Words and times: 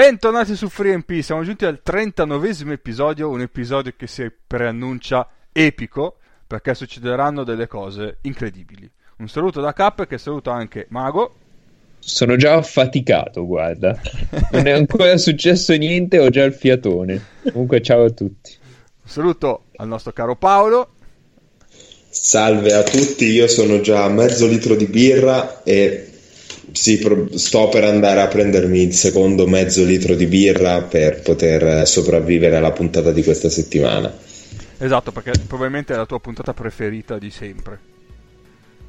Bentornati 0.00 0.56
su 0.56 0.70
FreeMP, 0.70 1.20
siamo 1.20 1.44
giunti 1.44 1.66
al 1.66 1.82
39 1.82 2.72
episodio, 2.72 3.28
un 3.28 3.42
episodio 3.42 3.92
che 3.94 4.06
si 4.06 4.32
preannuncia 4.46 5.28
epico 5.52 6.16
perché 6.46 6.72
succederanno 6.72 7.44
delle 7.44 7.66
cose 7.66 8.16
incredibili. 8.22 8.90
Un 9.18 9.28
saluto 9.28 9.60
da 9.60 9.74
Cap 9.74 10.06
che 10.06 10.16
saluto 10.16 10.48
anche 10.48 10.86
Mago. 10.88 11.34
Sono 11.98 12.36
già 12.36 12.54
affaticato, 12.54 13.44
guarda. 13.44 14.00
Non 14.52 14.66
è 14.66 14.70
ancora 14.70 15.18
successo 15.18 15.74
niente, 15.74 16.18
ho 16.18 16.30
già 16.30 16.44
il 16.44 16.54
fiatone. 16.54 17.22
Comunque 17.52 17.82
ciao 17.82 18.04
a 18.04 18.10
tutti. 18.10 18.56
Un 19.02 19.10
saluto 19.10 19.64
al 19.76 19.86
nostro 19.86 20.12
caro 20.12 20.34
Paolo. 20.34 20.94
Salve 22.08 22.72
a 22.72 22.82
tutti, 22.82 23.26
io 23.26 23.46
sono 23.48 23.82
già 23.82 24.04
a 24.04 24.08
mezzo 24.08 24.46
litro 24.46 24.76
di 24.76 24.86
birra 24.86 25.62
e 25.62 26.09
sì, 26.72 27.00
sto 27.34 27.68
per 27.68 27.84
andare 27.84 28.20
a 28.20 28.28
prendermi 28.28 28.82
il 28.82 28.92
secondo 28.92 29.46
mezzo 29.46 29.84
litro 29.84 30.14
di 30.14 30.26
birra 30.26 30.82
per 30.82 31.20
poter 31.20 31.86
sopravvivere 31.86 32.56
alla 32.56 32.72
puntata 32.72 33.12
di 33.12 33.22
questa 33.22 33.48
settimana. 33.48 34.12
Esatto, 34.78 35.12
perché 35.12 35.32
probabilmente 35.46 35.92
è 35.92 35.96
la 35.96 36.06
tua 36.06 36.20
puntata 36.20 36.54
preferita 36.54 37.18
di 37.18 37.30
sempre. 37.30 37.78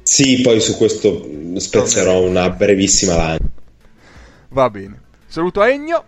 Sì, 0.02 0.40
poi 0.40 0.60
su 0.60 0.76
questo 0.76 1.28
spezzerò 1.56 2.22
una 2.22 2.50
brevissima 2.50 3.14
lancia. 3.14 3.50
Va 4.48 4.70
bene. 4.70 5.00
Saluto 5.26 5.60
a 5.60 5.70
Ennio. 5.70 6.04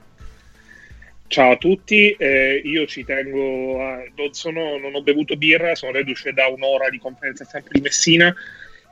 Ciao 1.26 1.52
a 1.52 1.56
tutti, 1.56 2.10
eh, 2.10 2.60
io 2.64 2.86
ci 2.86 3.04
tengo 3.04 3.80
a... 3.82 4.04
non, 4.14 4.32
sono, 4.32 4.78
non 4.78 4.94
ho 4.94 5.02
bevuto 5.02 5.36
birra, 5.36 5.74
sono 5.74 5.92
reduce 5.92 6.32
da 6.32 6.46
un'ora 6.46 6.88
di 6.90 6.98
conferenza 6.98 7.44
stampa 7.44 7.70
di 7.72 7.80
Messina 7.80 8.34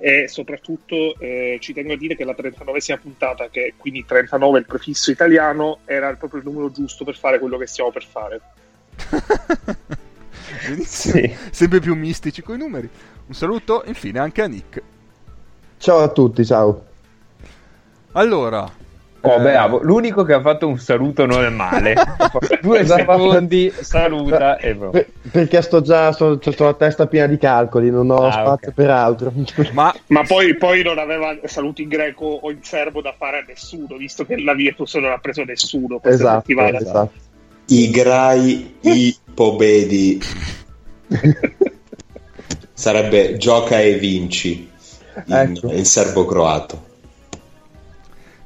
e 0.05 0.27
soprattutto 0.27 1.17
eh, 1.21 1.59
ci 1.61 1.73
tengo 1.73 1.93
a 1.93 1.97
dire 1.97 2.17
che 2.17 2.25
la 2.25 2.35
39esima 2.37 2.99
puntata, 2.99 3.49
che 3.49 3.75
quindi 3.77 4.05
39 4.05 4.57
è 4.57 4.61
il 4.61 4.67
prefisso 4.67 5.13
italiano, 5.13 5.79
era 5.85 6.13
proprio 6.15 6.41
il 6.41 6.47
numero 6.47 6.73
giusto 6.73 7.05
per 7.05 7.17
fare 7.17 7.39
quello 7.39 7.57
che 7.57 7.69
stiamo 7.69 7.93
per 7.93 8.05
fare. 8.05 8.41
Benissimo, 10.67 11.15
sì. 11.15 11.37
sempre 11.53 11.79
più 11.79 11.95
mistici 11.95 12.43
con 12.43 12.57
i 12.57 12.59
numeri. 12.59 12.91
Un 13.29 13.35
saluto 13.35 13.85
infine 13.87 14.19
anche 14.19 14.43
a 14.43 14.49
Nick. 14.49 14.83
Ciao 15.79 16.01
a 16.01 16.09
tutti, 16.09 16.45
ciao. 16.45 16.85
Allora, 18.11 18.69
Oh, 19.25 19.39
bravo. 19.39 19.81
L'unico 19.83 20.25
che 20.25 20.33
ha 20.33 20.41
fatto 20.41 20.67
un 20.67 20.79
saluto 20.79 21.27
normale. 21.27 21.95
Due 22.61 22.81
esatto. 22.81 23.01
secondi, 23.01 23.73
saluta 23.81 24.57
e 24.57 24.75
boh. 24.75 24.91
per, 24.91 25.07
Perché 25.31 25.63
sto 25.63 25.81
già, 25.81 26.11
sto, 26.13 26.41
ho 26.45 26.65
la 26.65 26.75
testa 26.75 27.07
piena 27.07 27.29
di 27.29 27.39
calcoli, 27.39 27.89
non 27.91 28.11
ho 28.11 28.27
ah, 28.27 28.33
spazio 28.33 28.71
okay. 28.71 28.73
per 28.73 28.91
altro. 28.91 29.33
Ma, 29.73 29.95
ma 30.09 30.23
poi, 30.25 30.57
poi, 30.57 30.83
non 30.83 30.99
aveva 30.99 31.37
saluti 31.45 31.83
in 31.83 31.89
greco 31.89 32.25
o 32.27 32.51
in 32.51 32.63
serbo 32.63 33.01
da 33.01 33.15
fare 33.17 33.39
a 33.39 33.45
nessuno, 33.47 33.97
visto 33.97 34.25
che 34.27 34.41
la 34.41 34.55
Virtus 34.55 34.95
non 34.97 35.13
ha 35.13 35.19
preso 35.19 35.45
nessuno. 35.45 36.01
Esatto, 36.03 36.51
esatto. 36.51 37.13
I 37.67 37.91
grai, 37.91 38.77
i 38.81 39.17
pobedi. 39.33 40.21
Sarebbe 42.75 43.37
gioca 43.37 43.79
e 43.81 43.95
vinci 43.95 44.69
in, 45.27 45.33
ecco. 45.33 45.73
in 45.73 45.85
serbo-croato. 45.85 46.91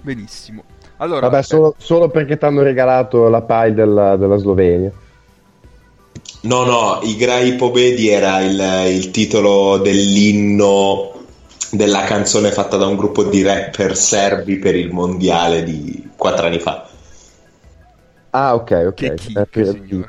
Benissimo. 0.03 0.66
Allora, 0.99 1.29
Vabbè, 1.29 1.43
solo, 1.43 1.75
solo 1.77 2.09
perché 2.09 2.39
ti 2.39 2.45
hanno 2.45 2.63
regalato 2.63 3.29
la 3.29 3.43
PAI 3.43 3.75
della, 3.75 4.17
della 4.17 4.37
Slovenia. 4.37 4.91
No, 6.43 6.65
no, 6.65 7.01
i 7.03 7.17
Grai 7.17 7.55
Pobedi 7.55 8.09
era 8.09 8.41
il, 8.41 8.95
il, 8.95 9.11
titolo 9.11 9.79
dell'inno 9.79 11.13
della 11.71 12.05
canzone 12.05 12.53
fatta 12.53 12.77
da 12.77 12.87
un 12.87 12.97
gruppo 12.97 13.25
di 13.25 13.43
rapper 13.43 13.97
serbi 13.97 14.57
per 14.57 14.77
il 14.77 14.93
mondiale 14.93 15.65
di 15.65 16.11
quattro 16.17 16.47
anni 16.47 16.61
fa. 16.61 16.89
Ah, 18.31 18.55
ok, 18.55 18.85
ok. 18.89 18.95
Che 18.95 19.15
kick, 19.15 20.07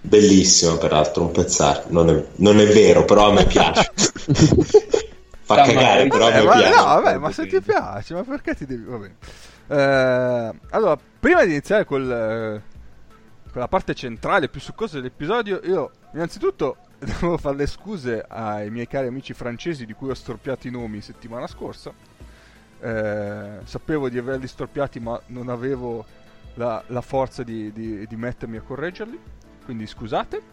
Bellissimo, 0.00 0.76
peraltro, 0.76 1.22
un 1.22 1.32
pezzare. 1.32 1.84
Non 1.88 2.10
è, 2.10 2.24
non 2.36 2.60
è 2.60 2.66
vero, 2.66 3.04
però 3.04 3.28
a 3.28 3.32
me 3.32 3.46
piace. 3.46 3.90
Fa 5.44 5.56
no, 5.56 5.62
cagare, 5.62 6.06
però 6.06 6.30
vabbè, 6.30 6.40
mi 6.40 6.46
ma, 6.46 6.52
piace. 6.52 6.76
No, 6.76 6.84
vabbè, 6.84 7.16
ma 7.18 7.32
se 7.32 7.46
ti 7.46 7.60
piace, 7.60 8.14
ma 8.14 8.22
perché 8.22 8.54
ti 8.54 8.66
devi... 8.66 8.84
Va 8.84 8.96
bene. 8.96 9.14
Eh, 9.20 9.53
allora, 9.68 10.98
prima 11.18 11.44
di 11.44 11.52
iniziare 11.52 11.84
col, 11.84 12.10
eh, 12.10 12.62
con 13.50 13.60
la 13.60 13.68
parte 13.68 13.94
centrale, 13.94 14.48
più 14.48 14.60
succosa 14.60 14.96
dell'episodio, 14.96 15.60
io 15.64 15.90
innanzitutto 16.12 16.76
devo 16.98 17.38
fare 17.38 17.56
le 17.56 17.66
scuse 17.66 18.24
ai 18.26 18.70
miei 18.70 18.86
cari 18.86 19.06
amici 19.06 19.32
francesi 19.32 19.86
di 19.86 19.94
cui 19.94 20.10
ho 20.10 20.14
storpiato 20.14 20.66
i 20.66 20.70
nomi 20.70 21.00
settimana 21.00 21.46
scorsa. 21.46 21.92
Eh, 22.80 23.58
sapevo 23.64 24.08
di 24.08 24.18
averli 24.18 24.46
storpiati, 24.46 25.00
ma 25.00 25.20
non 25.26 25.48
avevo 25.48 26.04
la, 26.54 26.82
la 26.88 27.00
forza 27.00 27.42
di, 27.42 27.72
di, 27.72 28.06
di 28.06 28.16
mettermi 28.16 28.58
a 28.58 28.60
correggerli, 28.60 29.18
quindi 29.64 29.86
scusate. 29.86 30.52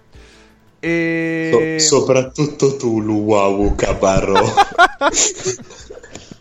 E... 0.80 1.78
So, 1.80 1.98
soprattutto 1.98 2.78
tu, 2.78 3.02
Luwawu 3.02 3.76
Cabarro. 3.76 4.40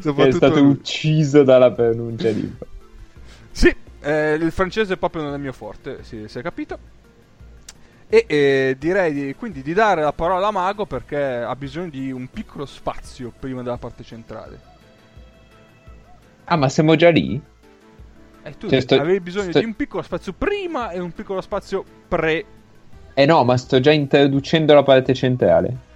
soprattutto... 0.00 0.22
È 0.22 0.32
stato 0.32 0.62
ucciso 0.62 1.42
dalla 1.42 1.70
pronuncia 1.70 2.30
di... 2.30 2.52
Sì, 3.50 3.72
eh, 4.00 4.34
il 4.34 4.50
francese 4.50 4.96
proprio 4.96 5.22
non 5.22 5.34
è 5.34 5.36
mio 5.36 5.52
forte, 5.52 6.02
si, 6.02 6.24
si 6.26 6.38
è 6.38 6.42
capito. 6.42 6.76
E 8.08 8.24
eh, 8.26 8.76
direi 8.78 9.12
di, 9.12 9.34
quindi 9.34 9.62
di 9.62 9.72
dare 9.72 10.02
la 10.02 10.12
parola 10.12 10.48
a 10.48 10.50
Mago 10.50 10.86
perché 10.86 11.16
ha 11.16 11.54
bisogno 11.54 11.88
di 11.88 12.10
un 12.10 12.28
piccolo 12.28 12.66
spazio 12.66 13.32
prima 13.38 13.62
della 13.62 13.76
parte 13.76 14.02
centrale. 14.02 14.60
Ah, 16.44 16.56
ma 16.56 16.68
siamo 16.68 16.96
già 16.96 17.10
lì? 17.10 17.40
Eh, 18.42 18.58
tu 18.58 18.68
cioè, 18.68 18.80
sto, 18.80 18.96
avevi 18.96 19.20
bisogno 19.20 19.50
sto... 19.50 19.60
di 19.60 19.64
un 19.64 19.74
piccolo 19.74 20.02
spazio 20.02 20.32
prima 20.32 20.90
e 20.90 20.98
un 20.98 21.12
piccolo 21.12 21.40
spazio 21.40 21.84
pre 22.08 22.44
eh 23.14 23.26
no, 23.26 23.44
ma 23.44 23.56
sto 23.56 23.78
già 23.78 23.92
introducendo 23.92 24.74
la 24.74 24.82
parte 24.82 25.14
centrale. 25.14 25.92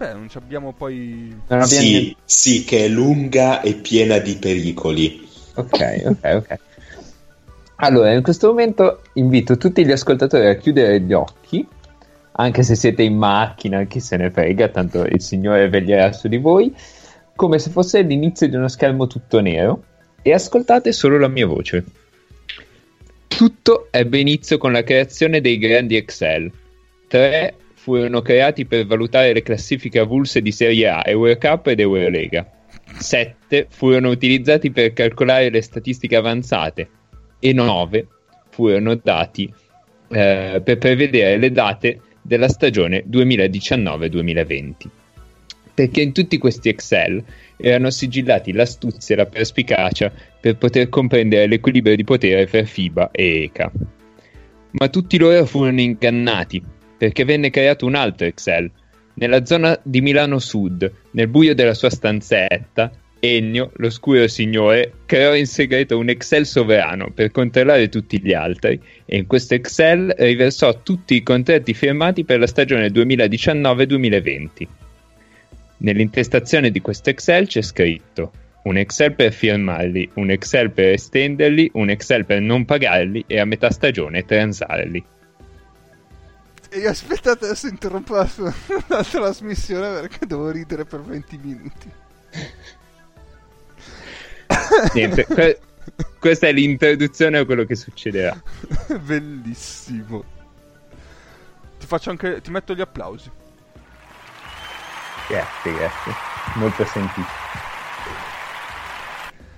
Beh, 0.00 0.14
non 0.14 0.28
abbiamo 0.32 0.72
poi... 0.72 1.36
Non 1.48 1.66
sì, 1.66 1.90
niente... 1.90 2.16
sì, 2.24 2.64
che 2.64 2.86
è 2.86 2.88
lunga 2.88 3.60
e 3.60 3.74
piena 3.74 4.16
di 4.16 4.36
pericoli. 4.36 5.28
Ok, 5.56 6.02
ok, 6.06 6.34
ok. 6.36 6.58
Allora, 7.76 8.10
in 8.14 8.22
questo 8.22 8.48
momento 8.48 9.02
invito 9.14 9.58
tutti 9.58 9.84
gli 9.84 9.90
ascoltatori 9.90 10.46
a 10.46 10.56
chiudere 10.56 11.02
gli 11.02 11.12
occhi, 11.12 11.66
anche 12.32 12.62
se 12.62 12.76
siete 12.76 13.02
in 13.02 13.14
macchina, 13.14 13.84
chi 13.84 14.00
se 14.00 14.16
ne 14.16 14.30
frega, 14.30 14.68
tanto 14.68 15.04
il 15.04 15.20
Signore 15.20 15.68
veglierà 15.68 16.12
su 16.12 16.28
di 16.28 16.38
voi, 16.38 16.74
come 17.36 17.58
se 17.58 17.68
fosse 17.68 18.00
l'inizio 18.00 18.48
di 18.48 18.56
uno 18.56 18.68
schermo 18.68 19.06
tutto 19.06 19.40
nero, 19.40 19.84
e 20.22 20.32
ascoltate 20.32 20.92
solo 20.92 21.18
la 21.18 21.28
mia 21.28 21.46
voce. 21.46 21.84
Tutto 23.28 23.88
ebbe 23.90 24.18
inizio 24.18 24.56
con 24.56 24.72
la 24.72 24.82
creazione 24.82 25.42
dei 25.42 25.58
grandi 25.58 25.96
Excel. 25.96 26.50
Tre 27.06 27.54
furono 27.82 28.20
creati 28.20 28.66
per 28.66 28.84
valutare 28.84 29.32
le 29.32 29.40
classifiche 29.40 30.00
avulse 30.00 30.42
di 30.42 30.52
Serie 30.52 30.86
A, 30.86 31.02
Eurocup 31.02 31.68
ed 31.68 31.80
Eurolega. 31.80 32.46
Sette 32.98 33.68
furono 33.70 34.10
utilizzati 34.10 34.70
per 34.70 34.92
calcolare 34.92 35.48
le 35.48 35.62
statistiche 35.62 36.14
avanzate 36.14 36.88
e 37.38 37.54
nove 37.54 38.06
furono 38.50 38.94
dati 38.96 39.50
eh, 40.10 40.60
per 40.62 40.76
prevedere 40.76 41.38
le 41.38 41.50
date 41.52 42.00
della 42.20 42.48
stagione 42.48 43.02
2019-2020. 43.08 44.72
Perché 45.72 46.02
in 46.02 46.12
tutti 46.12 46.36
questi 46.36 46.68
Excel 46.68 47.24
erano 47.56 47.88
sigillati 47.88 48.52
l'astuzia 48.52 49.14
e 49.14 49.18
la 49.18 49.24
perspicacia 49.24 50.12
per 50.38 50.58
poter 50.58 50.90
comprendere 50.90 51.46
l'equilibrio 51.46 51.96
di 51.96 52.04
potere 52.04 52.46
fra 52.46 52.62
FIBA 52.62 53.10
e 53.10 53.44
ECA. 53.44 53.72
Ma 54.72 54.88
tutti 54.88 55.16
loro 55.16 55.46
furono 55.46 55.80
ingannati, 55.80 56.62
perché 57.00 57.24
venne 57.24 57.48
creato 57.48 57.86
un 57.86 57.94
altro 57.94 58.26
Excel. 58.26 58.70
Nella 59.14 59.46
zona 59.46 59.80
di 59.82 60.02
Milano 60.02 60.38
Sud, 60.38 60.92
nel 61.12 61.28
buio 61.28 61.54
della 61.54 61.72
sua 61.72 61.88
stanzetta, 61.88 62.90
Ennio, 63.18 63.72
l'oscuro 63.76 64.28
signore, 64.28 64.92
creò 65.06 65.34
in 65.34 65.46
segreto 65.46 65.96
un 65.96 66.10
Excel 66.10 66.44
sovrano 66.44 67.10
per 67.10 67.30
controllare 67.30 67.88
tutti 67.88 68.20
gli 68.20 68.34
altri 68.34 68.78
e 69.06 69.16
in 69.16 69.26
questo 69.26 69.54
Excel 69.54 70.14
riversò 70.18 70.82
tutti 70.82 71.14
i 71.14 71.22
contratti 71.22 71.72
firmati 71.72 72.26
per 72.26 72.38
la 72.38 72.46
stagione 72.46 72.88
2019-2020. 72.88 74.66
Nell'intestazione 75.78 76.70
di 76.70 76.82
questo 76.82 77.08
Excel 77.08 77.46
c'è 77.46 77.62
scritto 77.62 78.30
un 78.64 78.76
Excel 78.76 79.14
per 79.14 79.32
firmarli, 79.32 80.10
un 80.16 80.30
Excel 80.30 80.70
per 80.70 80.88
estenderli, 80.88 81.70
un 81.72 81.88
Excel 81.88 82.26
per 82.26 82.42
non 82.42 82.66
pagarli 82.66 83.24
e 83.26 83.38
a 83.38 83.46
metà 83.46 83.70
stagione 83.70 84.26
transarli. 84.26 85.02
E 86.72 86.86
aspettate, 86.86 87.46
adesso 87.46 87.66
interrompo 87.66 88.14
la, 88.14 88.30
la 88.86 89.02
trasmissione 89.02 90.00
perché 90.00 90.24
devo 90.24 90.50
ridere 90.50 90.84
per 90.84 91.02
20 91.02 91.38
minuti. 91.38 91.90
Niente, 94.94 95.26
que- 95.26 95.60
questa 96.18 96.46
è 96.46 96.52
l'introduzione 96.52 97.38
a 97.38 97.44
quello 97.44 97.64
che 97.64 97.74
succederà. 97.74 98.40
Bellissimo. 99.00 100.24
Ti 101.78 101.86
faccio 101.86 102.10
anche. 102.10 102.40
Ti 102.40 102.50
metto 102.50 102.74
gli 102.74 102.80
applausi. 102.80 103.30
Grazie, 105.28 105.72
grazie. 105.72 106.12
Molto 106.54 106.84
sentito. 106.84 107.28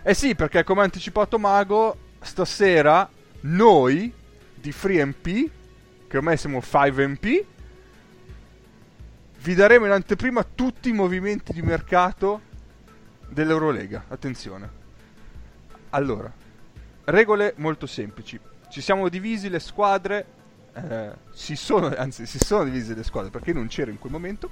Eh 0.02 0.14
sì, 0.14 0.34
perché 0.34 0.64
come 0.64 0.80
ha 0.80 0.84
anticipato 0.84 1.38
Mago, 1.38 1.96
stasera 2.20 3.08
noi 3.42 4.12
di 4.54 4.72
FreeMP, 4.72 5.50
che 6.12 6.18
ormai 6.18 6.36
siamo 6.36 6.58
5MP, 6.58 7.44
vi 9.38 9.54
daremo 9.54 9.86
in 9.86 9.92
anteprima 9.92 10.44
tutti 10.44 10.90
i 10.90 10.92
movimenti 10.92 11.54
di 11.54 11.62
mercato 11.62 12.42
dell'Eurolega. 13.30 14.04
Attenzione. 14.08 14.68
Allora, 15.88 16.30
regole 17.04 17.54
molto 17.56 17.86
semplici. 17.86 18.38
Ci 18.68 18.82
siamo 18.82 19.08
divisi 19.08 19.48
le 19.48 19.58
squadre, 19.58 20.26
eh, 20.74 21.12
si 21.32 21.56
sono, 21.56 21.86
anzi 21.96 22.26
si 22.26 22.38
sono 22.38 22.64
divise 22.64 22.94
le 22.94 23.04
squadre 23.04 23.30
perché 23.30 23.54
non 23.54 23.68
c'ero 23.68 23.90
in 23.90 23.98
quel 23.98 24.12
momento. 24.12 24.50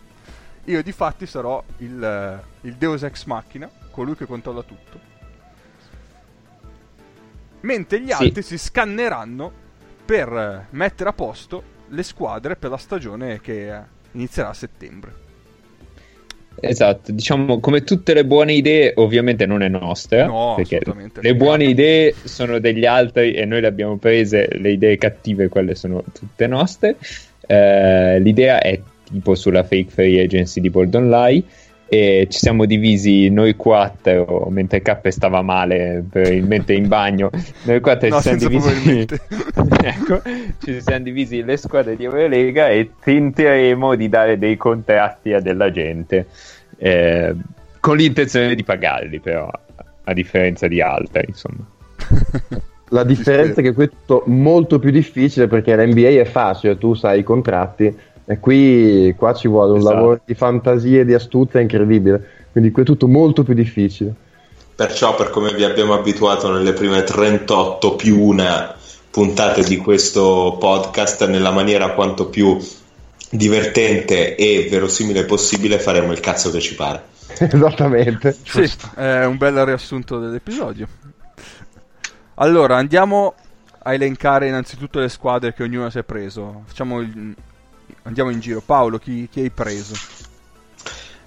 Io 0.65 0.83
di 0.83 0.93
fatti 0.93 1.27
sarò 1.27 1.63
il, 1.77 2.03
eh, 2.03 2.43
il 2.67 2.77
Deus 2.77 3.03
Ex 3.03 3.27
Machina, 3.27 3.71
colui 3.91 4.17
che 4.17 4.25
controlla 4.25 4.63
tutto. 4.63 4.99
Mentre 7.61 8.01
gli 8.01 8.07
Sì. 8.07 8.13
altri 8.13 8.41
si 8.41 8.57
scanneranno 8.57 9.60
per 10.11 10.67
mettere 10.71 11.09
a 11.09 11.13
posto 11.13 11.63
le 11.91 12.03
squadre 12.03 12.57
per 12.57 12.69
la 12.69 12.77
stagione 12.79 13.41
che 13.41 13.71
inizierà 14.11 14.49
a 14.49 14.55
settembre. 14.55 15.13
Esatto, 16.59 17.13
diciamo 17.13 17.61
come 17.61 17.85
tutte 17.85 18.13
le 18.13 18.25
buone 18.25 18.55
idee, 18.55 18.93
ovviamente 18.97 19.47
non 19.47 19.63
è 19.63 19.69
nostra, 19.69 20.27
No, 20.27 20.55
perché 20.57 20.79
assolutamente. 20.79 21.21
le 21.23 21.37
buone 21.37 21.65
idee 21.67 22.13
sono 22.25 22.59
degli 22.59 22.85
altri 22.85 23.35
e 23.35 23.45
noi 23.45 23.61
le 23.61 23.69
abbiamo 23.69 23.99
prese, 23.99 24.49
le 24.51 24.73
idee 24.73 24.99
cattive 24.99 25.49
quelle 25.49 25.77
sono 25.77 26.03
tutte 26.13 26.49
nostre. 26.49 26.97
Eh, 27.47 28.19
l'idea 28.19 28.61
è 28.61 28.81
tipo 29.05 29.37
sulla 29.37 29.63
fake 29.63 29.91
free 29.91 30.21
agency 30.21 30.61
di 30.61 30.71
Bold 30.71 30.93
Online 30.93 31.45
e 31.93 32.29
ci 32.31 32.39
siamo 32.39 32.67
divisi 32.67 33.31
noi 33.31 33.57
quattro, 33.57 34.47
mentre 34.49 34.81
K 34.81 35.09
stava 35.09 35.43
male 35.43 36.05
probabilmente 36.09 36.73
in 36.73 36.87
bagno, 36.87 37.31
noi 37.65 37.81
quattro 37.81 38.09
No, 38.11 38.21
ci 38.21 38.23
siamo 38.23 38.39
divisi 38.39 39.07
ecco, 39.83 40.23
ci 40.63 40.81
siamo 40.81 41.03
divisi 41.03 41.43
le 41.43 41.57
squadre 41.57 41.97
di 41.97 42.05
Eurolega 42.05 42.69
e 42.69 42.91
tenteremo 43.03 43.97
di 43.97 44.09
dare 44.09 44.39
dei 44.39 44.57
contratti 44.57 45.33
a 45.33 45.41
della 45.41 45.73
gente 45.73 46.27
eh, 46.77 47.35
con 47.81 47.97
l'intenzione 47.97 48.55
di 48.55 48.63
pagarli 48.63 49.19
però 49.19 49.51
a 50.05 50.13
differenza 50.13 50.69
di 50.69 50.81
altre 50.81 51.25
insomma. 51.27 51.67
La 52.93 53.05
differenza 53.05 53.61
è 53.61 53.65
che 53.65 53.73
questo 53.73 54.25
è 54.25 54.29
molto 54.29 54.81
più 54.81 54.91
difficile 54.91 55.47
perché 55.47 55.77
l'NBA 55.77 56.21
è 56.21 56.25
facile, 56.25 56.77
tu 56.77 56.95
sai 56.95 57.21
i 57.21 57.23
contratti 57.23 57.97
e 58.31 58.39
qui 58.39 59.13
qua 59.17 59.35
ci 59.35 59.49
vuole 59.49 59.73
un 59.73 59.79
Esatto. 59.79 59.95
lavoro 59.95 60.21
di 60.25 60.35
fantasia 60.35 61.01
e 61.01 61.05
di 61.05 61.15
astuzia 61.15 61.59
incredibile. 61.59 62.29
Quindi 62.53 62.71
qui 62.71 62.83
è 62.83 62.85
tutto 62.85 63.09
molto 63.09 63.43
più 63.43 63.55
difficile. 63.55 64.15
Perciò, 64.77 65.17
per 65.17 65.31
come 65.31 65.53
vi 65.53 65.65
abbiamo 65.65 65.95
abituato 65.95 66.51
nelle 66.53 66.73
prime 66.73 67.03
38 67.03 67.97
più 67.97 68.21
una 68.21 68.73
puntate 69.11 69.63
di 69.65 69.77
questo 69.79 70.57
podcast, 70.61 71.27
nella 71.27 71.51
maniera 71.51 71.91
quanto 71.93 72.29
più 72.29 72.57
divertente 73.31 74.37
e 74.37 74.69
verosimile 74.71 75.25
possibile, 75.25 75.81
faremo 75.81 76.13
il 76.13 76.21
cazzo 76.21 76.51
che 76.53 76.61
ci 76.61 76.77
pare. 76.77 77.03
Esattamente. 77.37 78.37
Sì, 78.45 78.71
è 78.95 79.25
un 79.25 79.37
bel 79.39 79.65
riassunto 79.65 80.19
dell'episodio. 80.21 80.87
Allora, 82.37 82.77
andiamo 82.77 83.35
a 83.83 83.93
elencare 83.93 84.47
innanzitutto 84.49 84.99
le 85.01 85.09
squadre 85.09 85.53
che 85.53 85.63
ognuno 85.65 85.91
si 85.91 85.99
è 85.99 86.05
preso. 86.05 86.63
Facciamo 86.67 87.01
il- 87.01 87.35
Andiamo 88.03 88.31
in 88.31 88.41
giro. 88.41 88.63
Paolo, 88.65 88.99
chi, 88.99 89.29
chi 89.31 89.41
hai 89.41 89.51
preso? 89.51 89.95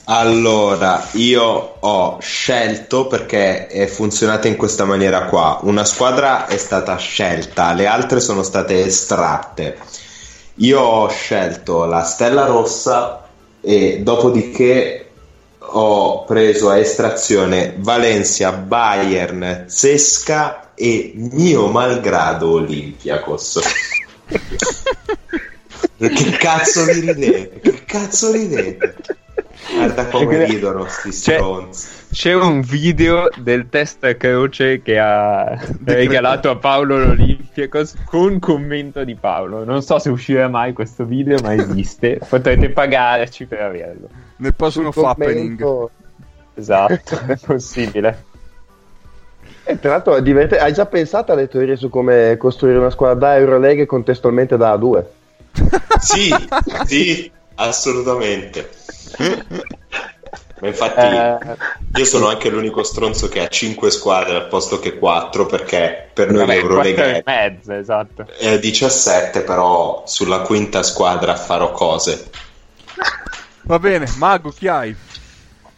Allora, 0.05 1.07
io 1.13 1.77
ho 1.79 2.17
scelto 2.19 3.07
perché 3.07 3.67
è 3.67 3.87
funzionata 3.87 4.49
in 4.49 4.57
questa 4.57 4.83
maniera 4.83 5.25
qua. 5.25 5.59
Una 5.61 5.85
squadra 5.85 6.47
è 6.47 6.57
stata 6.57 6.97
scelta, 6.97 7.71
le 7.71 7.87
altre 7.87 8.19
sono 8.19 8.43
state 8.43 8.83
estratte. 8.83 9.77
Io 10.55 10.79
ho 10.81 11.07
scelto 11.07 11.85
la 11.85 12.03
Stella 12.03 12.45
Rossa 12.45 13.27
e 13.61 14.01
dopodiché 14.01 15.09
ho 15.59 16.25
preso 16.25 16.69
a 16.69 16.77
estrazione 16.77 17.73
Valencia, 17.77 18.51
Bayern, 18.51 19.65
Zesca 19.67 20.71
e 20.75 21.13
mio 21.15 21.67
malgrado 21.67 22.51
Olympiacos. 22.51 23.61
che 26.09 26.29
cazzo 26.37 26.85
vi 26.85 26.99
ridete? 26.99 27.59
Che 27.59 27.83
cazzo 27.85 28.31
ridete? 28.31 28.95
Guarda 29.75 30.05
come 30.07 30.25
Perché- 30.37 30.53
ridono 30.53 30.85
sti 30.87 31.11
stronzi. 31.11 31.87
c'è 32.11 32.33
un 32.33 32.59
video 32.61 33.29
del 33.37 33.69
test 33.69 34.03
a 34.03 34.13
croce 34.15 34.81
che 34.81 34.99
ha 34.99 35.57
regalato 35.85 36.49
a 36.49 36.57
Paolo 36.57 36.97
l'Olimpiakos 36.97 37.93
con 38.05 38.39
commento 38.39 39.03
di 39.05 39.15
Paolo 39.15 39.63
non 39.63 39.81
so 39.81 39.99
se 39.99 40.09
uscirà 40.09 40.49
mai 40.49 40.73
questo 40.73 41.05
video 41.05 41.37
ma 41.41 41.53
esiste 41.53 42.19
potrete 42.27 42.69
pagarci 42.71 43.45
per 43.45 43.61
averlo 43.61 44.09
Nel 44.37 44.53
prossimo 44.53 44.91
Fappening. 44.91 45.65
esatto 46.55 47.19
è 47.27 47.37
possibile 47.43 48.23
E 49.65 49.79
tra 49.79 49.91
l'altro 49.91 50.15
è 50.17 50.21
diverte- 50.21 50.59
hai 50.59 50.73
già 50.73 50.85
pensato 50.87 51.31
alle 51.31 51.47
teorie 51.47 51.77
su 51.77 51.87
come 51.89 52.35
costruire 52.37 52.77
una 52.79 52.89
squadra 52.89 53.29
da 53.29 53.37
Eurolega 53.37 53.81
e 53.81 53.85
contestualmente 53.85 54.57
da 54.57 54.73
A2? 54.75 55.03
Sì, 55.95 56.55
sì, 56.81 57.31
assolutamente. 57.55 58.69
Ma 60.59 60.67
infatti 60.67 61.39
Eh, 61.45 61.57
io 61.95 62.05
sono 62.05 62.27
anche 62.27 62.49
l'unico 62.49 62.83
stronzo 62.83 63.27
che 63.29 63.41
ha 63.41 63.47
5 63.47 63.91
squadre 63.91 64.35
al 64.35 64.47
posto 64.47 64.79
che 64.79 64.97
4 64.97 65.45
perché 65.45 66.09
per 66.13 66.31
noi 66.31 66.45
vabbè, 66.45 66.47
l'Eurolega 66.47 67.05
e 67.05 67.17
è, 67.17 67.23
mezzo 67.23 67.73
esatto 67.73 68.29
è 68.39 68.59
17, 68.59 69.41
però 69.43 70.03
sulla 70.07 70.41
quinta 70.41 70.83
squadra 70.83 71.35
farò 71.35 71.71
cose. 71.71 72.31
Va 73.65 73.77
bene, 73.79 74.11
Mago, 74.11 74.51
chi 74.51 74.67
hai? 74.67 74.95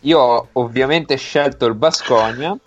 io 0.01 0.19
ho 0.19 0.49
ovviamente 0.53 1.15
scelto 1.17 1.65
il 1.65 1.75
Basconia 1.75 2.57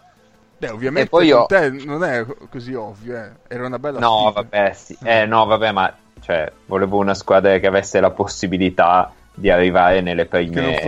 Beh, 0.57 0.71
ovviamente 0.71 1.05
E 1.05 1.09
poi 1.09 1.27
con 1.27 1.27
io- 1.29 1.47
te 1.47 1.71
non 1.71 2.03
è 2.05 2.25
così 2.49 2.75
ovvio, 2.75 3.17
eh. 3.17 3.41
Era 3.49 3.67
una 3.67 3.79
bella 3.79 4.03
No, 4.03 4.03
sfida. 4.03 4.33
vabbè, 4.33 4.73
sì. 4.75 4.97
Eh, 5.03 5.27
no, 5.27 5.45
vabbè, 5.47 5.73
ma 5.73 5.95
cioè, 6.21 6.51
volevo 6.67 6.99
una 6.99 7.15
squadra 7.15 7.59
che 7.59 7.67
avesse 7.67 8.01
la 8.01 8.11
possibilità 8.11 9.13
di 9.35 9.51
arrivare 9.51 10.01
nelle 10.01 10.27
prime, 10.27 10.81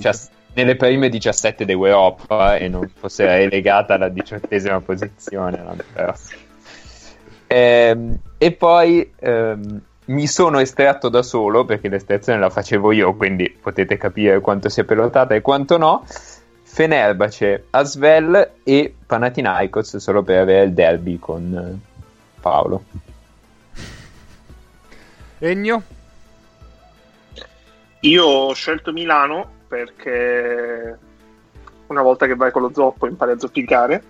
cias- 0.00 0.30
nelle 0.54 0.76
prime 0.76 1.08
17 1.08 1.64
d'Europa 1.64 2.56
e 2.56 2.68
non 2.68 2.88
fosse 2.94 3.26
relegata 3.36 3.94
alla 3.94 4.08
diciottesima 4.08 4.80
posizione 4.80 5.62
l'anno 5.62 5.82
prossimo. 5.92 6.40
Ehm, 7.48 8.18
e 8.38 8.52
poi 8.52 9.12
ehm, 9.18 9.80
mi 10.06 10.26
sono 10.26 10.58
estratto 10.58 11.08
da 11.08 11.22
solo 11.22 11.64
perché 11.64 11.88
l'estrazione 11.88 12.38
la 12.38 12.50
facevo 12.50 12.92
io, 12.92 13.14
quindi 13.14 13.50
potete 13.50 13.96
capire 13.96 14.40
quanto 14.40 14.68
sia 14.68 14.84
pelotata 14.84 15.34
e 15.34 15.40
quanto 15.40 15.76
no. 15.76 16.04
Fenerbahce, 16.62 17.66
Asvel 17.70 18.50
e 18.62 18.94
Panathinaikos 19.06 19.96
solo 19.96 20.22
per 20.22 20.40
avere 20.40 20.64
il 20.64 20.72
derby 20.72 21.18
con 21.18 21.54
eh, 21.54 22.40
Paolo. 22.40 22.84
Egno? 25.38 25.82
Io 28.00 28.24
ho 28.24 28.52
scelto 28.54 28.92
Milano 28.92 29.50
perché 29.68 30.98
una 31.86 32.02
volta 32.02 32.26
che 32.26 32.34
vai 32.34 32.50
con 32.50 32.62
lo 32.62 32.72
zoppo 32.72 33.06
impari 33.06 33.32
a 33.32 33.38
zoppicare 33.38 34.02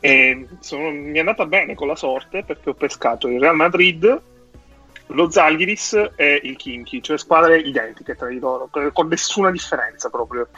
e 0.00 0.46
sono- 0.60 0.90
mi 0.90 1.16
è 1.16 1.18
andata 1.20 1.46
bene 1.46 1.74
con 1.74 1.88
la 1.88 1.96
sorte 1.96 2.44
perché 2.44 2.70
ho 2.70 2.74
pescato 2.74 3.28
il 3.28 3.40
Real 3.40 3.56
Madrid, 3.56 4.22
lo 5.06 5.30
Zalgiris 5.30 6.10
e 6.16 6.40
il 6.42 6.56
Kinky, 6.56 7.00
cioè 7.00 7.18
squadre 7.18 7.58
identiche 7.58 8.14
tra 8.14 8.28
di 8.28 8.38
loro, 8.38 8.68
con 8.92 9.08
nessuna 9.08 9.50
differenza 9.50 10.10
proprio. 10.10 10.48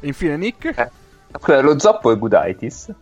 E 0.00 0.06
infine 0.06 0.36
Nick? 0.36 0.64
Eh. 0.76 1.62
Lo 1.62 1.78
zoppo 1.78 2.12
è 2.12 2.16
Gudaitis. 2.18 2.92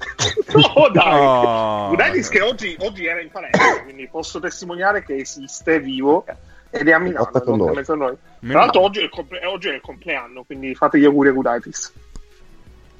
no, 0.54 0.88
dai! 0.92 1.20
Oh. 1.20 1.92
Udaitis 1.92 2.28
che 2.28 2.40
oggi, 2.40 2.76
oggi 2.80 3.06
era 3.06 3.20
in 3.20 3.30
palestra, 3.30 3.82
quindi 3.82 4.08
posso 4.08 4.40
testimoniare 4.40 5.04
che 5.04 5.16
esiste, 5.16 5.76
è 5.76 5.80
vivo 5.80 6.24
ed 6.70 6.88
è 6.88 6.92
a 6.92 6.98
Milano. 6.98 7.28
Con 7.30 7.58
noi. 7.58 7.74
mezzo 7.74 7.92
a 7.92 7.96
noi. 7.96 8.16
Meno 8.40 8.52
Tra 8.52 8.60
l'altro 8.60 8.80
oggi 8.82 9.00
è, 9.00 9.02
il 9.02 9.10
comple- 9.10 9.44
oggi 9.44 9.68
è 9.68 9.74
il 9.74 9.80
compleanno, 9.80 10.44
quindi 10.44 10.74
fate 10.74 10.98
gli 10.98 11.04
auguri 11.04 11.28
a 11.28 11.32
Gudaitis. 11.32 11.92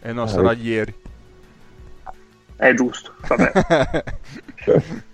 Eh 0.02 0.12
no, 0.12 0.26
sarà 0.26 0.52
ieri. 0.52 0.94
È 2.56 2.74
giusto, 2.74 3.14
vabbè. 3.26 4.04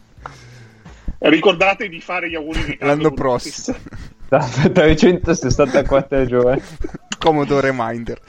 Ricordate 1.18 1.88
di 1.88 2.00
fare 2.00 2.28
gli 2.28 2.34
auguri 2.34 2.64
di 2.64 2.76
L'anno 2.80 3.12
prossimo. 3.12 3.76
Da 4.28 4.40
364 4.40 6.26
giorni. 6.26 6.60
Comodo 7.16 7.60
reminder. 7.60 8.20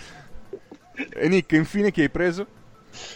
E 0.93 1.27
Nick, 1.27 1.53
infine 1.53 1.89
chi 1.89 2.01
hai 2.01 2.09
preso? 2.09 2.45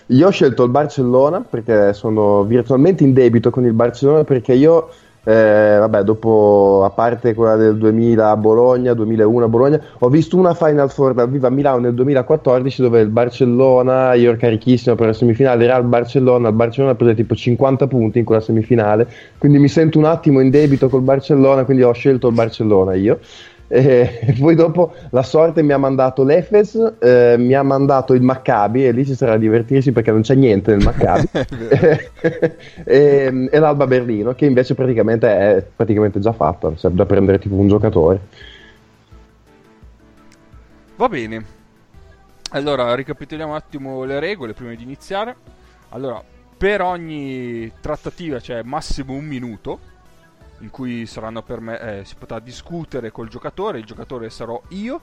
Io 0.07 0.27
ho 0.27 0.31
scelto 0.31 0.63
il 0.63 0.69
Barcellona 0.69 1.41
perché 1.41 1.93
sono 1.93 2.43
virtualmente 2.43 3.03
in 3.03 3.13
debito 3.13 3.49
con 3.49 3.65
il 3.65 3.73
Barcellona 3.73 4.23
perché 4.23 4.53
io 4.53 4.89
eh, 5.23 5.77
vabbè, 5.77 6.03
dopo, 6.03 6.81
a 6.83 6.89
parte 6.89 7.35
quella 7.35 7.55
del 7.55 7.77
2000 7.77 8.29
a 8.29 8.37
Bologna, 8.37 8.93
2001 8.93 9.45
a 9.45 9.47
Bologna, 9.47 9.81
ho 9.99 10.09
visto 10.09 10.35
una 10.35 10.53
Final 10.55 10.89
Four 10.89 11.13
dal 11.13 11.29
vivo 11.29 11.45
a 11.45 11.51
Milano 11.51 11.79
nel 11.79 11.93
2014 11.93 12.81
dove 12.81 13.01
il 13.01 13.09
Barcellona, 13.09 14.13
io 14.15 14.29
ero 14.29 14.37
carichissimo 14.39 14.95
per 14.95 15.07
la 15.07 15.13
semifinale, 15.13 15.65
Real 15.65 15.83
Barcellona, 15.83 16.49
il 16.49 16.55
Barcellona 16.55 16.93
ha 16.93 16.95
preso 16.95 17.13
tipo 17.13 17.35
50 17.35 17.87
punti 17.87 18.19
in 18.19 18.25
quella 18.25 18.41
semifinale, 18.41 19.07
quindi 19.37 19.59
mi 19.59 19.67
sento 19.67 19.99
un 19.99 20.05
attimo 20.05 20.39
in 20.39 20.49
debito 20.49 20.89
col 20.89 21.01
Barcellona, 21.01 21.65
quindi 21.65 21.83
ho 21.83 21.93
scelto 21.93 22.27
il 22.27 22.33
Barcellona 22.33 22.95
io. 22.95 23.19
E 23.73 24.35
poi 24.37 24.53
dopo 24.53 24.93
la 25.11 25.23
sorte 25.23 25.63
mi 25.63 25.71
ha 25.71 25.77
mandato 25.77 26.25
l'Efes, 26.25 26.95
eh, 26.99 27.35
mi 27.37 27.53
ha 27.53 27.63
mandato 27.63 28.13
il 28.13 28.21
Maccabi 28.21 28.85
e 28.85 28.91
lì 28.91 29.05
ci 29.05 29.15
sarà 29.15 29.33
a 29.33 29.37
divertirsi 29.37 29.93
perché 29.93 30.11
non 30.11 30.21
c'è 30.21 30.35
niente 30.35 30.75
nel 30.75 30.83
Maccabi 30.83 31.29
e, 32.83 33.47
e, 33.49 33.59
l'Alba 33.59 33.87
Berlino 33.87 34.33
che 34.33 34.45
invece 34.45 34.75
praticamente 34.75 35.27
è 35.29 35.65
praticamente 35.73 36.19
già 36.19 36.33
fatta, 36.33 36.75
serve 36.75 36.97
da 36.97 37.05
prendere 37.05 37.39
tipo 37.39 37.55
un 37.55 37.69
giocatore. 37.69 38.19
Va 40.97 41.07
bene. 41.07 41.45
Allora, 42.49 42.93
ricapitoliamo 42.93 43.51
un 43.51 43.57
attimo 43.57 44.03
le 44.03 44.19
regole 44.19 44.51
prima 44.51 44.75
di 44.75 44.83
iniziare. 44.83 45.33
Allora, 45.89 46.21
per 46.57 46.81
ogni 46.81 47.71
trattativa 47.79 48.39
c'è 48.39 48.63
massimo 48.63 49.13
un 49.13 49.23
minuto 49.23 49.79
in 50.61 50.69
cui 50.69 51.07
me- 51.59 51.79
eh, 51.79 52.05
si 52.05 52.15
potrà 52.15 52.39
discutere 52.39 53.11
col 53.11 53.27
giocatore, 53.27 53.79
il 53.79 53.85
giocatore 53.85 54.29
sarò 54.29 54.61
io, 54.69 55.01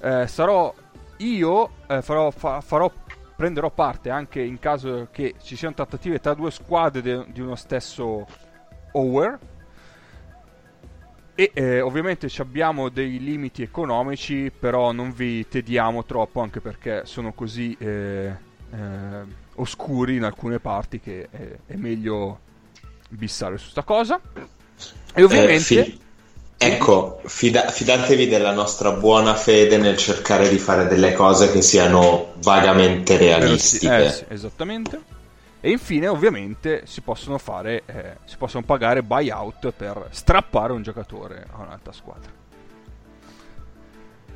eh, 0.00 0.26
sarò 0.26 0.74
io, 1.18 1.70
eh, 1.86 2.02
farò, 2.02 2.30
fa- 2.30 2.60
farò, 2.60 2.90
prenderò 3.36 3.70
parte 3.70 4.10
anche 4.10 4.40
in 4.40 4.58
caso 4.58 5.08
che 5.10 5.34
ci 5.40 5.56
siano 5.56 5.74
trattative 5.74 6.20
tra 6.20 6.34
due 6.34 6.50
squadre 6.50 7.02
de- 7.02 7.26
di 7.28 7.40
uno 7.40 7.54
stesso 7.54 8.26
over. 8.92 9.38
E 11.34 11.52
eh, 11.54 11.80
ovviamente 11.80 12.28
abbiamo 12.38 12.90
dei 12.90 13.18
limiti 13.18 13.62
economici, 13.62 14.50
però 14.50 14.92
non 14.92 15.10
vi 15.12 15.48
tediamo 15.48 16.04
troppo 16.04 16.40
anche 16.40 16.60
perché 16.60 17.06
sono 17.06 17.32
così 17.32 17.74
eh, 17.78 18.36
eh, 18.70 19.24
oscuri 19.54 20.16
in 20.16 20.24
alcune 20.24 20.58
parti 20.58 21.00
che 21.00 21.28
è, 21.30 21.56
è 21.66 21.76
meglio 21.76 22.40
bissare 23.08 23.58
su 23.58 23.70
sta 23.70 23.82
cosa. 23.82 24.20
E 25.14 25.22
ovviamente... 25.22 25.56
Eh, 25.56 25.84
fi- 25.84 26.00
ecco, 26.56 27.20
fida- 27.24 27.68
fidatevi 27.70 28.28
della 28.28 28.52
nostra 28.52 28.92
buona 28.92 29.34
fede 29.34 29.78
nel 29.78 29.96
cercare 29.96 30.48
di 30.48 30.58
fare 30.58 30.86
delle 30.86 31.14
cose 31.14 31.50
che 31.50 31.62
siano 31.62 32.34
vagamente 32.42 33.16
realistiche. 33.16 34.04
Eh, 34.04 34.10
sì, 34.10 34.24
esattamente. 34.28 35.18
E 35.62 35.70
infine, 35.70 36.08
ovviamente, 36.08 36.82
si 36.86 37.02
possono 37.02 37.36
fare, 37.38 37.82
eh, 37.86 38.16
si 38.24 38.36
possono 38.36 38.64
pagare 38.64 39.02
buyout 39.02 39.72
per 39.72 40.08
strappare 40.10 40.72
un 40.72 40.82
giocatore 40.82 41.46
a 41.50 41.62
un'altra 41.62 41.92
squadra. 41.92 42.30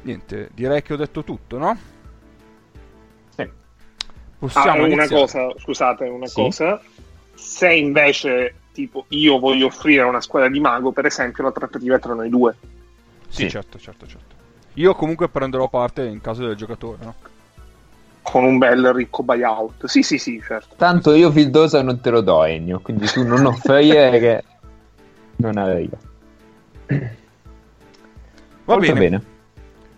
Niente, 0.02 0.50
direi 0.52 0.82
che 0.82 0.92
ho 0.92 0.96
detto 0.96 1.24
tutto, 1.24 1.56
no? 1.56 1.78
Sì. 3.34 3.48
Possiamo 4.38 4.84
ah, 4.84 4.86
una 4.86 5.08
cosa, 5.08 5.48
scusate, 5.58 6.04
una 6.04 6.26
sì? 6.26 6.34
cosa. 6.34 6.80
Se 7.34 7.72
invece 7.72 8.54
tipo 8.74 9.06
io 9.08 9.38
voglio 9.38 9.66
offrire 9.66 10.02
a 10.02 10.06
una 10.06 10.20
squadra 10.20 10.50
di 10.50 10.58
mago, 10.58 10.90
per 10.90 11.06
esempio, 11.06 11.44
la 11.44 11.52
trattativa 11.52 11.98
tra 11.98 12.12
noi 12.12 12.28
due. 12.28 12.54
Sì, 13.28 13.42
sì. 13.42 13.50
certo, 13.50 13.78
certo, 13.78 14.06
certo. 14.06 14.34
Io 14.74 14.94
comunque 14.94 15.28
prenderò 15.28 15.68
parte 15.68 16.04
in 16.04 16.20
caso 16.20 16.44
del 16.44 16.56
giocatore, 16.56 16.98
no? 17.04 17.14
Con 18.22 18.44
un 18.44 18.58
bel 18.58 18.92
ricco 18.92 19.22
buyout. 19.22 19.86
Sì, 19.86 20.02
sì, 20.02 20.18
sì, 20.18 20.42
certo. 20.44 20.74
Tanto 20.76 21.12
io 21.12 21.30
Fildosa 21.30 21.82
non 21.82 22.00
te 22.00 22.10
lo 22.10 22.20
do, 22.20 22.42
Ennio, 22.44 22.80
quindi 22.80 23.06
tu 23.06 23.22
non 23.24 23.46
offrire 23.46 24.18
che 24.18 24.44
non 25.36 25.56
arriva. 25.56 25.96
Va 28.64 28.76
bene. 28.76 28.98
bene. 28.98 29.22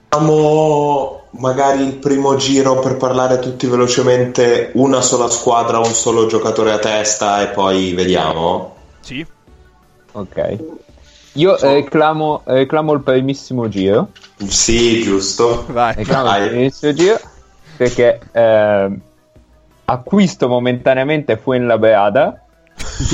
Facciamo 0.08 1.24
magari 1.30 1.82
il 1.82 1.94
primo 1.94 2.36
giro 2.36 2.78
per 2.78 2.96
parlare 2.96 3.38
tutti 3.38 3.66
velocemente 3.66 4.70
una 4.74 5.00
sola 5.00 5.28
squadra, 5.28 5.78
un 5.78 5.92
solo 5.92 6.26
giocatore 6.26 6.72
a 6.72 6.78
testa 6.78 7.42
e 7.42 7.48
poi 7.48 7.92
vediamo? 7.92 8.74
Sì. 9.00 9.26
Ok. 10.12 10.58
Io 11.32 11.56
reclamo, 11.60 12.40
reclamo, 12.44 12.94
il 12.94 13.02
primissimo 13.02 13.68
giro. 13.68 14.10
Sì, 14.46 15.02
giusto. 15.02 15.66
Vai. 15.68 15.94
Reclamo 15.94 16.24
Vai. 16.24 16.42
il 16.42 16.48
primissimo 16.48 16.92
giro 16.94 17.20
perché 17.76 18.18
eh, 18.32 18.90
acquisto 19.84 20.48
momentaneamente 20.48 21.36
Fuenlabrada 21.36 22.45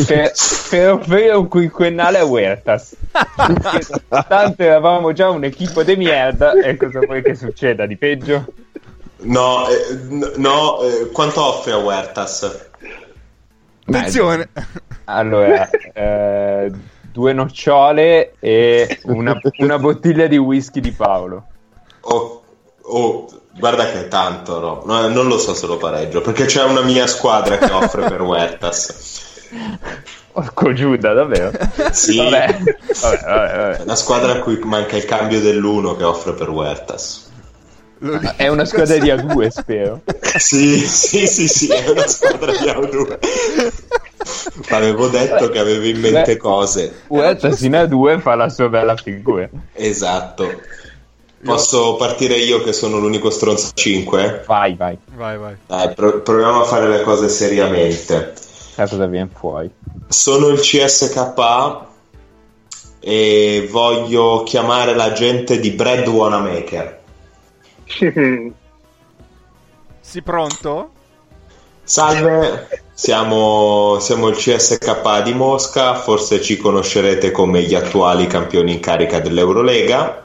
per, 0.07 0.33
per 0.71 0.92
offrire 0.92 1.35
un 1.35 1.49
quinquennale 1.49 2.19
a 2.19 2.25
Huertas. 2.25 2.97
Tanto 4.09 4.62
eravamo 4.62 5.12
già 5.12 5.31
un'equipe 5.31 5.85
di 5.85 5.97
merda 5.97 6.52
e 6.61 6.76
cosa 6.76 7.00
vuoi 7.00 7.23
che 7.23 7.35
succeda 7.35 7.87
di 7.87 7.97
peggio? 7.97 8.47
No, 9.23 9.69
eh, 9.69 10.33
no 10.37 10.83
eh, 10.83 11.11
quanto 11.12 11.42
offre 11.45 11.73
a 11.73 11.76
Huertas? 11.76 12.69
Attenzione! 13.85 14.49
Allora, 15.04 15.69
eh, 15.71 16.71
due 17.11 17.33
nocciole 17.33 18.35
e 18.38 19.00
una, 19.04 19.38
una, 19.59 19.78
bottiglia 19.78 20.26
di 20.26 20.38
whisky 20.38 20.81
di 20.81 20.92
Paolo. 20.92 21.45
Oh, 22.02 22.42
oh, 22.81 23.26
guarda 23.59 23.90
che 23.90 24.09
tanto, 24.09 24.61
no? 24.61 24.83
no? 24.85 25.09
Non 25.09 25.26
lo 25.26 25.38
so 25.38 25.54
se 25.54 25.66
lo 25.66 25.76
pareggio, 25.76 26.21
perché 26.21 26.47
c'è 26.47 26.64
una 26.64 26.83
mia 26.83 27.07
squadra 27.07 27.59
che 27.59 27.71
offre 27.71 28.09
per 28.09 28.23
Huertas. 28.23 29.22
Porco 30.33 30.73
Giuda, 30.73 31.13
davvero? 31.13 31.51
sì, 31.93 32.17
vabbè. 32.17 32.59
Vabbè, 33.01 33.21
vabbè, 33.23 33.57
vabbè. 33.57 33.83
Una 33.83 33.97
squadra 33.97 34.33
a 34.33 34.39
cui 34.41 34.59
manca 34.65 34.97
il 34.97 35.05
cambio 35.05 35.41
dell'uno 35.41 35.95
che 35.97 36.05
offre 36.05 36.33
per 36.33 36.49
Huertas. 36.49 37.31
È 38.37 38.49
una 38.49 38.65
squadra 38.65 38.97
di 38.99 39.11
A2, 39.11 39.49
spero. 39.49 40.01
sì, 40.39 40.79
sì, 40.79 41.27
sì, 41.27 41.47
sì, 41.47 41.69
è 41.69 41.89
una 41.89 42.07
squadra 42.09 42.51
di 42.51 42.67
A2. 42.67 43.19
Avevo 44.71 45.09
detto 45.09 45.51
che 45.51 45.59
avevo 45.59 45.85
in 45.85 46.01
mente 46.01 46.33
Beh, 46.33 46.37
cose. 46.37 47.03
Huertas 47.09 47.61
in 47.61 47.73
A2 47.73 48.21
fa 48.21 48.35
la 48.35 48.49
sua 48.49 48.69
bella 48.69 48.97
figura. 48.97 49.49
Esatto. 49.75 50.61
Posso 51.45 51.97
partire 51.97 52.37
io 52.37 52.63
che 52.63 52.73
sono 52.73 52.99
l'unico 52.99 53.29
stronzo 53.31 53.71
5? 53.75 54.45
Vai, 54.47 54.75
vai. 54.77 54.97
Vai, 55.15 55.37
vai. 55.39 55.55
Dai, 55.67 55.93
pro- 55.95 56.21
proviamo 56.23 56.61
a 56.63 56.65
fare 56.65 56.89
le 56.89 57.03
cose 57.03 57.29
seriamente. 57.29 58.33
Sai 58.75 58.88
cosa 58.88 59.05
viene 59.05 59.29
fuori? 59.31 59.71
Sono 60.09 60.49
il 60.49 60.59
CSKA 60.59 61.88
e 63.00 63.69
voglio 63.71 64.45
chiamare 64.45 64.95
la 64.95 65.12
gente 65.12 65.61
di 65.61 65.73
Bread 65.73 66.09
Wanamaker. 66.09 67.00
si 70.00 70.23
pronto? 70.23 70.91
Salve, 71.83 72.69
siamo, 72.95 73.99
siamo, 74.00 74.29
il 74.29 74.37
CSK 74.37 75.23
di 75.23 75.35
Mosca, 75.35 75.97
forse 75.97 76.41
ci 76.41 76.57
conoscerete 76.57 77.31
come 77.31 77.61
gli 77.64 77.75
attuali 77.75 78.26
campioni 78.26 78.73
in 78.73 78.81
carica 78.81 79.21
dell'Eurolega 79.21 80.25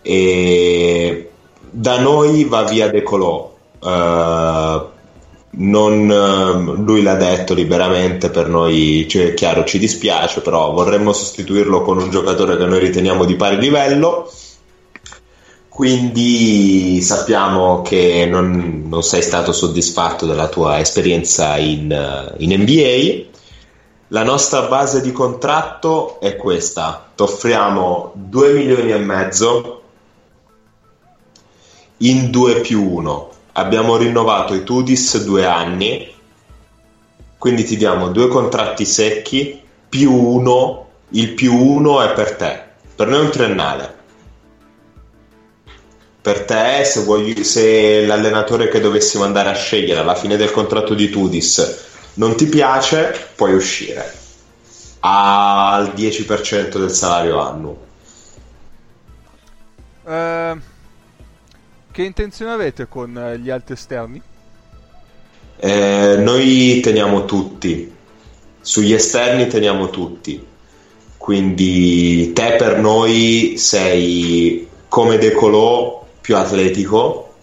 e 0.00 1.28
da 1.70 1.98
noi 1.98 2.44
va 2.44 2.62
via 2.62 2.88
De 2.88 3.02
Colò. 3.02 3.52
Uh, 3.80 4.92
non, 5.56 6.10
ehm, 6.10 6.84
lui 6.84 7.02
l'ha 7.02 7.14
detto 7.14 7.54
liberamente, 7.54 8.30
per 8.30 8.48
noi 8.48 9.06
cioè, 9.08 9.34
chiaro 9.34 9.64
ci 9.64 9.78
dispiace, 9.78 10.40
però 10.40 10.72
vorremmo 10.72 11.12
sostituirlo 11.12 11.82
con 11.82 11.98
un 11.98 12.10
giocatore 12.10 12.56
che 12.56 12.64
noi 12.64 12.80
riteniamo 12.80 13.24
di 13.24 13.36
pari 13.36 13.58
livello. 13.58 14.30
Quindi 15.68 17.00
sappiamo 17.02 17.82
che 17.82 18.26
non, 18.30 18.84
non 18.86 19.02
sei 19.02 19.22
stato 19.22 19.52
soddisfatto 19.52 20.24
della 20.24 20.48
tua 20.48 20.78
esperienza 20.78 21.56
in, 21.56 22.32
in 22.38 22.60
NBA. 22.60 23.32
La 24.08 24.22
nostra 24.22 24.62
base 24.62 25.00
di 25.00 25.10
contratto 25.10 26.20
è 26.20 26.36
questa: 26.36 27.10
ti 27.14 27.22
offriamo 27.22 28.12
2 28.14 28.52
milioni 28.52 28.92
e 28.92 28.98
mezzo 28.98 29.82
in 31.98 32.30
2 32.30 32.60
più 32.60 32.92
1 32.92 33.32
abbiamo 33.54 33.96
rinnovato 33.96 34.54
i 34.54 34.64
Tudis 34.64 35.22
due 35.24 35.44
anni, 35.46 36.12
quindi 37.38 37.64
ti 37.64 37.76
diamo 37.76 38.08
due 38.08 38.28
contratti 38.28 38.84
secchi 38.84 39.60
più 39.88 40.12
uno, 40.12 40.88
il 41.10 41.32
più 41.34 41.54
uno 41.54 42.02
è 42.02 42.12
per 42.12 42.36
te, 42.36 42.62
per 42.94 43.08
noi 43.08 43.20
è 43.20 43.22
un 43.22 43.30
triennale. 43.30 44.02
Per 46.20 46.44
te, 46.44 46.84
se, 46.84 47.00
vuoi, 47.00 47.44
se 47.44 48.06
l'allenatore 48.06 48.68
che 48.68 48.80
dovessimo 48.80 49.24
andare 49.24 49.50
a 49.50 49.54
scegliere 49.54 50.00
alla 50.00 50.14
fine 50.14 50.36
del 50.36 50.50
contratto 50.50 50.94
di 50.94 51.10
Tudis 51.10 51.82
non 52.14 52.34
ti 52.34 52.46
piace, 52.46 53.30
puoi 53.36 53.52
uscire 53.52 54.22
al 55.00 55.92
10% 55.94 56.78
del 56.78 56.90
salario 56.90 57.40
annuo. 57.40 57.82
Uh 60.04 60.72
che 61.94 62.02
intenzione 62.02 62.50
avete 62.50 62.88
con 62.88 63.16
eh, 63.16 63.38
gli 63.38 63.50
altri 63.50 63.74
esterni? 63.74 64.20
Eh, 65.56 66.16
noi 66.18 66.80
teniamo 66.80 67.24
tutti, 67.24 67.94
sugli 68.60 68.92
esterni 68.92 69.46
teniamo 69.46 69.90
tutti. 69.90 70.44
quindi 71.16 72.32
te 72.32 72.56
per 72.58 72.78
noi 72.78 73.54
sei 73.56 74.68
come 74.88 75.18
De 75.18 75.32
Colò 75.32 76.04
più 76.20 76.36
atletico. 76.36 77.34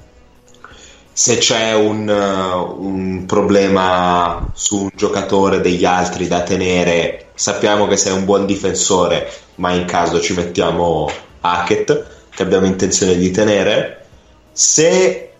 Se 1.14 1.38
c'è 1.38 1.74
un, 1.74 2.08
uh, 2.08 2.86
un 2.86 3.26
problema 3.26 4.52
su 4.54 4.84
un 4.84 4.90
giocatore 4.96 5.62
degli 5.62 5.86
altri 5.86 6.28
da 6.28 6.42
tenere, 6.42 7.30
sappiamo 7.36 7.88
che 7.88 7.96
sei 7.98 8.14
un 8.14 8.26
buon 8.26 8.46
difensore, 8.46 9.32
ma 9.56 9.72
in 9.72 9.86
caso 9.86 10.20
ci 10.20 10.34
mettiamo 10.34 11.10
Hackett, 11.40 12.08
che 12.30 12.44
abbiamo 12.44 12.66
intenzione 12.66 13.16
di 13.18 13.32
tenere. 13.32 14.01
Se 14.52 15.32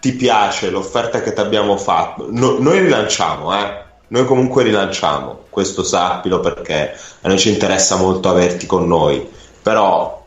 ti 0.00 0.12
piace 0.12 0.70
l'offerta 0.70 1.22
che 1.22 1.32
ti 1.32 1.40
abbiamo 1.40 1.76
fatto, 1.76 2.26
no, 2.30 2.58
noi 2.58 2.80
rilanciamo, 2.80 3.54
eh? 3.58 3.82
Noi 4.08 4.26
comunque 4.26 4.62
rilanciamo, 4.62 5.44
questo 5.48 5.82
sappilo 5.82 6.40
perché 6.40 6.94
a 7.22 7.28
noi 7.28 7.38
ci 7.38 7.50
interessa 7.50 7.96
molto 7.96 8.28
averti 8.28 8.66
con 8.66 8.86
noi, 8.86 9.26
però 9.62 10.24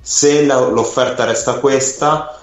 se 0.00 0.46
la, 0.46 0.58
l'offerta 0.60 1.24
resta 1.24 1.54
questa, 1.54 2.40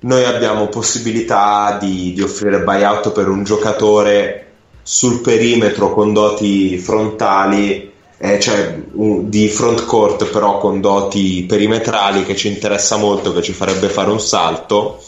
noi 0.00 0.24
abbiamo 0.24 0.66
possibilità 0.66 1.78
di, 1.80 2.12
di 2.12 2.20
offrire 2.20 2.62
buyout 2.62 3.12
per 3.12 3.28
un 3.28 3.44
giocatore 3.44 4.42
sul 4.82 5.20
perimetro 5.20 5.92
con 5.92 6.12
doti 6.12 6.78
frontali 6.78 7.92
eh, 8.18 8.40
cioè 8.40 8.80
un, 8.92 9.28
di 9.28 9.48
front 9.48 9.84
court 9.84 10.30
però 10.30 10.58
con 10.58 10.80
doti 10.80 11.44
perimetrali 11.46 12.24
che 12.24 12.34
ci 12.34 12.48
interessa 12.48 12.96
molto, 12.96 13.32
che 13.32 13.42
ci 13.42 13.52
farebbe 13.52 13.88
fare 13.88 14.10
un 14.10 14.20
salto 14.20 15.02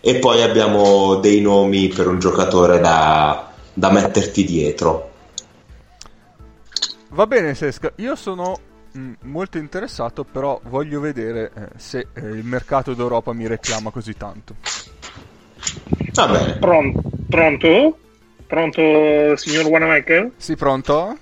e 0.00 0.16
poi 0.16 0.42
abbiamo 0.42 1.16
dei 1.16 1.40
nomi 1.40 1.88
per 1.88 2.06
un 2.08 2.18
giocatore 2.18 2.80
da, 2.80 3.50
da 3.72 3.90
metterti 3.90 4.44
dietro. 4.44 5.08
Va 7.10 7.26
bene 7.26 7.54
Sesca, 7.54 7.92
io 7.96 8.14
sono 8.14 8.58
mh, 8.92 9.12
molto 9.22 9.58
interessato 9.58 10.24
però 10.24 10.60
voglio 10.64 11.00
vedere 11.00 11.50
eh, 11.54 11.60
se 11.76 12.06
eh, 12.12 12.20
il 12.20 12.44
mercato 12.44 12.94
d'Europa 12.94 13.32
mi 13.32 13.46
reclama 13.46 13.90
così 13.90 14.14
tanto. 14.16 14.54
Va 16.12 16.26
bene. 16.28 16.58
Pronto? 16.58 17.02
Pronto? 17.28 17.98
Pronto, 18.46 19.36
signor 19.36 19.66
Wanamaker? 19.66 20.32
Sì, 20.36 20.56
pronto? 20.56 21.16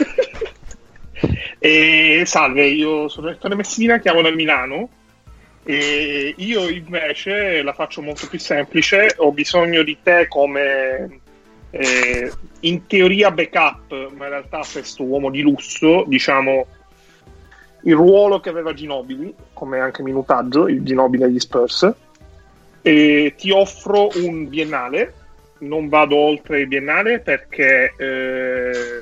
e, 1.58 2.22
salve, 2.24 2.66
io 2.66 3.08
sono 3.08 3.30
Ettore 3.30 3.54
Messina, 3.54 3.98
chiamo 3.98 4.22
da 4.22 4.30
Milano. 4.30 4.88
E 5.62 6.34
io 6.36 6.68
invece 6.68 7.62
la 7.62 7.72
faccio 7.72 8.02
molto 8.02 8.26
più 8.28 8.38
semplice. 8.38 9.14
Ho 9.18 9.32
bisogno 9.32 9.82
di 9.82 9.98
te 10.02 10.26
come 10.28 11.20
eh, 11.70 12.32
in 12.60 12.86
teoria 12.86 13.30
backup, 13.30 14.10
ma 14.16 14.24
in 14.24 14.30
realtà 14.30 14.62
questo 14.70 15.04
uomo 15.04 15.30
di 15.30 15.42
lusso, 15.42 16.04
diciamo 16.06 16.66
il 17.82 17.94
ruolo 17.94 18.40
che 18.40 18.50
aveva 18.50 18.74
Ginobili, 18.74 19.34
come 19.52 19.78
anche 19.78 20.02
minutaggio, 20.02 20.68
il 20.68 20.82
Ginobili 20.82 21.22
agli 21.22 21.38
Spurs. 21.38 21.90
E 22.82 23.34
ti 23.36 23.50
offro 23.50 24.08
un 24.14 24.48
biennale. 24.48 25.14
Non 25.60 25.88
vado 25.88 26.16
oltre 26.16 26.60
il 26.60 26.66
biennale 26.66 27.20
perché 27.20 27.92
eh, 27.96 29.00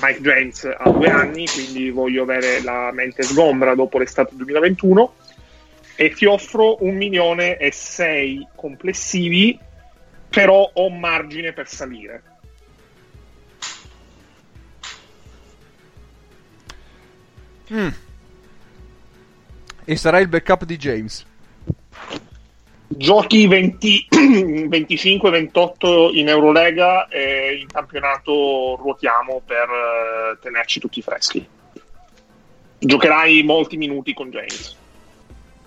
Mike 0.00 0.20
James 0.20 0.64
ha 0.64 0.90
due 0.90 1.08
anni, 1.08 1.46
quindi 1.46 1.90
voglio 1.90 2.22
avere 2.22 2.62
la 2.62 2.90
mente 2.92 3.22
sgombra 3.22 3.74
dopo 3.74 3.98
l'estate 3.98 4.34
2021 4.34 5.14
e 5.96 6.10
ti 6.10 6.26
offro 6.26 6.84
un 6.84 6.94
milione 6.94 7.56
e 7.56 7.72
sei 7.72 8.46
complessivi, 8.54 9.58
però 10.28 10.70
ho 10.74 10.90
margine 10.90 11.52
per 11.52 11.68
salire. 11.68 12.22
Mm. 17.72 17.88
E 19.84 19.96
sarà 19.96 20.18
il 20.18 20.28
backup 20.28 20.64
di 20.64 20.76
James. 20.76 21.24
Giochi 22.96 23.46
20, 23.46 24.08
25-28 24.10 26.10
in 26.16 26.28
Eurolega 26.28 27.08
e 27.08 27.58
in 27.60 27.66
campionato 27.66 28.76
ruotiamo 28.80 29.42
per 29.44 29.68
eh, 29.68 30.38
tenerci 30.40 30.80
tutti 30.80 31.02
freschi. 31.02 31.46
Giocherai 32.78 33.42
molti 33.42 33.76
minuti 33.76 34.14
con 34.14 34.30
James 34.30 34.76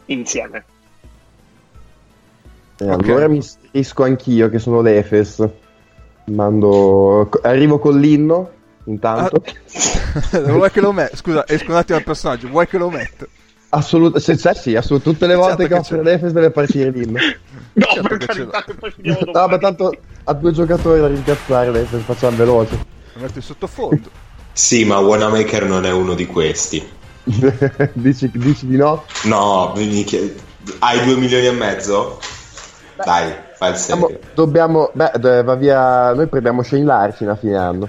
insieme. 0.05 0.65
E 2.79 2.89
allora 2.89 3.27
mi 3.27 3.41
strisco 3.41 4.03
anch'io 4.03 4.49
che 4.49 4.59
sono 4.59 4.81
l'Efes. 4.81 5.47
Mando... 6.25 7.29
Arrivo 7.43 7.79
con 7.79 7.99
l'inno 7.99 8.51
intanto. 8.85 9.43
Ah, 10.31 10.39
vuoi 10.51 10.71
che 10.71 10.81
lo 10.81 10.91
metto? 10.91 11.15
Scusa, 11.15 11.47
esco 11.47 11.71
un 11.71 11.77
attimo 11.77 11.97
dal 11.97 12.05
personaggio. 12.05 12.47
Vuoi 12.47 12.67
che 12.67 12.77
lo 12.77 12.89
metto? 12.89 13.27
Assolutamente, 13.71 14.37
sì, 14.37 14.59
sì, 14.59 14.75
assolut- 14.75 15.03
tutte 15.03 15.27
le 15.27 15.35
volte 15.35 15.49
Certo 15.49 15.61
che 15.63 15.67
che 15.69 15.79
offre 15.79 16.03
l'Efes 16.03 16.31
deve 16.31 16.51
partire 16.51 16.89
l'inno. 16.89 17.19
No, 17.73 17.85
Certo 17.93 18.07
per 18.09 18.17
carità, 18.25 18.63
che 18.63 18.73
poi 18.73 18.91
finiamo 18.91 19.19
No, 19.31 19.47
ma 19.47 19.57
tanto 19.57 19.97
ha 20.23 20.33
due 20.33 20.51
giocatori 20.51 20.99
da 20.99 21.07
rincazzare 21.07 21.71
l'Efes, 21.71 22.01
facciamo 22.01 22.35
veloce. 22.35 22.75
Lo 23.13 23.21
metto 23.21 23.37
in 23.37 23.43
sottofondo. 23.43 24.09
Sì, 24.51 24.83
ma 24.83 24.97
Wanamaker 24.99 25.63
non 25.65 25.85
è 25.85 25.91
uno 25.91 26.15
di 26.15 26.25
questi. 26.25 26.85
dici, 27.93 28.29
dici 28.33 28.67
di 28.67 28.75
no? 28.75 29.05
No, 29.23 29.71
chied- 30.05 30.35
hai 30.79 31.05
due 31.05 31.15
milioni 31.15 31.45
e 31.45 31.51
mezzo? 31.51 32.19
Dai, 32.97 33.31
fai 33.53 33.71
il 33.71 33.77
Dobbiamo, 33.77 34.07
serio. 34.07 34.19
dobbiamo- 34.33 34.91
beh, 34.93 35.43
va 35.43 35.55
via, 35.55 36.13
noi 36.13 36.27
prendiamo 36.27 36.63
Shane 36.63 36.83
Larkin 36.83 37.29
a 37.29 37.35
fine 37.37 37.55
anno. 37.55 37.87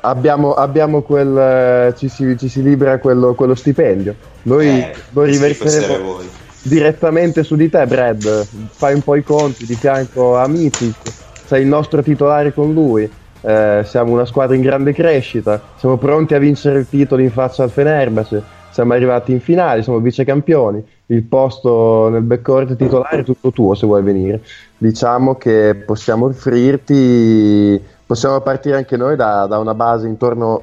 Abbiamo, 0.00 0.52
abbiamo 0.52 1.00
quel, 1.02 1.36
eh, 1.38 1.94
ci 1.96 2.08
si, 2.08 2.36
ci 2.36 2.48
si 2.48 2.62
libera 2.62 2.98
quello, 2.98 3.34
quello 3.34 3.54
stipendio. 3.54 4.14
Noi 4.42 4.66
Eh, 4.66 4.94
lo 5.10 5.22
riverseremo 5.22 6.18
direttamente 6.62 7.42
su 7.42 7.56
di 7.56 7.68
te, 7.68 7.86
Brad. 7.86 8.46
Fai 8.70 8.94
un 8.94 9.02
po' 9.02 9.16
i 9.16 9.22
conti 9.22 9.66
di 9.66 9.74
fianco 9.74 10.36
a 10.36 10.46
Mitic. 10.48 10.96
Sei 11.44 11.62
il 11.62 11.68
nostro 11.68 12.02
titolare 12.02 12.52
con 12.52 12.72
lui. 12.72 13.10
Eh, 13.44 13.82
siamo 13.84 14.12
una 14.12 14.24
squadra 14.24 14.54
in 14.54 14.62
grande 14.62 14.92
crescita. 14.92 15.60
Siamo 15.76 15.96
pronti 15.96 16.34
a 16.34 16.38
vincere 16.38 16.80
il 16.80 16.88
titolo 16.88 17.22
in 17.22 17.30
faccia 17.30 17.62
al 17.62 17.70
Fenerbahce. 17.70 18.60
Siamo 18.70 18.94
arrivati 18.94 19.32
in 19.32 19.40
finale, 19.40 19.82
siamo 19.82 19.98
vice 19.98 20.24
campioni. 20.24 20.82
Il 21.06 21.22
posto 21.24 22.08
nel 22.08 22.22
backcourt 22.22 22.74
titolare 22.74 23.18
è 23.18 23.24
tutto 23.24 23.50
tuo 23.50 23.74
se 23.74 23.86
vuoi 23.86 24.02
venire. 24.02 24.40
Diciamo 24.78 25.34
che 25.36 25.74
possiamo 25.86 26.26
offrirti. 26.26 27.80
Possiamo 28.06 28.40
partire 28.40 28.76
anche 28.76 28.96
noi 28.96 29.16
da, 29.16 29.46
da 29.46 29.58
una 29.58 29.74
base 29.74 30.06
intorno 30.06 30.62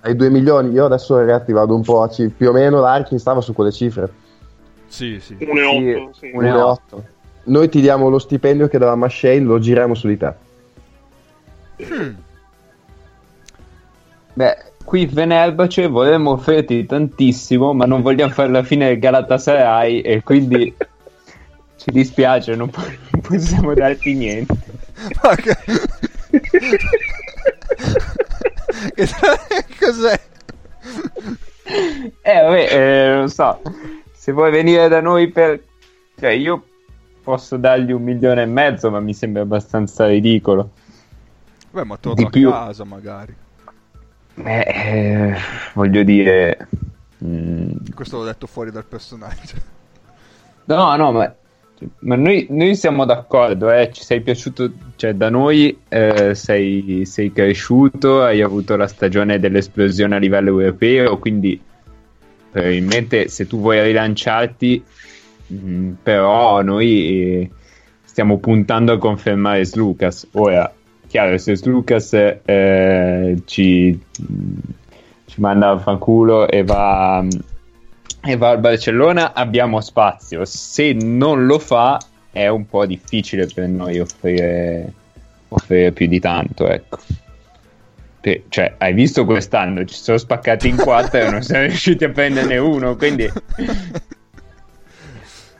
ai 0.00 0.16
2 0.16 0.30
milioni. 0.30 0.72
Io 0.72 0.84
adesso, 0.86 1.16
ragazzi, 1.16 1.52
vado 1.52 1.74
un 1.74 1.82
po' 1.82 2.02
a 2.02 2.08
ci- 2.08 2.28
più 2.28 2.48
o 2.48 2.52
meno 2.52 2.80
l'Arkin 2.80 3.18
stava 3.18 3.40
su 3.40 3.52
quelle 3.52 3.72
cifre. 3.72 4.10
Sì, 4.86 5.20
sì. 5.20 5.36
1,8. 5.40 6.10
Sì. 6.14 6.30
un- 6.32 6.42
1,8. 6.44 6.96
1,8. 6.96 7.04
Noi 7.44 7.68
ti 7.68 7.80
diamo 7.80 8.08
lo 8.08 8.18
stipendio 8.18 8.68
che 8.68 8.78
davamo 8.78 9.04
a 9.06 9.08
Shane, 9.08 9.40
lo 9.40 9.58
giriamo 9.58 9.94
su 9.94 10.06
di 10.08 10.16
te. 10.16 10.32
Beh, 14.34 14.56
qui 14.84 15.06
Fenerbahce 15.06 15.86
vorremmo 15.88 16.32
offrirti 16.32 16.86
tantissimo, 16.86 17.72
ma 17.72 17.84
non 17.86 18.02
vogliamo 18.02 18.32
fare 18.32 18.50
la 18.50 18.62
fine 18.62 18.88
del 18.88 18.98
Galatasaray 18.98 20.00
e 20.00 20.22
quindi 20.22 20.74
ci 21.76 21.90
dispiace, 21.90 22.54
non, 22.54 22.68
po- 22.70 22.80
non 23.10 23.20
possiamo 23.22 23.74
darti 23.74 24.14
niente. 24.14 24.54
Ma 25.22 25.34
che... 25.34 25.56
che... 28.94 29.06
Cos'è? 29.78 30.20
Eh, 32.22 32.40
vabbè, 32.42 32.68
eh, 32.70 33.14
non 33.14 33.28
so, 33.28 33.60
se 34.12 34.32
vuoi 34.32 34.50
venire 34.50 34.88
da 34.88 35.00
noi 35.00 35.28
per... 35.28 35.62
Cioè, 36.18 36.30
io 36.30 36.64
posso 37.22 37.56
dargli 37.56 37.92
un 37.92 38.02
milione 38.02 38.42
e 38.42 38.46
mezzo, 38.46 38.90
ma 38.90 39.00
mi 39.00 39.14
sembra 39.14 39.42
abbastanza 39.42 40.06
ridicolo. 40.06 40.70
Beh, 41.70 41.84
ma 41.84 41.96
torno 41.96 42.16
Di 42.16 42.24
a 42.24 42.30
più. 42.30 42.50
casa 42.50 42.84
magari. 42.84 43.34
Eh, 44.34 44.64
eh, 44.66 45.36
voglio 45.74 46.02
dire... 46.02 46.68
mm, 47.24 47.70
Questo 47.94 48.18
l'ho 48.18 48.24
detto 48.24 48.46
fuori 48.46 48.70
dal 48.70 48.84
personaggio. 48.84 49.56
No, 50.64 50.94
no, 50.96 51.12
ma, 51.12 51.34
ma 52.00 52.16
noi, 52.16 52.46
noi 52.50 52.74
siamo 52.74 53.04
d'accordo, 53.04 53.70
eh, 53.70 53.90
ci 53.92 54.02
sei 54.02 54.20
piaciuto, 54.20 54.70
cioè 54.96 55.14
da 55.14 55.30
noi 55.30 55.78
eh, 55.88 56.34
sei, 56.34 57.02
sei 57.06 57.32
cresciuto, 57.32 58.22
hai 58.22 58.42
avuto 58.42 58.76
la 58.76 58.86
stagione 58.86 59.38
dell'esplosione 59.38 60.16
a 60.16 60.18
livello 60.18 60.60
europeo, 60.60 61.18
quindi 61.18 61.60
probabilmente 62.50 63.28
se 63.28 63.46
tu 63.46 63.60
vuoi 63.60 63.82
rilanciarti, 63.82 64.82
mh, 65.46 65.90
però 66.02 66.62
noi 66.62 67.40
eh, 67.40 67.50
stiamo 68.04 68.38
puntando 68.38 68.92
a 68.92 68.98
confermare 68.98 69.64
Slucas. 69.64 70.28
Ora, 70.32 70.70
chiaro, 71.06 71.38
se 71.38 71.56
Slucas 71.56 72.12
eh, 72.12 73.42
ci, 73.46 73.98
ci 75.24 75.40
manda 75.40 75.70
a 75.70 75.78
fanculo 75.78 76.46
e 76.48 76.62
va 76.62 77.24
e 78.22 78.36
va 78.36 78.50
al 78.50 78.58
Barcellona 78.58 79.32
abbiamo 79.32 79.80
spazio. 79.80 80.44
Se 80.44 80.92
non 80.92 81.46
lo 81.46 81.58
fa, 81.58 81.98
è 82.30 82.48
un 82.48 82.66
po' 82.66 82.86
difficile 82.86 83.46
per 83.46 83.68
noi 83.68 83.98
offrire, 83.98 84.92
offrire 85.48 85.92
più 85.92 86.06
di 86.06 86.20
tanto. 86.20 86.68
Ecco. 86.68 86.98
Pe- 88.20 88.44
cioè, 88.48 88.74
hai 88.78 88.92
visto 88.92 89.24
quest'anno? 89.24 89.84
Ci 89.84 89.94
sono 89.94 90.18
spaccati 90.18 90.68
in 90.68 90.76
quattro 90.76 91.20
e 91.20 91.30
non 91.30 91.42
siamo 91.42 91.66
riusciti 91.66 92.04
a 92.04 92.10
prenderne 92.10 92.58
uno, 92.58 92.96
quindi... 92.96 93.30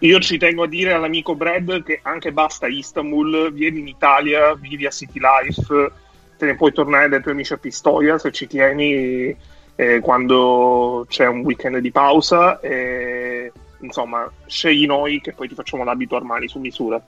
Io 0.03 0.19
ci 0.21 0.39
tengo 0.39 0.63
a 0.63 0.67
dire 0.67 0.93
all'amico 0.93 1.35
Brad 1.35 1.83
che 1.83 2.01
anche 2.03 2.33
basta 2.33 2.67
Istanbul, 2.67 3.53
vieni 3.53 3.81
in 3.81 3.89
Italia, 3.89 4.55
vivi 4.55 4.87
a 4.87 4.91
City 4.91 5.21
Life, 5.21 5.93
te 6.39 6.47
ne 6.47 6.57
puoi 6.57 6.73
tornare 6.73 7.11
dai 7.11 7.21
tuoi 7.21 7.35
amici 7.35 7.53
a 7.53 7.59
Pistoia 7.59 8.17
se 8.17 8.33
ci 8.33 8.47
tieni 8.47 9.37
eh, 9.81 10.01
quando 10.01 11.07
c'è 11.09 11.27
un 11.27 11.41
weekend 11.41 11.79
di 11.79 11.91
pausa. 11.91 12.61
E, 12.61 13.51
insomma, 13.79 14.31
scegli 14.45 14.85
noi 14.85 15.23
che 15.23 15.33
poi 15.33 15.49
ti 15.49 15.55
facciamo 15.55 15.85
l'abito 15.85 16.17
Armani 16.17 16.49
su 16.49 16.59
misura. 16.59 17.03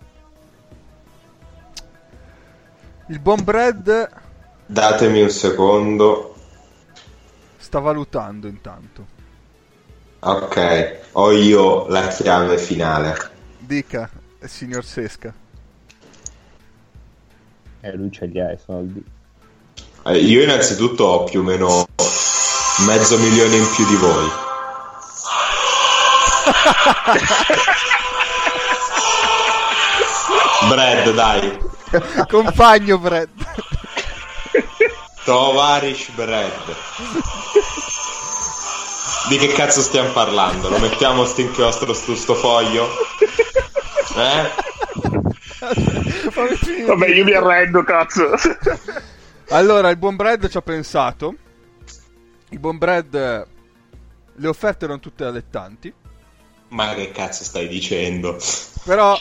Il 3.09 3.19
buon 3.19 3.45
Brad 3.45 4.09
Datemi 4.65 5.21
un 5.21 5.29
secondo. 5.29 6.35
sta 7.59 7.79
valutando 7.79 8.47
intanto. 8.47 9.07
Ok, 10.21 11.01
ho 11.13 11.31
io 11.31 11.87
la 11.89 12.07
chiave 12.07 12.57
finale. 12.57 13.15
Dica, 13.59 14.09
eh, 14.39 14.49
signor 14.49 14.85
Sesca. 14.85 15.35
Eh, 17.81 17.97
lui 17.97 18.11
ce 18.11 18.27
li 18.27 18.41
ha 18.41 18.51
i 18.51 18.59
soldi. 18.65 19.05
Eh, 20.07 20.17
io 20.19 20.43
innanzitutto 20.43 21.05
ho 21.05 21.25
più 21.25 21.41
o 21.41 21.43
meno 21.43 21.87
mezzo 22.85 23.18
milione 23.18 23.57
in 23.57 23.68
più 23.71 23.85
di 23.87 23.97
voi. 23.97 24.31
Brad, 30.68 31.11
dai. 31.12 31.59
Compagno 32.29 32.99
Brad. 32.99 33.29
Tovarish 35.25 36.11
Brad. 36.11 36.77
Di 39.29 39.38
che 39.38 39.49
cazzo 39.49 39.81
stiamo 39.81 40.11
parlando? 40.11 40.68
Lo 40.68 40.79
mettiamo 40.79 41.25
sto 41.25 41.40
inchiostro 41.42 41.95
su 41.95 42.14
sto 42.14 42.35
foglio? 42.35 42.88
Eh? 44.16 44.51
Vabbè, 46.87 47.09
io 47.09 47.25
mi 47.25 47.33
arrendo, 47.33 47.83
cazzo. 47.85 48.35
Allora, 49.51 49.90
il 49.90 49.97
buon 49.97 50.16
Brad 50.16 50.49
ci 50.49 50.57
ha 50.57 50.62
pensato. 50.62 51.35
Il 52.53 52.59
buon 52.59 52.77
Brad, 52.77 53.15
eh, 53.15 53.47
le 54.35 54.47
offerte 54.47 54.85
erano 54.85 55.01
tutte 55.01 55.25
allettanti. 55.25 55.91
Ma 56.69 56.93
che 56.93 57.11
cazzo 57.11 57.45
stai 57.45 57.67
dicendo? 57.67 58.38
Però 58.85 59.19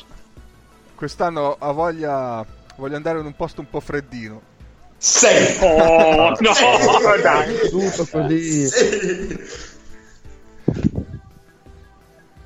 quest'anno 0.96 1.56
ha 1.58 1.72
voglia, 1.72 2.46
voglio 2.76 2.98
andare 2.98 3.20
in 3.20 3.26
un 3.26 3.34
posto 3.34 3.62
un 3.62 3.70
po' 3.70 3.80
freddino. 3.80 4.42
Sei! 4.98 5.58
Oh, 5.62 6.32
no, 6.42 6.54
dai. 7.24 7.56
Tutto 7.70 8.06
così. 8.12 8.70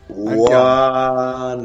Wanna 0.08 1.64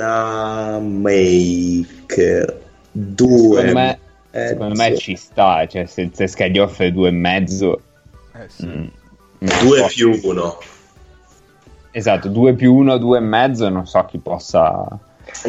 make 0.81 2.59
due. 2.91 3.57
Secondo 3.59 3.79
me, 3.79 3.99
secondo 4.31 4.75
me 4.77 4.97
ci 4.97 5.15
sta, 5.15 5.67
cioè 5.67 5.85
se 5.85 6.09
Zesca 6.11 6.47
gli 6.47 6.59
offre 6.59 6.91
due 6.91 7.09
e 7.09 7.13
mezzo... 7.13 7.83
Eh 8.33 8.49
sì. 8.49 8.65
mm, 8.67 8.87
Due 9.41 9.81
non 9.81 9.89
so- 9.89 9.95
più 9.95 10.21
uno. 10.23 10.59
Esatto, 11.93 12.29
due 12.29 12.55
più 12.55 12.75
uno, 12.75 12.99
due 12.99 13.19
e 13.19 13.21
mezzo, 13.21 13.69
non 13.69 13.87
so 13.87 14.05
chi 14.05 14.19
possa... 14.19 14.69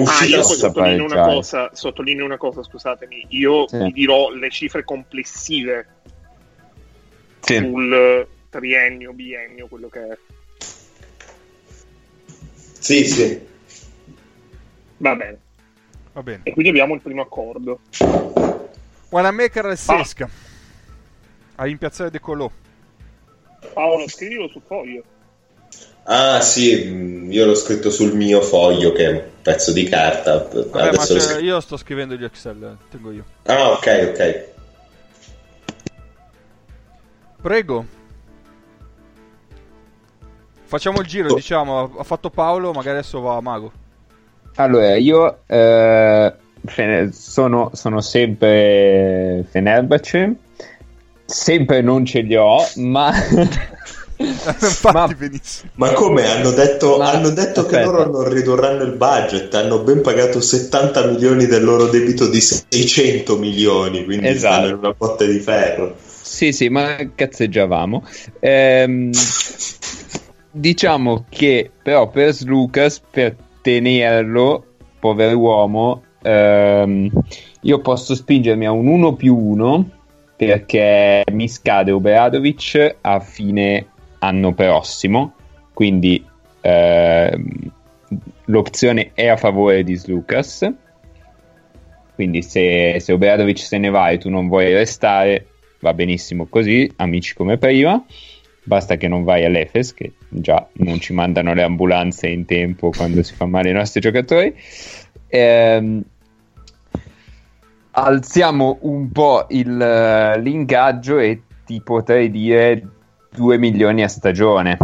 Ah, 0.05 0.25
io 0.25 0.41
sottolineo 0.43 1.05
una, 1.05 1.21
cosa, 1.23 1.69
sottolineo 1.73 2.23
una 2.25 2.37
cosa, 2.37 2.63
scusatemi. 2.63 3.25
Io 3.29 3.67
Sì. 3.67 3.77
vi 3.77 3.91
dirò 3.91 4.29
le 4.29 4.49
cifre 4.49 4.83
complessive 4.83 5.87
Sì. 7.41 7.57
sul 7.57 8.27
triennio, 8.49 9.11
biennio, 9.13 9.67
quello 9.67 9.87
che 9.89 10.07
è. 10.07 10.17
Sì, 12.79 13.05
sì. 13.05 13.47
Va 14.97 15.15
bene. 15.15 15.39
Va 16.13 16.23
bene. 16.23 16.41
E 16.43 16.51
quindi 16.51 16.69
abbiamo 16.69 16.93
il 16.95 17.01
primo 17.01 17.21
accordo. 17.21 17.79
Wanamaker 19.09 19.65
e 19.67 19.75
Sesca. 19.75 20.29
A 21.55 21.63
rimpiazzare 21.63 22.09
De 22.09 22.19
Colò. 22.19 22.49
Paolo, 23.73 24.07
scrivilo 24.07 24.47
sul 24.49 24.61
foglio. 24.65 25.03
Ah, 26.03 26.41
sì, 26.41 27.27
io 27.29 27.45
l'ho 27.45 27.55
scritto 27.55 27.89
sul 27.91 28.15
mio 28.15 28.41
foglio 28.41 28.91
che 28.91 29.05
è 29.05 29.09
un 29.09 29.21
pezzo 29.41 29.71
di 29.71 29.83
carta. 29.83 30.47
Vabbè, 30.51 30.95
ma 30.95 31.37
io 31.39 31.59
sto 31.59 31.77
scrivendo 31.77 32.15
gli 32.15 32.23
Excel, 32.23 32.63
eh, 32.63 32.85
tengo 32.89 33.11
io. 33.11 33.23
Ah, 33.43 33.71
ok, 33.71 34.09
ok. 34.13 34.45
Prego. 37.41 37.85
Facciamo 40.63 41.01
il 41.01 41.07
giro, 41.07 41.29
Oh. 41.31 41.35
diciamo. 41.35 41.97
Ha 41.97 42.03
fatto 42.03 42.29
Paolo, 42.29 42.71
magari 42.71 42.97
adesso 42.97 43.19
va 43.19 43.35
a 43.35 43.41
Mago. 43.41 43.71
Allora, 44.55 44.95
io 44.95 45.39
eh, 45.47 46.33
sono, 47.11 47.71
sono 47.73 48.01
sempre 48.01 49.45
Fenerbahce, 49.49 50.35
sempre 51.31 51.81
non 51.81 52.05
ce 52.05 52.21
li 52.21 52.35
ho, 52.35 52.57
ma... 52.75 53.11
Ma-. 54.83 55.15
Ma 55.75 55.93
come? 55.93 56.27
Hanno 56.27 56.51
detto, 56.51 56.97
Ma- 56.97 57.11
hanno 57.11 57.29
detto 57.29 57.65
che 57.65 57.83
loro 57.83 58.07
non 58.07 58.29
ridurranno 58.29 58.83
il 58.83 58.91
budget, 58.91 59.53
hanno 59.55 59.79
ben 59.79 60.01
pagato 60.01 60.39
70 60.39 61.07
milioni 61.07 61.47
del 61.47 61.63
loro 61.63 61.87
debito 61.87 62.27
di 62.27 62.39
600 62.39 63.37
milioni, 63.37 64.03
quindi 64.03 64.27
Esatto. 64.27 64.53
stanno 64.53 64.67
in 64.67 64.75
una 64.75 64.93
botte 64.95 65.27
di 65.27 65.39
ferro. 65.39 65.95
Sì, 66.21 66.51
sì, 66.51 66.69
ma 66.69 66.97
cazzeggiavamo. 67.15 68.03
Ehm, 68.39 69.09
diciamo 70.51 71.25
che 71.27 71.71
però 71.81 72.09
per 72.09 72.35
Lucas, 72.43 73.01
per 73.09 73.35
tenerlo, 73.61 74.65
pover'uomo, 74.99 76.03
ehm, 76.21 77.09
io 77.61 77.79
posso 77.79 78.13
spingermi 78.15 78.65
a 78.65 78.71
un 78.71 78.87
1 78.87 79.13
più 79.15 79.35
1 79.35 79.89
perché 80.45 81.23
mi 81.33 81.47
scade 81.47 81.91
Obradovic 81.91 82.95
a 83.01 83.19
fine 83.19 83.85
anno 84.17 84.53
prossimo, 84.53 85.35
quindi 85.71 86.25
ehm, 86.61 87.71
l'opzione 88.45 89.11
è 89.13 89.27
a 89.27 89.37
favore 89.37 89.83
di 89.83 89.93
Slucas. 89.93 90.67
Quindi 92.15 92.41
se, 92.41 92.97
se 92.99 93.13
Obradovic 93.13 93.59
se 93.59 93.77
ne 93.77 93.89
va 93.89 94.09
e 94.09 94.17
tu 94.17 94.29
non 94.29 94.47
vuoi 94.47 94.73
restare, 94.73 95.45
va 95.79 95.93
benissimo 95.93 96.47
così, 96.47 96.91
amici 96.95 97.35
come 97.35 97.59
prima. 97.59 98.03
Basta 98.63 98.97
che 98.97 99.07
non 99.07 99.23
vai 99.23 99.45
all'Efes, 99.45 99.93
che 99.93 100.13
già 100.27 100.67
non 100.73 100.99
ci 100.99 101.13
mandano 101.13 101.53
le 101.53 101.61
ambulanze 101.61 102.27
in 102.27 102.45
tempo 102.45 102.89
quando 102.89 103.21
si 103.21 103.35
fa 103.35 103.45
male 103.45 103.69
i 103.69 103.73
nostri 103.73 104.01
giocatori. 104.01 104.55
Ehm, 105.27 106.03
alziamo 107.91 108.77
un 108.81 109.11
po' 109.11 109.45
il, 109.49 109.81
eh, 109.81 110.39
l'ingaggio 110.39 111.17
e 111.17 111.41
ti 111.65 111.81
potrei 111.81 112.29
dire 112.31 112.87
2 113.33 113.57
milioni 113.57 114.03
a 114.03 114.07
stagione. 114.07 114.77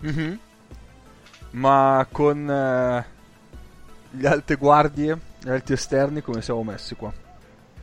Mhm. 0.00 0.38
Ma 1.50 2.06
con 2.10 2.48
eh, 2.48 3.04
gli 4.10 4.26
alte 4.26 4.54
guardie, 4.56 5.18
gli 5.42 5.48
alti 5.48 5.72
esterni, 5.72 6.20
come 6.20 6.40
siamo 6.42 6.62
messi 6.62 6.94
qua? 6.94 7.12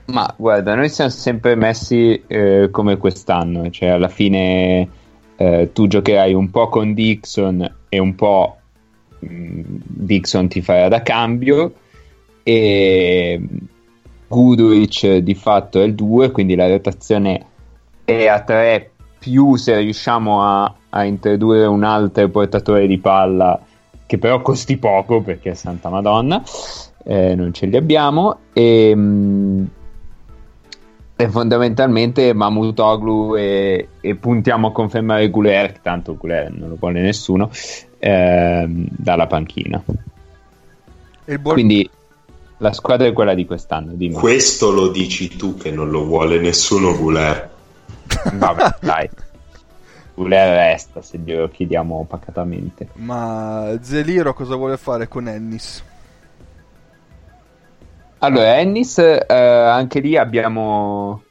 Ma 0.05 0.31
guarda, 0.37 0.75
noi 0.75 0.89
siamo 0.89 1.09
sempre 1.09 1.55
messi 1.55 2.23
eh, 2.27 2.69
come 2.71 2.97
quest'anno, 2.97 3.69
cioè 3.71 3.89
alla 3.89 4.07
fine 4.07 4.87
eh, 5.35 5.71
tu 5.73 5.87
giocherai 5.87 6.33
un 6.33 6.51
po' 6.51 6.69
con 6.69 6.93
Dixon 6.93 7.75
e 7.89 7.97
un 7.97 8.13
po' 8.13 8.57
mh, 9.19 9.61
Dixon 9.65 10.47
ti 10.47 10.61
farà 10.61 10.87
da 10.89 11.01
cambio 11.01 11.73
e 12.47 13.41
Guduric 14.27 15.15
di 15.17 15.33
fatto 15.33 15.81
è 15.81 15.83
il 15.83 15.95
2, 15.95 16.29
quindi 16.29 16.53
la 16.53 16.67
rotazione 16.67 17.43
è 18.05 18.27
a 18.27 18.39
3 18.41 18.91
più 19.17 19.55
se 19.55 19.79
riusciamo 19.79 20.43
a, 20.43 20.71
a 20.89 21.03
introdurre 21.05 21.65
un 21.65 21.83
altro 21.83 22.29
portatore 22.29 22.85
di 22.85 22.99
palla 22.99 23.59
che 24.05 24.19
però 24.19 24.41
costi 24.41 24.77
poco 24.77 25.21
perché 25.21 25.55
Santa 25.55 25.89
Madonna 25.89 26.43
eh, 27.03 27.33
non 27.33 27.51
ce 27.51 27.65
li 27.65 27.77
abbiamo. 27.77 28.37
E, 28.53 28.93
mh, 28.93 29.69
e 31.15 31.29
fondamentalmente 31.29 32.31
Mamutoglu 32.33 33.35
e, 33.35 33.87
e 34.01 34.15
puntiamo 34.15 34.67
a 34.67 34.71
confermare 34.71 35.29
Guler 35.29 35.79
tanto 35.79 36.17
Guler 36.17 36.51
non 36.51 36.69
lo 36.69 36.75
vuole 36.77 37.01
nessuno 37.01 37.49
ehm, 37.97 38.85
dalla 38.91 39.25
panchina. 39.25 39.81
E 41.25 41.33
il 41.33 41.39
buon... 41.39 41.55
quindi 41.55 41.89
la 42.57 42.73
squadra 42.73 43.07
è 43.07 43.13
quella 43.13 43.33
di 43.33 43.45
quest'anno 43.45 43.93
dimmi. 43.93 44.13
Questo 44.13 44.71
lo 44.71 44.89
dici 44.89 45.35
tu 45.35 45.55
che 45.57 45.71
non 45.71 45.89
lo 45.89 46.05
vuole 46.05 46.39
nessuno 46.39 46.95
Guler. 46.97 47.53
vabbè 48.33 48.75
dai 48.81 49.09
Guler 50.13 50.71
resta 50.71 51.01
se 51.01 51.17
glielo 51.17 51.49
chiediamo 51.49 52.05
pacatamente 52.07 52.89
Ma 52.93 53.75
Zeliro 53.81 54.33
cosa 54.33 54.55
vuole 54.55 54.77
fare 54.77 55.07
con 55.07 55.27
Ennis? 55.27 55.83
Allora, 58.19 58.57
Ennis, 58.57 58.97
eh, 58.97 59.25
anche 59.27 59.99
lì 59.99 60.17
abbiamo 60.17 61.21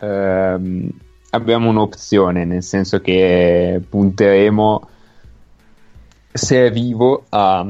ehm, 0.00 0.90
abbiamo 1.30 1.68
un'opzione, 1.70 2.44
nel 2.44 2.62
senso 2.62 3.00
che 3.00 3.80
punteremo, 3.88 4.88
se 6.32 6.66
è 6.66 6.72
vivo, 6.72 7.24
a, 7.28 7.66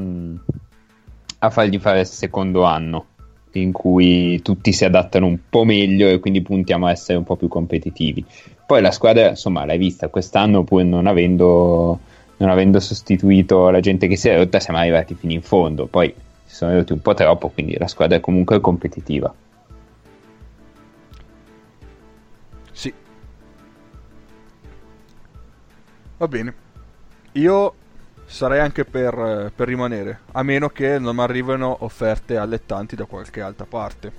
a 1.42 1.50
fargli 1.50 1.78
fare 1.78 2.00
il 2.00 2.06
secondo 2.06 2.64
anno 2.64 3.06
in 3.52 3.72
cui 3.72 4.40
tutti 4.42 4.72
si 4.72 4.84
adattano 4.84 5.26
un 5.26 5.38
po' 5.48 5.64
meglio 5.64 6.08
e 6.08 6.20
quindi 6.20 6.42
puntiamo 6.42 6.86
a 6.86 6.90
essere 6.90 7.18
un 7.18 7.24
po' 7.24 7.36
più 7.36 7.48
competitivi. 7.48 8.24
Poi 8.66 8.80
la 8.80 8.92
squadra, 8.92 9.30
insomma, 9.30 9.64
l'hai 9.64 9.78
vista 9.78 10.08
quest'anno, 10.08 10.62
pur 10.62 10.84
non 10.84 11.06
avendo, 11.06 11.98
non 12.36 12.50
avendo 12.50 12.78
sostituito 12.78 13.70
la 13.70 13.80
gente 13.80 14.06
che 14.06 14.16
si 14.16 14.28
è 14.28 14.36
rotta, 14.36 14.60
siamo 14.60 14.78
arrivati 14.78 15.14
fino 15.14 15.32
in 15.32 15.42
fondo. 15.42 15.86
Poi 15.86 16.14
si 16.44 16.54
sono 16.54 16.74
rotti 16.74 16.92
un 16.92 17.00
po' 17.00 17.14
troppo, 17.14 17.48
quindi 17.48 17.76
la 17.76 17.88
squadra 17.88 18.18
è 18.18 18.20
comunque 18.20 18.60
competitiva. 18.60 19.34
Sì. 22.70 22.92
Va 26.18 26.28
bene. 26.28 26.54
Io 27.32 27.74
sarei 28.30 28.60
anche 28.60 28.84
per, 28.84 29.50
per 29.54 29.66
rimanere, 29.66 30.20
a 30.32 30.42
meno 30.44 30.68
che 30.68 30.98
non 30.98 31.16
mi 31.16 31.22
arrivino 31.22 31.76
offerte 31.80 32.36
allettanti 32.36 32.94
da 32.94 33.04
qualche 33.04 33.40
altra 33.40 33.66
parte. 33.68 34.12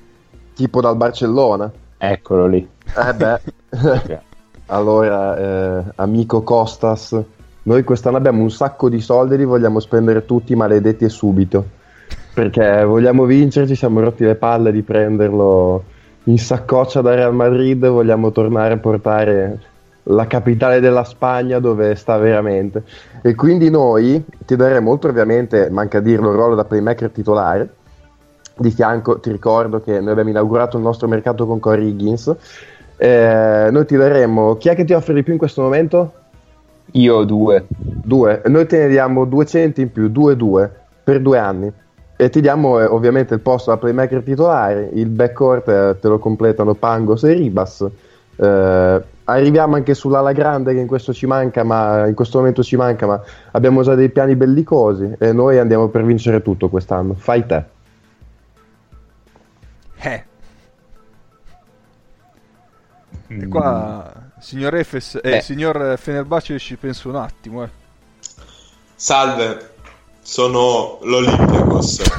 Tipo 0.54 0.82
dal 0.82 0.98
Barcellona. 0.98 1.72
Eccolo 1.98 2.46
lì. 2.46 2.68
Eh 2.86 3.14
beh. 3.14 3.40
allora, 4.68 5.38
eh, 5.38 5.84
amico 5.96 6.44
Costas, 6.44 7.18
noi 7.64 7.84
quest'anno 7.84 8.18
abbiamo 8.18 8.42
un 8.42 8.52
sacco 8.52 8.90
di 8.90 9.00
soldi, 9.00 9.38
li 9.38 9.46
vogliamo 9.46 9.80
spendere 9.80 10.26
tutti 10.26 10.56
maledetti 10.56 11.06
e 11.06 11.10
subito. 11.10 11.80
Perché 12.34 12.84
vogliamo 12.84 13.24
vincere, 13.24 13.66
ci 13.66 13.76
siamo 13.76 14.02
rotti 14.02 14.26
le 14.26 14.36
palle 14.36 14.74
di 14.74 14.82
prenderlo 14.82 15.84
in 16.26 16.38
saccoccia 16.38 17.02
da 17.02 17.16
Real 17.16 17.34
Madrid, 17.34 17.88
vogliamo 17.88 18.32
tornare 18.32 18.74
a 18.74 18.78
portare 18.78 19.60
la 20.04 20.26
capitale 20.28 20.80
della 20.80 21.04
Spagna 21.04 21.60
dove 21.60 21.96
sta 21.96 22.18
veramente. 22.18 22.84
E 23.22 23.36
quindi 23.36 23.70
noi 23.70 24.24
ti 24.46 24.56
daremo, 24.56 24.90
oltre 24.90 25.10
ovviamente, 25.12 25.70
manca 25.70 26.00
a 26.00 26.02
dirlo, 26.02 26.30
il 26.30 26.36
ruolo 26.36 26.56
da 26.56 26.66
playmaker 26.66 27.10
titolare. 27.10 27.70
Di 28.58 28.72
fianco 28.72 29.20
ti 29.20 29.32
ricordo 29.32 29.82
che 29.82 30.00
noi 30.00 30.12
abbiamo 30.12 30.30
inaugurato 30.30 30.78
il 30.78 30.84
nostro 30.84 31.08
mercato 31.08 31.46
con 31.46 31.60
Corey 31.60 31.90
Higgins. 31.90 32.36
Eh, 32.98 33.70
noi 33.72 33.86
ti 33.86 33.96
daremo. 33.96 34.58
Chi 34.58 34.70
è 34.70 34.76
che 34.76 34.86
ti 34.86 34.94
offre 34.94 35.14
di 35.14 35.24
più 35.24 35.34
in 35.34 35.40
questo 35.40 35.62
momento? 35.62 36.14
Io 36.92 37.24
due. 37.24 37.66
Due. 37.70 38.42
Noi 38.46 38.66
te 38.68 38.80
ne 38.80 38.88
diamo 38.90 39.26
200 39.26 39.82
in 39.82 39.92
più, 39.92 40.08
2-2 40.08 40.70
per 41.04 41.22
due 41.22 41.38
anni. 41.38 41.72
E 42.16 42.30
ti 42.30 42.42
diamo 42.42 42.80
eh, 42.80 42.86
ovviamente 42.86 43.34
il 43.34 43.40
posto 43.40 43.72
da 43.72 43.78
playmaker 43.78 44.22
titolare. 44.22 44.90
Il 44.94 45.08
backcourt 45.08 45.68
eh, 45.68 45.98
te 46.00 46.08
lo 46.08 46.20
completano 46.20 46.76
Pangos 46.76 47.24
e 47.24 47.34
Ribas. 47.34 47.88
Eh, 48.36 49.04
arriviamo 49.26 49.76
anche 49.76 49.94
sull'ala 49.94 50.32
grande 50.32 50.74
che 50.74 50.80
in 50.80 50.88
questo 50.88 51.14
ci 51.14 51.26
manca, 51.26 51.64
ma 51.64 52.08
in 52.08 52.16
questo 52.16 52.40
momento 52.40 52.64
ci 52.64 52.76
manca, 52.76 53.06
ma 53.06 53.22
abbiamo 53.52 53.82
già 53.84 53.96
dei 53.96 54.10
piani 54.10 54.36
bellicosi 54.36 55.16
e 55.18 55.32
noi 55.32 55.58
andiamo 55.58 55.88
per 55.90 56.04
vincere 56.04 56.42
tutto 56.42 56.70
quest'anno. 56.70 57.14
Fai 57.14 57.46
te. 57.46 57.64
Eh. 60.04 60.24
E 63.28 63.48
qua, 63.48 64.12
signor 64.40 64.76
Efes, 64.76 65.20
eh, 65.24 65.38
Eh. 65.38 65.42
signor 65.42 65.98
Fenerbahce 65.98 66.58
ci 66.60 66.76
penso 66.76 67.08
un 67.10 67.16
attimo, 67.16 67.64
eh. 67.64 67.70
Salve, 68.96 69.71
sono 70.22 71.00
l'Olympiakos. 71.02 72.02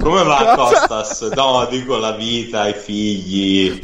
Come 0.00 0.22
va 0.22 0.54
Costas? 0.56 1.22
No, 1.34 1.66
dico 1.70 1.96
la 1.96 2.12
vita, 2.12 2.68
i 2.68 2.74
figli. 2.74 3.80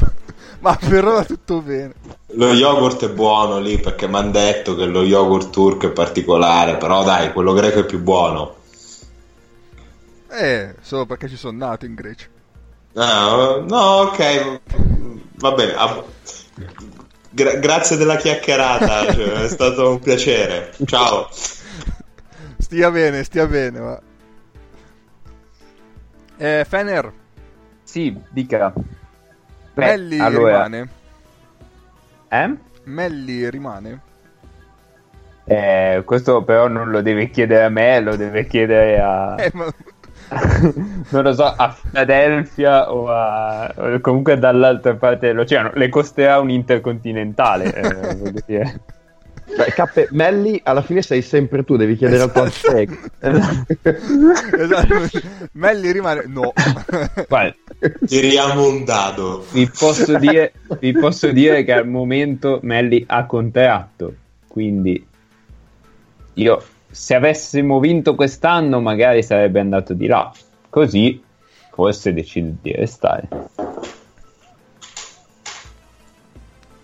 Ma 0.60 0.76
per 0.76 1.04
ora 1.06 1.24
tutto 1.24 1.62
bene. 1.62 1.94
Lo 2.34 2.52
yogurt 2.52 3.04
è 3.06 3.10
buono 3.10 3.58
lì 3.58 3.78
perché 3.78 4.06
mi 4.06 4.16
hanno 4.16 4.30
detto 4.30 4.76
che 4.76 4.84
lo 4.84 5.02
yogurt 5.02 5.50
turco 5.50 5.86
è 5.86 5.90
particolare, 5.90 6.76
però 6.76 7.02
dai, 7.02 7.32
quello 7.32 7.52
greco 7.52 7.80
è 7.80 7.84
più 7.86 8.00
buono. 8.00 8.56
Eh, 10.30 10.74
solo 10.80 11.06
perché 11.06 11.28
ci 11.28 11.36
sono 11.36 11.56
nato 11.56 11.86
in 11.86 11.94
Grecia. 11.94 12.26
Ah, 12.94 13.62
no, 13.66 13.76
ok, 13.76 14.60
va 15.36 15.52
bene. 15.52 15.74
ah, 15.74 16.04
gra- 17.30 17.54
grazie 17.54 17.96
della 17.96 18.16
chiacchierata, 18.16 19.10
cioè, 19.14 19.32
è 19.44 19.48
stato 19.48 19.90
un 19.90 19.98
piacere. 19.98 20.74
Ciao. 20.84 21.28
Stia 22.70 22.88
bene, 22.92 23.24
stia 23.24 23.48
bene, 23.48 23.80
ma... 23.80 24.00
Eh, 26.37 26.64
Fener, 26.64 27.12
Sì, 27.83 28.16
dica. 28.30 28.72
Beh, 29.74 29.87
Melli 29.87 30.20
allora, 30.20 30.66
rimane? 30.66 30.88
Eh? 32.28 32.56
Melli 32.85 33.50
rimane? 33.50 34.00
Eh, 35.42 36.02
questo 36.06 36.44
però 36.44 36.68
non 36.68 36.90
lo 36.90 37.02
deve 37.02 37.28
chiedere 37.30 37.64
a 37.64 37.70
me, 37.70 37.98
lo 37.98 38.14
deve 38.14 38.46
chiedere 38.46 39.00
a... 39.00 39.35
Eh, 39.42 39.50
ma... 39.52 39.66
non 41.11 41.22
lo 41.24 41.33
so, 41.33 41.46
a 41.46 41.76
Philadelphia 41.76 42.92
o, 42.92 43.09
a, 43.11 43.74
o 43.74 43.98
comunque 43.98 44.38
dall'altra 44.38 44.94
parte 44.94 45.26
dell'oceano. 45.26 45.72
Le 45.74 45.88
costerà 45.88 46.38
un 46.38 46.50
intercontinentale, 46.50 47.74
eh, 47.74 48.14
voglio 48.14 48.42
dire. 48.46 48.80
Cioè, 49.56 49.72
Cappe, 49.72 50.08
Melli, 50.12 50.60
alla 50.64 50.82
fine 50.82 51.02
sei 51.02 51.22
sempre 51.22 51.64
tu, 51.64 51.76
devi 51.76 51.96
chiedere 51.96 52.22
al 52.22 52.32
tuo 52.32 52.44
Esatto. 52.44 52.76
alter 52.76 52.98
esatto. 54.60 55.18
Melli 55.52 55.92
rimane? 55.92 56.24
No. 56.26 56.52
Guarda, 57.28 57.54
Tiriamo 58.06 58.66
un 58.68 58.84
dado. 58.84 59.46
vi 59.52 59.68
posso, 59.76 60.18
dire, 60.18 60.52
vi 60.78 60.92
posso 60.92 61.30
dire 61.32 61.64
che 61.64 61.72
al 61.72 61.86
momento 61.88 62.60
Melli 62.62 63.04
ha 63.06 63.26
contratto, 63.26 64.14
quindi 64.46 65.04
io 66.34 66.62
se 66.90 67.14
avessimo 67.14 67.78
vinto 67.80 68.14
quest'anno 68.14 68.80
magari 68.80 69.22
sarebbe 69.22 69.60
andato 69.60 69.94
di 69.94 70.06
là, 70.06 70.32
così 70.68 71.22
forse 71.72 72.12
decide 72.12 72.54
di 72.62 72.72
restare. 72.72 73.28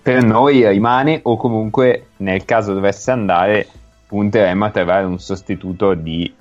Per 0.06 0.22
noi 0.22 0.64
rimane 0.68 1.18
o 1.24 1.36
comunque 1.36 2.10
nel 2.18 2.44
caso 2.44 2.72
dovesse 2.72 3.10
andare 3.10 3.66
punteremo 4.06 4.64
a 4.64 4.70
trovare 4.70 5.04
un 5.04 5.18
sostituto 5.18 5.94
di 5.94 6.32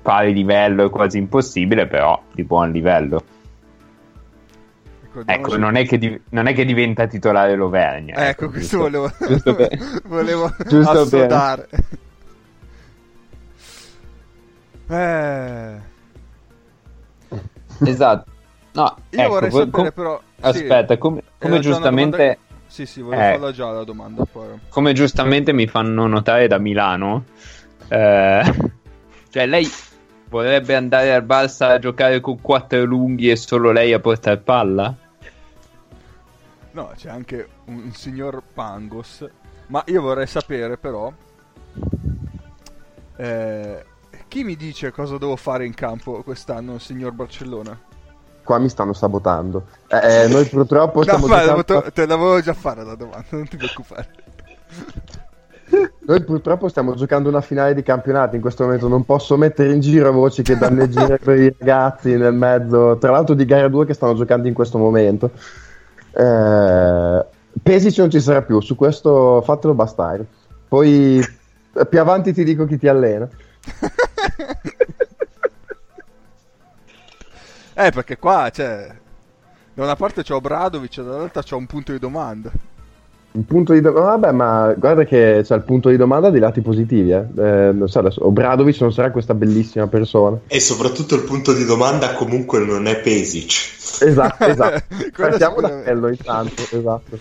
pari 0.00 0.32
livello, 0.32 0.86
è 0.86 0.88
quasi 0.90 1.18
impossibile, 1.18 1.88
però 1.88 2.22
di 2.32 2.44
buon 2.44 2.70
livello. 2.70 3.24
Ecco, 5.26 5.56
non 5.56 5.74
è 5.74 5.84
che, 5.84 5.98
di- 5.98 6.20
non 6.28 6.46
è 6.46 6.54
che 6.54 6.64
diventa 6.64 7.08
titolare 7.08 7.56
l'Auvergne. 7.56 8.12
Ecco, 8.14 8.48
questo 8.50 8.76
giusto- 8.78 8.78
volevo, 8.78 9.12
giusto 9.26 9.54
per- 9.56 9.78
volevo 10.06 10.54
giusto 10.68 11.08
per-. 11.08 11.68
Eh, 14.90 15.80
Esatto. 17.84 18.30
No, 18.74 18.96
io 19.10 19.18
ecco, 19.20 19.28
vorrei 19.28 19.50
vo- 19.50 19.56
sapere 19.58 19.70
com- 19.72 19.92
però... 19.92 20.20
sì, 20.36 20.46
Aspetta, 20.46 20.98
come, 20.98 21.22
come 21.36 21.52
una 21.54 21.60
giustamente, 21.62 22.16
domanda- 22.16 22.38
Sì, 22.70 22.86
sì, 22.86 23.02
volevo 23.02 23.20
Eh. 23.22 23.30
farla 23.32 23.50
già 23.52 23.70
la 23.72 23.82
domanda. 23.82 24.24
Poi. 24.24 24.46
come 24.68 24.92
giustamente 24.92 25.52
mi 25.52 25.66
fanno 25.66 26.06
notare 26.06 26.46
da 26.46 26.58
Milano, 26.58 27.24
eh, 27.88 28.42
cioè 29.28 29.46
lei 29.46 29.68
vorrebbe 30.28 30.76
andare 30.76 31.12
al 31.12 31.24
Barça 31.24 31.70
a 31.72 31.78
giocare 31.80 32.20
con 32.20 32.40
quattro 32.40 32.84
lunghi 32.84 33.28
e 33.28 33.34
solo 33.34 33.72
lei 33.72 33.92
a 33.92 33.98
portare 33.98 34.36
palla? 34.38 34.94
No, 36.72 36.92
c'è 36.96 37.10
anche 37.10 37.48
un 37.64 37.90
signor 37.92 38.40
Pangos. 38.54 39.26
Ma 39.66 39.82
io 39.86 40.00
vorrei 40.00 40.28
sapere 40.28 40.78
però... 40.78 41.12
eh, 43.16 43.84
chi 44.28 44.44
mi 44.44 44.54
dice 44.54 44.92
cosa 44.92 45.18
devo 45.18 45.34
fare 45.34 45.66
in 45.66 45.74
campo 45.74 46.22
quest'anno, 46.22 46.78
signor 46.78 47.10
Barcellona? 47.12 47.78
Qua 48.50 48.58
mi 48.58 48.68
stanno 48.68 48.92
sabotando. 48.94 49.66
Eh, 49.86 50.24
eh, 50.24 50.26
noi 50.26 50.44
purtroppo 50.44 50.98
No, 50.98 51.02
stiamo 51.04 51.28
ma 51.28 51.40
giocando... 51.40 51.62
te 51.62 51.92
te 51.92 52.04
l'avevo 52.04 52.40
già 52.40 52.52
fare 52.52 52.82
la 52.82 52.96
domanda, 52.96 53.26
non 53.28 53.46
ti 53.46 53.56
preoccupare. 53.56 54.08
Noi 56.00 56.24
purtroppo 56.24 56.66
stiamo 56.66 56.96
giocando 56.96 57.28
una 57.28 57.42
finale 57.42 57.74
di 57.74 57.84
campionato 57.84 58.34
in 58.34 58.40
questo 58.40 58.64
momento, 58.64 58.88
non 58.88 59.04
posso 59.04 59.36
mettere 59.36 59.72
in 59.72 59.78
giro 59.78 60.10
voci 60.10 60.42
che 60.42 60.58
danneggerebbero 60.58 61.40
i 61.40 61.54
ragazzi 61.56 62.16
nel 62.16 62.34
mezzo, 62.34 62.98
tra 62.98 63.12
l'altro 63.12 63.36
di 63.36 63.44
gara 63.44 63.68
2 63.68 63.86
che 63.86 63.94
stanno 63.94 64.16
giocando 64.16 64.48
in 64.48 64.54
questo 64.54 64.78
momento. 64.78 65.30
Eh, 66.10 67.24
Pesic 67.62 67.98
non 67.98 68.10
ci 68.10 68.20
sarà 68.20 68.42
più, 68.42 68.60
su 68.60 68.74
questo 68.74 69.42
fatelo 69.42 69.74
bastare. 69.74 70.26
Poi 70.66 71.24
più 71.88 72.00
avanti 72.00 72.32
ti 72.32 72.42
dico 72.42 72.64
chi 72.64 72.78
ti 72.78 72.88
allena. 72.88 73.28
Eh, 77.86 77.90
perché 77.92 78.18
qua, 78.18 78.50
cioè... 78.52 78.94
Da 79.72 79.84
una 79.84 79.96
parte 79.96 80.22
c'ho 80.22 80.40
Bradovic, 80.40 81.00
dall'altra 81.00 81.42
c'ho 81.42 81.56
un 81.56 81.64
punto 81.64 81.92
di 81.92 81.98
domanda. 81.98 82.50
Un 83.32 83.44
punto 83.46 83.72
di 83.72 83.80
domanda, 83.80 84.10
vabbè, 84.10 84.32
ma 84.32 84.74
guarda 84.76 85.04
che 85.04 85.40
c'è 85.42 85.54
il 85.54 85.62
punto 85.62 85.88
di 85.88 85.96
domanda 85.96 86.28
dei 86.28 86.40
lati 86.40 86.60
positivi. 86.60 87.12
Eh. 87.12 87.24
Eh, 87.38 87.72
non 87.72 87.88
so, 87.88 88.00
adesso, 88.00 88.26
Obradovic 88.26 88.80
non 88.80 88.92
sarà 88.92 89.10
questa 89.10 89.32
bellissima 89.32 89.86
persona. 89.86 90.38
E 90.48 90.60
soprattutto 90.60 91.14
il 91.14 91.22
punto 91.22 91.54
di 91.54 91.64
domanda 91.64 92.12
comunque 92.14 92.58
non 92.58 92.86
è 92.86 93.00
Pesic. 93.00 94.02
Esatto, 94.02 94.44
esatto. 94.44 94.82
Partiamo 95.16 95.60
da 95.60 95.82
quello 95.82 96.08
intanto, 96.08 96.62
esatto. 96.70 97.18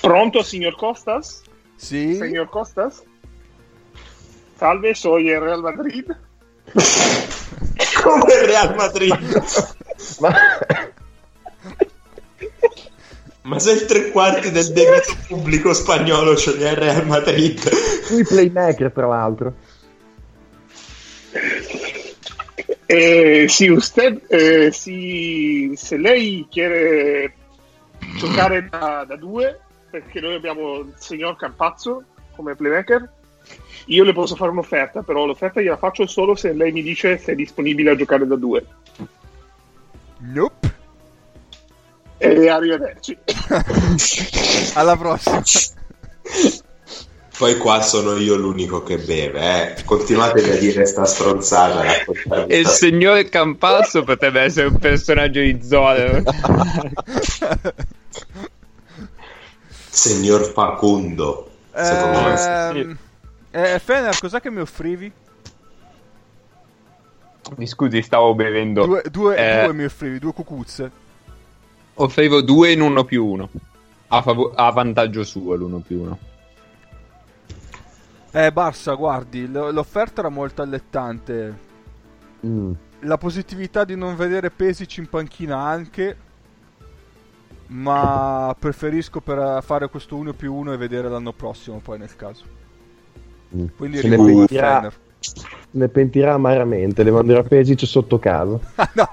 Pronto, 0.00 0.42
signor 0.42 0.76
Costas? 0.76 1.42
Sì. 1.74 2.14
Signor 2.14 2.48
Costas? 2.48 3.02
Salve, 4.56 4.94
soy 4.94 5.28
el 5.28 5.40
Real 5.40 5.60
Madrid. 5.60 6.16
Come 8.02 8.32
il 8.32 8.46
Real 8.46 8.74
Madrid. 8.74 9.42
Ma... 10.20 10.34
Ma 13.42 13.58
se 13.58 13.72
il 13.72 13.84
tre 13.86 14.10
quarti 14.10 14.50
del 14.50 14.72
debito 14.72 15.16
pubblico 15.26 15.72
spagnolo 15.72 16.36
ce 16.36 16.56
l'ha 16.56 16.70
il 16.70 16.76
Real 16.76 17.06
Madrid. 17.06 17.58
Lui 18.10 18.22
playmaker, 18.24 18.92
tra 18.92 19.06
l'altro. 19.06 19.54
Eh, 22.86 23.46
si 23.48 23.68
usted, 23.68 24.20
eh, 24.28 24.70
si, 24.72 25.72
se 25.74 25.96
lei 25.96 26.46
quiere 26.50 27.34
giocare 28.18 28.68
da, 28.68 29.04
da 29.06 29.16
due, 29.16 29.60
perché 29.90 30.20
noi 30.20 30.34
abbiamo 30.34 30.80
il 30.80 30.94
signor 30.98 31.36
Campazzo 31.36 32.04
come 32.36 32.54
playmaker, 32.54 33.08
io 33.86 34.04
le 34.04 34.12
posso 34.12 34.36
fare 34.36 34.50
un'offerta, 34.50 35.02
però 35.02 35.24
l'offerta 35.24 35.60
gliela 35.60 35.76
faccio 35.76 36.06
solo 36.06 36.34
se 36.36 36.52
lei 36.52 36.72
mi 36.72 36.82
dice 36.82 37.18
se 37.18 37.32
è 37.32 37.34
disponibile 37.34 37.90
a 37.90 37.96
giocare 37.96 38.26
da 38.26 38.36
due. 38.36 38.64
Nope. 40.18 40.74
E 42.18 42.48
arrivederci. 42.48 43.16
Alla 44.74 44.96
prossima. 44.96 45.42
Poi 47.38 47.56
qua 47.56 47.80
sono 47.80 48.16
io 48.18 48.36
l'unico 48.36 48.82
che 48.82 48.98
beve, 48.98 49.76
eh. 49.76 49.84
Continuate 49.84 50.42
a 50.52 50.56
dire 50.58 50.84
sta 50.84 51.06
stronzata. 51.06 51.82
E 52.46 52.58
il 52.58 52.66
sta- 52.66 52.74
signor 52.76 53.26
Campazzo 53.30 54.04
potrebbe 54.04 54.42
essere 54.42 54.66
un 54.66 54.76
personaggio 54.78 55.40
di 55.40 55.58
Zola. 55.62 56.22
Signor 59.88 60.44
Facundo. 60.52 61.50
Secondo 61.74 62.20
me. 62.20 62.98
Eh, 63.52 63.78
Fener, 63.78 64.18
cos'è 64.18 64.40
che 64.40 64.50
mi 64.50 64.60
offrivi? 64.60 65.12
Mi 67.56 67.66
scusi, 67.66 68.00
stavo 68.02 68.34
bevendo. 68.34 68.84
Due, 68.86 69.02
due, 69.10 69.36
Eh, 69.36 69.64
due 69.64 69.72
mi 69.74 69.84
offrivi, 69.84 70.18
due 70.18 70.32
cucuzze. 70.32 70.90
Offrivo 71.94 72.42
due 72.42 72.70
in 72.72 72.80
uno 72.80 73.04
più 73.04 73.24
uno. 73.26 73.48
A, 74.08 74.22
fav- 74.22 74.52
a 74.54 74.70
vantaggio 74.70 75.24
suo 75.24 75.54
l'uno 75.56 75.78
più 75.80 76.00
uno. 76.00 76.18
Eh, 78.32 78.52
Barça, 78.52 78.96
guardi, 78.96 79.46
l- 79.48 79.70
l'offerta 79.72 80.20
era 80.20 80.28
molto 80.28 80.62
allettante. 80.62 81.58
Mm. 82.46 82.72
La 83.00 83.18
positività 83.18 83.84
di 83.84 83.96
non 83.96 84.14
vedere 84.14 84.50
Pesic 84.50 84.98
in 84.98 85.08
panchina 85.08 85.58
anche. 85.58 86.28
Ma 87.66 88.54
preferisco 88.58 89.20
per 89.20 89.62
fare 89.62 89.88
questo 89.88 90.16
1 90.16 90.32
più 90.34 90.54
1 90.54 90.72
e 90.72 90.76
vedere 90.76 91.08
l'anno 91.08 91.32
prossimo 91.32 91.78
poi 91.78 91.98
nel 91.98 92.14
caso. 92.16 92.58
Mm. 93.56 93.66
Quindi 93.76 93.98
Se 93.98 94.08
ne 94.08 94.16
rimango 94.16 94.42
a 94.42 94.46
pentirà, 94.46 94.92
ne 95.72 95.88
pentirà 95.88 96.34
amaramente, 96.34 97.02
le 97.02 97.10
manderà 97.10 97.42
Pesic 97.42 97.86
sotto 97.86 98.18
casa. 98.18 98.58
Ah, 98.76 98.90
no. 98.94 99.10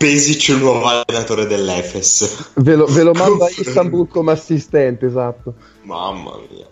Pesic, 0.00 0.48
il 0.48 0.56
nuovo 0.56 0.86
allenatore 0.86 1.44
dell'Efes. 1.44 2.52
Ve 2.54 2.74
lo, 2.74 2.86
ve 2.86 3.02
lo 3.02 3.12
manda 3.12 3.44
a 3.44 3.48
Istanbul 3.50 4.08
come 4.08 4.32
assistente, 4.32 5.04
esatto. 5.04 5.54
Mamma 5.82 6.38
mia. 6.50 6.66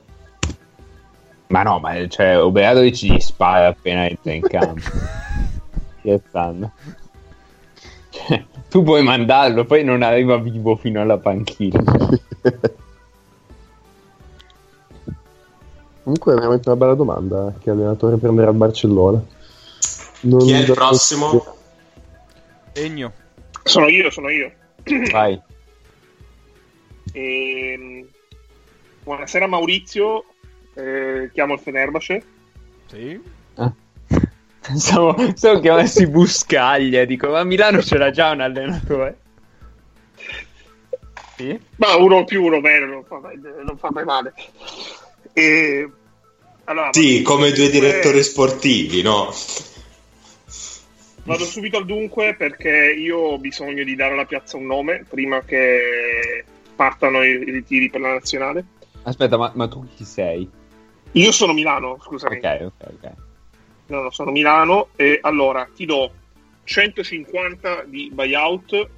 Ma 1.49 1.63
no, 1.63 1.79
ma 1.79 2.09
cioè, 2.09 2.41
Obradovic 2.41 3.03
gli 3.03 3.21
spara 3.21 3.69
appena 3.69 4.09
entra 4.09 4.33
in 4.33 4.41
campo. 4.41 4.81
Scherzando. 6.01 6.73
Cioè, 8.09 8.47
tu 8.69 8.83
puoi 8.83 9.03
mandarlo, 9.03 9.65
poi 9.65 9.85
non 9.85 10.03
arriva 10.03 10.37
vivo 10.37 10.77
fino 10.77 11.01
alla 11.01 11.19
panchina. 11.19 11.83
Comunque 16.03 16.33
è 16.33 16.37
veramente 16.37 16.69
una 16.69 16.79
bella 16.79 16.95
domanda. 16.95 17.55
Che 17.61 17.71
allenatore 17.71 18.17
prenderà 18.17 18.51
il 18.51 18.57
Barcellona? 18.57 19.23
Non 20.21 20.39
Chi 20.41 20.53
è 20.53 20.59
il 20.61 20.73
prossimo? 20.73 21.57
Egno. 22.73 23.13
Sono 23.63 23.89
io, 23.89 24.11
sono 24.11 24.31
io. 24.31 24.51
Vai. 25.13 25.39
Ehm, 27.13 28.07
buonasera 29.03 29.47
Maurizio, 29.47 30.25
eh, 30.75 31.31
chiamo 31.33 31.55
il 31.55 31.61
Fenerbahce. 31.61 32.23
Sì. 32.87 33.21
Ah. 33.57 33.73
Pensavo, 34.69 35.15
pensavo 35.15 35.61
chiamassi 35.61 36.07
Buscaglia, 36.09 37.07
dico, 37.07 37.31
ma 37.31 37.41
a 37.41 37.45
Milano 37.45 37.79
c'era 37.79 38.11
già 38.11 38.33
un 38.33 38.43
allenatore. 38.43 39.19
Sì? 41.37 41.59
Ma 41.77 41.97
uno 41.97 42.25
più 42.25 42.45
uno 42.45 42.61
bene, 42.61 42.85
non 42.85 43.03
fa 43.03 43.19
mai, 43.19 43.41
non 43.41 43.79
fa 43.79 43.89
mai 43.91 44.05
male. 44.05 44.35
E, 45.33 45.91
allora, 46.65 46.93
Sì, 46.93 47.23
come 47.23 47.51
due 47.53 47.71
direttori 47.71 48.23
sportivi, 48.23 49.01
no? 49.01 49.33
Vado 51.23 51.45
subito 51.47 51.79
al 51.79 51.87
dunque 51.87 52.35
perché 52.35 52.95
io 52.95 53.17
ho 53.17 53.39
bisogno 53.39 53.85
di 53.85 53.95
dare 53.95 54.13
alla 54.13 54.27
piazza 54.27 54.59
un 54.59 54.67
nome 54.67 55.07
prima 55.09 55.41
che 55.41 56.45
partano 56.77 57.23
i, 57.23 57.31
i 57.31 57.51
ritiri 57.53 57.89
per 57.89 58.03
la 58.03 58.13
nazionale. 58.13 58.65
Aspetta, 59.05 59.39
ma, 59.39 59.51
ma 59.55 59.67
tu 59.67 59.87
chi 59.97 60.05
sei? 60.05 60.47
Io 61.13 61.33
sono 61.33 61.55
Milano, 61.55 61.97
scusami. 62.03 62.37
Ok, 62.37 62.59
ok, 62.61 62.89
ok. 62.93 63.13
No, 63.89 64.03
no, 64.03 64.11
sono 64.11 64.31
Milano 64.31 64.89
e 64.97 65.19
allora 65.23 65.67
ti 65.75 65.87
do 65.87 66.13
150 66.65 67.85
di 67.85 68.11
buyout 68.13 68.89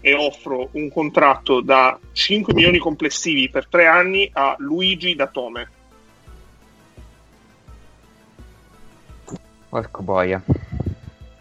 e 0.00 0.14
offro 0.14 0.68
un 0.72 0.90
contratto 0.90 1.60
da 1.60 1.98
5 2.12 2.52
milioni 2.52 2.78
complessivi 2.78 3.48
per 3.48 3.66
3 3.66 3.86
anni 3.86 4.28
a 4.32 4.56
Luigi 4.58 5.14
Datome. 5.14 5.70
Porco 9.68 10.02
boia. 10.02 10.42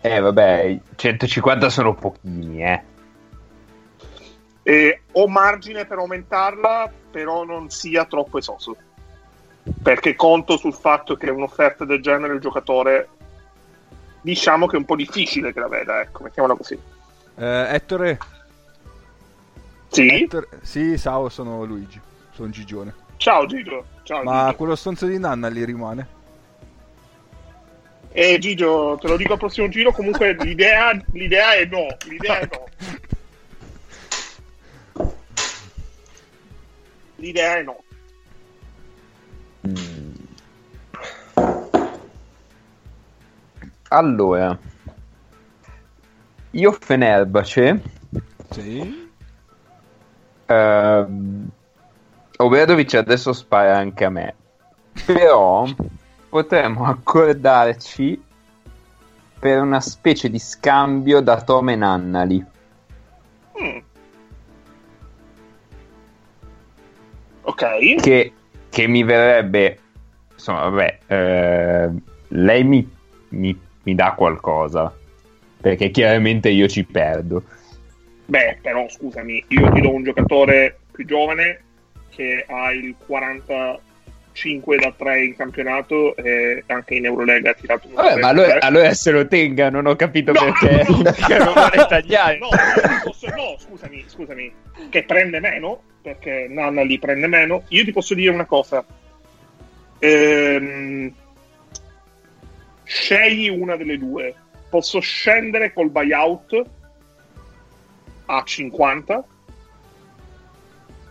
Eh, 0.02 0.19
vabbè, 0.19 0.80
150 0.95 1.69
sono 1.69 1.95
pochini, 1.95 2.63
eh. 2.63 2.84
E 4.62 5.02
ho 5.12 5.28
margine 5.28 5.86
per 5.86 5.98
aumentarla, 5.98 6.91
però 7.10 7.43
non 7.43 7.69
sia 7.69 8.06
troppo 8.06 8.38
esoso. 8.38 8.76
Perché 9.82 10.15
conto 10.15 10.58
sul 10.58 10.73
fatto 10.73 11.15
che 11.15 11.30
un'offerta 11.30 11.86
del 11.86 12.01
genere 12.01 12.34
il 12.36 12.39
giocatore 12.39 13.10
diciamo 14.21 14.67
che 14.67 14.75
è 14.75 14.80
un 14.80 14.86
po' 14.86 14.95
difficile 14.95 15.54
che 15.54 15.60
la 15.60 15.67
veda, 15.67 16.01
ecco, 16.01 16.23
mettiamola 16.23 16.56
così. 16.56 16.78
Eh, 17.38 17.67
Ettore. 17.73 18.17
Sì? 19.88 20.08
Ettore- 20.08 20.47
Sì, 20.62 20.97
ciao, 20.99 21.30
sono 21.30 21.63
Luigi. 21.63 21.99
Sono 22.32 22.49
Gigione. 22.49 22.93
Ciao 23.17 23.45
Gigio. 23.45 23.86
Ciao 24.04 24.23
Ma 24.23 24.45
Gigio. 24.45 24.56
quello 24.58 24.75
stronzo 24.75 25.06
di 25.06 25.17
Nanna 25.19 25.47
lì 25.47 25.63
rimane? 25.65 26.08
Eh 28.12 28.38
Gigio, 28.39 28.97
te 29.01 29.08
lo 29.08 29.17
dico 29.17 29.34
al 29.34 29.39
prossimo 29.39 29.67
giro, 29.67 29.91
comunque 29.91 30.34
l'idea, 30.36 30.91
l'idea 31.12 31.54
è 31.56 31.65
no, 31.65 31.86
l'idea 32.08 32.39
è 32.39 32.49
no. 32.51 32.63
L'idea 37.18 37.57
è 37.57 37.63
no. 37.63 37.84
Mm. 39.68 40.13
Allora, 43.89 44.57
io 46.51 46.72
Fenerbahce, 46.72 47.82
Sì. 48.49 49.09
ehm, 50.47 51.47
Obradovic 52.38 52.93
adesso 52.95 53.32
spara 53.34 53.78
anche 53.78 54.05
a 54.05 54.09
me, 54.09 54.36
però 55.05 55.66
potremmo 56.30 56.86
accordarci 56.86 58.22
per 59.39 59.61
una 59.61 59.80
specie 59.80 60.30
di 60.30 60.39
scambio 60.39 61.22
da 61.22 61.41
Tom 61.41 61.70
e 61.70 61.76
Nannali. 61.76 62.45
Mm. 63.61 63.78
Ok. 67.43 67.95
che, 68.01 68.34
che 68.76 68.88
mi 68.88 69.03
verrebbe 69.03 69.80
insomma 70.34 70.67
vabbè 70.67 70.97
eh, 71.07 71.89
lei 72.28 72.63
mi, 72.65 72.86
mi- 73.30 73.57
mi 73.84 73.95
dà 73.95 74.11
qualcosa 74.17 74.93
perché 75.61 75.89
chiaramente 75.91 76.49
io 76.49 76.67
ci 76.67 76.84
perdo. 76.84 77.41
Beh, 78.26 78.57
però 78.61 78.86
scusami, 78.89 79.45
io 79.47 79.71
ti 79.71 79.80
do 79.80 79.93
un 79.93 80.03
giocatore 80.03 80.78
più 80.91 81.05
giovane 81.05 81.61
che 82.09 82.43
ha 82.47 82.71
il 82.73 82.93
40 83.07 83.80
5 84.34 84.78
da 84.78 84.93
3 84.95 85.23
in 85.23 85.36
campionato 85.38 86.13
e 86.17 86.61
anche 86.67 86.95
in 86.95 87.05
Eurolega 87.05 87.51
ha 87.51 87.53
tirato 87.53 87.88
una 87.88 88.01
Vabbè, 88.01 88.19
ma 88.19 88.28
allora, 88.28 88.59
allora 88.59 88.93
se 88.93 89.11
lo 89.11 89.26
tenga, 89.26 89.69
non 89.69 89.86
ho 89.86 89.95
capito 89.95 90.34
No, 90.34 90.53
perché. 90.59 90.84
No, 90.91 91.43
non 91.45 91.53
vuole 91.53 91.86
tagliare. 91.88 92.38
No, 92.39 92.49
no, 92.49 93.55
scusami, 93.57 94.03
scusami, 94.05 94.53
che 94.89 95.03
prende 95.03 95.39
meno, 95.39 95.82
perché 96.06 96.45
Nanna 96.47 96.84
li 96.84 96.99
prende 96.99 97.26
meno. 97.26 97.64
Io 97.70 97.84
ti 97.84 97.91
posso 97.91 98.14
dire 98.14 98.32
una 98.32 98.45
cosa. 98.45 98.86
Ehm, 99.97 101.12
scegli 102.84 103.49
una 103.49 103.76
delle 103.76 103.97
due. 103.97 104.36
Posso 104.70 104.99
scendere 104.99 105.74
col 105.74 105.89
buyout 105.89 106.64
a 108.28 108.43
50 108.43 109.26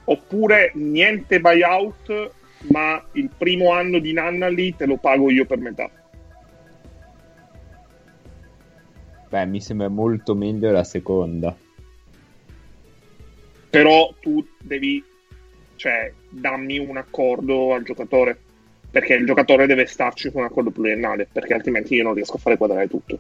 oppure 0.07 0.72
niente 0.74 1.40
buyout 1.40 2.30
ma 2.70 3.03
il 3.12 3.30
primo 3.36 3.72
anno 3.72 3.99
di 3.99 4.12
Nannali 4.12 4.76
te 4.76 4.86
lo 4.86 4.97
pago 4.97 5.28
io 5.30 5.45
per 5.45 5.59
metà. 5.59 5.90
Beh, 9.28 9.47
mi 9.47 9.61
sembra 9.61 9.88
molto 9.88 10.36
meglio 10.36 10.70
la 10.70 10.84
seconda. 10.84 11.57
Però 13.74 14.14
tu 14.20 14.46
devi 14.60 15.02
cioè 15.74 16.12
dammi 16.28 16.78
un 16.78 16.96
accordo 16.96 17.74
al 17.74 17.82
giocatore. 17.82 18.38
Perché 18.88 19.14
il 19.14 19.26
giocatore 19.26 19.66
deve 19.66 19.86
starci 19.86 20.30
con 20.30 20.42
un 20.42 20.46
accordo 20.46 20.70
pluriennale 20.70 21.26
perché 21.30 21.54
altrimenti 21.54 21.94
io 21.94 22.04
non 22.04 22.14
riesco 22.14 22.36
a 22.36 22.38
fare 22.38 22.56
quadrare 22.56 22.86
tutto. 22.86 23.18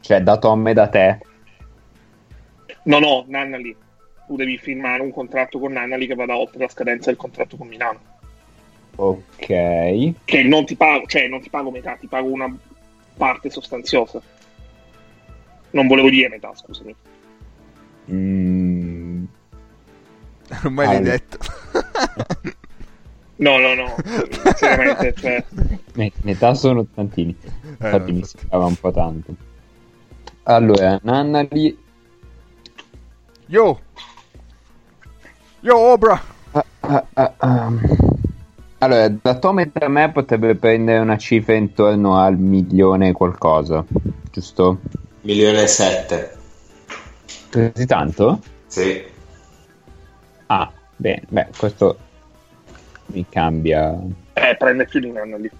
Cioè, 0.00 0.22
da 0.22 0.38
Tom 0.38 0.66
e 0.68 0.72
da 0.72 0.88
te. 0.88 1.18
no 2.84 2.98
no 2.98 3.24
Nannali 3.28 3.76
tu 4.26 4.36
devi 4.36 4.56
firmare 4.56 5.02
un 5.02 5.12
contratto 5.12 5.58
con 5.58 5.72
Nannali 5.72 6.06
che 6.06 6.14
vada 6.14 6.38
oltre 6.38 6.60
la 6.60 6.68
scadenza 6.68 7.10
del 7.10 7.18
contratto 7.18 7.58
con 7.58 7.68
Milano. 7.68 8.00
Ok. 8.96 9.46
che 10.24 10.42
non 10.44 10.64
ti 10.64 10.76
pago 10.76 11.04
cioè 11.06 11.28
non 11.28 11.42
ti 11.42 11.50
pago 11.50 11.70
metà 11.70 11.96
ti 11.96 12.06
pago 12.06 12.28
una 12.28 12.50
parte 13.18 13.50
sostanziosa. 13.50 14.22
Non 15.72 15.86
volevo 15.86 16.08
dire 16.08 16.30
metà 16.30 16.54
scusami. 16.54 16.96
Mm, 18.10 18.83
Non 20.62 20.72
mai 20.72 20.86
l'hai 20.86 21.02
detto. 21.02 21.38
no 23.36 23.58
no 23.58 23.74
no 23.74 23.94
sinceramente 24.42 25.12
cioè, 25.16 25.44
me- 25.94 26.12
metà 26.22 26.54
sono 26.54 26.86
tantini. 26.94 27.36
Eh, 27.42 27.68
Infatti 27.70 28.12
mi 28.12 28.18
infatti. 28.18 28.38
sembrava 28.38 28.64
un 28.66 28.76
po' 28.76 28.90
tanto. 28.92 29.34
Allora, 30.44 31.00
Nannali... 31.02 31.76
Yo! 33.46 33.80
Yo, 35.60 35.78
Obra! 35.78 36.20
Ah, 36.52 36.64
ah, 36.80 37.04
ah, 37.14 37.32
ah. 37.38 37.72
Allora, 38.78 39.08
da 39.08 39.38
Tom 39.38 39.60
e 39.60 39.70
da 39.72 39.88
me 39.88 40.12
potrebbe 40.12 40.54
prendere 40.56 40.98
una 40.98 41.16
cifra 41.16 41.54
intorno 41.54 42.16
al 42.18 42.36
milione 42.38 43.08
e 43.08 43.12
qualcosa, 43.12 43.82
giusto? 44.30 44.80
Milione 45.22 45.62
e 45.62 45.66
sette. 45.66 46.36
Così 47.50 47.86
tanto? 47.86 48.40
Sì. 48.66 49.02
Ah, 50.46 50.70
bene, 50.96 51.22
beh, 51.28 51.48
questo 51.56 51.98
mi 53.06 53.26
cambia. 53.28 53.98
eh, 54.34 54.56
prende 54.56 54.86
più 54.86 55.00
di 55.00 55.10
Nannali 55.10 55.50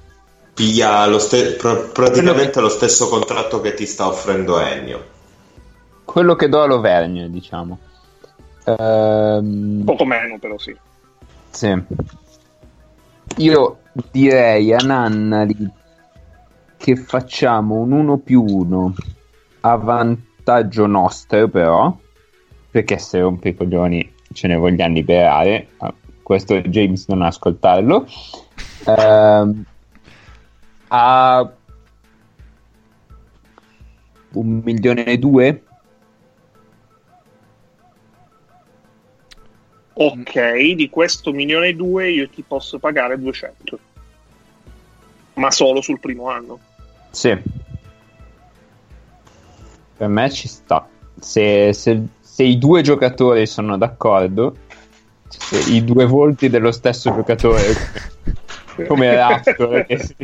Piglia 0.54 1.04
lo 1.06 1.18
ste- 1.18 1.54
pr- 1.54 1.90
praticamente 1.92 2.60
lo 2.60 2.68
stesso 2.68 3.08
contratto 3.08 3.60
che 3.60 3.74
ti 3.74 3.86
sta 3.86 4.06
offrendo 4.06 4.60
Ennio. 4.60 5.12
Quello 6.04 6.36
che 6.36 6.48
do 6.48 6.62
all'Auvergne, 6.62 7.28
diciamo. 7.28 7.78
Ehm, 8.64 9.82
poco 9.84 10.04
meno 10.04 10.38
però 10.38 10.56
sì 10.58 10.74
sì. 11.50 11.82
Io 13.38 13.78
direi 14.10 14.72
a 14.74 14.78
Nannali 14.78 15.70
che 16.76 16.96
facciamo 16.96 17.76
un 17.76 17.92
1 17.92 18.18
più 18.18 18.42
1 18.42 18.94
a 19.60 19.76
vantaggio 19.76 20.86
nostro, 20.86 21.48
però, 21.48 21.96
perché 22.70 22.98
se 22.98 23.20
rompe 23.20 23.50
i 23.50 23.54
coglioni 23.54 24.13
ce 24.34 24.46
ne 24.48 24.56
vogliamo 24.56 24.94
liberare. 24.94 25.68
Ah, 25.78 25.94
Questo 26.22 26.60
James 26.60 27.06
non 27.08 27.22
ascoltarlo. 27.22 28.06
Ehm, 28.86 29.64
a 30.88 31.52
un 34.32 34.60
milione 34.64 35.04
e 35.04 35.18
due 35.18 35.62
Ok, 39.96 40.74
di 40.74 40.90
questo 40.90 41.30
milione 41.32 41.68
e 41.68 41.74
due 41.74 42.10
io 42.10 42.28
ti 42.28 42.42
posso 42.42 42.80
pagare 42.80 43.16
200. 43.16 43.78
Ma 45.34 45.52
solo 45.52 45.80
sul 45.80 46.00
primo 46.00 46.28
anno. 46.28 46.58
Sì. 47.10 47.36
Per 49.96 50.08
me 50.08 50.30
ci 50.30 50.48
sta. 50.48 50.88
Se, 51.20 51.72
se- 51.72 52.06
se 52.34 52.42
i 52.42 52.58
due 52.58 52.82
giocatori 52.82 53.46
sono 53.46 53.78
d'accordo, 53.78 54.56
se 55.28 55.70
i 55.70 55.84
due 55.84 56.04
volti 56.04 56.50
dello 56.50 56.72
stesso 56.72 57.14
giocatore, 57.14 57.62
come 58.88 59.14
Raptor 59.14 59.86
che 59.86 59.98
si, 60.00 60.16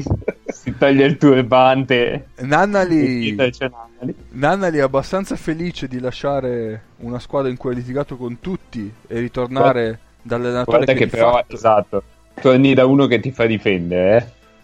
si 0.45 0.77
toglie 0.77 1.05
il 1.05 1.17
turbante 1.17 2.31
Nannali, 2.39 3.37
Nannali. 3.37 4.15
Nannali 4.31 4.79
è 4.79 4.81
abbastanza 4.81 5.37
felice 5.37 5.87
di 5.87 6.01
lasciare 6.01 6.83
una 6.97 7.21
squadra 7.21 7.49
in 7.49 7.57
cui 7.57 7.71
ha 7.71 7.75
litigato 7.75 8.17
con 8.17 8.41
tutti 8.41 8.93
e 9.07 9.19
ritornare 9.21 10.01
dall'allenatore 10.21 10.79
Guarda 10.79 10.93
che 10.95 11.05
di 11.05 11.11
però, 11.13 11.31
fatto- 11.31 11.55
esatto, 11.55 12.03
torni 12.41 12.75
da 12.75 12.87
uno 12.87 13.07
che 13.07 13.21
ti 13.21 13.31
fa 13.31 13.47
difendere, 13.47 14.17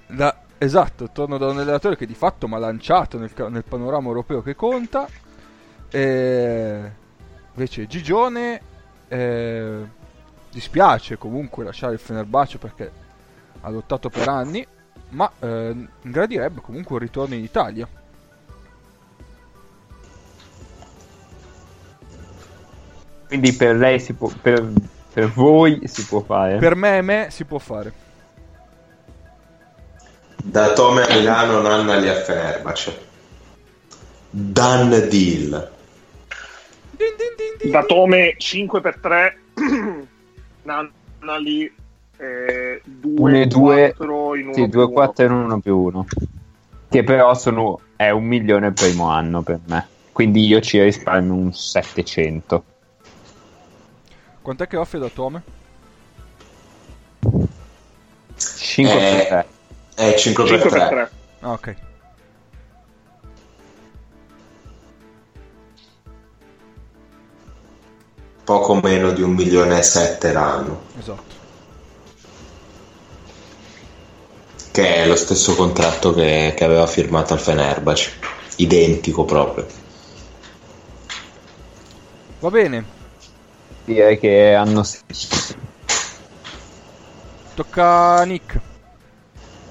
eh. 0.09 0.14
Da- 0.16 0.36
esatto, 0.59 1.11
torno 1.12 1.38
da 1.38 1.47
un 1.47 1.59
allenatore 1.59 1.97
che 1.97 2.07
di 2.07 2.14
fatto 2.14 2.49
mi 2.49 2.55
ha 2.55 2.59
lanciato 2.59 3.18
nel, 3.18 3.30
nel 3.51 3.62
panorama 3.62 4.09
europeo 4.09 4.42
che 4.42 4.57
conta. 4.57 5.07
E 5.88 7.05
invece 7.57 7.87
Gigione 7.87 8.61
eh, 9.09 9.79
dispiace 10.51 11.17
comunque 11.17 11.65
lasciare 11.65 11.95
il 11.95 11.99
Fenerbahce 11.99 12.59
perché 12.59 12.93
ha 13.63 13.71
lottato 13.71 14.11
per 14.11 14.29
anni, 14.29 14.65
ma 15.11 15.31
eh, 15.41 15.75
gradirebbe 16.03 16.61
comunque 16.61 16.97
un 16.97 17.01
ritorno 17.01 17.35
in 17.35 17.43
Italia. 17.43 17.89
Quindi 23.27 23.53
per 23.55 23.77
lei 23.77 23.99
si 23.99 24.13
può, 24.13 24.31
per, 24.41 24.71
per 25.13 25.29
voi 25.31 25.81
si 25.89 26.05
può 26.05 26.21
fare. 26.21 26.59
Per 26.59 26.77
me 26.77 26.99
e 26.99 27.03
me 27.03 27.29
si 27.31 27.45
può 27.45 27.59
fare. 27.59 28.05
Da 30.37 30.73
Tome 30.75 31.03
a 31.03 31.13
Milano, 31.13 31.61
Nannali 31.61 32.09
a 32.09 32.15
Fenerbahce. 32.15 33.05
Done 34.31 35.09
deal. 35.09 35.75
Da 37.70 37.84
Tome 37.84 38.34
5 38.36 38.80
per 38.80 38.99
3 38.99 39.38
Nannali 40.62 41.72
eh, 42.18 42.80
2 42.84 43.20
1 43.20 43.36
e 43.38 43.47
2 43.47 43.94
4 43.97 44.34
in 44.36 44.44
1 44.47 44.55
sì, 44.55 44.68
2 44.68 44.90
4 44.90 45.24
in 45.24 45.32
1 45.32 45.61
più 45.61 45.76
1 45.78 46.07
che 46.88 47.05
però 47.05 47.34
sono 47.34 47.80
è 47.97 48.11
un 48.11 48.24
milione 48.24 48.68
il 48.68 48.72
primo 48.72 49.09
anno 49.11 49.42
per 49.42 49.61
me. 49.66 49.86
Quindi 50.12 50.47
io 50.47 50.61
ci 50.61 50.80
risparmio 50.80 51.34
un 51.34 51.53
700 51.53 52.64
Quant'è 54.40 54.66
che 54.66 54.76
offre 54.76 54.99
da 54.99 55.09
Tome? 55.09 55.42
5 58.36 58.94
Eh, 58.94 59.26
per 59.26 59.26
3 59.26 59.47
È 59.94 60.14
5 60.14 60.44
per 60.44 60.53
5 60.53 60.70
per 60.70 60.88
3. 60.88 60.88
3 60.88 61.11
Ah, 61.40 61.53
ok. 61.53 61.74
Poco 68.47 68.74
meno 68.76 69.11
di 69.11 69.22
un 69.22 69.32
milione 69.32 69.78
e 69.78 69.82
sette 69.82 70.32
l'anno. 70.32 70.82
Esatto. 70.97 71.34
Che 74.70 74.94
è 74.94 75.07
lo 75.07 75.16
stesso 75.16 75.57
contratto 75.57 76.14
che, 76.14 76.55
che 76.57 76.64
aveva 76.64 76.86
firmato 76.86 77.32
al 77.32 77.40
Fenerbahce. 77.40 78.12
Identico 78.57 79.24
proprio. 79.24 79.66
Va 82.38 82.51
bene, 82.51 82.84
direi 83.84 84.18
che 84.18 84.55
hanno 84.55 84.84
tocca 87.55 88.18
a 88.20 88.22
Nick. 88.22 88.61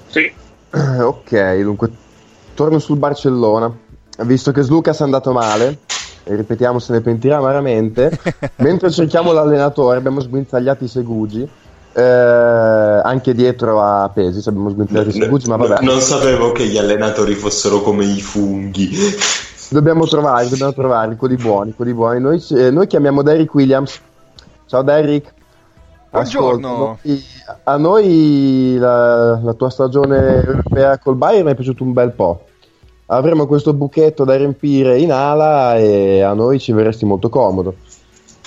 Sì 0.08 0.44
Ok, 0.76 1.60
dunque 1.62 1.90
torno 2.54 2.78
sul 2.78 2.98
Barcellona. 2.98 3.74
Visto 4.18 4.52
che 4.52 4.62
Slucas 4.62 5.00
è 5.00 5.04
andato 5.04 5.32
male, 5.32 5.78
ripetiamo 6.34 6.78
se 6.78 6.92
ne 6.92 7.00
pentirà 7.00 7.36
amaramente, 7.38 8.18
mentre 8.56 8.90
cerchiamo 8.90 9.32
l'allenatore 9.32 9.98
abbiamo 9.98 10.20
sguinzagliato 10.20 10.84
i 10.84 10.88
Segugi, 10.88 11.48
eh, 11.92 12.02
anche 12.02 13.34
dietro 13.34 13.80
a 13.82 14.10
Pesi 14.12 14.46
abbiamo 14.48 14.70
sguinzagliato 14.70 15.08
i 15.08 15.12
Segugi, 15.12 15.48
ma 15.48 15.56
vabbè, 15.56 15.82
Non 15.82 16.00
sapevo 16.00 16.52
che 16.52 16.66
gli 16.66 16.78
allenatori 16.78 17.34
fossero 17.34 17.80
come 17.80 18.04
i 18.04 18.20
funghi. 18.20 18.90
dobbiamo 19.70 20.06
trovare, 20.06 20.48
dobbiamo 20.48 20.72
trovare 20.72 21.16
quelli 21.16 21.36
buoni, 21.36 21.74
quelli 21.74 21.94
buoni. 21.94 22.20
Noi, 22.20 22.44
eh, 22.50 22.70
noi 22.70 22.86
chiamiamo 22.86 23.22
Derrick 23.22 23.54
Williams. 23.54 24.00
Ciao 24.66 24.82
Derrick. 24.82 25.32
Buongiorno. 26.10 26.98
Ascolta, 27.02 27.20
a 27.64 27.76
noi 27.76 28.76
la, 28.78 29.38
la 29.42 29.52
tua 29.52 29.70
stagione 29.70 30.42
europea 30.44 30.98
col 30.98 31.16
Bayern 31.16 31.44
mi 31.44 31.52
è 31.52 31.54
piaciuto 31.54 31.84
un 31.84 31.92
bel 31.92 32.12
po'. 32.12 32.45
Avremo 33.08 33.46
questo 33.46 33.72
buchetto 33.72 34.24
da 34.24 34.34
riempire 34.36 34.98
in 34.98 35.12
ala 35.12 35.76
e 35.76 36.22
a 36.22 36.32
noi 36.34 36.58
ci 36.58 36.72
verresti 36.72 37.04
molto 37.04 37.28
comodo. 37.28 37.76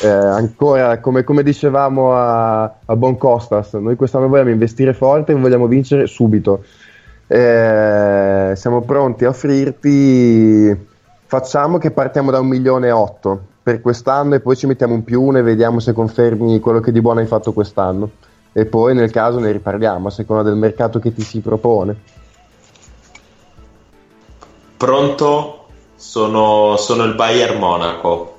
Eh, 0.01 0.07
ancora, 0.07 0.99
come, 0.99 1.23
come 1.23 1.43
dicevamo 1.43 2.13
a, 2.13 2.63
a 2.63 2.95
Bon 2.97 3.17
Costas, 3.17 3.73
noi 3.73 3.95
quest'anno 3.95 4.27
vogliamo 4.27 4.49
investire 4.49 4.93
forte 4.93 5.31
e 5.31 5.35
vogliamo 5.35 5.67
vincere 5.67 6.07
subito. 6.07 6.63
Eh, 7.27 8.53
siamo 8.55 8.81
pronti 8.81 9.23
a 9.23 9.29
offrirti. 9.29 10.87
Facciamo 11.25 11.77
che 11.77 11.91
partiamo 11.91 12.31
da 12.31 12.39
un 12.39 12.47
milione 12.47 12.87
e 12.87 12.91
otto 12.91 13.41
per 13.63 13.79
quest'anno 13.79 14.35
e 14.35 14.39
poi 14.41 14.57
ci 14.57 14.67
mettiamo 14.67 14.93
un 14.93 15.03
più 15.05 15.21
uno 15.21 15.37
e 15.37 15.41
vediamo 15.41 15.79
se 15.79 15.93
confermi 15.93 16.59
quello 16.59 16.81
che 16.81 16.91
di 16.91 16.99
buono 16.99 17.21
hai 17.21 17.27
fatto 17.27 17.53
quest'anno. 17.53 18.09
E 18.51 18.65
poi 18.65 18.93
nel 18.93 19.11
caso 19.11 19.39
ne 19.39 19.51
riparliamo 19.53 20.07
a 20.07 20.11
seconda 20.11 20.43
del 20.43 20.55
mercato 20.55 20.99
che 20.99 21.13
ti 21.13 21.21
si 21.21 21.39
propone. 21.39 22.18
Pronto? 24.79 25.65
Sono, 25.97 26.77
sono 26.77 27.03
il 27.03 27.13
Bayern 27.15 27.59
Monaco. 27.59 28.37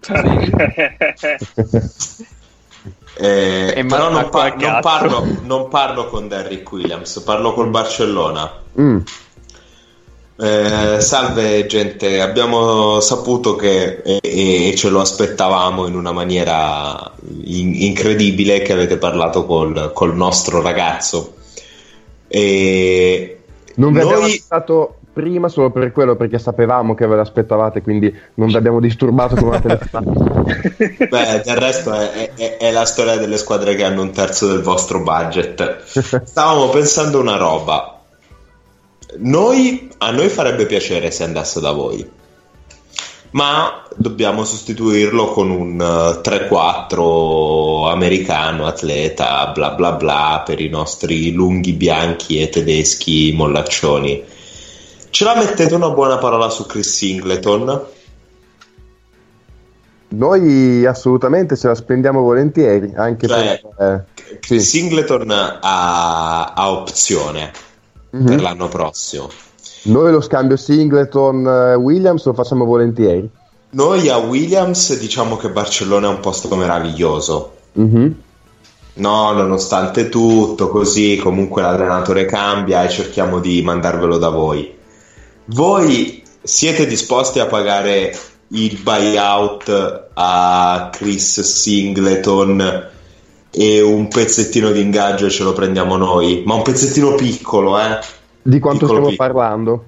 Eh, 3.18 3.72
E 3.74 3.84
però 3.86 4.10
non, 4.10 4.12
Monaco 4.12 4.28
pa- 4.30 4.44
a 4.44 4.54
non 4.56 4.80
parlo, 4.82 5.26
non 5.44 5.68
parlo 5.68 6.06
con 6.08 6.28
Derrick 6.28 6.70
Williams, 6.70 7.18
parlo 7.20 7.54
col 7.54 7.70
Barcellona. 7.70 8.52
Mm. 8.78 8.98
Eh, 10.38 10.96
salve 11.00 11.64
gente, 11.64 12.20
abbiamo 12.20 13.00
saputo 13.00 13.56
che 13.56 14.02
e, 14.02 14.20
e 14.22 14.74
ce 14.76 14.90
lo 14.90 15.00
aspettavamo 15.00 15.86
in 15.86 15.94
una 15.94 16.12
maniera 16.12 17.10
in- 17.44 17.72
incredibile 17.74 18.60
che 18.60 18.74
avete 18.74 18.98
parlato 18.98 19.46
col, 19.46 19.92
col 19.94 20.14
nostro 20.14 20.60
ragazzo. 20.60 21.36
E 22.28 23.38
Non 23.76 23.94
vi 23.94 24.00
abbiamo 24.00 24.20
noi, 24.20 24.32
aspettato 24.32 24.95
prima 25.16 25.48
solo 25.48 25.70
per 25.70 25.92
quello 25.92 26.14
perché 26.14 26.38
sapevamo 26.38 26.94
che 26.94 27.06
ve 27.06 27.16
l'aspettavate, 27.16 27.80
quindi 27.80 28.14
non 28.34 28.48
vi 28.48 28.56
abbiamo 28.56 28.80
disturbato 28.80 29.34
con 29.34 29.44
una 29.48 29.60
telefonata. 29.60 30.42
beh, 31.08 31.42
del 31.42 31.56
resto 31.56 31.94
è, 31.94 32.32
è- 32.34 32.58
è 32.58 32.70
la 32.70 32.84
storia 32.84 33.16
delle 33.16 33.38
squadre 33.38 33.74
che 33.76 33.84
hanno 33.84 34.02
un 34.02 34.10
terzo 34.10 34.46
del 34.46 34.60
vostro 34.60 35.02
budget. 35.02 35.84
Stavamo 36.22 36.68
pensando 36.68 37.18
una 37.18 37.38
roba. 37.38 37.98
Noi, 39.20 39.88
a 39.96 40.10
noi 40.10 40.28
farebbe 40.28 40.66
piacere 40.66 41.10
se 41.10 41.24
andasse 41.24 41.60
da 41.60 41.70
voi, 41.70 42.06
ma 43.30 43.84
dobbiamo 43.96 44.44
sostituirlo 44.44 45.28
con 45.28 45.48
un 45.48 45.80
eh, 45.80 46.20
3-4 46.20 47.88
americano, 47.88 48.66
atleta, 48.66 49.46
bla 49.46 49.70
bla 49.70 49.92
bla, 49.92 50.42
per 50.44 50.60
i 50.60 50.68
nostri 50.68 51.32
lunghi 51.32 51.72
bianchi 51.72 52.38
e 52.38 52.50
tedeschi 52.50 53.32
mollaccioni. 53.34 54.34
Ce 55.16 55.24
la 55.24 55.34
mettete 55.34 55.74
una 55.74 55.88
buona 55.88 56.18
parola 56.18 56.50
su 56.50 56.66
Chris 56.66 56.94
Singleton? 56.94 57.80
Noi 60.08 60.84
assolutamente 60.84 61.56
ce 61.56 61.68
la 61.68 61.74
spendiamo 61.74 62.20
volentieri, 62.20 62.92
anche 62.94 63.26
Cioè, 63.26 63.62
per... 63.78 64.04
eh, 64.18 64.36
sì. 64.40 64.60
Singleton 64.60 65.30
ha, 65.30 66.52
ha 66.52 66.70
opzione 66.70 67.50
Mhm. 68.10 68.26
per 68.26 68.42
l'anno 68.42 68.68
prossimo. 68.68 69.30
Noi 69.84 70.12
lo 70.12 70.20
scambio 70.20 70.58
Singleton-Williams 70.58 72.26
lo 72.26 72.34
facciamo 72.34 72.66
volentieri. 72.66 73.26
Noi 73.70 74.10
a 74.10 74.18
Williams 74.18 74.98
diciamo 74.98 75.38
che 75.38 75.48
Barcellona 75.48 76.08
è 76.08 76.10
un 76.10 76.20
posto 76.20 76.54
meraviglioso. 76.56 77.52
Mhm. 77.72 78.14
No, 78.96 79.32
nonostante 79.32 80.10
tutto, 80.10 80.68
così 80.68 81.16
comunque 81.16 81.62
l'allenatore 81.62 82.26
cambia 82.26 82.84
e 82.84 82.90
cerchiamo 82.90 83.40
di 83.40 83.62
mandarvelo 83.62 84.18
da 84.18 84.28
voi. 84.28 84.74
Voi 85.46 86.22
siete 86.42 86.86
disposti 86.86 87.38
a 87.38 87.46
pagare 87.46 88.16
il 88.48 88.78
buyout 88.82 90.08
a 90.14 90.90
Chris 90.92 91.40
Singleton 91.40 92.90
e 93.50 93.80
un 93.80 94.08
pezzettino 94.08 94.70
di 94.70 94.80
ingaggio 94.80 95.30
ce 95.30 95.42
lo 95.42 95.52
prendiamo 95.52 95.96
noi? 95.96 96.42
Ma 96.44 96.54
un 96.54 96.62
pezzettino 96.62 97.14
piccolo, 97.14 97.78
eh? 97.78 97.98
Di 98.42 98.58
quanto 98.58 98.86
Piccolo 98.86 99.08
stiamo 99.08 99.08
piccolo. 99.08 99.32
parlando? 99.32 99.84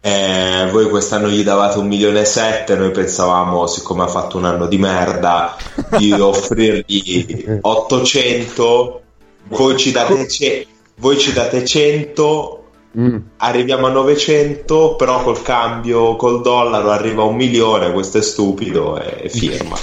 Eh, 0.00 0.68
voi 0.70 0.88
quest'anno 0.90 1.28
gli 1.28 1.42
davate 1.42 1.78
un 1.78 1.86
milione 1.86 2.20
e 2.20 2.24
sette, 2.26 2.76
noi 2.76 2.90
pensavamo, 2.90 3.66
siccome 3.66 4.02
ha 4.02 4.08
fatto 4.08 4.36
un 4.36 4.44
anno 4.44 4.66
di 4.66 4.76
merda, 4.76 5.56
di 5.96 6.12
offrirgli 6.20 7.58
800, 7.62 9.02
voi 9.48 9.76
ci 9.78 9.92
date, 9.92 10.28
ce- 10.28 10.66
voi 10.96 11.18
ci 11.18 11.32
date 11.32 11.64
100, 11.64 12.63
Mm. 12.96 13.16
arriviamo 13.38 13.86
a 13.88 13.90
900, 13.90 14.94
però 14.96 15.22
col 15.24 15.42
cambio, 15.42 16.14
col 16.16 16.42
dollaro 16.42 16.90
arriva 16.90 17.22
a 17.22 17.26
un 17.26 17.34
milione, 17.36 17.92
questo 17.92 18.18
è 18.18 18.22
stupido 18.22 19.00
e 19.00 19.28
firma. 19.28 19.76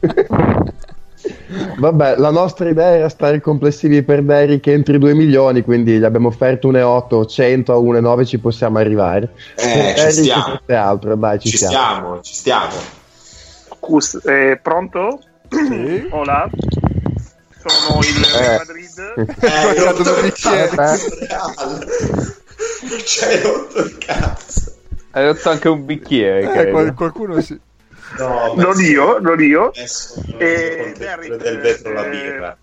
Vabbè, 1.78 2.16
la 2.16 2.30
nostra 2.30 2.68
idea 2.68 2.94
era 2.94 3.08
stare 3.08 3.40
complessivi 3.40 4.02
per 4.02 4.22
Derrick 4.22 4.66
entro 4.68 4.94
i 4.94 4.98
2 4.98 5.14
milioni, 5.14 5.62
quindi 5.62 5.98
gli 5.98 6.04
abbiamo 6.04 6.28
offerto 6.28 6.70
1,8, 6.70 7.26
100 7.26 7.72
a 7.72 7.76
1,9 7.76 8.24
ci 8.26 8.38
possiamo 8.38 8.78
arrivare. 8.78 9.30
Eh, 9.56 9.94
ci 9.96 10.10
stiamo. 10.12 10.60
altro, 10.68 11.16
dai, 11.16 11.38
ci, 11.40 11.48
Ci 11.48 11.56
siamo. 11.58 11.72
stiamo, 11.74 12.20
ci 12.20 12.34
stiamo. 12.34 12.72
Cus- 13.78 14.20
eh, 14.24 14.58
pronto? 14.62 15.20
Sì. 15.48 16.06
Hola. 16.10 16.48
Sono 17.66 18.00
il 18.00 18.24
Eh. 18.40 18.56
Madrid. 18.56 18.89
Eh, 19.16 19.24
Guarda 19.24 19.90
rotto 19.90 20.14
il 20.16 20.22
bicchiere. 20.22 20.68
cazzo, 20.68 21.14
Real. 21.18 21.86
Ci 23.04 23.24
hai 23.24 23.42
rotto 23.42 23.78
il 23.78 23.98
cazzo. 23.98 24.72
Hai 25.12 25.24
rotto 25.26 25.50
anche 25.50 25.68
un 25.68 25.84
bicchiere, 25.84 26.66
Eh, 26.66 26.70
qual- 26.70 26.94
qualcuno 26.94 27.40
si... 27.40 27.58
No, 28.18 28.54
Non 28.56 28.80
io, 28.80 29.18
non 29.18 29.40
io. 29.40 29.72
Eh, 29.72 29.86
del 30.38 30.92
Derrick, 30.96 31.60
vetro 31.60 31.92
la 31.92 32.06
eh, 32.06 32.08
birra. 32.10 32.56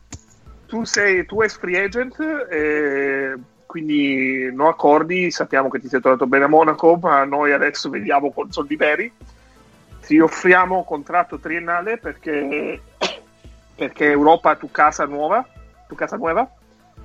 Tu 0.65 0.83
sei 0.83 1.25
tu 1.25 1.41
ex 1.41 1.57
free 1.57 1.81
agent, 1.81 2.15
eh, 2.49 3.33
quindi 3.65 4.49
no 4.53 4.67
accordi, 4.67 5.31
sappiamo 5.31 5.69
che 5.69 5.79
ti 5.79 5.87
sei 5.87 6.01
trovato 6.01 6.27
bene 6.27 6.43
a 6.45 6.49
Monaco, 6.49 6.97
ma 7.01 7.23
noi 7.23 7.53
adesso 7.53 7.89
vediamo 7.89 8.31
con 8.31 8.51
soldi 8.51 8.75
veri. 8.75 9.09
Ti 10.05 10.19
offriamo 10.19 10.83
contratto 10.83 11.37
triennale 11.39 11.97
perché, 11.97 12.81
perché 13.75 14.05
Europa 14.11 14.55
tu 14.55 14.69
casa 14.71 15.05
nuova, 15.05 15.45
tu 15.87 15.95
casa 15.95 16.17
nuova, 16.17 16.49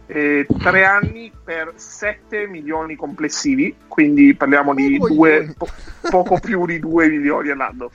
eh, 0.06 0.46
tre 0.60 0.84
anni 0.84 1.32
per 1.44 1.72
7 1.76 2.46
milioni 2.46 2.96
complessivi, 2.96 3.74
quindi 3.88 4.34
parliamo 4.34 4.74
di 4.74 4.98
Oh, 5.00 5.08
due, 5.08 5.54
po- 5.56 5.68
poco 6.10 6.38
più 6.38 6.66
di 6.66 6.78
2 6.78 7.08
milioni 7.08 7.50
all'anno. 7.50 7.90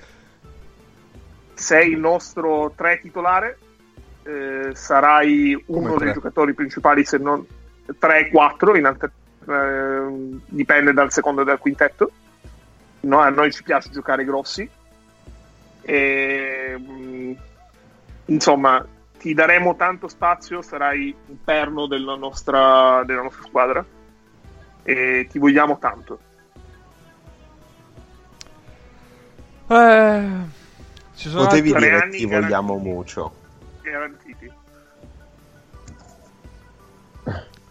Sei 1.54 1.92
il 1.92 2.00
nostro 2.00 2.74
tre 2.76 3.00
titolare, 3.02 3.58
eh, 4.24 4.70
sarai 4.74 5.54
uno 5.68 5.80
Come 5.80 5.90
dei 5.90 5.98
tre? 5.98 6.14
giocatori 6.14 6.54
principali, 6.54 7.04
se 7.04 7.18
non 7.18 7.46
3-4, 8.00 8.76
in 8.76 8.86
alter- 8.86 9.12
eh, 9.48 10.40
dipende 10.46 10.94
dal 10.94 11.12
secondo 11.12 11.42
e 11.42 11.46
dal 11.46 11.60
quintetto. 11.60 12.12
No, 13.02 13.20
a 13.20 13.30
noi 13.30 13.52
ci 13.52 13.64
piace 13.64 13.90
giocare 13.90 14.24
grossi. 14.26 14.70
E, 15.82 16.76
mh, 16.78 17.32
insomma, 18.26 18.86
ti 19.18 19.34
daremo 19.34 19.76
tanto 19.76 20.08
spazio, 20.08 20.62
sarai 20.62 21.16
un 21.28 21.44
perno 21.44 21.88
della 21.88 22.16
nostra, 22.16 23.04
della 23.06 23.24
nostra 23.24 23.44
squadra 23.44 23.86
e 24.84 25.28
ti 25.30 25.38
vogliamo 25.40 25.78
tanto. 25.80 26.20
Eh, 29.70 30.30
ci 31.16 31.30
sono 31.30 31.44
Potevi 31.44 31.74
dire 31.74 31.78
anni 31.78 32.18
ti 32.18 32.26
garantiti. 32.26 32.26
vogliamo 32.26 32.78
mucho. 32.78 33.34
Garantiti. 33.82 34.52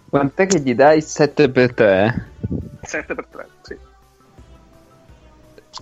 Quant'è 0.09 0.47
che 0.47 0.61
gli 0.61 0.75
dai 0.75 1.01
7 1.01 1.51
per 1.51 1.75
3? 1.75 2.29
7 2.83 3.15
per 3.15 3.27
3, 3.27 3.49
sì. 3.63 3.77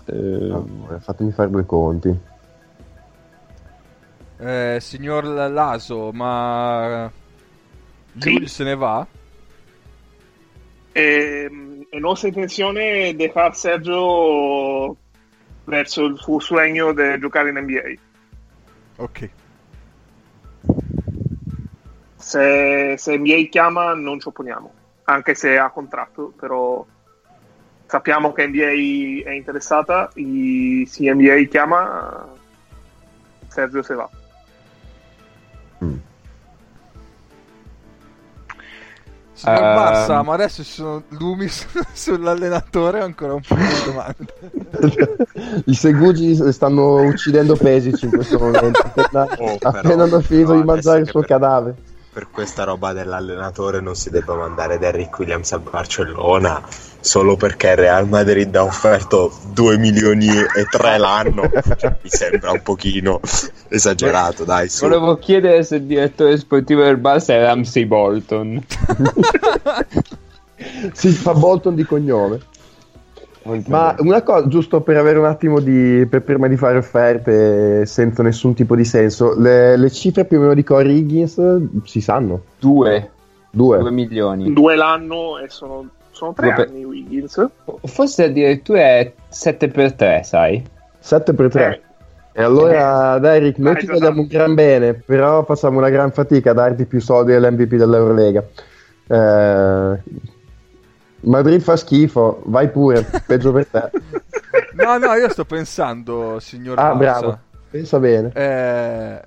Allora, 0.06 0.98
fatemi 1.00 1.32
fare 1.32 1.50
due 1.50 1.66
conti. 1.66 2.16
Eh, 4.38 4.78
signor 4.80 5.24
Laso, 5.24 6.10
ma... 6.12 7.10
Sì. 8.18 8.30
Giul 8.30 8.48
se 8.48 8.64
ne 8.64 8.74
va? 8.76 9.06
E, 10.92 11.86
è 11.88 11.98
nostra 11.98 12.28
intenzione 12.28 13.14
dejar 13.16 13.56
Sergio 13.56 14.96
verso 15.64 16.04
il 16.04 16.18
suo 16.18 16.38
sogno 16.40 16.92
di 16.92 17.18
giocare 17.18 17.50
in 17.50 17.58
NBA. 17.58 17.94
Ok. 18.96 19.30
Se, 22.16 22.94
se 22.96 23.16
NBA 23.18 23.48
chiama 23.50 23.94
non 23.94 24.20
ci 24.20 24.28
opponiamo, 24.28 24.72
anche 25.04 25.34
se 25.34 25.58
ha 25.58 25.70
contratto, 25.70 26.32
però 26.38 26.84
sappiamo 27.86 28.32
che 28.32 28.46
NBA 28.46 29.28
è 29.28 29.34
interessata, 29.34 30.10
i- 30.14 30.86
se 30.86 31.12
NBA 31.12 31.48
chiama 31.48 32.28
Sergio 33.48 33.82
se 33.82 33.94
va. 33.94 34.08
Signor 39.44 39.58
Ehm. 39.62 39.76
Barça, 39.76 40.22
ma 40.22 40.34
adesso 40.34 40.64
ci 40.64 40.72
sono 40.72 41.02
lumi 41.18 41.48
su- 41.48 41.66
sull'allenatore 41.92 43.00
ancora 43.00 43.34
un 43.34 43.40
po' 43.46 43.54
di 43.54 43.62
domande. 43.84 45.22
I 45.66 45.74
segugi 45.74 46.34
stanno 46.52 47.02
uccidendo 47.02 47.54
Pesic 47.56 48.02
in 48.02 48.10
questo 48.10 48.38
momento. 48.38 48.80
Appena, 48.94 49.22
Oh, 49.38 49.58
però, 49.58 49.70
appena 49.78 50.02
hanno 50.04 50.20
finito 50.20 50.48
però 50.48 50.60
di 50.60 50.66
mangiare 50.66 51.00
il 51.00 51.08
suo 51.08 51.20
per- 51.20 51.28
cadavere. 51.28 51.74
Per 52.14 52.28
questa 52.30 52.62
roba 52.62 52.92
dell'allenatore 52.92 53.80
non 53.80 53.96
si 53.96 54.08
debba 54.08 54.36
mandare 54.36 54.78
Derrick 54.78 55.18
Williams 55.18 55.50
al 55.50 55.62
Barcellona 55.62 56.62
solo 57.00 57.36
perché 57.36 57.70
il 57.70 57.76
Real 57.76 58.08
Madrid 58.08 58.54
ha 58.54 58.62
offerto 58.62 59.36
2 59.52 59.76
milioni 59.78 60.28
e 60.28 60.64
3 60.70 60.96
l'anno. 60.96 61.50
Cioè, 61.76 61.96
mi 62.00 62.08
sembra 62.08 62.52
un 62.52 62.62
pochino 62.62 63.20
esagerato, 63.68 64.44
dai. 64.44 64.68
Su. 64.68 64.86
Volevo 64.86 65.18
chiedere 65.18 65.64
se 65.64 65.76
il 65.76 65.82
direttore 65.82 66.38
sportivo 66.38 66.82
del 66.84 66.98
Barça 66.98 67.30
è 67.30 67.42
Ramsey 67.42 67.84
Bolton. 67.84 68.64
Si 70.92 71.10
fa 71.10 71.34
Bolton 71.34 71.74
di 71.74 71.84
cognome. 71.84 72.40
Molto 73.44 73.70
Ma 73.70 73.92
bene. 73.94 74.08
una 74.08 74.22
cosa, 74.22 74.48
giusto 74.48 74.80
per 74.80 74.96
avere 74.96 75.18
un 75.18 75.26
attimo 75.26 75.60
di. 75.60 76.06
per 76.08 76.22
prima 76.22 76.48
di 76.48 76.56
fare 76.56 76.78
offerte 76.78 77.84
senza 77.86 78.22
nessun 78.22 78.54
tipo 78.54 78.74
di 78.74 78.84
senso, 78.84 79.38
le, 79.38 79.76
le 79.76 79.90
cifre 79.90 80.24
più 80.24 80.38
o 80.38 80.40
meno 80.40 80.54
di 80.54 80.64
Corey 80.64 80.96
Higgins 80.98 81.40
si 81.84 82.00
sanno? 82.00 82.40
Due, 82.58 83.10
Due. 83.50 83.78
due 83.78 83.90
milioni. 83.90 84.52
Due 84.52 84.74
l'anno 84.76 85.38
e 85.38 85.48
sono, 85.50 85.88
sono 86.10 86.32
tre 86.32 86.46
Due 86.46 86.54
per- 86.56 86.68
anni 86.68 86.84
Wiggins. 86.84 87.46
Forse 87.84 88.24
addirittura 88.24 88.80
è 88.80 89.12
7 89.28 89.68
per 89.68 89.92
3 89.92 90.22
sai? 90.24 90.64
7 90.98 91.32
per 91.34 91.50
3. 91.50 91.66
Eh, 91.68 91.80
E 92.36 92.42
allora, 92.42 93.18
Derek, 93.18 93.58
noi 93.58 93.76
ti 93.76 93.86
vogliamo 93.86 94.22
un 94.22 94.26
gran 94.26 94.54
bene, 94.54 94.94
però 94.94 95.44
facciamo 95.44 95.78
una 95.78 95.90
gran 95.90 96.10
fatica 96.10 96.50
a 96.50 96.54
darti 96.54 96.84
più 96.86 97.00
soldi 97.00 97.30
dell'MVP 97.32 97.74
dell'Eurolega. 97.76 98.42
Eh, 99.06 99.98
Madrid 101.24 101.60
fa 101.60 101.76
schifo, 101.76 102.42
vai 102.46 102.70
pure, 102.70 103.06
peggio 103.26 103.52
per 103.52 103.66
te. 103.66 103.90
No, 104.74 104.98
no, 104.98 105.12
io 105.14 105.28
sto 105.30 105.44
pensando, 105.44 106.38
signor 106.40 106.78
Ah, 106.78 106.92
Barça. 106.94 106.96
bravo, 106.96 107.38
pensa 107.70 107.98
bene. 108.00 108.30
Eh, 108.34 109.22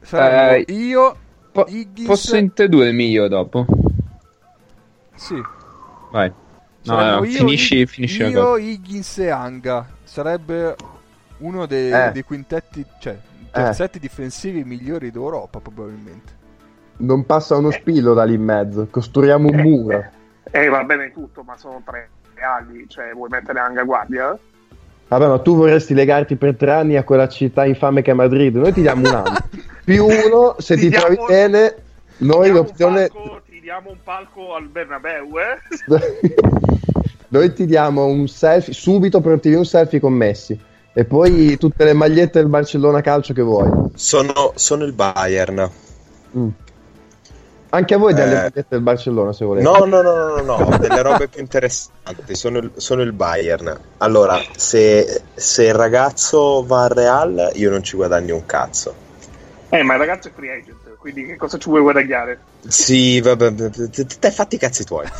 saremmo 0.00 0.50
Eh, 0.52 0.64
io, 0.72 1.16
Po- 1.52 1.66
Higgins... 1.68 2.06
posso 2.08 2.36
introdurmi 2.36 3.08
io 3.10 3.28
dopo? 3.28 3.64
Sì. 5.14 5.40
Vai. 6.10 6.28
No, 6.84 6.94
Saremmo 6.96 7.18
no, 7.20 7.24
io, 7.24 7.38
finisci, 7.38 7.76
Hig- 7.78 7.88
finisci 7.88 8.22
la 8.22 8.28
io, 8.28 8.42
cosa. 8.42 8.60
Higgins 8.60 9.18
e 9.18 9.30
Anga. 9.30 9.86
Sarebbe 10.02 10.74
uno 11.38 11.66
dei, 11.66 11.90
Eh. 11.92 12.10
dei 12.12 12.22
quintetti, 12.24 12.84
cioè, 12.98 13.16
terzetti 13.52 13.98
difensivi 14.00 14.64
migliori 14.64 15.10
d'Europa, 15.12 15.60
probabilmente. 15.60 16.32
Non 16.98 17.24
passa 17.24 17.56
uno 17.56 17.70
spillo 17.70 18.14
da 18.14 18.24
lì 18.24 18.34
in 18.34 18.42
mezzo, 18.42 18.86
costruiamo 18.90 19.48
un 19.48 19.56
muro. 19.60 20.04
eh, 20.52 20.68
va 20.68 20.84
bene 20.84 21.10
tutto, 21.12 21.42
ma 21.42 21.56
sono 21.56 21.82
tre 21.84 22.08
ali. 22.40 22.86
Cioè, 22.88 23.12
vuoi 23.12 23.28
mettere 23.28 23.58
anche 23.58 23.80
a 23.80 23.84
guardia? 23.84 24.38
Vabbè, 25.08 25.26
ma 25.26 25.38
tu 25.40 25.56
vorresti 25.56 25.92
legarti 25.92 26.36
per 26.36 26.56
tre 26.56 26.72
anni 26.72 26.96
a 26.96 27.04
quella 27.04 27.28
città 27.28 27.64
infame 27.66 28.00
che 28.02 28.12
è 28.12 28.14
Madrid. 28.14 28.54
Noi 28.56 28.72
ti 28.72 28.80
diamo 28.80 29.08
un 29.08 29.14
anno. 29.14 29.36
Più 29.84 30.06
uno, 30.06 30.54
se 30.58 30.76
ti, 30.76 30.88
Ti 30.88 30.96
trovi 30.96 31.14
diamo- 31.16 31.26
bene, 31.28 31.74
noi 32.18 32.48
un 32.48 32.54
l'opzione... 32.54 33.08
palco- 33.08 33.42
ti 33.48 33.60
diamo 33.60 33.90
un 33.90 33.96
palco 34.02 34.54
al 34.54 34.68
Bernabeu, 34.68 35.32
eh? 35.38 35.58
noi 37.28 37.52
ti 37.52 37.66
diamo 37.66 38.06
un 38.06 38.26
selfie, 38.28 38.72
subito 38.72 39.20
pronti 39.20 39.52
un 39.52 39.64
selfie 39.64 40.00
con 40.00 40.12
Messi. 40.12 40.58
E 40.94 41.04
poi 41.04 41.56
tutte 41.56 41.84
le 41.84 41.94
magliette 41.94 42.38
del 42.38 42.48
Barcellona 42.48 43.00
calcio 43.00 43.32
che 43.32 43.40
vuoi. 43.42 43.70
Sono, 43.94 44.52
sono 44.56 44.84
il 44.84 44.92
Bayern. 44.92 45.70
Mm. 46.36 46.48
Anche 47.74 47.94
a 47.94 47.98
voi 47.98 48.12
delle 48.12 48.32
Eh. 48.32 48.34
magliette 48.34 48.66
del 48.68 48.80
Barcellona, 48.82 49.32
se 49.32 49.44
volete. 49.46 49.64
No, 49.66 49.78
no, 49.86 50.02
no, 50.02 50.40
no, 50.42 50.58
no, 50.68 50.76
delle 50.76 51.00
robe 51.00 51.28
più 51.28 51.40
interessanti. 51.40 52.34
Sono 52.34 52.58
il, 52.58 52.70
sono 52.76 53.00
il 53.00 53.12
Bayern. 53.12 53.78
Allora, 53.98 54.38
se, 54.56 55.22
se 55.34 55.64
il 55.64 55.74
ragazzo 55.74 56.64
va 56.66 56.82
al 56.84 56.90
Real, 56.90 57.50
io 57.54 57.70
non 57.70 57.82
ci 57.82 57.96
guadagno 57.96 58.34
un 58.34 58.44
cazzo. 58.44 58.94
Eh, 59.70 59.82
ma 59.82 59.94
il 59.94 60.00
ragazzo 60.00 60.28
è 60.28 60.32
free 60.34 60.50
agent, 60.52 60.96
quindi 60.98 61.24
che 61.24 61.36
cosa 61.36 61.56
ci 61.56 61.70
vuoi 61.70 61.80
guadagnare? 61.80 62.38
Sì, 62.68 63.18
vabbè, 63.22 63.54
te, 63.54 64.30
fatti 64.30 64.56
i 64.56 64.58
cazzi 64.58 64.84
tuoi. 64.84 65.06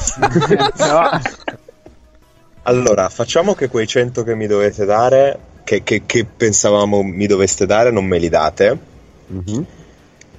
Allora, 2.64 3.08
facciamo 3.08 3.54
che 3.54 3.68
quei 3.68 3.86
100 3.86 4.22
che 4.22 4.34
mi 4.36 4.46
dovete 4.46 4.84
dare, 4.84 5.38
che, 5.64 5.82
che- 5.82 6.02
che 6.06 6.24
pensavamo 6.24 7.02
mi 7.02 7.26
doveste 7.26 7.66
dare, 7.66 7.90
non 7.90 8.04
me 8.04 8.18
li 8.18 8.28
date. 8.28 8.78
Mhm. 9.26 9.66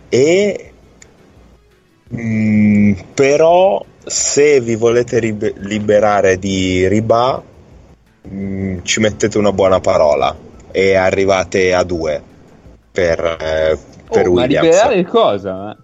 E 0.09 0.72
mm, 2.15 2.93
però, 3.13 3.83
se 4.05 4.59
vi 4.59 4.75
volete 4.75 5.19
rib- 5.19 5.57
liberare 5.57 6.37
di 6.37 6.87
Riba, 6.87 7.41
mm, 8.27 8.79
ci 8.83 8.99
mettete 8.99 9.37
una 9.37 9.51
buona 9.51 9.79
parola 9.79 10.35
e 10.71 10.95
arrivate 10.95 11.73
a 11.73 11.83
due 11.83 12.21
per, 12.91 13.19
eh, 13.19 13.77
per 14.09 14.27
Oh, 14.27 14.33
ma 14.33 14.45
liberare 14.45 15.03
cosa? 15.05 15.77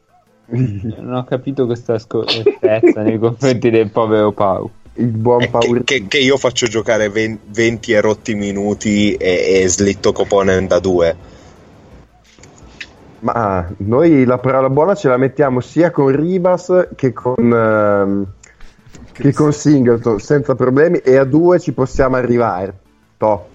Non 0.50 1.14
ho 1.14 1.24
capito 1.26 1.66
questa 1.66 2.00
scorrettezza 2.00 3.02
nei 3.02 3.20
confronti 3.20 3.70
del 3.70 3.90
povero 3.92 4.32
Pau. 4.32 4.70
Il 4.96 5.08
buon 5.08 5.44
Eh, 5.44 5.48
Paul. 5.48 5.84
che, 5.84 6.02
che- 6.02 6.08
che 6.08 6.18
io 6.18 6.38
faccio 6.38 6.68
giocare 6.68 7.10
ven- 7.10 7.40
20 7.46 7.94
e 7.94 8.02
rotti 8.02 8.34
minuti 8.36 9.14
e, 9.14 9.62
e 9.62 9.68
slitto 9.68 10.12
Coponen 10.12 10.68
da 10.68 10.80
due. 10.80 11.16
Ma 13.22 13.68
noi 13.78 14.24
la 14.24 14.38
parola 14.38 14.70
buona 14.70 14.96
ce 14.96 15.10
la 15.10 15.18
mettiamo 15.18 15.60
sia 15.60 15.92
con 15.92 16.08
Ribas 16.08 16.90
che 16.96 17.12
con, 17.12 17.36
ehm, 17.54 18.26
che 19.12 19.34
con 19.34 19.52
Singleton 19.52 20.20
senza 20.20 20.56
problemi 20.56 21.00
e 21.00 21.18
a 21.18 21.26
due 21.26 21.60
ci 21.60 21.74
possiamo 21.74 22.16
arrivare. 22.16 22.74
Toh. 23.18 23.48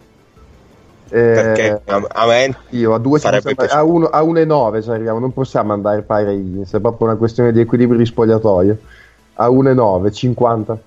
Eh, 1.08 1.18
Perché 1.32 1.80
a, 1.84 2.02
a 2.08 2.26
me 2.26 2.56
io 2.70 2.92
a 2.94 2.98
due 2.98 3.18
ci 3.18 3.26
farebbe 3.26 3.54
possiamo- 3.54 3.80
a, 3.80 3.84
uno, 3.84 4.06
a 4.06 4.22
uno 4.22 4.38
e 4.38 4.44
nove 4.44 4.82
ci 4.82 4.90
arriviamo, 4.90 5.18
non 5.18 5.32
possiamo 5.32 5.72
andare 5.72 6.02
pari 6.02 6.26
a 6.26 6.30
Higgins, 6.32 6.74
è 6.74 6.80
proprio 6.80 7.06
una 7.08 7.16
questione 7.16 7.52
di 7.52 7.60
equilibrio 7.60 7.98
di 7.98 8.06
spogliatoio. 8.06 8.78
A 9.34 9.48
1 9.48 9.70
e 9.70 9.74
9, 9.74 10.10
50. 10.12 10.78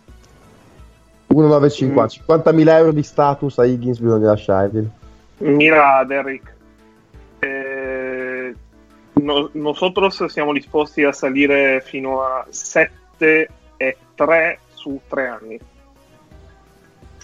1 1.28 1.48
9 1.48 1.70
50, 1.70 2.24
50.000 2.28 2.68
euro 2.70 2.92
di 2.92 3.04
status 3.04 3.58
a 3.60 3.66
Higgins 3.66 4.00
bisogna 4.00 4.28
lasciarglieli. 4.28 4.90
Mira, 5.40 6.04
Derrick. 6.06 6.56
No- 9.28 9.50
nosotros 9.52 10.26
siamo 10.28 10.54
disposti 10.54 11.04
a 11.04 11.12
salire 11.12 11.82
fino 11.82 12.22
a 12.22 12.46
7 12.50 13.50
e 13.76 13.98
3 14.16 14.60
su 14.74 15.02
3 15.06 15.28
anni. 15.28 15.60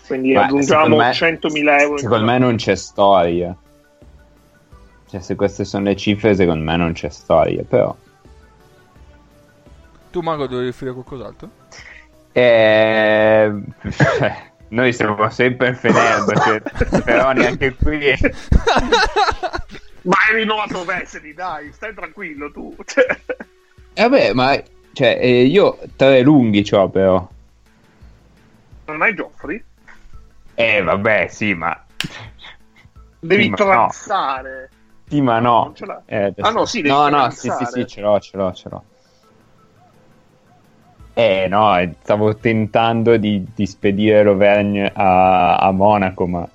Quindi 0.05 0.33
Beh, 0.33 0.39
aggiungiamo 0.39 0.83
secondo 0.83 0.97
me- 0.97 1.11
100.000 1.13 1.79
euro. 1.79 1.93
in 1.93 1.99
Secondo 1.99 2.25
me 2.25 2.37
non 2.37 2.55
c'è 2.57 2.75
storia. 2.75 3.55
Cioè, 5.09 5.21
se 5.21 5.35
queste 5.35 5.63
sono 5.63 5.85
le 5.85 5.95
cifre, 5.95 6.35
secondo 6.35 6.63
me 6.65 6.75
non 6.75 6.91
c'è 6.91 7.07
storia, 7.07 7.63
però. 7.63 7.95
Tu, 10.11 10.19
Mago, 10.19 10.45
devi 10.45 10.65
riferire 10.65 10.93
qualcos'altro? 10.93 11.49
Eh, 12.33 13.53
noi 14.69 14.91
siamo 14.91 15.29
sempre 15.29 15.69
in 15.69 15.75
Fenerbahce, 15.75 16.63
però 17.05 17.31
neanche 17.31 17.73
qui. 17.75 18.11
Ma 20.03 20.15
hai 20.29 20.35
rinnovato 20.35 20.83
Vesely, 20.83 21.33
dai, 21.33 21.71
stai 21.71 21.93
tranquillo 21.93 22.51
tu. 22.51 22.75
Cioè, 22.85 23.05
E 23.95 24.01
vabbè, 24.01 24.33
ma 24.33 24.61
cioè, 24.91 25.17
eh, 25.21 25.43
io 25.43 25.77
tre 25.95 26.21
lunghi 26.21 26.63
c'ho 26.63 26.89
però. 26.89 27.27
non 28.85 29.01
hai 29.01 29.13
Geoffrey? 29.15 29.63
Eh, 30.55 30.81
vabbè, 30.81 31.27
sì, 31.27 31.53
ma. 31.53 31.79
Devi 33.19 33.43
Sì, 33.43 33.49
ma 33.49 33.55
transare. 33.55 34.69
Sì, 35.07 35.21
ma 35.21 35.39
no. 35.39 35.63
Non 35.65 35.75
ce 35.75 35.85
l'ha. 35.85 36.01
Eh, 36.05 36.23
adesso- 36.23 36.47
Ah, 36.47 36.51
no, 36.51 36.65
sì, 36.65 36.81
devi 36.81 36.93
no, 36.93 37.07
no, 37.09 37.29
sì, 37.29 37.49
sì, 37.51 37.65
sì, 37.65 37.87
ce 37.87 38.01
l'ho, 38.01 38.19
ce 38.19 38.37
l'ho, 38.37 38.53
ce 38.53 38.69
l'ho. 38.69 38.83
Eh, 41.15 41.47
no, 41.47 41.77
eh, 41.77 41.93
stavo 42.01 42.35
tentando 42.35 43.17
di, 43.17 43.45
di 43.53 43.65
spedire 43.67 44.23
Roverne 44.23 44.91
a, 44.93 45.57
a 45.57 45.71
Monaco, 45.71 46.25
ma. 46.27 46.47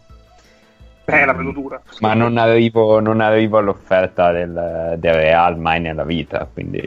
Eh, 1.11 1.25
la 1.25 1.33
vedo 1.33 1.53
dura. 1.53 1.81
Ma 2.01 2.15
non 2.15 2.37
arrivo, 2.37 3.01
non 3.01 3.21
arrivo 3.21 3.59
all'offerta 3.59 4.31
del, 4.31 4.97
del 4.99 5.15
Real 5.15 5.59
mai 5.59 5.81
nella 5.81 6.05
vita, 6.05 6.49
quindi 6.53 6.83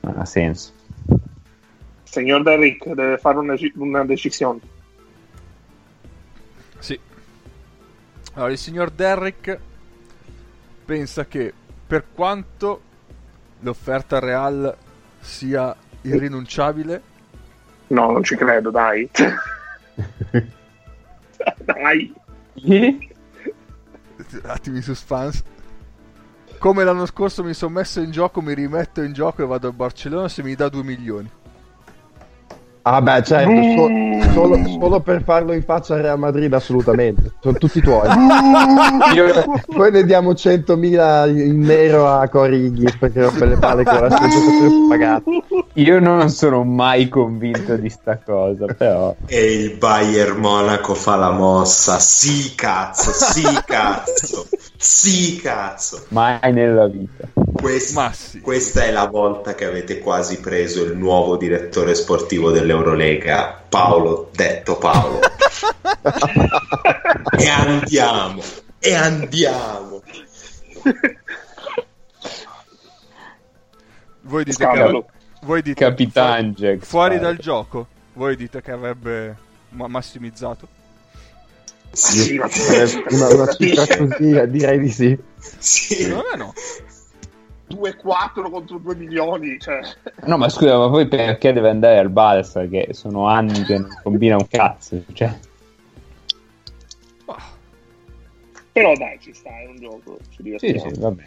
non 0.00 0.18
ha 0.18 0.24
senso. 0.24 0.72
Signor 2.02 2.42
Derrick 2.42 2.88
deve 2.88 3.18
fare 3.18 3.38
una, 3.38 3.54
una 3.76 4.04
decisione. 4.04 4.58
Sì. 6.78 6.98
Allora, 8.34 8.50
il 8.50 8.58
signor 8.58 8.90
Derrick 8.90 9.58
pensa 10.84 11.26
che 11.26 11.52
per 11.86 12.04
quanto 12.12 12.80
l'offerta 13.60 14.18
Real 14.18 14.76
sia 15.20 15.74
irrinunciabile, 16.02 17.10
No, 17.92 18.10
non 18.10 18.24
ci 18.24 18.36
credo, 18.36 18.70
dai. 18.70 19.08
dai. 21.64 22.14
Attimi 24.44 24.76
di 24.76 24.82
suspense. 24.82 25.42
Come 26.58 26.84
l'anno 26.84 27.06
scorso 27.06 27.42
mi 27.42 27.54
sono 27.54 27.72
messo 27.72 28.00
in 28.00 28.10
gioco, 28.10 28.40
mi 28.40 28.54
rimetto 28.54 29.02
in 29.02 29.12
gioco 29.12 29.42
e 29.42 29.46
vado 29.46 29.66
al 29.66 29.74
Barcellona 29.74 30.28
se 30.28 30.42
mi 30.42 30.54
dà 30.54 30.68
2 30.68 30.82
milioni. 30.82 31.30
Ah 32.84 33.00
beh, 33.00 33.22
certo, 33.22 33.62
so- 33.76 34.32
solo, 34.32 34.66
solo 34.66 35.00
per 35.00 35.22
farlo 35.22 35.52
in 35.52 35.62
faccia 35.62 35.94
al 35.94 36.00
Real 36.00 36.18
Madrid 36.18 36.52
assolutamente. 36.52 37.32
Sono 37.40 37.56
tutti 37.56 37.80
tuoi. 37.80 38.08
Poi 39.66 39.90
ne 39.92 40.04
diamo 40.04 40.32
100.000 40.32 41.28
in 41.28 41.60
nero 41.60 42.08
a 42.08 42.28
Corey 42.28 42.66
Higgins 42.66 42.96
perché 42.96 43.22
rompe 43.22 43.46
le 43.46 43.56
palle 43.56 43.84
con 43.84 44.00
la 44.00 44.08
pagato. 44.88 45.30
Io 45.74 46.00
non 46.00 46.28
sono 46.28 46.64
mai 46.64 47.08
convinto 47.08 47.76
di 47.76 47.88
sta 47.88 48.18
cosa, 48.18 48.66
però... 48.66 49.14
E 49.26 49.52
il 49.52 49.76
Bayern 49.76 50.38
Monaco 50.38 50.94
fa 50.94 51.16
la 51.16 51.30
mossa. 51.30 51.98
Sì, 52.00 52.54
cazzo, 52.54 53.12
sì, 53.12 53.46
cazzo, 53.64 54.46
sì, 54.76 55.36
cazzo. 55.36 56.06
Mai 56.08 56.52
nella 56.52 56.86
vita. 56.88 57.28
Quest-. 57.52 58.40
Questa 58.40 58.84
è 58.84 58.90
la 58.90 59.06
volta 59.06 59.54
che 59.54 59.64
avete 59.64 59.98
quasi 59.98 60.40
preso 60.40 60.84
il 60.84 60.96
nuovo 60.96 61.36
direttore 61.36 61.94
sportivo 61.94 62.50
dell'Eurolega, 62.50 63.62
Paolo, 63.68 64.30
detto 64.34 64.78
Paolo. 64.78 65.20
e 67.38 67.48
andiamo, 67.48 68.42
e 68.78 68.94
andiamo. 68.94 70.02
Voi 74.22 74.44
dite 74.44 74.56
Scandalo. 74.56 75.04
che 75.04 75.10
voi 75.42 75.62
dite 75.62 75.84
Capitan 75.84 76.54
fuori, 76.54 76.54
Jack 76.54 76.84
fuori 76.84 77.18
dal 77.18 77.36
gioco. 77.36 77.86
Voi 78.14 78.36
dite 78.36 78.62
che 78.62 78.70
avrebbe 78.70 79.36
ma- 79.70 79.88
massimizzato. 79.88 80.68
Sì, 81.90 82.38
ma 82.38 82.48
Una, 83.10 83.34
una 83.34 83.52
cifra 83.52 83.86
così, 83.96 84.48
direi 84.48 84.78
di 84.78 84.90
sì. 84.90 85.18
Sì. 85.58 85.94
Secondo 85.94 86.24
me 86.30 86.36
no. 86.36 86.52
2-4 87.70 88.50
contro 88.50 88.78
2 88.78 88.94
milioni, 88.96 89.58
cioè... 89.58 89.80
No, 90.24 90.36
ma 90.36 90.48
scusa, 90.48 90.76
ma 90.78 90.88
poi 90.90 91.06
perché 91.06 91.52
deve 91.52 91.70
andare 91.70 91.98
al 91.98 92.10
Barça? 92.10 92.68
Che 92.68 92.88
sono 92.92 93.26
anni 93.26 93.62
che 93.62 93.78
non 93.78 93.98
combina 94.02 94.36
un 94.36 94.46
cazzo. 94.48 95.02
Cioè, 95.12 95.32
Però 98.72 98.94
dai, 98.94 99.18
ci 99.20 99.34
sta, 99.34 99.50
è 99.50 99.66
un 99.66 99.76
gioco, 99.76 100.18
ci 100.30 100.36
sì, 100.36 100.42
divertiamo. 100.42 100.94
sì, 100.94 101.00
vabbè. 101.00 101.22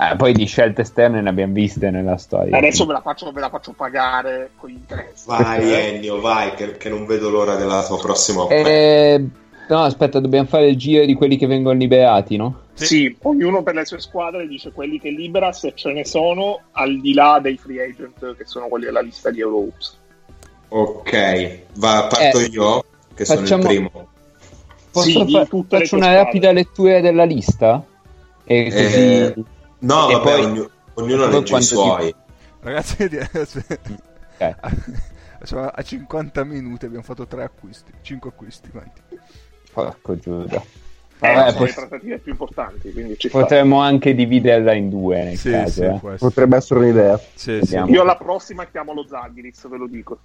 Eh, 0.00 0.16
poi 0.16 0.32
di 0.32 0.46
scelte 0.46 0.82
esterne 0.82 1.20
ne 1.20 1.28
abbiamo 1.28 1.52
viste 1.52 1.90
nella 1.90 2.16
storia. 2.16 2.56
Adesso 2.56 2.86
ve 2.86 2.92
la, 2.92 3.00
faccio, 3.00 3.30
ve 3.32 3.40
la 3.40 3.50
faccio 3.50 3.72
pagare 3.72 4.50
con 4.56 4.70
gli 4.70 4.74
interessi. 4.74 5.26
Vai 5.26 5.72
Ennio, 5.72 6.20
vai, 6.20 6.54
che, 6.54 6.76
che 6.76 6.88
non 6.88 7.04
vedo 7.06 7.28
l'ora 7.28 7.56
della 7.56 7.84
tua 7.84 7.98
prossima 7.98 8.42
offerta. 8.42 8.70
Eh, 8.70 9.26
no, 9.68 9.82
aspetta, 9.82 10.20
dobbiamo 10.20 10.46
fare 10.48 10.68
il 10.68 10.76
giro 10.76 11.04
di 11.04 11.14
quelli 11.14 11.36
che 11.36 11.46
vengono 11.46 11.78
liberati, 11.78 12.36
no? 12.36 12.60
Sì. 12.74 13.14
ognuno 13.22 13.62
per 13.62 13.74
le 13.74 13.84
sue 13.84 14.00
squadre 14.00 14.46
dice 14.48 14.72
quelli 14.72 14.98
che 14.98 15.10
libera 15.10 15.52
se 15.52 15.72
ce 15.74 15.92
ne 15.92 16.04
sono, 16.04 16.60
al 16.72 17.00
di 17.00 17.12
là 17.14 17.38
dei 17.40 17.56
free 17.56 17.82
agent 17.84 18.34
che 18.36 18.44
sono 18.46 18.66
quelli 18.68 18.86
della 18.86 19.00
lista 19.02 19.30
di 19.30 19.40
Euroops. 19.40 19.98
Ok, 20.68 21.58
va, 21.74 22.06
parto 22.08 22.38
Eh, 22.38 22.44
io, 22.46 22.84
che 23.14 23.24
sono 23.24 23.40
facciamo- 23.40 23.62
il 23.62 23.68
primo. 23.68 24.08
Posso 24.90 25.06
Sì, 25.26 25.30
fa- 25.32 25.44
faccio 25.46 25.56
una 25.74 25.84
squadre. 25.84 26.14
rapida 26.16 26.52
lettura 26.52 27.00
della 27.00 27.24
lista? 27.24 27.84
E 28.44 28.64
così... 28.64 28.98
Eh, 28.98 29.34
No, 29.82 30.08
E 30.08 30.12
vabbè, 30.12 30.22
poi- 30.22 30.44
ognu- 30.44 30.70
ognuno 30.94 31.26
legge 31.26 31.56
i 31.56 31.62
suoi. 31.62 32.14
ragazzi, 32.60 33.08
di- 33.08 33.16
aspetta. 33.18 33.90
Ok. 34.38 34.56
Siamo 35.44 35.66
a 35.66 35.82
50 35.82 36.44
minuti 36.44 36.84
abbiamo 36.84 37.02
fatto 37.02 37.26
3 37.26 37.42
acquisti, 37.42 37.90
5 38.00 38.30
acquisti. 38.30 38.68
quanti? 38.70 39.00
Porco 39.72 40.18
Giuda. 40.18 40.56
Eh, 41.24 41.34
Vabbè, 41.34 41.50
sono 41.52 41.64
le 41.64 41.72
pot- 41.72 41.74
trattative 41.74 42.18
più 42.18 42.32
importanti, 42.32 42.92
quindi 42.92 43.16
ci 43.16 43.28
sta. 43.28 43.38
potremmo 43.40 43.80
anche 43.80 44.12
dividerla 44.14 44.72
in 44.72 44.90
due 44.90 45.22
nel 45.22 45.36
Sì, 45.38 45.50
caso. 45.50 45.70
sì, 45.72 45.82
eh. 45.84 46.16
Potrebbe 46.18 46.56
essere 46.56 46.80
un'idea. 46.80 47.20
Sì. 47.34 47.60
Io 47.86 48.00
alla 48.02 48.16
prossima 48.16 48.66
chiamo 48.66 48.92
lo 48.92 49.06
Zaghiris, 49.08 49.68
ve 49.68 49.76
lo 49.76 49.86
dico. 49.86 50.18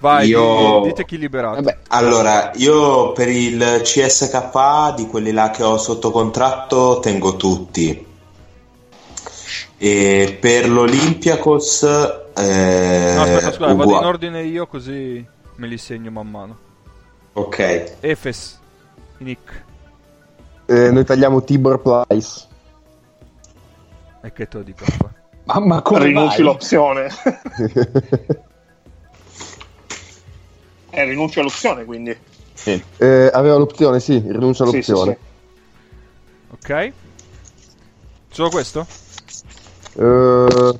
Vai, 0.00 0.28
Io- 0.28 0.80
di- 0.82 0.88
dite 0.88 1.04
chi 1.06 1.18
liberato. 1.18 1.56
Vabbè, 1.62 1.78
Allora, 1.88 2.52
io 2.56 3.12
per 3.12 3.28
il 3.28 3.80
CSKA 3.82 4.92
di 4.94 5.06
quelli 5.06 5.32
là 5.32 5.50
che 5.50 5.62
ho 5.64 5.76
sotto 5.78 6.10
contratto 6.10 7.00
tengo 7.00 7.36
tutti. 7.36 8.06
E 9.78 10.36
per 10.40 10.68
l'Olympiakos 10.68 11.82
eh, 12.36 13.12
No, 13.16 13.22
aspetta, 13.22 13.52
scusa, 13.52 13.74
vado 13.74 13.96
in 13.96 14.04
ordine 14.04 14.42
io 14.44 14.66
così 14.66 15.24
me 15.56 15.66
li 15.66 15.78
segno 15.78 16.10
man 16.10 16.28
mano. 16.28 16.58
Ok, 17.38 17.94
Efes, 18.00 18.58
Nick, 19.18 19.64
Eh, 20.66 20.90
noi 20.90 21.04
tagliamo 21.04 21.44
Tibor 21.44 21.80
Price. 21.80 22.46
e 24.22 24.32
che 24.32 24.48
te 24.48 24.56
lo 24.56 24.62
dico 24.64 24.84
qua. 24.98 25.12
Mamma 25.54 25.80
come 25.82 26.04
rinunci 26.06 26.42
mai? 26.42 26.52
l'opzione. 26.52 27.06
eh, 30.90 31.04
rinunci 31.04 31.38
all'opzione, 31.38 31.84
quindi. 31.84 32.16
Sì. 32.54 32.82
Eh, 32.96 33.30
aveva 33.32 33.56
l'opzione, 33.56 34.00
sì, 34.00 34.18
rinuncia 34.18 34.64
Sì, 34.66 34.82
sì, 34.82 34.90
all'opzione. 34.90 35.18
sì. 35.20 36.54
Ok? 36.72 36.92
Solo 38.30 38.50
questo? 38.50 38.84
Eh, 39.94 40.78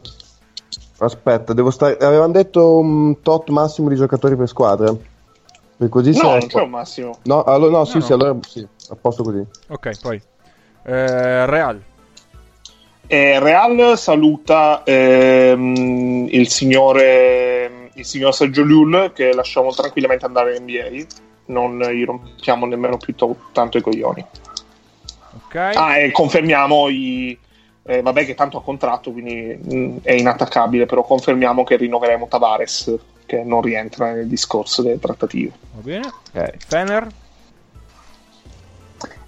aspetta, 0.98 1.52
devo 1.52 1.70
stare. 1.70 1.96
Avevamo 1.98 2.32
detto 2.32 2.78
un 2.78 3.22
tot 3.22 3.48
massimo 3.50 3.88
di 3.88 3.94
giocatori 3.94 4.34
per 4.36 4.48
squadra. 4.48 4.92
E 5.80 5.88
così 5.88 6.10
No, 6.16 6.30
non 6.30 6.46
c'è 6.46 6.60
un 6.60 6.70
massimo. 6.70 7.18
No, 7.24 7.42
allora, 7.44 7.78
no, 7.78 7.84
sì, 7.84 7.98
No, 7.98 8.02
sì, 8.02 8.08
no. 8.10 8.14
allora 8.16 8.38
sì, 8.46 8.66
a 8.90 8.96
posto 9.00 9.22
così. 9.22 9.44
Ok, 9.68 10.00
poi. 10.00 10.20
Eh, 10.84 11.46
Real. 11.46 11.80
Eh, 13.06 13.38
Real 13.38 13.96
saluta 13.96 14.82
ehm, 14.84 16.26
il 16.30 16.48
signore 16.48 17.90
il 17.94 18.04
signor 18.04 18.34
Sergio 18.34 18.62
Llull 18.64 19.12
che 19.12 19.32
lasciamo 19.32 19.72
tranquillamente 19.72 20.26
andare 20.26 20.56
in 20.56 20.64
NBA 20.64 21.04
non 21.46 21.78
gli 21.78 22.04
rompiamo 22.04 22.66
nemmeno 22.66 22.98
più 22.98 23.14
to- 23.14 23.36
tanto 23.52 23.78
i 23.78 23.80
coglioni 23.80 24.24
Ok. 25.46 25.54
ah 25.54 25.96
e 25.96 26.10
confermiamo 26.10 26.88
i 26.90 27.36
eh, 27.84 28.02
vabbè 28.02 28.26
che 28.26 28.34
tanto 28.34 28.58
ha 28.58 28.62
contratto 28.62 29.10
quindi 29.10 29.58
mh, 29.58 30.00
è 30.02 30.12
inattaccabile 30.12 30.84
però 30.84 31.02
confermiamo 31.02 31.64
che 31.64 31.76
rinnoveremo 31.76 32.28
Tavares 32.28 32.94
che 33.28 33.44
non 33.44 33.60
rientra 33.60 34.12
nel 34.14 34.26
discorso 34.26 34.80
delle 34.80 34.98
trattative 34.98 35.52
Va 35.74 35.82
bene. 35.82 36.06
Ok. 36.32 36.54
Fener. 36.66 37.06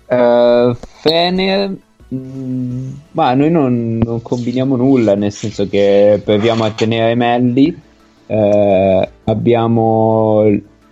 Eh, 0.07 0.76
Fener, 1.03 1.76
mm, 2.14 2.92
ma 3.12 3.34
noi 3.34 3.51
non, 3.51 3.98
non 4.03 4.22
combiniamo 4.22 4.74
nulla, 4.74 5.14
nel 5.14 5.32
senso 5.32 5.68
che 5.68 6.20
proviamo 6.24 6.64
a 6.64 6.70
tenere 6.72 7.14
Melli. 7.14 7.78
eh, 8.26 9.09
abbiamo 9.24 10.42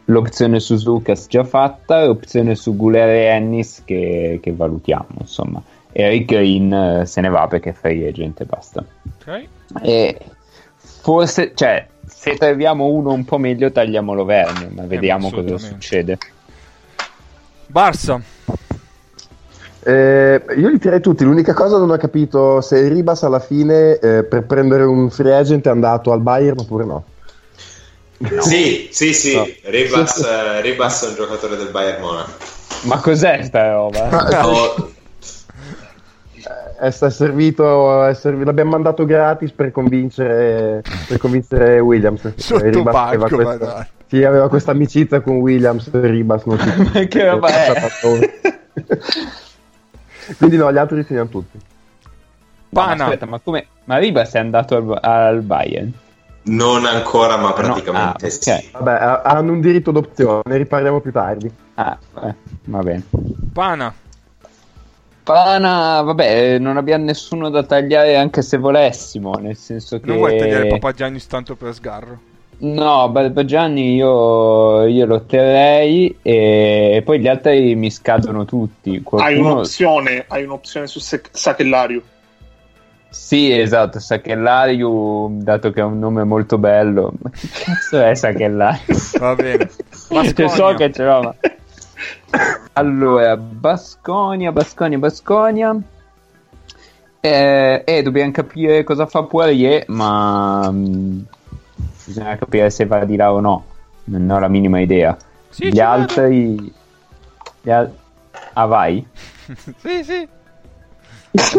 l'opzione 0.05 0.61
su 0.61 0.77
Lucas 0.85 1.27
già 1.29 1.45
fatta, 1.45 2.05
l'opzione 2.05 2.55
su 2.55 2.77
Guler 2.77 3.09
e 3.09 3.25
Ennis 3.25 3.83
che, 3.85 4.39
che 4.43 4.53
valutiamo. 4.53 5.07
Insomma, 5.21 5.63
Eric 5.93 6.27
Green 6.27 6.73
eh, 6.73 7.07
se 7.07 7.21
ne 7.21 7.29
va 7.29 7.47
perché 7.49 7.71
è 7.71 7.73
free 7.73 8.07
agent 8.09 8.41
e 8.41 8.45
basta. 8.45 8.85
Ok. 9.21 9.47
E 9.83 10.19
forse, 10.77 11.53
cioè, 11.55 11.87
se 12.19 12.35
troviamo 12.37 12.87
uno 12.87 13.12
un 13.12 13.25
po' 13.25 13.39
meglio, 13.39 13.71
tagliamolo 13.71 14.25
Verne, 14.25 14.71
ma 14.75 14.83
vediamo 14.87 15.31
cosa 15.31 15.41
assolutamente. 15.55 15.69
succede. 15.69 16.19
Barça. 17.66 18.21
Eh, 19.85 20.43
io 20.57 20.69
li 20.69 20.79
tirei 20.79 21.01
tutti. 21.01 21.23
L'unica 21.23 21.55
cosa 21.55 21.79
non 21.79 21.91
ho 21.91 21.97
capito 21.97 22.61
se 22.61 22.89
Ribas 22.89 23.23
alla 23.23 23.39
fine 23.39 23.99
eh, 24.01 24.25
per 24.25 24.43
prendere 24.43 24.83
un 24.83 25.09
free 25.11 25.35
agent 25.35 25.66
è 25.66 25.71
andato 25.71 26.11
al 26.11 26.21
Bayern 26.21 26.59
oppure 26.59 26.85
no. 26.85 27.05
Sì, 28.41 28.89
sì, 28.91 29.14
sì, 29.14 29.37
No. 29.37 29.47
Ribas, 29.62 30.19
eh, 30.19 30.61
Ribas 30.61 31.05
è 31.05 31.09
un 31.11 31.14
giocatore 31.14 31.57
del 31.57 31.69
Bayern 31.71 32.01
Monaco. 32.01 32.33
Ma 32.83 32.99
cos'è 32.99 33.43
sta 33.45 33.73
roba? 33.73 34.09
No, 34.43 34.91
È, 36.79 36.87
è 36.87 37.11
servito, 37.11 38.05
è 38.05 38.14
servi- 38.14 38.45
l'abbiamo 38.45 38.70
mandato 38.70 39.05
gratis 39.05 39.51
per 39.51 39.72
convincere, 39.72 40.83
per 41.09 41.18
convincere 41.18 41.81
Williams. 41.81 42.33
Sotto 42.39 42.83
banco, 42.83 42.99
aveva 42.99 43.26
ma 43.29 43.35
questa, 43.37 43.89
sì, 44.07 44.22
aveva 44.22 44.49
questa 44.49 44.70
amicizia 44.70 45.20
con 45.20 45.37
Williams. 45.39 45.91
Ribas 45.91 46.45
non 46.45 46.59
si 46.59 46.68
Ma 46.95 47.01
che 47.05 47.29
roba 47.29 47.49
è? 47.49 47.91
Quindi 50.37 50.57
no, 50.57 50.70
gli 50.72 50.76
altri 50.76 50.97
li 50.99 51.07
teniamo 51.07 51.29
tutti. 51.29 51.59
Ma 52.70 52.85
Pana. 52.85 53.05
aspetta, 53.05 53.26
ma 53.26 53.41
come? 53.41 53.66
Ma 53.85 53.97
Ribas 53.97 54.35
è 54.35 54.39
andato 54.39 54.76
al, 54.76 54.99
al 55.01 55.43
Bayern? 55.43 55.93
non 56.49 56.87
ancora, 56.87 57.37
ma 57.37 57.49
No, 57.49 57.53
praticamente 57.55 58.26
ah, 58.26 58.31
sì. 58.31 58.51
ok. 58.51 58.70
Vabbè, 58.72 58.93
ha- 58.93 59.22
hanno 59.22 59.53
un 59.53 59.61
diritto 59.61 59.91
d'opzione, 59.91 60.43
ne 60.47 60.57
riparliamo 60.59 61.01
più 61.01 61.12
tardi. 61.12 61.51
Ah, 61.74 61.99
eh, 62.24 62.35
va 62.64 62.83
bene. 62.83 63.03
Pana. 63.53 63.93
Pana, 65.29 66.01
vabbè, 66.01 66.59
non 66.59 66.79
abbiamo 66.79 67.05
nessuno 67.05 67.51
da 67.51 67.62
tagliare 67.62 68.16
anche 68.16 68.41
se 68.41 68.57
volessimo, 68.57 69.35
nel 69.35 69.57
senso 69.57 70.01
che... 70.01 70.07
Non 70.07 70.16
vuoi 70.16 70.39
tagliare 70.39 70.68
Papa 70.68 70.93
Gianni 70.93 71.20
tanto 71.20 71.55
per 71.55 71.74
sgarro? 71.74 72.18
No, 72.61 73.11
Barbagianni 73.11 73.95
io, 73.95 74.87
io 74.87 75.05
lo 75.05 75.26
terrei 75.26 76.16
e 76.22 77.03
poi 77.05 77.20
gli 77.20 77.29
altri 77.29 77.74
mi 77.74 77.91
scadono 77.91 78.47
tutti. 78.47 78.93
hai 78.93 79.03
Qualcuno... 79.03 79.53
un'opzione 79.53 80.24
hai 80.29 80.45
un'opzione 80.45 80.87
su 80.87 80.99
Sec- 80.99 81.29
Sachellario 81.31 82.03
Sì, 83.11 83.53
esatto, 83.53 84.01
Sacchellarium, 84.01 85.43
dato 85.43 85.70
che 85.72 85.81
è 85.81 85.85
un 85.85 85.99
nome 85.99 86.24
molto 86.24 86.57
bello. 86.57 87.12
Ma 87.20 87.29
che 87.29 87.49
cazzo 87.53 88.01
è 88.01 88.14
Sacchellarium? 88.14 88.99
Va 89.18 89.35
bene. 89.35 89.68
Cioè, 90.35 90.49
so 90.49 90.72
che 90.72 90.91
ce 90.91 91.05
l'ho, 91.05 91.20
ma... 91.20 91.35
Allora, 92.74 93.37
Basconia, 93.37 94.53
Basconia, 94.53 94.99
Basconia. 94.99 95.76
Eh, 97.20 97.83
eh, 97.85 98.03
dobbiamo 98.03 98.31
capire 98.31 98.85
cosa 98.85 99.07
fa 99.07 99.24
Poirier, 99.24 99.85
ma 99.89 100.70
mh, 100.70 101.24
bisogna 102.07 102.37
capire 102.37 102.70
se 102.70 102.87
va 102.87 103.05
di 103.05 103.16
là 103.16 103.33
o 103.33 103.41
no. 103.41 103.64
Non 104.05 104.31
ho 104.31 104.39
la 104.39 104.49
minima 104.49 104.81
idea. 104.81 105.16
Sì, 105.49 105.72
Gli 105.72 105.81
altri... 105.81 106.72
Gli 107.61 107.70
al- 107.70 107.93
Ah, 108.53 108.66
vai? 108.66 109.05
sì, 109.79 110.05
sì. 110.05 110.29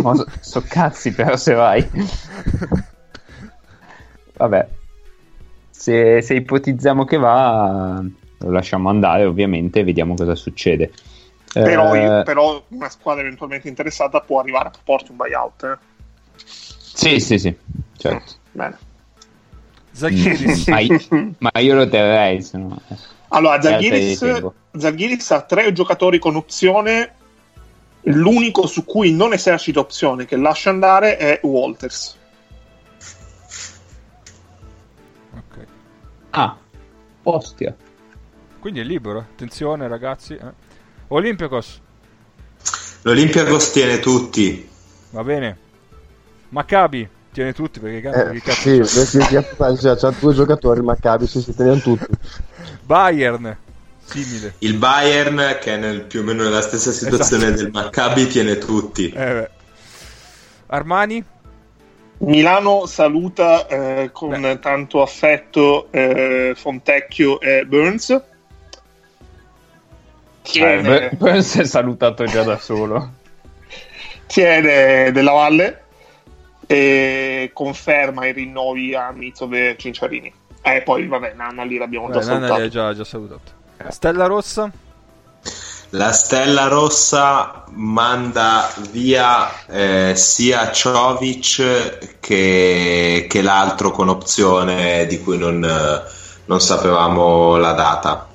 Ma 0.01 0.15
so, 0.15 0.26
so 0.39 0.63
cazzi 0.67 1.13
però 1.13 1.36
se 1.36 1.53
vai. 1.53 1.88
Vabbè. 4.38 4.67
Se, 5.70 6.22
se 6.22 6.34
ipotizziamo 6.34 7.05
che 7.05 7.17
va, 7.17 8.01
lo 8.40 8.52
lasciamo 8.52 8.90
andare 8.90 9.26
ovviamente 9.26 9.80
e 9.80 9.84
vediamo 9.84 10.16
cosa 10.16 10.36
succede. 10.36 10.92
Però, 11.52 11.94
Eh, 11.96 12.02
io- 12.02 12.24
però 12.24 12.64
una 12.70 12.90
squadra 12.90 13.22
eventualmente 13.24 13.68
interessata 13.68 14.22
può 14.22 14.40
arrivare 14.40 14.68
a 14.68 14.72
proporti 14.72 15.12
un 15.12 15.18
buyout. 15.18 15.64
Eh? 15.64 15.78
Sì, 16.36 17.20
sì, 17.20 17.40
sì, 17.40 17.56
certo. 17.98 18.34
Bene. 18.52 18.78
Zaghiris. 19.92 20.68
ma, 20.70 20.80
io, 20.80 21.00
ma 21.40 21.52
io 21.60 21.76
lo 21.76 21.88
terrei, 21.90 22.42
se 22.42 22.58
no... 22.58 22.80
Allora. 23.30 23.62
Zalgiris 23.62 25.32
ha 25.32 25.42
tre 25.42 25.72
giocatori 25.74 26.20
con 26.20 26.36
opzione. 26.36 27.14
L'unico 28.04 28.66
su 28.66 28.86
cui 28.86 29.12
non 29.12 29.34
esercita 29.34 29.80
opzione 29.82 30.26
che 30.26 30.38
lascia 30.38 30.70
andare 30.70 31.18
è 31.18 31.40
Walters. 31.44 32.18
Ok. 35.36 35.66
Ah, 36.32 36.58
Ostia. 37.24 37.76
Quindi 38.60 38.80
è 38.80 38.84
libero. 38.84 39.20
Attenzione, 39.20 39.88
ragazzi. 39.88 40.34
eh. 40.36 40.68
Olympiacos. 41.10 41.82
L'Olympiacos 43.03 43.72
tiene 43.72 43.99
tutti. 43.99 44.68
Va 45.12 45.24
bene. 45.24 45.57
Maccabi. 46.49 47.07
Tiene 47.32 47.53
tutti 47.53 47.80
perché 47.80 48.01
cazzo, 48.01 48.30
Eh, 48.30 48.32
che 48.34 48.41
cazzo 48.41 48.84
sì, 48.86 49.05
sì, 49.05 49.18
c'ha, 49.20 49.95
c'ha 49.95 50.14
due 50.20 50.34
giocatori, 50.34 50.82
Maccabi, 50.82 51.28
sì, 51.28 51.41
si 51.41 51.55
teniamo 51.55 51.80
tutti. 51.80 52.05
Bayern. 52.84 53.55
Simile. 54.03 54.55
Il 54.60 54.76
Bayern, 54.78 55.57
che 55.62 55.76
è 55.76 55.78
nel- 55.78 56.01
più 56.01 56.22
o 56.22 56.24
meno 56.24 56.43
nella 56.43 56.62
stessa 56.62 56.91
situazione 56.91 57.45
Esatto. 57.45 57.62
del 57.62 57.72
Maccabi, 57.72 58.28
tiene 58.28 58.57
tutti. 58.57 59.10
Eh. 59.12 59.49
Armani. 60.68 61.24
Milano 62.22 62.86
saluta 62.88 63.68
eh, 63.68 64.10
con 64.12 64.41
Beh. 64.41 64.60
tanto 64.60 65.01
affetto 65.01 65.88
eh, 65.91 66.53
Fontecchio 66.57 67.39
e 67.39 67.66
Burns. 67.66 68.22
Eh, 70.50 70.52
Tiene, 70.52 71.10
Bur- 71.10 71.16
Burns 71.18 71.58
è 71.58 71.64
salutato 71.66 72.26
già 72.26 72.43
da 72.43 72.58
solo. 72.58 73.12
tiene 74.28 75.12
della 75.12 75.32
Valle 75.32 75.84
e 76.66 77.52
conferma 77.54 78.26
i 78.28 78.32
rinnovi 78.34 78.93
a 78.95 79.12
Mizove 79.12 79.72
e 79.72 79.76
Cinciarini. 79.78 80.32
E 80.62 80.82
poi, 80.82 81.08
vabbè, 81.08 81.34
Nanna 81.36 81.64
lì 81.64 81.78
l'abbiamo 81.78 82.12
già 82.12 82.20
Beh, 82.20 82.26
Nana 82.26 82.47
salutato. 82.47 82.60
li 82.60 82.66
ha 82.66 82.70
già, 82.70 82.93
già 82.95 83.04
salutato. 83.04 83.52
Stella 83.89 84.26
Rossa. 84.26 84.72
La 85.91 86.12
Stella 86.12 86.68
Rossa 86.68 87.64
manda 87.70 88.72
via 88.91 89.50
eh, 89.68 90.14
sia 90.16 90.72
Ciovic 90.72 92.18
che, 92.20 93.26
che 93.28 93.41
l'altro 93.41 93.89
con 93.89 94.08
opzione 94.10 95.08
di 95.08 95.20
cui 95.22 95.39
non, 95.39 95.64
eh, 95.64 96.02
non 96.45 96.60
sapevamo 96.62 97.56
la 97.58 97.72
data. 97.72 98.28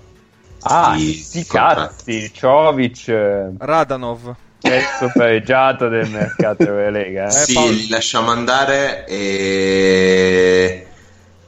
Ah, 0.67 0.95
Di 0.97 1.13
sti 1.13 1.45
cazzi, 1.45 2.31
Ciovic, 2.33 3.09
eh, 3.09 3.51
Radanov. 3.59 4.35
pezzo 4.61 5.11
pareggiato 5.15 5.89
del 5.89 6.09
mercato 6.09 6.65
della 6.65 6.89
Lega. 6.91 7.27
eh. 7.27 7.31
sì, 7.31 7.53
Paolo. 7.53 7.71
li 7.71 7.89
lasciamo 7.89 8.31
andare 8.31 9.05
e, 9.07 10.87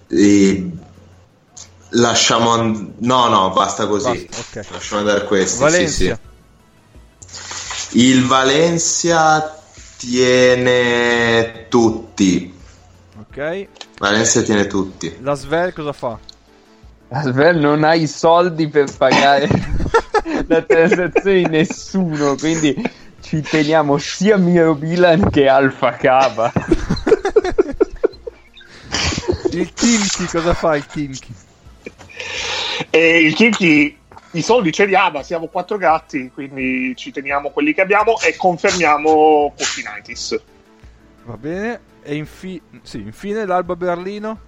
e 0.09 0.71
lasciamo 1.91 2.53
and- 2.53 2.93
no 2.99 3.29
no 3.29 3.51
basta 3.51 3.87
così 3.87 4.29
Basta, 4.29 4.61
ok. 4.61 4.71
lasciamo 4.73 5.01
andare 5.01 5.25
questi 5.25 5.61
Valencia. 5.63 6.19
sì, 7.27 7.89
sì. 7.89 8.11
il 8.11 8.27
Valencia 8.27 9.59
tiene 9.97 11.67
tutti 11.69 12.55
Ok. 13.19 13.67
Valencia 13.99 14.43
tiene 14.43 14.67
tutti 14.67 15.17
La 15.23 15.35
Svel 15.35 15.73
cosa 15.73 15.93
fa? 15.95 16.19
Svel 17.09 17.59
non 17.59 17.85
ha 17.85 17.95
i 17.95 18.07
soldi 18.07 18.69
per 18.69 18.95
pagare 18.97 19.49
la 20.49 20.63
transazione 20.63 21.43
di 21.43 21.47
nessuno, 21.49 22.35
quindi 22.35 22.75
ci 23.21 23.41
teniamo 23.43 23.97
sia 23.99 24.37
Miro 24.37 24.75
Bilan 24.75 25.31
che 25.31 25.49
Alfa 25.49 25.93
Cava. 25.93 26.53
Il 29.53 29.73
Kimchi 29.73 30.27
cosa 30.27 30.53
fa 30.53 30.77
il 30.77 30.87
Kimchi? 30.87 31.33
E 32.91 33.21
il 33.23 33.35
Kimchi 33.35 33.97
i 34.33 34.43
soldi 34.43 34.71
ce 34.71 34.85
li 34.85 34.95
ha, 34.95 35.11
ma 35.11 35.23
siamo 35.23 35.47
quattro 35.47 35.79
gatti, 35.79 36.31
quindi 36.31 36.95
ci 36.95 37.11
teniamo 37.11 37.49
quelli 37.51 37.73
che 37.73 37.81
abbiamo 37.81 38.21
e 38.21 38.37
confermiamo 38.37 39.55
Cofinaitis. 39.57 40.39
Va 41.25 41.37
bene. 41.39 41.81
E 42.03 42.17
infi- 42.17 42.61
sì, 42.83 42.99
infine 42.99 43.47
l'Alba 43.47 43.77
Berlino. 43.77 44.39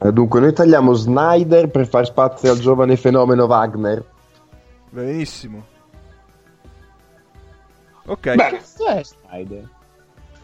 Eh, 0.00 0.12
dunque, 0.12 0.40
noi 0.40 0.52
tagliamo 0.52 0.92
Snyder 0.92 1.68
per 1.70 1.86
far 1.88 2.06
spazio 2.06 2.52
al 2.52 2.58
giovane 2.58 2.96
fenomeno 2.96 3.44
Wagner. 3.46 4.04
Benissimo. 4.90 5.64
Ok. 8.06 8.34
Bene, 8.34 8.50
Cazzo 8.58 8.86
è 8.86 9.02
Snyder? 9.04 9.68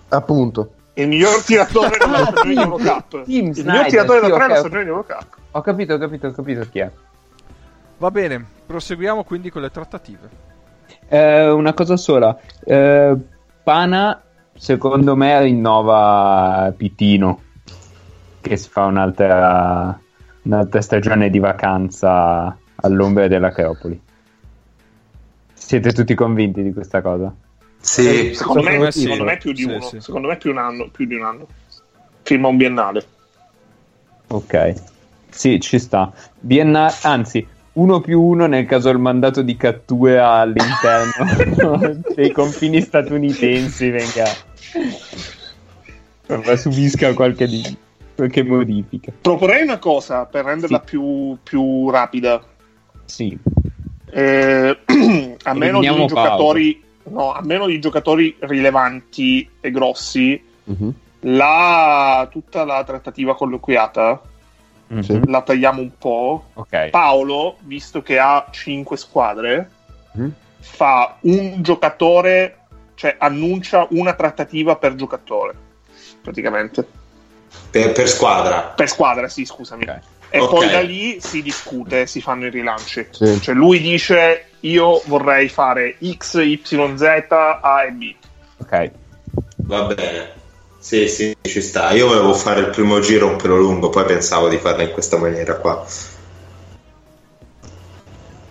Appunto. 0.08 0.70
il 0.94 1.08
miglior 1.08 1.42
tiratore 1.42 1.96
della 1.98 2.18
Ah, 2.18 2.24
stagione 2.26 2.48
di 2.48 2.54
Team- 2.54 2.70
Eurocup. 2.72 3.10
Team 3.24 3.46
Il 3.46 3.64
miglior 3.64 3.86
tiratore 3.86 4.20
da 4.20 4.26
sì, 4.26 4.32
tre 4.32 4.46
della 4.46 4.58
stagione 4.58 4.82
di 4.82 4.88
Eurocup. 4.88 5.26
Ho 5.52 5.60
capito, 5.60 5.94
ho 5.94 5.98
capito, 5.98 6.26
ho 6.26 6.32
capito 6.32 6.66
chi 6.70 6.78
è. 6.80 6.90
Va 7.98 8.10
bene. 8.10 8.44
Proseguiamo 8.66 9.24
quindi 9.24 9.50
con 9.50 9.62
le 9.62 9.70
trattative. 9.70 10.28
Eh, 11.08 11.48
una 11.50 11.72
cosa 11.74 11.96
sola. 11.96 12.36
Eh, 12.64 13.16
Pana, 13.62 14.22
secondo 14.54 15.16
me, 15.16 15.40
rinnova 15.42 16.72
Pitino. 16.76 17.40
Che 18.44 18.58
si 18.58 18.68
fa 18.68 18.84
un'altra, 18.84 19.98
un'altra 20.42 20.82
stagione 20.82 21.30
di 21.30 21.38
vacanza 21.38 22.54
all'ombra 22.74 23.26
dell'Acropoli. 23.26 23.98
Siete 25.54 25.92
tutti 25.92 26.14
convinti 26.14 26.62
di 26.62 26.70
questa 26.74 27.00
cosa? 27.00 27.34
sì 27.80 28.34
Secondo 28.34 28.62
me, 28.62 28.70
Secondo 28.70 28.84
me 28.84 28.92
sì. 28.92 29.00
secondo 29.00 29.24
me 29.24 29.38
più 29.38 29.52
di 29.52 29.62
Sì, 29.62 29.68
uno. 29.68 29.80
sì. 29.80 30.00
Secondo 30.00 30.28
me 30.28 30.36
più, 30.36 30.50
un 30.50 30.58
anno, 30.58 30.88
più 30.90 31.06
di 31.06 31.14
un 31.14 31.24
anno. 31.24 31.46
Firma 32.22 32.48
un 32.48 32.56
biennale. 32.58 33.06
Ok. 34.26 34.74
Sì, 35.30 35.58
ci 35.58 35.78
sta. 35.78 36.12
Biennale, 36.38 36.92
anzi, 37.00 37.48
uno 37.72 38.02
più 38.02 38.20
uno 38.20 38.44
nel 38.44 38.66
caso 38.66 38.90
il 38.90 38.98
mandato 38.98 39.40
di 39.40 39.56
cattura 39.56 40.32
all'interno 40.34 42.02
dei 42.14 42.30
confini 42.30 42.82
statunitensi 42.82 43.88
venga. 43.88 44.24
subisca 46.56 47.14
qualche, 47.14 47.46
di- 47.46 47.76
qualche 48.16 48.42
modifica. 48.42 49.12
Proporrei 49.20 49.62
una 49.62 49.78
cosa 49.78 50.24
per 50.26 50.44
renderla 50.44 50.78
Sì. 50.84 50.90
più, 50.90 51.36
più 51.42 51.90
rapida. 51.90 52.42
Sì. 53.04 53.36
Eh, 54.10 54.78
a 55.42 55.54
meno 55.54 55.80
di 55.80 55.86
Eliminiamo 55.86 56.06
giocatori, 56.06 56.82
no, 57.04 57.32
a 57.32 57.42
meno 57.42 57.66
di 57.66 57.78
giocatori 57.80 58.36
rilevanti 58.40 59.48
e 59.60 59.70
grossi, 59.70 60.42
Mhm. 60.64 60.94
la, 61.20 62.26
tutta 62.30 62.64
la 62.64 62.82
trattativa 62.84 63.34
colloquiata 63.34 64.20
Sì. 65.00 65.20
la 65.26 65.42
tagliamo 65.42 65.80
un 65.80 65.90
po'. 65.98 66.44
Ok. 66.54 66.90
Paolo, 66.90 67.56
visto 67.60 68.00
che 68.02 68.18
ha 68.18 68.46
5 68.50 68.96
squadre, 68.96 69.70
Mhm. 70.12 70.32
fa 70.60 71.16
un 71.22 71.56
giocatore, 71.62 72.58
cioè 72.94 73.16
annuncia 73.18 73.86
una 73.90 74.12
trattativa 74.14 74.76
per 74.76 74.94
giocatore, 74.94 75.54
praticamente. 76.22 76.86
Per, 77.74 77.90
per 77.90 78.08
squadra 78.08 78.60
Per 78.76 78.88
squadra, 78.88 79.28
sì, 79.28 79.44
scusami. 79.44 79.82
Ok. 79.82 79.98
E 80.28 80.38
Ok. 80.38 80.48
poi 80.50 80.70
da 80.70 80.80
lì 80.80 81.20
si 81.20 81.42
discute, 81.42 82.06
si 82.06 82.20
fanno 82.20 82.46
i 82.46 82.50
rilanci. 82.50 83.06
Sì. 83.10 83.40
Cioè 83.40 83.54
lui 83.54 83.80
dice 83.80 84.46
io 84.60 85.02
vorrei 85.06 85.48
fare 85.48 85.96
X, 86.00 86.34
Y, 86.34 86.62
Z, 86.96 87.02
A 87.30 87.84
e 87.86 87.90
B. 87.90 88.14
Ok. 88.58 88.90
va 89.66 89.82
bene 89.82 90.32
sì 90.78 91.08
sì 91.08 91.32
ci 91.42 91.62
sta 91.62 91.90
io 91.92 92.06
volevo 92.06 92.34
fare 92.34 92.60
il 92.60 92.68
primo 92.68 93.00
giro 93.00 93.26
un 93.28 93.36
pelo 93.36 93.56
lungo 93.56 93.88
poi 93.88 94.04
pensavo 94.04 94.48
di 94.48 94.58
farla 94.58 94.82
in 94.82 94.90
questa 94.92 95.16
maniera 95.16 95.56
qua 95.56 95.82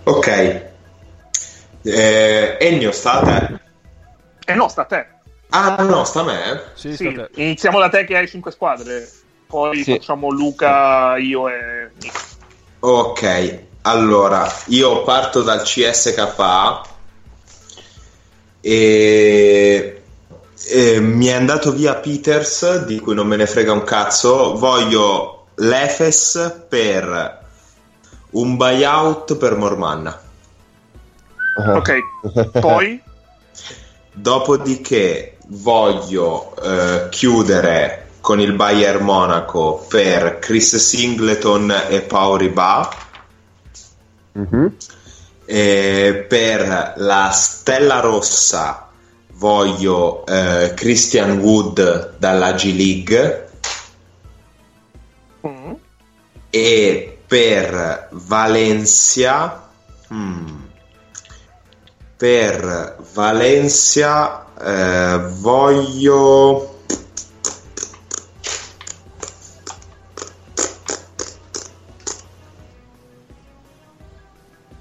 ok 0.05 0.27
eh, 1.83 2.57
Ennio 2.59 2.91
sta 2.91 3.21
a 3.21 3.21
te 3.21 3.61
E 4.45 4.55
no, 4.55 4.67
sta 4.67 4.81
a 4.81 4.85
te. 4.85 5.12
Ah, 5.55 5.75
no, 5.83 6.03
sta 6.03 6.21
a 6.21 6.23
me. 6.23 6.61
Sì, 6.73 6.89
Sì, 6.89 6.95
sta 6.95 7.09
a 7.09 7.27
te. 7.27 7.41
iniziamo 7.41 7.79
da 7.79 7.87
te 7.87 8.05
che 8.05 8.17
hai 8.17 8.27
5 8.27 8.51
squadre, 8.51 9.07
poi 9.47 9.83
Sì. 9.83 9.93
facciamo 9.93 10.29
Luca, 10.31 11.15
io 11.17 11.47
e 11.47 11.89
Nick. 12.01 12.21
Ok, 12.79 13.59
allora 13.83 14.51
io 14.67 15.03
parto 15.03 15.43
dal 15.43 15.61
CSKA 15.61 16.81
e, 18.61 20.01
e 20.69 20.99
mi 20.99 21.27
è 21.27 21.33
andato 21.33 21.71
via 21.71 21.95
Peters, 21.95 22.85
di 22.85 22.99
cui 22.99 23.13
non 23.13 23.27
me 23.27 23.35
ne 23.35 23.45
frega 23.45 23.71
un 23.71 23.83
cazzo. 23.83 24.57
Voglio 24.57 25.45
l'Efes 25.55 26.63
per 26.67 27.41
un 28.31 28.57
buyout 28.57 29.35
per 29.37 29.55
Mormanna. 29.55 30.19
Ok, 31.75 32.03
poi 32.59 33.01
Dopodiché 34.15 35.32
voglio 35.47 36.55
eh, 36.61 37.07
chiudere 37.09 38.07
con 38.21 38.39
il 38.39 38.53
Bayern 38.53 39.03
Monaco 39.03 39.85
per 39.87 40.39
Chris 40.39 40.75
Singleton 40.77 41.73
e 41.89 42.01
Pauri 42.01 42.49
Ba. 42.49 42.89
Mhm. 44.33 44.75
E 45.45 46.25
per 46.27 46.93
la 46.97 47.29
Stella 47.31 47.99
Rossa 47.99 48.87
voglio 49.33 50.25
eh, 50.25 50.73
Christian 50.75 51.39
Wood 51.39 52.15
dalla 52.17 52.53
G 52.53 52.73
League 52.75 53.43
Mm. 55.45 55.73
e 56.49 57.17
per 57.27 58.07
Valencia 58.11 59.69
hmm, 60.09 60.55
per 62.15 62.95
Valencia 63.13 64.42
eh, 64.63 65.19
voglio 65.39 66.73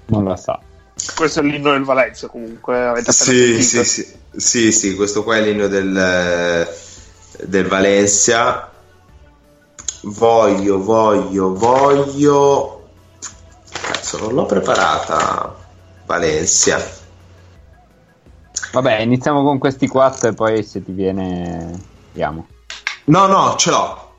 Non 0.05 0.25
la 0.25 0.35
sa. 0.35 0.59
questo 1.15 1.39
è 1.39 1.43
l'inno 1.43 1.71
del 1.71 1.83
Valencia 1.83 2.27
comunque, 2.27 2.77
avete 2.85 3.11
Sì, 3.11 3.63
sì, 3.63 3.83
sì, 3.83 4.15
sì, 4.35 4.71
sì, 4.71 4.95
questo 4.95 5.23
qua 5.23 5.37
è 5.37 5.41
l'inno 5.41 5.67
del, 5.67 6.69
del 7.41 7.67
Valencia. 7.67 8.71
Voglio, 10.03 10.83
voglio, 10.83 11.55
voglio. 11.55 12.89
Cazzo, 13.71 14.19
non 14.19 14.33
l'ho 14.33 14.45
preparata. 14.45 15.55
Valencia. 16.05 17.02
Vabbè, 18.73 19.01
iniziamo 19.01 19.43
con 19.43 19.59
questi 19.59 19.87
quattro 19.87 20.29
e 20.29 20.33
poi 20.33 20.63
se 20.63 20.83
ti 20.83 20.91
viene... 20.91 21.71
Vediamo. 22.11 22.47
No, 23.05 23.27
no, 23.27 23.55
ce 23.55 23.69
l'ho. 23.69 24.13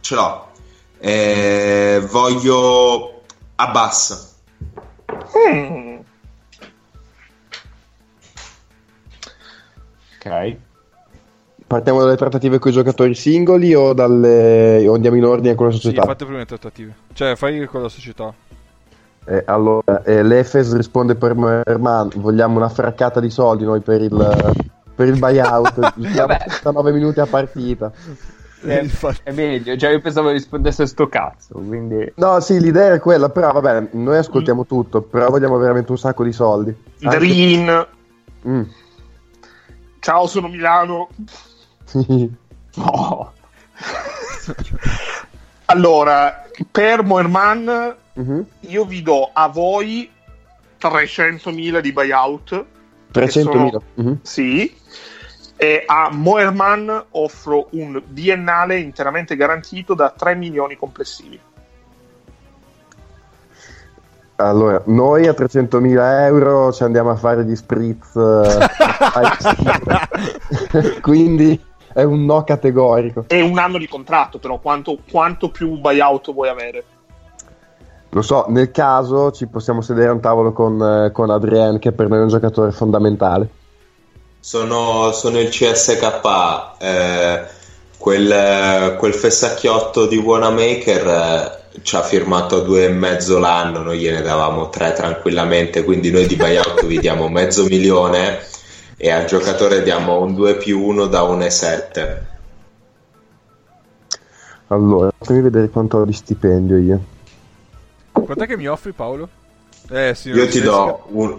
Ce 0.00 0.14
l'ho. 0.14 0.46
Eh, 0.98 2.02
voglio 2.10 3.20
Abbas. 3.56 4.36
Mm. 5.36 5.98
Ok. 10.16 10.56
Partiamo 11.66 12.00
dalle 12.00 12.16
trattative 12.16 12.58
con 12.58 12.70
i 12.70 12.74
giocatori 12.74 13.14
singoli 13.14 13.74
o, 13.74 13.92
dalle... 13.92 14.86
o 14.88 14.94
andiamo 14.94 15.16
in 15.18 15.24
ordine 15.24 15.54
con 15.54 15.66
la 15.66 15.72
Sì, 15.72 15.78
società? 15.80 16.04
fate 16.04 16.24
prima 16.24 16.38
le 16.38 16.46
trattative. 16.46 16.94
Cioè, 17.12 17.36
fai 17.36 17.66
con 17.66 17.82
la 17.82 17.88
società. 17.90 18.32
Eh, 19.26 19.42
allora, 19.46 20.02
eh, 20.02 20.22
l'Efes 20.22 20.74
risponde 20.74 21.14
per 21.14 21.34
Merman, 21.34 22.10
vogliamo 22.16 22.56
una 22.56 22.68
fraccata 22.68 23.20
di 23.20 23.30
soldi 23.30 23.64
noi 23.64 23.80
per 23.80 24.00
il, 24.02 24.52
per 24.94 25.08
il 25.08 25.18
buyout, 25.18 25.74
giochiamo 25.96 26.26
Vabbè. 26.26 26.44
69 26.48 26.92
minuti 26.92 27.20
a 27.20 27.26
partita. 27.26 27.92
È, 28.62 28.78
Infatti. 28.80 29.20
è 29.24 29.32
meglio, 29.32 29.76
cioè 29.76 29.90
io 29.90 30.00
pensavo 30.00 30.30
rispondesse 30.30 30.82
a 30.82 30.86
sto 30.86 31.08
cazzo, 31.08 31.54
quindi... 31.54 32.12
No, 32.16 32.40
sì, 32.40 32.60
l'idea 32.60 32.92
è 32.92 32.98
quella, 33.00 33.30
però 33.30 33.52
vabbè, 33.52 33.88
noi 33.92 34.16
ascoltiamo 34.18 34.66
tutto, 34.66 35.00
però 35.00 35.30
vogliamo 35.30 35.56
veramente 35.56 35.90
un 35.92 35.98
sacco 35.98 36.24
di 36.24 36.32
soldi. 36.32 36.74
Anche- 37.02 37.18
Dream, 37.18 37.86
Mm. 38.48 38.62
ciao 39.98 40.26
sono 40.26 40.48
Milano. 40.48 41.08
Sì. 41.84 42.30
Oh. 42.76 43.32
Allora, 45.70 46.42
per 46.68 47.04
Moerman 47.04 47.94
Mhm. 48.14 48.46
io 48.60 48.84
vi 48.84 49.02
do 49.02 49.30
a 49.32 49.46
voi 49.48 50.10
300.000 50.78 51.80
di 51.80 51.92
buyout, 51.92 52.64
300.000. 53.12 53.80
Mhm. 53.94 54.18
sì, 54.22 54.76
e 55.56 55.84
a 55.86 56.10
Moerman 56.10 57.04
offro 57.10 57.68
un 57.72 58.02
biennale 58.04 58.80
interamente 58.80 59.36
garantito 59.36 59.94
da 59.94 60.10
3 60.10 60.34
milioni 60.34 60.76
complessivi. 60.76 61.38
Allora, 64.36 64.82
noi 64.86 65.28
a 65.28 65.34
300.000 65.34 66.24
euro 66.24 66.72
ci 66.72 66.82
andiamo 66.82 67.10
a 67.10 67.16
fare 67.16 67.44
gli 67.44 67.54
spritz, 67.54 68.16
eh, 68.16 68.68
quindi 71.00 71.62
è 71.92 72.02
un 72.02 72.24
no 72.24 72.44
categorico. 72.44 73.24
E 73.28 73.40
un 73.40 73.58
anno 73.58 73.78
di 73.78 73.88
contratto, 73.88 74.38
però 74.38 74.58
quanto, 74.58 74.98
quanto 75.10 75.50
più 75.50 75.78
buyout 75.78 76.32
vuoi 76.32 76.48
avere? 76.48 76.84
Lo 78.10 78.22
so, 78.22 78.46
nel 78.48 78.70
caso 78.70 79.30
ci 79.30 79.46
possiamo 79.46 79.80
sedere 79.82 80.08
a 80.08 80.12
un 80.12 80.20
tavolo 80.20 80.52
con, 80.52 80.82
eh, 80.82 81.12
con 81.12 81.30
Adrien, 81.30 81.78
che 81.78 81.92
per 81.92 82.08
noi 82.08 82.18
è 82.18 82.22
un 82.22 82.28
giocatore 82.28 82.72
fondamentale. 82.72 83.48
Sono, 84.40 85.12
sono 85.12 85.38
il 85.38 85.48
CSK, 85.48 86.22
eh, 86.78 87.42
quel, 87.98 88.96
quel 88.98 89.14
fessacchiotto 89.14 90.06
di 90.06 90.16
Wanamaker 90.16 91.06
eh, 91.06 91.80
ci 91.82 91.94
ha 91.94 92.02
firmato 92.02 92.62
due 92.62 92.86
e 92.86 92.88
mezzo 92.88 93.38
l'anno, 93.38 93.82
noi 93.82 93.98
gliene 93.98 94.22
davamo 94.22 94.70
tre 94.70 94.92
tranquillamente, 94.92 95.84
quindi 95.84 96.10
noi 96.10 96.26
di 96.26 96.36
buyout 96.36 96.84
vi 96.86 96.98
diamo 96.98 97.28
mezzo 97.28 97.64
milione 97.64 98.40
e 99.02 99.10
al 99.10 99.24
giocatore 99.24 99.82
diamo 99.82 100.20
un 100.20 100.34
2 100.34 100.56
più 100.56 100.84
1 100.84 101.06
da 101.06 101.22
1,7. 101.22 102.18
Allora, 104.66 105.10
fammi 105.18 105.40
vedere 105.40 105.70
quanto 105.70 105.96
ho 105.96 106.04
di 106.04 106.12
stipendio 106.12 106.76
io. 106.76 107.00
Quant'è 108.12 108.46
che 108.46 108.58
mi 108.58 108.66
offri, 108.66 108.92
Paolo? 108.92 109.26
Eh, 109.88 110.14
sì, 110.14 110.28
Io 110.28 110.46
ti 110.48 110.60
do, 110.60 111.06
un, 111.12 111.38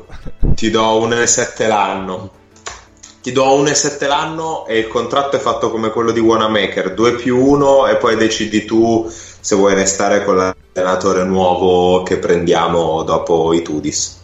ti 0.55 0.71
do 0.71 1.07
1,7 1.07 1.67
l'anno. 1.67 2.31
Ti 3.21 3.31
do 3.31 3.45
1,7 3.61 4.07
l'anno 4.07 4.65
e 4.65 4.79
il 4.79 4.87
contratto 4.87 5.35
è 5.35 5.39
fatto 5.39 5.69
come 5.69 5.91
quello 5.91 6.09
di 6.09 6.19
Wanamaker, 6.19 6.95
2 6.95 7.13
più 7.13 7.37
1 7.37 7.85
e 7.85 7.97
poi 7.97 8.15
decidi 8.15 8.65
tu 8.65 9.07
se 9.07 9.55
vuoi 9.55 9.75
restare 9.75 10.25
con 10.25 10.37
l'allenatore 10.37 11.23
nuovo 11.25 12.01
che 12.01 12.17
prendiamo 12.17 13.03
dopo 13.03 13.53
i 13.53 13.61
Tudis. 13.61 14.20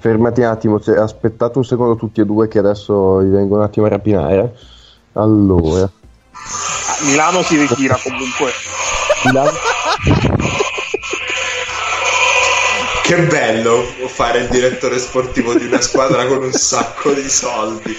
Fermati 0.00 0.40
un 0.40 0.46
attimo, 0.46 0.80
cioè, 0.80 0.98
aspettate 0.98 1.58
un 1.58 1.64
secondo 1.64 1.94
tutti 1.94 2.22
e 2.22 2.24
due 2.24 2.48
che 2.48 2.58
adesso 2.58 3.18
vi 3.18 3.28
vengo 3.28 3.56
un 3.56 3.62
attimo 3.62 3.84
a 3.84 3.90
rapinare. 3.90 4.56
Allora, 5.12 5.90
Milano 7.02 7.42
si 7.42 7.56
ritira 7.56 7.98
comunque. 8.02 8.50
Milano- 9.24 9.52
Che 13.02 13.22
bello 13.26 13.82
fare 14.06 14.38
il 14.38 14.48
direttore 14.48 14.98
sportivo 14.98 15.52
di 15.54 15.66
una 15.66 15.80
squadra 15.80 16.26
con 16.26 16.44
un 16.44 16.52
sacco 16.52 17.12
di 17.12 17.28
soldi. 17.28 17.94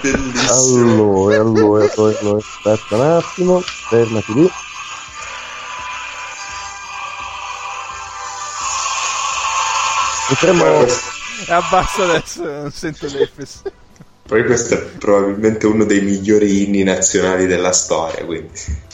Bellissimo. 0.00 1.28
allora, 1.28 1.40
allora, 1.40 1.90
allora, 1.96 2.18
allora, 2.18 2.38
aspetta 2.38 2.96
un 2.96 3.00
attimo, 3.00 3.60
fermati 3.60 4.34
lì. 4.34 4.50
Potremmo... 10.28 10.86
abbasso 11.56 12.02
adesso, 12.02 12.44
non 12.44 12.70
sento 12.70 13.06
l'Efes. 13.06 13.62
Poi 14.26 14.44
questo 14.44 14.74
è 14.74 14.78
probabilmente 14.98 15.66
uno 15.66 15.84
dei 15.84 16.02
migliori 16.02 16.64
inni 16.64 16.82
nazionali 16.82 17.46
della 17.46 17.72
storia, 17.72 18.24
quindi. 18.24 18.88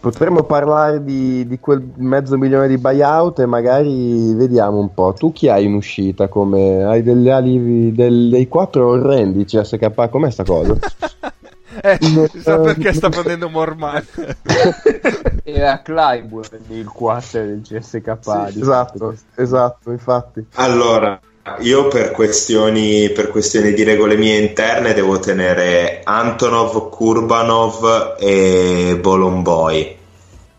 Potremmo 0.00 0.44
parlare 0.44 1.04
di, 1.04 1.46
di 1.46 1.60
quel 1.60 1.86
mezzo 1.96 2.38
milione 2.38 2.68
di 2.68 2.78
buyout 2.78 3.40
e 3.40 3.46
magari 3.46 4.32
vediamo 4.32 4.78
un 4.78 4.94
po'. 4.94 5.12
Tu 5.12 5.30
chi 5.32 5.48
hai 5.48 5.66
in 5.66 5.74
uscita? 5.74 6.28
Come 6.28 6.82
hai 6.82 7.02
delle 7.02 7.30
ali 7.30 7.92
del- 7.92 8.30
dei 8.30 8.48
quattro 8.48 8.88
orrendi 8.88 9.44
CSK? 9.44 10.08
Com'è 10.08 10.30
sta 10.30 10.42
cosa? 10.42 10.74
Eh, 11.82 11.98
chissà 12.28 12.58
perché 12.58 12.92
sta 12.92 13.08
prendendo 13.08 13.48
Morman. 13.48 14.04
Era 15.42 15.80
Clyburn 15.82 16.60
il 16.68 16.86
4 16.86 17.40
del 17.40 17.62
CSK. 17.62 18.50
di 18.52 18.60
esatto, 18.60 19.14
esatto, 19.34 19.90
infatti. 19.90 20.44
Allora, 20.54 21.18
io 21.60 21.88
per 21.88 22.10
questioni, 22.10 23.10
per 23.10 23.28
questioni 23.28 23.72
di 23.72 23.82
regole 23.82 24.16
mie 24.16 24.38
interne 24.38 24.92
devo 24.92 25.18
tenere 25.18 26.02
Antonov, 26.04 26.90
Kurbanov 26.90 28.16
e 28.18 28.98
Bolomboy. 29.00 29.96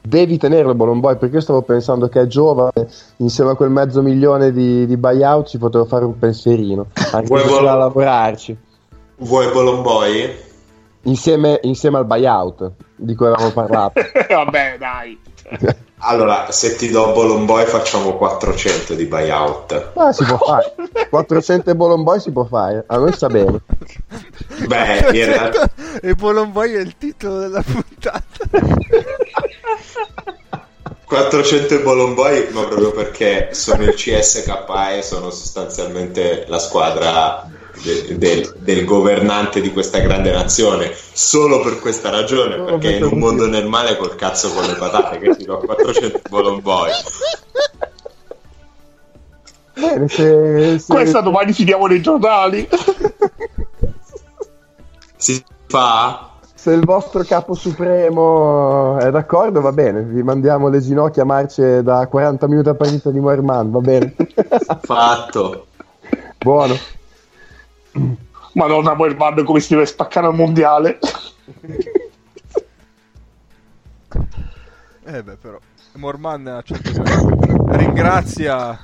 Devi 0.01 0.37
tenerlo 0.39 0.73
Bolomboy 0.73 1.17
perché 1.17 1.35
io 1.35 1.41
stavo 1.41 1.61
pensando 1.61 2.09
che 2.09 2.21
è 2.21 2.25
giovane, 2.25 2.89
insieme 3.17 3.51
a 3.51 3.55
quel 3.55 3.69
mezzo 3.69 4.01
milione 4.01 4.51
di, 4.51 4.87
di 4.87 4.97
buyout 4.97 5.47
ci 5.47 5.59
potevo 5.59 5.85
fare 5.85 6.05
un 6.05 6.17
pensierino, 6.17 6.87
anche 7.11 7.27
Vuoi 7.27 7.41
se 7.41 7.47
Bol- 7.47 7.63
da 7.63 7.75
lavorarci. 7.75 8.57
Vuoi 9.17 9.51
Bolomboy? 9.51 10.49
Insieme, 11.03 11.59
insieme 11.63 11.97
al 11.97 12.05
buyout 12.05 12.71
di 12.95 13.15
cui 13.15 13.27
avevamo 13.27 13.51
parlato. 13.51 14.01
Vabbè, 14.29 14.77
dai. 14.77 15.19
Allora, 16.03 16.51
se 16.51 16.75
ti 16.77 16.89
do 16.89 17.11
Bolomboy 17.11 17.63
facciamo 17.65 18.15
400 18.15 18.95
di 18.95 19.05
buyout. 19.05 19.91
Ma 19.93 20.11
si 20.11 20.23
può 20.23 20.37
fare. 20.37 20.73
400 21.07 21.75
Bolomboy 21.75 22.19
si 22.19 22.31
può 22.31 22.43
fare. 22.45 22.83
A 22.87 22.97
noi 22.97 23.13
sta 23.13 23.27
bene. 23.27 23.61
Beh, 24.65 25.11
in 25.11 25.25
realtà... 25.25 25.69
E 26.01 26.15
Bolomboy 26.15 26.73
è 26.73 26.79
il 26.79 26.97
titolo 26.97 27.37
della 27.37 27.61
puntata. 27.61 28.23
400 31.05 31.81
Bolomboy, 31.81 32.51
ma 32.51 32.63
proprio 32.63 32.91
perché 32.91 33.49
sono 33.51 33.83
il 33.83 33.93
CSKA 33.93 34.93
e 34.93 35.01
sono 35.03 35.29
sostanzialmente 35.29 36.45
la 36.47 36.57
squadra 36.57 37.47
de- 37.83 38.17
del, 38.17 38.53
del 38.59 38.85
governante 38.85 39.61
di 39.61 39.71
questa 39.71 39.99
grande 39.99 40.31
nazione. 40.31 40.91
Solo 40.93 41.61
per 41.61 41.79
questa 41.79 42.09
ragione, 42.09 42.55
Solo 42.55 42.65
perché 42.65 42.87
per 42.91 42.97
in 42.97 43.03
un 43.13 43.19
mondo 43.19 43.47
nel 43.47 43.67
male 43.67 43.97
col 43.97 44.15
cazzo 44.15 44.51
con 44.51 44.65
le 44.65 44.75
patate 44.75 45.19
che 45.19 45.35
ti 45.35 45.43
do 45.45 45.57
400 45.59 46.21
Bolomboy. 46.29 46.89
Bene, 49.73 50.07
se, 50.07 50.77
se- 50.79 50.93
Questa 50.93 51.21
domani 51.21 51.53
fidiamo 51.53 51.87
nei 51.87 52.01
giornali. 52.01 52.67
Si 55.15 55.43
fa? 55.67 56.25
se 56.53 56.71
il 56.73 56.85
vostro 56.85 57.23
capo 57.23 57.55
supremo 57.55 58.99
è 58.99 59.09
d'accordo, 59.09 59.61
va 59.61 59.71
bene. 59.71 60.01
Vi 60.03 60.21
mandiamo 60.21 60.67
le 60.69 60.79
ginocchia 60.79 61.23
a 61.23 61.25
marce 61.25 61.81
da 61.81 62.05
40 62.05 62.47
minuti 62.47 62.69
a 62.69 62.75
partita 62.75 63.09
di 63.09 63.19
Moerman, 63.19 63.71
va 63.71 63.79
bene. 63.79 64.13
Fatto. 64.83 65.65
Buono. 66.37 66.75
Madonna, 68.53 68.95
poi 68.95 69.09
il 69.09 69.15
Van 69.15 69.43
come 69.43 69.59
si 69.59 69.73
deve 69.73 69.85
spaccare 69.85 70.27
al 70.27 70.35
mondiale. 70.35 70.99
Eh 75.03 75.23
beh, 75.23 75.35
però. 75.37 75.59
Morman 75.93 76.61
certo 76.63 77.03
ringrazia 77.75 78.79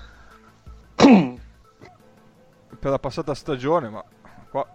per 0.95 2.91
la 2.91 2.99
passata 2.99 3.33
stagione, 3.33 3.87
ma 3.87 4.03
qua 4.49 4.67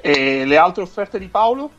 E 0.00 0.44
le 0.44 0.56
altre 0.58 0.82
offerte 0.82 1.18
di 1.18 1.28
Paolo? 1.28 1.70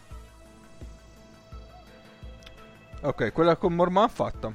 Ok, 3.02 3.32
quella 3.32 3.56
con 3.56 3.74
Morman 3.74 4.10
fatta. 4.10 4.52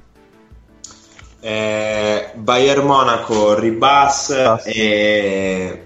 Eh, 1.41 2.31
Bayern 2.35 2.85
Monaco, 2.85 3.55
Ribas 3.57 4.29
Ah, 4.29 4.57
sì. 4.59 4.69
e, 4.69 5.83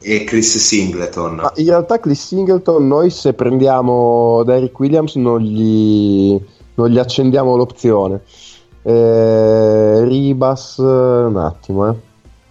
e 0.00 0.24
Chris 0.24 0.56
Singleton. 0.56 1.34
Ma 1.36 1.52
in 1.56 1.66
realtà 1.66 2.00
Chris 2.00 2.26
Singleton, 2.26 2.86
noi 2.86 3.10
se 3.10 3.34
prendiamo 3.34 4.42
Derrick 4.44 4.78
Williams 4.78 5.14
non 5.16 5.40
gli, 5.40 6.40
non 6.74 6.88
gli 6.88 6.98
accendiamo 6.98 7.56
l'opzione. 7.56 8.22
Eh, 8.82 10.04
Ribas, 10.04 10.76
un 10.78 11.36
attimo, 11.36 11.88
eh. 11.90 11.94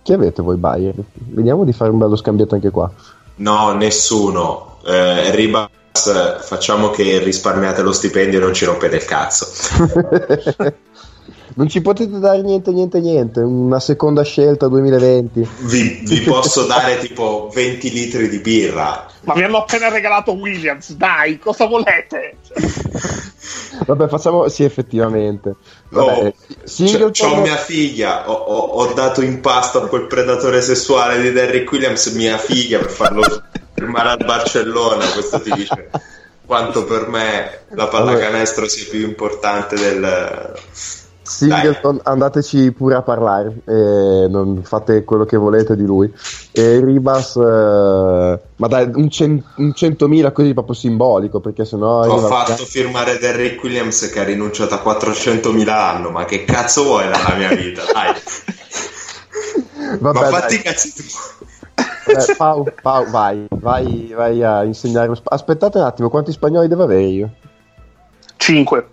Chi 0.03 0.13
avete 0.13 0.41
voi 0.43 0.55
Bayern? 0.57 1.03
Vediamo 1.13 1.63
di 1.63 1.73
fare 1.73 1.91
un 1.91 1.97
bello 1.97 2.15
scambiato 2.15 2.53
anche 2.55 2.69
qua. 2.69 2.89
No, 3.38 3.73
nessuno. 3.73 4.77
Eh, 4.86 5.32
Ribas, 5.32 6.39
facciamo 6.41 6.89
che 6.91 7.19
risparmiate 7.19 7.82
lo 7.82 7.91
stipendio 7.91 8.39
e 8.39 8.41
non 8.41 8.53
ci 8.53 8.65
rompete 8.65 8.95
il 8.97 9.05
cazzo. 9.05 9.47
non 11.56 11.68
ci 11.68 11.82
potete 11.82 12.20
dare 12.20 12.41
niente, 12.41 12.72
niente, 12.72 13.00
niente. 13.00 13.39
Una 13.41 13.80
seconda 13.80 14.24
scelta 14.24 14.68
2020. 14.68 15.47
Vi, 15.62 16.02
vi 16.04 16.20
posso 16.22 16.66
dare 16.66 16.97
tipo 17.00 17.50
20 17.54 17.91
litri 17.91 18.30
di 18.30 18.39
birra. 18.39 19.06
Ma 19.24 19.36
mi 19.36 19.43
hanno 19.43 19.58
appena 19.58 19.89
regalato 19.89 20.32
Williams, 20.34 20.93
dai, 20.93 21.39
cosa 21.39 21.66
volete? 21.68 22.38
Vabbè, 23.86 24.08
facciamo. 24.08 24.47
Sì, 24.47 24.64
effettivamente. 24.64 25.56
Vabbè, 25.89 26.26
Oh, 26.28 26.34
Singleton- 26.64 27.12
c'ho 27.36 27.41
mia 27.41 27.56
figlia, 27.58 28.30
ho, 28.30 28.34
ho- 28.34 28.82
ho 28.82 28.93
dato 28.93 29.22
in 29.22 29.41
pasto 29.41 29.82
a 29.84 29.88
quel 29.88 30.08
predatore 30.08 30.62
sessuale 30.62 31.22
di 31.22 31.32
Derrick 31.32 31.70
Williams 31.72 32.06
mia 32.14 32.38
figlia 32.38 32.80
per 32.80 32.89
farlo 32.91 33.24
firmare 33.74 34.10
al 34.10 34.26
Barcellona. 34.26 35.06
Questo 35.08 35.41
ti 35.41 35.52
dice 35.52 35.89
quanto 36.45 36.86
per 36.86 37.08
me 37.08 37.62
la 37.72 37.88
pallacanestro 37.88 38.68
sia 38.68 38.86
più 38.89 39.02
importante 39.02 39.76
del... 39.76 40.54
Singleton, 41.30 41.99
andateci 42.03 42.71
pure 42.71 42.95
a 42.95 43.03
parlare, 43.03 43.61
non 44.27 44.61
fate 44.63 45.03
quello 45.03 45.25
che 45.25 45.38
volete 45.38 45.75
di 45.75 45.86
lui. 45.86 46.11
E 46.51 46.80
Ribas, 46.84 47.36
eh, 47.36 48.39
ma 48.55 48.67
dai, 48.67 48.89
un, 48.95 49.09
cen- 49.09 49.43
un 49.57 49.71
100.000 49.75 50.32
così 50.32 50.53
proprio 50.53 50.73
simbolico, 50.73 51.39
perché 51.39 51.65
sennò... 51.65 52.05
Ho 52.07 52.17
fatto 52.17 52.65
firmare 52.65 53.19
Derrick 53.19 53.63
Williams 53.63 54.09
che 54.09 54.19
ha 54.19 54.23
rinunciato 54.23 54.73
a 54.73 54.82
400.000 54.84 55.65
l'anno, 55.65 56.09
ma 56.09 56.25
che 56.25 56.45
cazzo 56.45 56.84
vuoi 56.84 57.07
dalla 57.09 57.36
mia 57.36 57.53
vita? 57.53 57.84
Dai, 57.93 58.13
Vabbè, 59.99 60.19
ma 60.19 60.30
dai, 60.30 60.32
fatti 60.32 60.55
i 60.55 60.61
cazzi 60.61 60.93
tu. 60.95 61.03
eh, 62.11 62.36
Pau, 62.36 62.65
Pau, 62.82 63.07
vai, 63.09 63.45
vai, 63.59 64.11
vai 64.15 64.43
a 64.43 64.63
insegnare 64.63 65.11
Aspettate 65.23 65.77
un 65.77 65.84
attimo, 65.84 66.09
quanti 66.09 66.32
spagnoli 66.32 66.67
devo 66.67 66.84
avere 66.84 67.03
io? 67.03 67.30
5. 68.38 68.88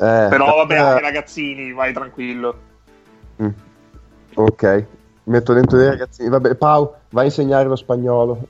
Eh, 0.00 0.26
Però 0.30 0.56
vabbè, 0.56 0.74
eh, 0.74 0.78
anche 0.78 1.00
ragazzini, 1.02 1.72
vai 1.72 1.92
tranquillo. 1.92 2.58
mm, 3.42 3.48
Ok, 4.34 4.84
metto 5.24 5.52
dentro 5.52 5.76
dei 5.76 5.88
ragazzini. 5.88 6.28
Vabbè, 6.30 6.54
Pau, 6.54 6.94
vai 7.10 7.24
a 7.24 7.26
insegnare 7.26 7.68
lo 7.68 7.76
spagnolo. 7.76 8.48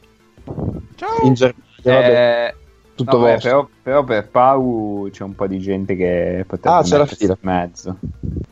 Ciao! 0.94 1.22
In 1.22 1.34
Germania, 1.34 1.56
vabbè, 1.82 2.46
Eh, 2.48 2.54
tutto 2.94 3.18
vabbè, 3.18 3.32
vostro. 3.32 3.50
però, 3.50 3.68
però 3.82 4.04
per 4.04 4.28
Pau 4.28 5.08
c'è 5.10 5.24
un 5.24 5.34
po' 5.34 5.46
di 5.48 5.58
gente 5.58 5.96
che 5.96 6.44
potrebbe 6.46 6.76
Ah, 6.76 6.82
c'è 6.82 6.92
la 6.96 6.98
mettersi 7.02 7.16
fila. 7.24 7.36
in 7.40 7.48
mezzo. 7.48 7.96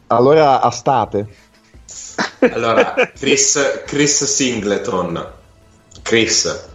Allora, 0.08 0.60
a 0.60 0.70
state. 0.70 1.26
Allora, 2.52 2.94
Chris, 3.14 3.82
Chris 3.86 4.24
Singleton, 4.24 5.24
Chris, 6.02 6.68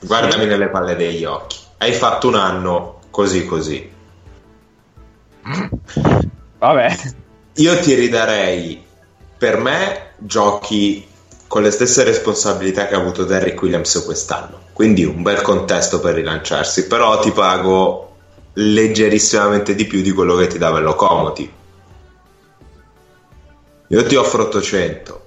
guardami 0.00 0.46
nelle 0.46 0.68
palle 0.68 0.96
degli 0.96 1.24
occhi. 1.24 1.58
Hai 1.78 1.92
fatto 1.92 2.28
un 2.28 2.34
anno 2.34 2.98
così 3.10 3.44
così. 3.46 3.90
Vabbè, 6.58 6.96
Io 7.56 7.78
ti 7.80 7.94
ridarei, 7.94 8.82
per 9.36 9.58
me, 9.58 10.12
giochi 10.18 11.06
con 11.46 11.62
le 11.62 11.70
stesse 11.70 12.02
responsabilità 12.04 12.86
che 12.86 12.94
ha 12.94 12.98
avuto 12.98 13.24
Derrick 13.24 13.60
Williams 13.60 14.02
quest'anno. 14.04 14.60
Quindi 14.72 15.04
un 15.04 15.22
bel 15.22 15.42
contesto 15.42 16.00
per 16.00 16.14
rilanciarsi, 16.14 16.86
però 16.86 17.20
ti 17.20 17.30
pago 17.30 18.16
leggerissimamente 18.54 19.74
di 19.74 19.84
più 19.84 20.00
di 20.00 20.12
quello 20.12 20.34
che 20.36 20.46
ti 20.46 20.56
dava 20.56 20.78
il 20.78 20.84
Locomotive. 20.84 21.52
Io 23.88 24.06
ti 24.06 24.14
offro 24.14 24.44
800. 24.44 25.22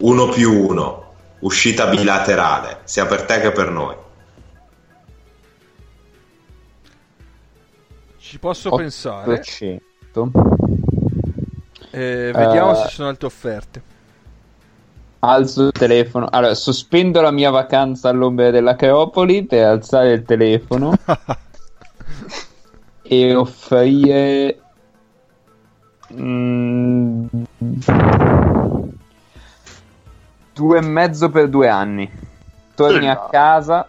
Uno 0.00 0.28
più 0.28 0.66
uno, 0.66 1.12
uscita 1.40 1.86
bilaterale, 1.86 2.80
sia 2.84 3.06
per 3.06 3.22
te 3.22 3.40
che 3.40 3.52
per 3.52 3.70
noi. 3.70 3.96
Ci 8.30 8.38
posso 8.38 8.70
pensare. 8.70 9.32
800. 9.32 10.30
Eh, 11.90 12.30
vediamo 12.32 12.70
Eh. 12.70 12.74
se 12.76 12.88
ci 12.88 12.94
sono 12.94 13.08
altre 13.08 13.26
offerte. 13.26 13.82
Alzo 15.18 15.64
il 15.64 15.72
telefono. 15.72 16.28
Allora, 16.30 16.54
sospendo 16.54 17.20
la 17.20 17.32
mia 17.32 17.50
vacanza 17.50 18.08
all'ombra 18.08 18.52
dell'Acropoli 18.52 19.44
per 19.46 19.66
alzare 19.66 20.12
il 20.12 20.22
telefono 20.22 20.92
e 23.02 23.34
offrire. 23.34 24.60
mm, 26.14 27.26
due 30.54 30.78
e 30.78 30.82
mezzo 30.82 31.30
per 31.30 31.48
due 31.48 31.68
anni. 31.68 32.08
Torni 32.76 33.08
a 33.08 33.26
casa. 33.28 33.88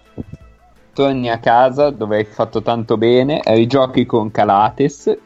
Torni 0.94 1.30
a 1.30 1.40
casa 1.40 1.90
dove 1.90 2.18
hai 2.18 2.26
fatto 2.26 2.62
tanto 2.62 2.98
bene. 2.98 3.42
Rigiochi 3.46 4.06
con 4.06 4.30
Calates, 4.30 5.18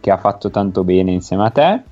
che 0.00 0.10
ha 0.10 0.18
fatto 0.18 0.50
tanto 0.50 0.84
bene 0.84 1.12
insieme 1.12 1.44
a 1.44 1.50
te. 1.50 1.82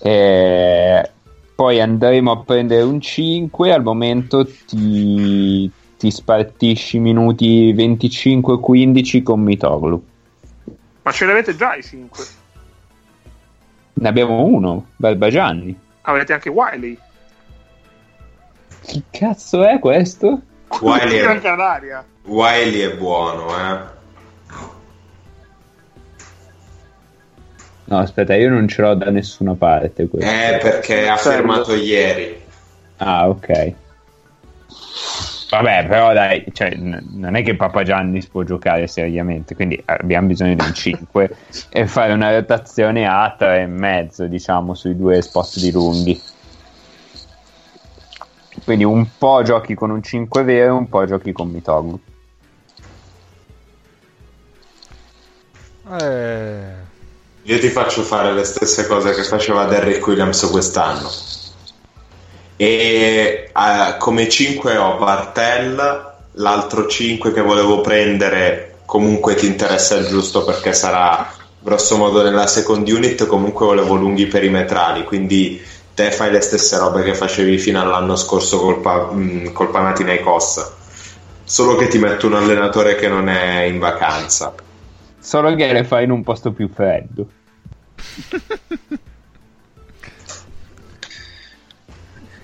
E 0.00 1.10
poi 1.54 1.80
andremo 1.80 2.30
a 2.30 2.38
prendere 2.38 2.82
un 2.82 3.00
5. 3.00 3.72
Al 3.72 3.82
momento 3.82 4.46
ti, 4.46 5.70
ti 5.96 6.10
spartisci 6.10 6.98
minuti 6.98 7.72
25-15 7.72 9.22
con 9.22 9.40
Mitoglu. 9.40 10.04
Ma 11.02 11.10
ce 11.10 11.24
ne 11.24 11.32
avete 11.32 11.56
già 11.56 11.74
i 11.74 11.82
5. 11.82 12.24
Ne 13.94 14.08
abbiamo 14.08 14.44
uno, 14.44 14.88
Barbagianni. 14.96 15.76
Avete 16.02 16.32
anche 16.34 16.50
Wiley. 16.50 16.98
Chi 18.82 19.02
cazzo 19.10 19.64
è 19.64 19.78
questo? 19.78 20.42
Wiley 20.80 21.18
è. 21.18 21.38
Wiley 22.24 22.80
è 22.80 22.94
buono, 22.96 23.48
eh. 23.48 23.96
No, 27.84 27.98
aspetta, 27.98 28.34
io 28.34 28.50
non 28.50 28.68
ce 28.68 28.82
l'ho 28.82 28.94
da 28.94 29.10
nessuna 29.10 29.54
parte. 29.54 30.08
Questo. 30.08 30.28
Eh, 30.28 30.58
perché 30.60 31.08
ha 31.08 31.16
firmato 31.16 31.74
ieri. 31.74 32.38
Ah, 32.98 33.28
ok. 33.28 33.72
Vabbè, 35.50 35.86
però 35.86 36.12
dai, 36.12 36.44
cioè, 36.52 36.74
n- 36.74 37.02
non 37.12 37.34
è 37.34 37.42
che 37.42 37.56
Papa 37.56 37.82
Giannis 37.82 38.26
può 38.26 38.42
giocare 38.42 38.86
seriamente, 38.86 39.54
quindi 39.54 39.80
abbiamo 39.86 40.26
bisogno 40.26 40.54
di 40.54 40.62
un 40.62 40.74
5 40.74 41.36
e 41.70 41.86
fare 41.86 42.12
una 42.12 42.30
rotazione 42.30 43.06
a 43.08 43.34
3,5, 43.38 44.24
diciamo, 44.24 44.74
sui 44.74 44.94
due 44.94 45.22
spot 45.22 45.58
di 45.58 45.70
lunghi. 45.72 46.20
Quindi 48.68 48.84
un 48.84 49.06
po' 49.16 49.40
giochi 49.42 49.74
con 49.74 49.88
un 49.88 50.02
5 50.02 50.42
vero, 50.42 50.76
un 50.76 50.90
po' 50.90 51.06
giochi 51.06 51.32
con 51.32 51.48
Mitogu. 51.48 51.98
Eh, 55.98 56.72
Io 57.44 57.58
ti 57.60 57.68
faccio 57.70 58.02
fare 58.02 58.34
le 58.34 58.44
stesse 58.44 58.86
cose 58.86 59.14
che 59.14 59.22
faceva 59.22 59.64
Derrick 59.64 60.06
Williams 60.06 60.46
quest'anno. 60.50 61.08
E 62.58 63.50
eh, 63.56 63.96
come 63.96 64.28
5 64.28 64.76
ho 64.76 64.98
Bartel, 64.98 66.12
l'altro 66.32 66.86
5 66.86 67.32
che 67.32 67.40
volevo 67.40 67.80
prendere 67.80 68.80
comunque 68.84 69.34
ti 69.34 69.46
interessa 69.46 69.94
il 69.94 70.08
giusto 70.08 70.44
perché 70.44 70.74
sarà 70.74 71.32
grosso 71.58 71.96
modo 71.96 72.22
nella 72.22 72.46
second 72.46 72.86
unit, 72.86 73.26
comunque 73.26 73.64
volevo 73.64 73.94
lunghi 73.94 74.26
perimetrali, 74.26 75.04
quindi 75.04 75.58
te 75.98 76.12
fai 76.12 76.30
le 76.30 76.40
stesse 76.40 76.78
robe 76.78 77.02
che 77.02 77.12
facevi 77.12 77.58
fino 77.58 77.80
all'anno 77.80 78.14
scorso 78.14 78.60
col, 78.60 78.80
pa- 78.80 79.10
mh, 79.10 79.50
col 79.50 79.70
Panathinaikos, 79.70 80.72
solo 81.42 81.74
che 81.74 81.88
ti 81.88 81.98
metto 81.98 82.28
un 82.28 82.34
allenatore 82.34 82.94
che 82.94 83.08
non 83.08 83.28
è 83.28 83.62
in 83.62 83.80
vacanza. 83.80 84.54
Solo 85.18 85.52
che 85.56 85.72
le 85.72 85.82
fai 85.82 86.04
in 86.04 86.12
un 86.12 86.22
posto 86.22 86.52
più 86.52 86.68
freddo. 86.68 87.28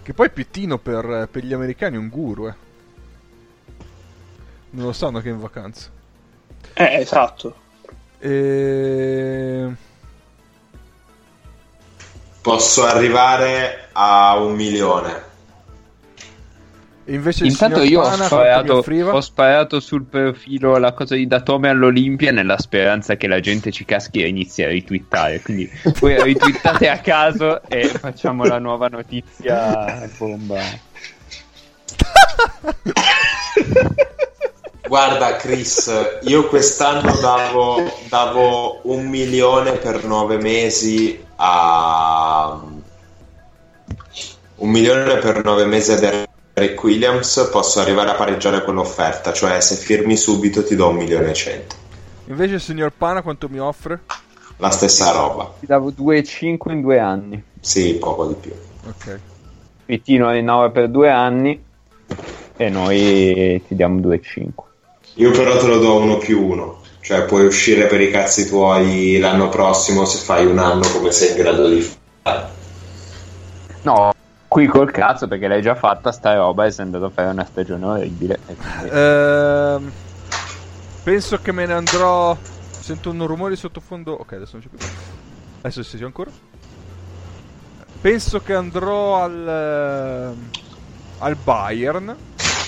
che 0.02 0.12
poi 0.12 0.31
Pittino 0.31 0.78
per, 0.78 1.28
per 1.31 1.44
gli 1.44 1.52
americani 1.52 1.94
è 1.94 1.98
un 2.01 2.09
guru, 2.09 2.48
eh. 2.48 2.55
Non 4.70 4.86
lo 4.86 4.93
sanno 4.93 5.20
che 5.20 5.28
è 5.28 5.32
in 5.32 5.39
vacanza. 5.39 5.90
Eh, 6.72 6.97
esatto. 6.97 7.55
E... 8.18 9.72
Posso 12.44 12.84
arrivare 12.84 13.88
a 13.92 14.36
un 14.36 14.52
milione. 14.52 15.22
invece 17.06 17.46
Intanto 17.46 17.80
io 17.80 18.02
ho 18.02 18.12
sparato, 18.12 18.84
ho 18.84 19.20
sparato 19.22 19.80
sul 19.80 20.04
profilo 20.04 20.76
la 20.76 20.92
cosa 20.92 21.14
di 21.14 21.26
Datome 21.26 21.70
all'Olimpia 21.70 22.32
nella 22.32 22.58
speranza 22.58 23.16
che 23.16 23.28
la 23.28 23.40
gente 23.40 23.72
ci 23.72 23.86
caschi 23.86 24.22
e 24.22 24.28
inizi 24.28 24.62
a 24.62 24.68
ritwittare. 24.68 25.40
Quindi 25.40 25.70
voi 26.00 26.20
ritwittate 26.22 26.90
a 26.90 26.98
caso 26.98 27.62
e 27.62 27.88
facciamo 27.88 28.44
la 28.44 28.58
nuova 28.58 28.88
notizia 28.88 30.06
bomba. 30.18 30.60
Guarda 34.86 35.36
Chris, 35.36 35.90
io 36.23 36.47
quest'anno 36.47 37.16
davo, 37.20 37.90
davo 38.09 38.81
un 38.82 39.06
milione 39.09 39.73
per 39.73 40.05
nove 40.05 40.36
mesi 40.36 41.23
a 41.36 42.61
un 44.56 44.70
milione 44.70 45.16
per 45.19 45.43
nove 45.43 45.65
mesi 45.65 45.93
a 45.93 45.97
Derek 46.55 46.82
Williams, 46.82 47.48
posso 47.51 47.81
arrivare 47.81 48.11
a 48.11 48.15
pareggiare 48.15 48.62
quell'offerta, 48.62 49.32
cioè 49.32 49.61
se 49.61 49.74
firmi 49.77 50.16
subito 50.16 50.62
ti 50.62 50.77
do 50.77 50.89
un 50.89 50.97
milione 50.97 51.31
e 51.31 51.35
cento. 51.35 51.74
Invece 52.27 52.55
il 52.55 52.61
signor 52.61 52.93
Pana 52.97 53.23
quanto 53.23 53.48
mi 53.48 53.59
offre? 53.59 54.01
La 54.59 54.70
stessa 54.70 55.11
roba, 55.12 55.52
Ti 55.61 55.66
davo 55.66 55.90
2,5 55.90 56.70
in 56.70 56.81
due 56.82 56.98
anni. 56.98 57.43
sì, 57.59 57.94
poco 57.94 58.27
di 58.27 58.35
più. 58.35 58.52
Ok. 58.86 59.20
Pittino 59.86 60.31
rinnova 60.31 60.70
per 60.70 60.89
due 60.89 61.11
anni 61.11 61.62
e 62.56 62.69
noi 62.69 63.62
ti 63.66 63.74
diamo 63.74 63.98
2,5. 64.01 64.73
Io 65.14 65.30
però 65.30 65.56
te 65.58 65.66
lo 65.66 65.78
do 65.78 65.96
uno 65.96 66.18
più 66.18 66.44
uno, 66.44 66.80
cioè 67.00 67.22
puoi 67.22 67.46
uscire 67.46 67.86
per 67.86 68.00
i 68.00 68.10
cazzi 68.10 68.48
tuoi 68.48 69.18
l'anno 69.18 69.48
prossimo 69.48 70.04
se 70.04 70.18
fai 70.18 70.44
un 70.44 70.58
anno 70.58 70.82
come 70.92 71.12
sei 71.12 71.30
in 71.30 71.36
grado 71.36 71.68
di 71.68 71.80
fare. 72.22 72.48
No, 73.82 74.12
qui 74.48 74.66
col 74.66 74.90
cazzo 74.90 75.28
perché 75.28 75.46
l'hai 75.46 75.62
già 75.62 75.76
fatta 75.76 76.10
sta 76.10 76.34
roba 76.34 76.64
e 76.64 76.72
sei 76.72 76.86
andato 76.86 77.04
a 77.04 77.10
fare 77.10 77.30
una 77.30 77.44
stagione 77.44 77.84
orribile. 77.86 78.40
e 78.46 78.56
Ehm, 78.90 79.92
penso 81.04 81.38
che 81.40 81.52
me 81.52 81.66
ne 81.66 81.74
andrò. 81.74 82.36
Sento 82.80 83.10
un 83.10 83.26
rumore 83.26 83.56
sottofondo. 83.56 84.12
Ok, 84.12 84.32
adesso 84.32 84.58
non 84.58 84.62
c'è 84.62 84.68
più. 84.68 84.86
Adesso 85.60 85.82
si 85.82 85.90
sente 85.90 86.04
ancora. 86.04 86.30
Penso 88.00 88.40
che 88.40 88.52
andrò 88.54 89.22
al. 89.22 89.48
ehm, 89.48 90.50
al 91.18 91.36
Bayern. 91.36 92.16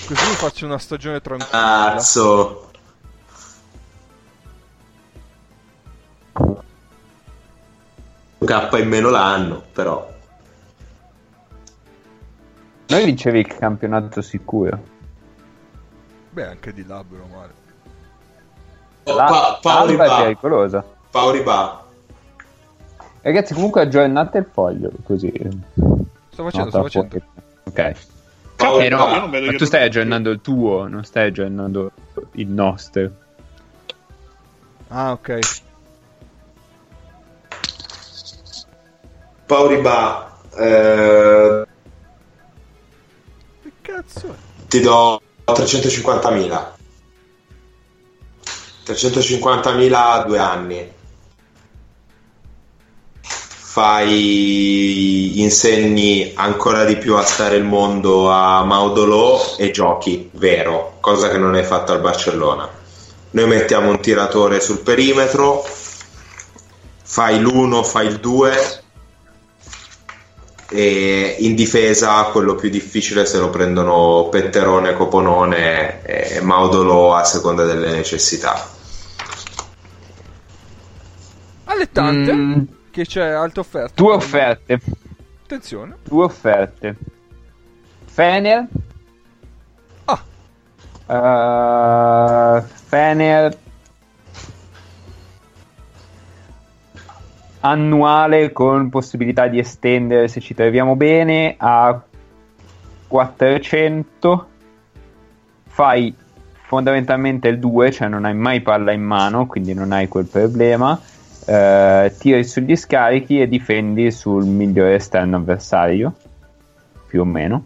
Così 0.07 0.29
mi 0.29 0.35
faccio 0.37 0.67
una 0.67 0.79
stagione 0.79 1.21
tranquilla. 1.21 1.51
Cazzo. 1.95 2.71
K 8.39 8.69
in 8.79 8.89
meno 8.89 9.11
l'anno, 9.11 9.63
però. 9.73 10.15
Noi 12.89 13.05
vincevi 13.05 13.41
il 13.41 13.47
campionato 13.49 14.23
sicuro. 14.23 14.79
Beh, 16.31 16.47
anche 16.47 16.73
di 16.73 16.87
là, 16.87 17.03
bene 17.03 17.25
male. 17.35 17.53
Oh, 19.05 19.15
La- 19.17 19.25
pa- 19.25 19.59
Paoli 19.61 19.93
Alba 19.93 20.05
è 20.05 20.09
Ba. 20.09 20.17
pericolosa. 20.23 20.85
Paoli 21.11 21.41
Ba. 21.43 21.85
Ragazzi, 23.23 23.55
comunque 23.55 23.81
aggiornate 23.81 24.39
il 24.39 24.49
foglio 24.53 24.91
così. 25.03 25.33
Sto 26.31 26.45
facendo, 26.45 26.69
sto 26.71 26.83
facendo. 26.83 27.09
fuori. 27.09 27.25
Ok. 27.65 27.97
Eh, 28.59 28.89
no, 28.89 29.27
ma 29.27 29.39
che 29.39 29.57
tu 29.57 29.65
stai 29.67 29.85
aggiornando 29.85 30.31
il 30.31 30.41
tuo, 30.41 30.87
non 30.87 31.05
stai 31.05 31.29
aggiornando 31.29 31.91
il 32.33 32.49
nostro. 32.49 33.11
Ah, 34.89 35.13
ok. 35.13 35.39
Paoli 39.47 39.81
Ba. 39.81 40.39
eh, 40.57 41.67
Che 43.63 43.73
cazzo 43.83 44.27
è? 44.33 44.37
ti 44.69 44.81
do 44.81 45.21
350.000. 45.45 46.75
350.000 48.87 49.93
a 49.93 50.23
due 50.25 50.39
anni. 50.39 50.93
Fai 53.77 55.43
insegni 55.43 56.33
ancora 56.35 56.87
di 56.87 56.97
più 56.97 57.15
a 57.17 57.23
stare 57.23 57.57
il 57.57 57.65
mondo 57.65 58.31
a 58.31 58.65
Maudolò 58.65 59.55
e 59.59 59.71
giochi, 59.71 60.31
vero, 60.33 60.97
cosa 60.99 61.29
che 61.29 61.37
non 61.37 61.55
hai 61.55 61.63
fatto 61.63 61.93
al 61.93 62.01
Barcellona. 62.01 62.67
Noi 63.33 63.47
mettiamo 63.47 63.91
un 63.91 64.01
tiratore 64.01 64.61
sul 64.61 64.79
perimetro, 64.79 65.63
fai 67.03 67.39
l'1, 67.39 67.85
fai 67.85 68.07
il 68.07 68.17
2 68.17 68.83
e 70.71 71.37
in 71.41 71.55
difesa 71.55 72.23
quello 72.33 72.55
più 72.55 72.71
difficile 72.71 73.27
se 73.27 73.37
lo 73.37 73.51
prendono 73.51 74.29
Petterone, 74.31 74.95
Coponone 74.95 76.03
e 76.03 76.41
Maudolo 76.41 77.15
a 77.15 77.25
seconda 77.25 77.67
delle 77.67 77.91
necessità. 77.91 78.71
Allettante. 81.65 82.33
Mm, 82.33 82.63
Che 82.97 83.05
c'è 83.05 83.29
alta 83.29 83.61
offerta. 83.61 84.03
due 84.03 84.15
offerte. 84.15 84.81
Attenzione. 85.43 85.97
Due 86.03 86.25
offerte. 86.25 86.97
Fener. 88.07 88.67
Ah. 90.07 90.23
Uh, 92.57 92.63
Fener. 92.63 93.59
Annuale 97.61 98.53
con 98.53 98.89
possibilità 98.89 99.47
di 99.47 99.59
estendere 99.59 100.29
se 100.29 100.41
ci 100.41 100.55
troviamo 100.55 100.97
bene 100.97 101.55
a 101.59 102.03
400. 103.09 104.49
Fai 105.67 106.17
fondamentalmente 106.63 107.49
il 107.49 107.59
2, 107.59 107.93
cioè 107.93 108.09
non 108.09 108.25
hai 108.25 108.35
mai 108.35 108.63
palla 108.63 108.93
in 108.93 109.03
mano, 109.03 109.45
quindi 109.45 109.75
non 109.75 109.93
hai 109.93 110.09
quel 110.09 110.25
problema. 110.25 110.99
Eh, 111.49 112.13
tiri 112.19 112.43
sugli 112.45 112.75
scarichi 112.75 113.41
e 113.41 113.49
difendi 113.49 114.11
sul 114.11 114.45
migliore 114.45 114.97
esterno 114.97 115.37
avversario, 115.37 116.13
più 117.07 117.21
o 117.21 117.25
meno. 117.25 117.65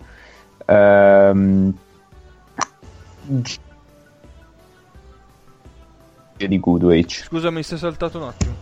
Ehm, 0.67 1.75
di 6.37 6.61
Goodrich. 6.61 7.25
Scusami, 7.25 7.63
sei 7.63 7.79
saltato 7.79 8.19
un 8.19 8.25
attimo. 8.25 8.55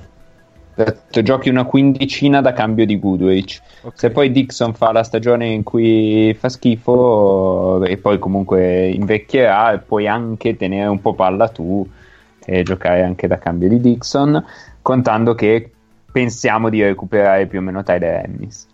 Detto, 0.74 1.22
Giochi 1.22 1.48
una 1.48 1.64
quindicina 1.64 2.40
da 2.40 2.52
cambio 2.52 2.86
di 2.86 3.00
Goodrich. 3.00 3.60
Ok. 3.82 3.98
Se 3.98 4.10
poi 4.10 4.30
Dixon 4.30 4.74
fa 4.74 4.92
la 4.92 5.02
stagione 5.02 5.48
in 5.48 5.64
cui 5.64 6.32
fa 6.38 6.48
schifo 6.48 7.84
e 7.84 7.96
poi 7.96 8.20
comunque 8.20 8.86
invecchierà, 8.88 9.82
puoi 9.84 10.06
anche 10.06 10.56
tenere 10.56 10.86
un 10.86 11.00
po' 11.00 11.14
palla 11.14 11.48
tu 11.48 11.84
e 12.44 12.62
giocare 12.62 13.02
anche 13.02 13.26
da 13.26 13.38
cambio 13.38 13.68
di 13.68 13.80
Dixon, 13.80 14.42
contando 14.82 15.34
che 15.34 15.70
pensiamo 16.10 16.68
di 16.68 16.82
recuperare 16.82 17.46
più 17.46 17.59
o 17.59 17.62
meno 17.62 17.82
Tyler 17.82 18.24
Ennis. 18.24 18.66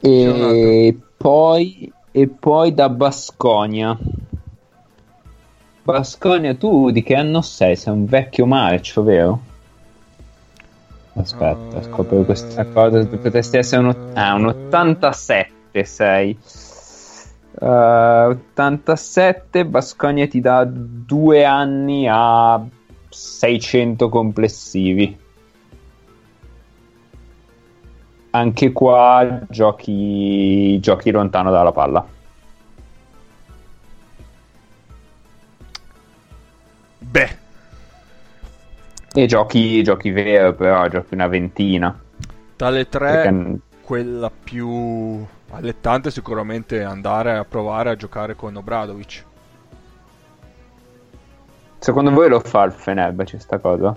E 0.00 0.96
poi, 1.16 1.92
e 2.10 2.28
poi 2.28 2.72
da 2.72 2.88
Basconia. 2.88 3.98
Basconia, 5.82 6.54
tu 6.54 6.90
di 6.90 7.02
che 7.02 7.14
anno 7.14 7.42
sei? 7.42 7.74
Sei 7.74 7.92
un 7.92 8.04
vecchio 8.04 8.46
marcio, 8.46 9.02
vero? 9.02 9.40
Aspetta, 11.14 11.78
Uh, 11.78 11.82
scopro 11.82 12.22
questa 12.22 12.64
cosa. 12.66 13.04
Potresti 13.04 13.56
essere 13.56 13.82
un, 13.82 14.12
ah, 14.14 14.34
un 14.34 14.46
87 14.46 15.84
sei. 15.84 16.38
Uh, 17.60 18.30
87, 18.30 19.66
Basconia 19.66 20.28
ti 20.28 20.40
dà 20.40 20.64
due 20.64 21.44
anni 21.44 22.06
a 22.08 22.64
600 23.08 24.08
complessivi. 24.08 25.18
Anche 28.30 28.72
qua 28.72 29.40
giochi, 29.48 30.78
giochi 30.80 31.10
lontano 31.10 31.50
dalla 31.50 31.72
palla. 31.72 32.06
Beh, 37.00 37.36
E 39.14 39.26
giochi, 39.26 39.82
giochi 39.82 40.10
vero, 40.10 40.54
però 40.54 40.86
giochi 40.88 41.14
una 41.14 41.26
ventina. 41.26 41.98
tale 42.56 42.88
tre, 42.88 43.12
Perché- 43.22 43.58
quella 43.80 44.30
più 44.30 45.24
allettante 45.50 46.10
sicuramente 46.10 46.82
andare 46.82 47.36
a 47.36 47.44
provare 47.44 47.90
a 47.90 47.96
giocare 47.96 48.34
con 48.36 48.54
Obradovic. 48.54 49.24
Secondo 51.80 52.10
voi 52.10 52.28
lo 52.28 52.40
fa 52.40 52.64
il 52.64 52.72
Fenerbahce 52.72 53.38
sta 53.38 53.58
cosa? 53.58 53.96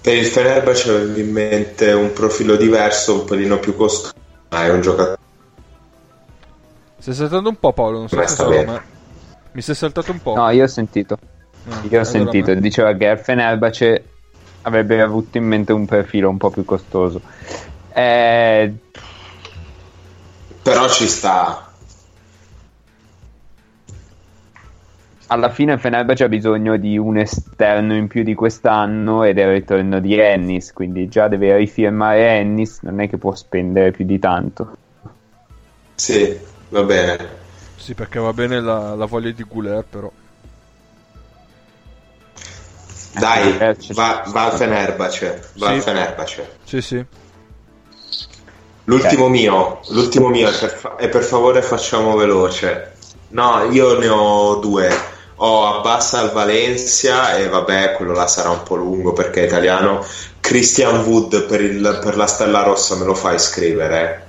Per 0.00 0.16
il 0.16 0.24
Fenerbahce 0.26 0.90
avevo 0.90 1.18
in 1.18 1.30
mente 1.30 1.92
un 1.92 2.12
profilo 2.12 2.56
diverso, 2.56 3.20
un 3.20 3.24
pelino 3.24 3.58
più 3.58 3.76
costoso, 3.76 4.12
ma 4.50 4.64
è 4.64 4.70
un 4.70 4.80
giocatore 4.80 5.16
Stai 6.98 7.14
saltando 7.14 7.48
un 7.48 7.56
po' 7.56 7.72
Paolo, 7.72 7.98
non 7.98 8.08
so 8.08 8.16
se 8.16 8.26
sta 8.28 8.44
solo 8.44 8.50
bene. 8.50 8.70
me. 8.72 8.82
Mi 9.52 9.60
sei 9.60 9.74
saltato 9.74 10.12
un 10.12 10.20
po'. 10.20 10.34
No, 10.34 10.50
io 10.50 10.64
ho 10.64 10.68
sentito. 10.68 11.16
Ah, 11.68 11.80
Io 11.82 11.98
ho 11.98 12.02
allora 12.02 12.04
sentito, 12.04 12.54
me- 12.54 12.60
diceva 12.60 12.92
che 12.94 13.06
il 13.06 13.18
Fenerbahce 13.18 14.04
avrebbe 14.62 15.00
avuto 15.00 15.36
in 15.36 15.44
mente 15.44 15.72
un 15.72 15.84
profilo 15.84 16.28
un 16.28 16.38
po' 16.38 16.50
più 16.50 16.64
costoso. 16.64 17.20
Eh, 17.92 18.72
però 20.62 20.88
ci 20.88 21.06
sta. 21.06 21.71
Alla 25.32 25.48
fine 25.48 25.78
Fenerbahce 25.78 26.24
ha 26.24 26.28
bisogno 26.28 26.76
di 26.76 26.98
un 26.98 27.16
esterno 27.16 27.94
in 27.96 28.06
più 28.06 28.22
di 28.22 28.34
quest'anno 28.34 29.24
ed 29.24 29.38
è 29.38 29.44
il 29.44 29.52
ritorno 29.52 29.98
di 29.98 30.18
Ennis, 30.18 30.72
quindi 30.74 31.08
già 31.08 31.26
deve 31.28 31.56
rifirmare 31.56 32.28
Ennis, 32.38 32.80
non 32.82 33.00
è 33.00 33.08
che 33.08 33.16
può 33.16 33.34
spendere 33.34 33.92
più 33.92 34.04
di 34.04 34.18
tanto. 34.18 34.76
Sì, 35.94 36.38
va 36.68 36.82
bene. 36.82 37.40
Sì, 37.76 37.94
perché 37.94 38.18
va 38.20 38.32
bene 38.34 38.60
la, 38.60 38.94
la 38.94 39.06
voglia 39.06 39.30
di 39.30 39.42
Goulet, 39.48 39.84
però. 39.88 40.10
Dai, 43.18 43.56
Eh, 43.58 43.76
c'è- 43.76 43.94
va, 43.94 44.22
va 44.26 44.44
al 44.44 44.52
Fenerbahce, 44.52 45.42
va 45.54 45.66
Sì. 45.68 45.72
al 45.72 45.80
Fenerbahce. 45.80 46.56
Sì, 46.64 46.80
sì. 46.82 47.04
L'ultimo 48.84 49.28
mio, 49.28 49.80
l'ultimo 49.88 50.28
mio 50.28 50.48
è 50.48 50.58
per, 50.58 50.70
fa- 50.70 50.96
e 50.96 51.08
per 51.08 51.22
favore 51.22 51.62
facciamo 51.62 52.16
veloce. 52.16 52.92
No, 53.28 53.62
io 53.70 53.98
ne 53.98 54.08
ho 54.08 54.56
due. 54.56 54.90
Ho 55.44 55.66
Abbassa 55.66 56.20
al 56.20 56.30
Valencia 56.30 57.34
e 57.36 57.48
vabbè, 57.48 57.94
quello 57.94 58.12
là 58.12 58.28
sarà 58.28 58.50
un 58.50 58.62
po' 58.62 58.76
lungo 58.76 59.12
perché 59.12 59.42
è 59.42 59.46
italiano. 59.46 60.04
Christian 60.40 61.00
Wood 61.04 61.46
per, 61.46 61.60
il- 61.60 61.98
per 62.02 62.16
la 62.16 62.26
Stella 62.26 62.62
Rossa 62.62 62.94
me 62.94 63.04
lo 63.04 63.14
fai 63.14 63.38
scrivere. 63.40 64.26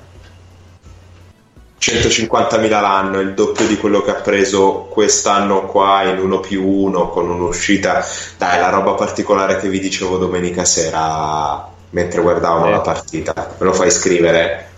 150.000 1.77 2.69
l'anno, 2.81 3.19
il 3.19 3.33
doppio 3.33 3.67
di 3.67 3.77
quello 3.77 4.01
che 4.01 4.11
ha 4.11 4.15
preso 4.21 4.87
quest'anno 4.89 5.65
qua 5.65 6.03
in 6.03 6.17
uno 6.17 6.39
più 6.39 6.65
uno 6.65 7.09
con 7.09 7.29
un'uscita. 7.29 8.03
Dai, 8.37 8.59
la 8.59 8.69
roba 8.69 8.93
particolare 8.93 9.57
che 9.59 9.67
vi 9.69 9.79
dicevo 9.79 10.17
domenica 10.17 10.63
sera 10.65 11.67
mentre 11.91 12.21
guardavamo 12.21 12.67
Eh. 12.67 12.71
la 12.71 12.79
partita. 12.79 13.33
Me 13.59 13.65
lo 13.65 13.73
fai 13.73 13.91
scrivere? 13.91 14.69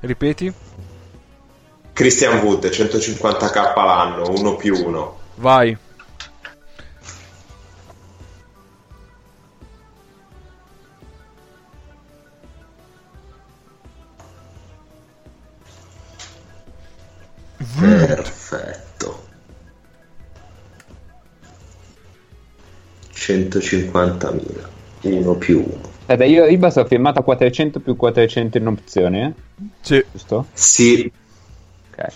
Ripeti? 0.00 0.52
Christian 1.98 2.38
Wood 2.44 2.64
150k 2.64 3.74
l'anno, 3.74 4.30
uno 4.30 4.54
più 4.54 4.72
uno. 4.86 5.18
Vai. 5.34 5.76
Perfetto. 17.80 19.26
150.000, 23.12 24.68
uno 25.00 25.34
più 25.34 25.58
uno. 25.58 25.80
Aspetta, 25.98 26.24
io 26.24 26.46
Ribas 26.46 26.76
ho 26.76 26.84
firmato 26.84 27.18
a 27.18 27.24
400 27.24 27.80
più 27.80 27.96
400 27.96 28.56
in 28.56 28.66
opzione, 28.68 29.26
eh? 29.26 29.66
Sì. 29.80 30.04
giusto? 30.12 30.46
Sì, 30.52 31.10
Ok. 31.98 32.14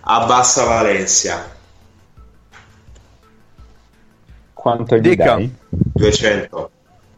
abbassa 0.00 0.64
Valencia. 0.64 1.50
Quanto 4.52 4.96
gli 4.96 5.00
Dica. 5.00 5.24
dai? 5.34 5.54
200. 5.68 6.70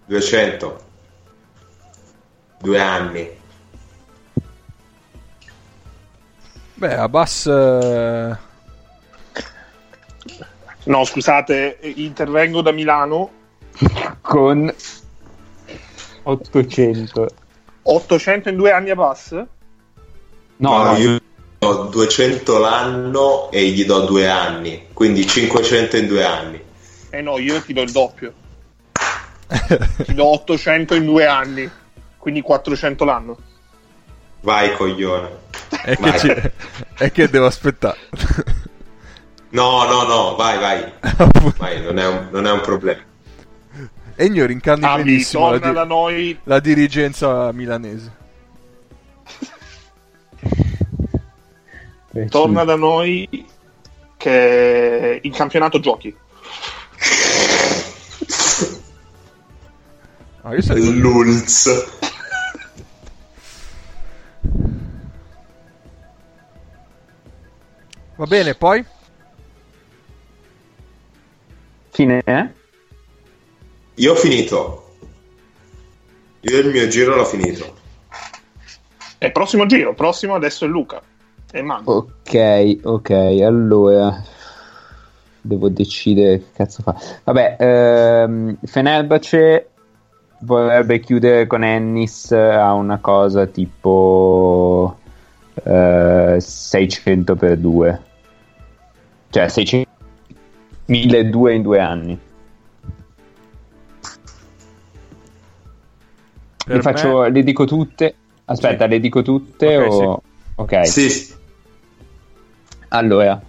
200. 0.06 0.84
Due 2.58 2.80
anni. 2.80 3.42
Beh, 6.74 6.94
Abbas... 6.94 7.46
eh, 7.46 8.36
No, 10.84 11.04
scusate, 11.04 11.78
intervengo 11.80 12.60
da 12.60 12.70
Milano. 12.70 13.30
Con 14.20 14.74
800. 16.24 17.28
800 17.82 18.48
in 18.50 18.56
due 18.56 18.70
anni 18.70 18.90
a 18.90 18.94
Bass? 18.94 19.46
No, 20.56 20.76
No, 20.82 20.84
no, 20.92 20.96
io 20.96 21.20
ho 21.58 21.74
200 21.84 22.58
l'anno 22.58 23.50
e 23.50 23.66
gli 23.68 23.84
do 23.84 24.00
due 24.00 24.28
anni. 24.28 24.86
Quindi 24.92 25.26
500 25.26 25.96
in 25.96 26.06
due 26.06 26.24
anni. 26.24 26.62
Eh 27.10 27.20
no, 27.20 27.38
io 27.38 27.60
ti 27.62 27.72
do 27.72 27.82
il 27.82 27.90
doppio. 27.92 28.32
Ti 30.04 30.14
do 30.14 30.24
800 30.24 30.94
in 30.94 31.04
due 31.04 31.26
anni, 31.26 31.70
quindi 32.18 32.40
400 32.40 33.04
l'anno. 33.04 33.36
Vai, 34.40 34.72
coglione. 34.74 35.28
è, 35.82 35.96
che 35.96 36.10
Vai. 36.10 36.18
ci- 36.18 36.34
è 36.98 37.12
che 37.12 37.28
devo 37.28 37.46
aspettare. 37.46 37.98
No, 39.50 39.84
no, 39.84 40.02
no, 40.02 40.34
vai, 40.34 40.58
vai. 40.58 40.92
Vai, 41.58 41.80
non 41.82 41.98
è 41.98 42.06
un, 42.06 42.28
non 42.32 42.46
è 42.46 42.50
un 42.50 42.60
problema. 42.62 43.00
Ennio 44.16 44.46
rincarni 44.46 44.84
Abbi, 44.84 45.02
benissimo 45.04 45.50
la, 45.50 45.58
torna 45.58 45.68
di- 45.68 45.74
da 45.74 45.84
noi. 45.84 46.38
la 46.44 46.58
dirigenza 46.60 47.52
milanese. 47.52 48.12
Torna 52.28 52.62
da 52.62 52.76
noi 52.76 53.28
che 54.16 55.20
il 55.20 55.34
campionato 55.34 55.80
giochi. 55.80 56.16
Ah, 60.42 60.54
io 60.54 60.62
sarei 60.62 60.96
L'Ulz. 60.96 61.88
Va 68.16 68.26
bene, 68.26 68.54
poi? 68.54 68.84
Fine, 71.90 72.22
eh? 72.24 72.48
Io 73.94 74.12
ho 74.12 74.16
finito. 74.16 74.96
Io 76.40 76.58
il 76.58 76.68
mio 76.68 76.86
giro 76.86 77.16
l'ho 77.16 77.24
finito. 77.24 77.76
E 79.18 79.32
prossimo 79.32 79.66
giro, 79.66 79.94
prossimo 79.94 80.34
adesso 80.34 80.64
è 80.64 80.68
Luca. 80.68 81.02
E 81.56 81.62
Mando. 81.62 81.92
Ok, 82.26 82.78
ok, 82.82 83.10
allora 83.44 84.20
devo 85.40 85.68
decidere 85.68 86.38
che 86.38 86.46
cazzo 86.52 86.82
fa. 86.82 86.96
Vabbè, 87.22 87.56
ehm, 87.60 88.56
Fenerbahce 88.64 89.68
vorrebbe 90.40 90.98
chiudere 90.98 91.46
con 91.46 91.62
Ennis 91.62 92.32
a 92.32 92.72
una 92.72 92.98
cosa 92.98 93.46
tipo 93.46 94.98
eh, 95.62 96.36
600 96.40 97.36
per 97.36 97.56
2. 97.58 98.02
Cioè 99.30 99.46
600 99.46 99.90
1200 100.86 101.48
in 101.50 101.62
due 101.62 101.78
anni. 101.78 102.18
Per 106.66 106.76
Le, 106.76 106.82
faccio, 106.82 107.20
me- 107.20 107.30
le 107.30 107.44
dico 107.44 107.64
tutte. 107.64 108.16
Aspetta, 108.46 108.86
Sì. 108.86 108.90
le 108.90 108.98
dico 108.98 109.22
tutte 109.22 109.76
Ok, 109.76 109.88
o... 109.92 110.22
Ok. 110.56 110.86
Sì, 110.86 111.42
Allora, 112.94 113.42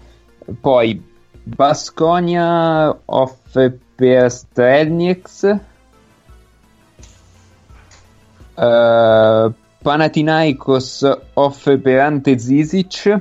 poi 0.59 0.99
Basconia 1.43 2.99
offre 3.05 3.77
per 3.95 4.31
Strelnix. 4.31 5.59
Uh, 8.55 9.53
Panathinaikos 9.83 11.19
offre 11.33 11.77
per 11.77 11.99
Ante 11.99 12.39
Zizic. 12.39 13.17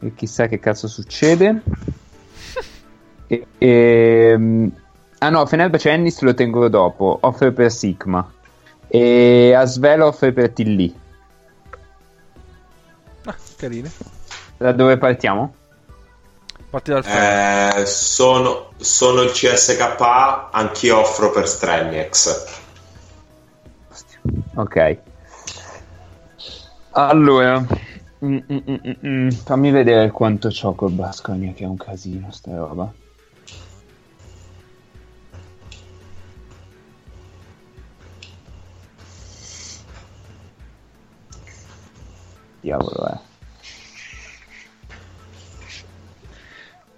E 0.00 0.14
chissà 0.14 0.48
che 0.48 0.58
cazzo 0.58 0.88
succede. 0.88 1.62
e, 3.28 3.46
e, 3.58 4.70
ah 5.18 5.30
no, 5.30 5.46
Fenerbahce 5.46 5.90
Ennis 5.90 6.20
lo 6.22 6.34
tengo 6.34 6.68
dopo. 6.68 7.16
Offre 7.20 7.52
per 7.52 7.70
Sigma. 7.70 8.28
E 8.88 9.54
Asvelo 9.54 10.06
offre 10.06 10.32
per 10.32 10.50
Tilly. 10.50 10.92
Ah, 13.24 13.36
carine. 13.56 14.15
Da 14.58 14.72
dove 14.72 14.96
partiamo? 14.96 15.54
Parti 16.70 16.90
dal 16.90 17.04
eh, 17.04 17.86
sono, 17.86 18.70
sono 18.78 19.22
il 19.22 19.30
CSKA, 19.30 20.50
anch'io 20.50 20.98
offro 20.98 21.30
per 21.30 21.46
Strelniex. 21.46 22.64
Ok. 24.54 24.98
Allora, 26.92 27.60
mm, 28.24 28.38
mm, 28.50 28.58
mm, 28.70 28.90
mm, 29.06 29.28
fammi 29.30 29.70
vedere 29.70 30.10
quanto 30.10 30.48
c'ho 30.48 30.74
col 30.74 30.92
Basconia, 30.92 31.52
che 31.52 31.64
è 31.64 31.66
un 31.66 31.76
casino 31.76 32.30
sta 32.30 32.54
roba. 32.54 32.90
Diavolo, 42.60 43.08
eh. 43.12 43.35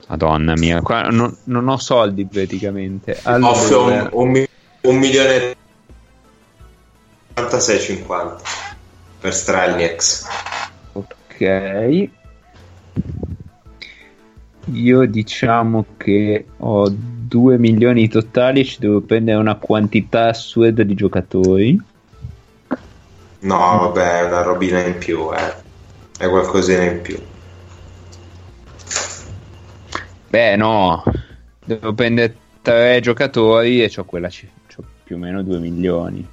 Madonna 0.08 0.54
mia, 0.56 0.80
qua 0.80 1.02
non, 1.02 1.36
non 1.44 1.68
ho 1.68 1.76
soldi 1.76 2.24
praticamente. 2.26 3.18
Allora... 3.22 3.50
Offro 3.50 3.84
un, 3.84 4.08
un, 4.12 4.44
un 4.80 4.96
milione 4.96 5.34
e 5.34 5.56
56,50 7.34 8.36
per 9.20 9.34
Strelniex. 9.34 10.26
Ok. 10.92 12.08
Io 14.72 15.06
diciamo 15.06 15.84
che 15.96 16.46
ho 16.56 16.88
2 16.90 17.58
milioni 17.58 18.08
totali, 18.08 18.64
ci 18.64 18.78
devo 18.80 19.00
prendere 19.02 19.38
una 19.38 19.56
quantità 19.56 20.28
assurda 20.28 20.82
di 20.82 20.94
giocatori. 20.94 21.80
No, 23.40 23.56
vabbè, 23.56 24.20
è 24.20 24.24
una 24.24 24.42
robina 24.42 24.80
in 24.80 24.96
più, 24.98 25.30
eh. 25.32 25.54
È 26.18 26.28
qualcosina 26.28 26.82
in 26.82 27.00
più. 27.02 27.18
Beh, 30.30 30.56
no, 30.56 31.02
devo 31.64 31.94
prendere 31.94 32.36
tre 32.60 33.00
giocatori 33.00 33.82
e 33.82 33.90
ho 33.96 34.04
quella 34.04 34.28
c- 34.28 34.46
c'ho 34.68 34.84
più 35.04 35.16
o 35.16 35.18
meno 35.18 35.42
2 35.42 35.58
milioni. 35.58 36.26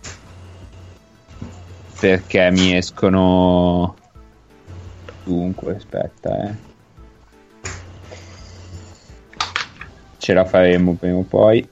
Perché 1.99 2.51
mi 2.51 2.75
escono. 2.75 3.95
Dunque, 5.23 5.75
aspetta, 5.75 6.43
eh. 6.43 6.55
Ce 10.17 10.33
la 10.33 10.45
faremo 10.45 10.95
prima 10.95 11.17
o 11.17 11.23
poi. 11.23 11.67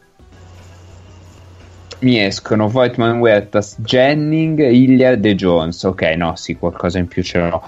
Mi 1.99 2.19
escono 2.19 2.67
Voigtman, 2.67 3.19
Huertas, 3.19 3.75
Jennings, 3.79 4.61
Hilliard 4.61 5.23
e 5.25 5.35
Jones. 5.35 5.83
Ok, 5.83 6.01
no, 6.15 6.35
sì, 6.35 6.55
qualcosa 6.55 6.99
in 6.99 7.07
più 7.07 7.21
ce 7.21 7.39
l'ho. 7.39 7.63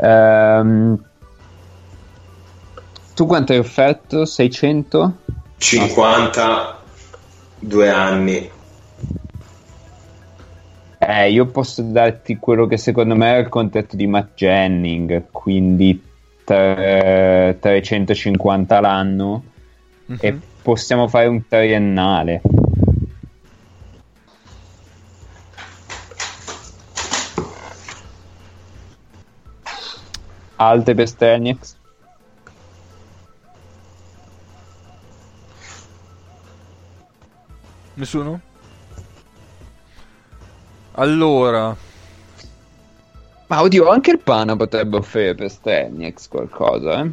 Ehm. 0.00 1.07
Tu 3.18 3.26
quanto 3.26 3.50
hai 3.50 3.58
offerto? 3.58 4.24
600? 4.24 5.16
50, 5.56 6.78
due 7.58 7.90
anni. 7.90 8.48
Eh, 10.98 11.32
io 11.32 11.46
posso 11.46 11.82
darti 11.82 12.38
quello 12.38 12.68
che 12.68 12.76
secondo 12.76 13.16
me 13.16 13.34
è 13.34 13.38
il 13.38 13.48
contratto 13.48 13.96
di 13.96 14.06
Matt 14.06 14.36
Jennings, 14.36 15.24
quindi 15.32 16.00
tre- 16.44 17.56
350 17.60 18.78
l'anno 18.78 19.42
Mhm. 20.04 20.18
e 20.20 20.38
possiamo 20.62 21.08
fare 21.08 21.26
un 21.26 21.42
triennale. 21.48 22.40
Alte 30.54 30.94
per 30.94 31.08
Sternieks? 31.08 31.77
Nessuno? 37.98 38.40
Allora, 40.92 41.76
Ma 43.48 43.62
oddio, 43.62 43.88
anche 43.88 44.10
il 44.10 44.18
Pana 44.18 44.56
potrebbe 44.56 44.98
offrire 44.98 45.34
per 45.34 45.50
Sternieks 45.50 46.28
qualcosa, 46.28 47.02
eh? 47.02 47.10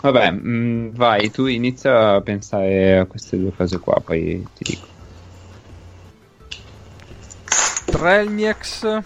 Vabbè, 0.00 0.30
mm, 0.30 0.88
vai, 0.94 1.30
tu 1.30 1.46
inizia 1.46 2.14
a 2.14 2.20
pensare 2.20 2.98
a 2.98 3.04
queste 3.06 3.36
due 3.36 3.52
cose 3.52 3.78
qua, 3.78 4.00
poi 4.00 4.46
ti 4.54 4.64
dico. 4.64 4.86
Trelniex 7.86 9.02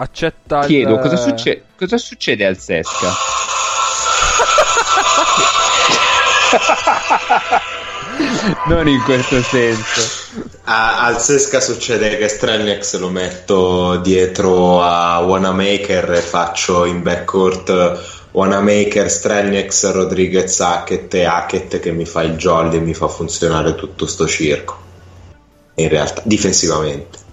accetta 0.00 0.60
Chiedo, 0.60 0.94
il... 0.94 1.00
cosa, 1.00 1.16
succe- 1.16 1.64
cosa 1.76 1.98
succede 1.98 2.46
al 2.46 2.58
Sesca? 2.58 3.08
non 8.66 8.88
in 8.88 9.02
questo 9.02 9.42
senso. 9.42 10.46
A- 10.64 11.04
al 11.04 11.20
Sesca 11.20 11.60
succede 11.60 12.16
che 12.16 12.28
Strelniex 12.28 12.96
lo 12.98 13.10
metto 13.10 13.96
dietro 13.96 14.82
a 14.82 15.18
Wanamaker 15.20 16.12
e 16.12 16.20
faccio 16.20 16.84
in 16.84 17.02
backcourt 17.02 18.16
Wanamaker, 18.30 19.10
Strelniex, 19.10 19.90
Rodriguez, 19.92 20.60
Hackett 20.60 21.12
e 21.14 21.24
Hackett 21.24 21.80
che 21.80 21.90
mi 21.90 22.04
fa 22.04 22.22
il 22.22 22.36
jolly 22.36 22.76
e 22.76 22.80
mi 22.80 22.94
fa 22.94 23.08
funzionare 23.08 23.74
tutto 23.74 24.06
sto 24.06 24.28
circo. 24.28 24.86
In 25.74 25.88
realtà, 25.88 26.22
difensivamente. 26.24 27.26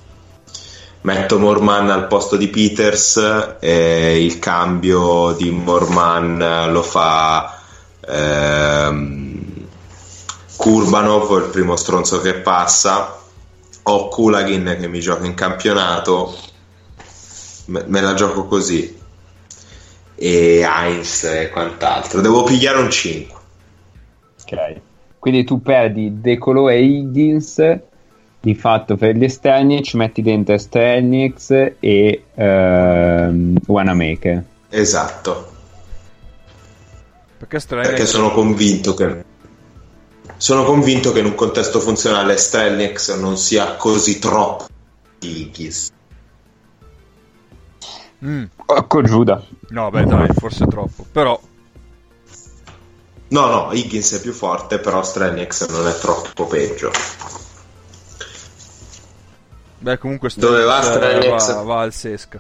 Metto 1.06 1.38
Morman 1.38 1.92
al 1.92 2.08
posto 2.08 2.36
di 2.36 2.48
Peters 2.48 3.58
e 3.60 4.26
il 4.26 4.40
cambio 4.40 5.34
di 5.34 5.52
Morman 5.52 6.72
lo 6.72 6.82
fa 6.82 7.60
ehm, 8.02 9.68
Kurbanov, 10.58 11.44
il 11.44 11.52
primo 11.52 11.76
stronzo 11.76 12.22
che 12.22 12.34
passa. 12.34 13.20
Ho 13.84 14.08
Kulagin 14.08 14.78
che 14.80 14.88
mi 14.88 15.00
gioca 15.00 15.28
in 15.28 15.36
campionato. 15.36 16.36
Me, 17.66 17.84
me 17.86 18.02
la 18.02 18.16
gioco 18.16 18.46
così. 18.46 19.00
E 20.16 20.60
Heinz 20.68 21.24
e 21.26 21.50
quant'altro. 21.52 22.20
Devo 22.20 22.42
pigliare 22.42 22.80
un 22.80 22.90
5. 22.90 23.40
Ok. 24.42 24.82
Quindi 25.20 25.44
tu 25.44 25.62
perdi 25.62 26.20
De 26.20 26.40
Colo 26.40 26.68
e 26.68 26.82
Higgins. 26.82 27.80
Di 28.46 28.54
fatto 28.54 28.96
per 28.96 29.16
gli 29.16 29.24
esterni 29.24 29.82
ci 29.82 29.98
metti 29.98 30.22
dentro 30.22 30.56
Sterniks 30.56 31.50
e 31.80 32.26
ehm, 32.36 33.58
Wanamaker. 33.66 34.44
Esatto. 34.70 35.52
Perché 37.40 37.58
Perché 37.66 38.06
sono 38.06 38.30
convinto 38.30 38.94
che 38.94 39.24
sono 40.38 40.64
convinto 40.64 41.12
che 41.12 41.22
in 41.22 41.26
un 41.26 41.34
contesto 41.34 41.80
funzionale 41.80 42.38
Strelniex 42.38 43.18
non 43.18 43.36
sia 43.36 43.78
così 43.78 44.20
troppo 44.20 44.68
di 45.18 45.42
Higgins. 45.42 45.90
Mm, 48.24 48.44
Ecco 48.78 49.02
Giuda. 49.02 49.44
No, 49.70 49.90
beh, 49.90 50.06
dai, 50.06 50.28
forse 50.36 50.68
troppo. 50.68 51.04
Però, 51.12 51.40
No, 53.30 53.48
no, 53.48 53.70
Higgins 53.72 54.14
è 54.14 54.22
più 54.22 54.34
forte, 54.34 54.78
però 54.78 55.02
Strelniex 55.02 55.68
non 55.70 55.88
è 55.88 55.98
troppo 55.98 56.46
peggio. 56.46 56.92
Beh, 59.86 59.98
comunque 60.00 60.30
Dove 60.36 60.64
va 60.64 60.82
Strelniex? 60.82 61.54
va, 61.54 61.62
va 61.62 61.80
al 61.82 61.94
Sesca. 61.94 62.40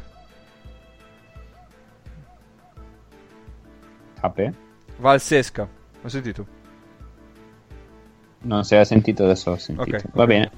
Ape? 4.21 4.53
Va 4.97 5.11
al 5.11 5.21
Sesca. 5.21 5.67
Hai 6.01 6.09
sentito? 6.09 6.45
Non 8.41 8.63
si 8.63 8.73
era 8.73 8.83
sentito, 8.83 9.23
adesso 9.23 9.51
ho 9.51 9.57
sentito. 9.57 9.95
Ok, 9.95 10.03
Va 10.13 10.23
ok. 10.23 10.27
bene. 10.27 10.51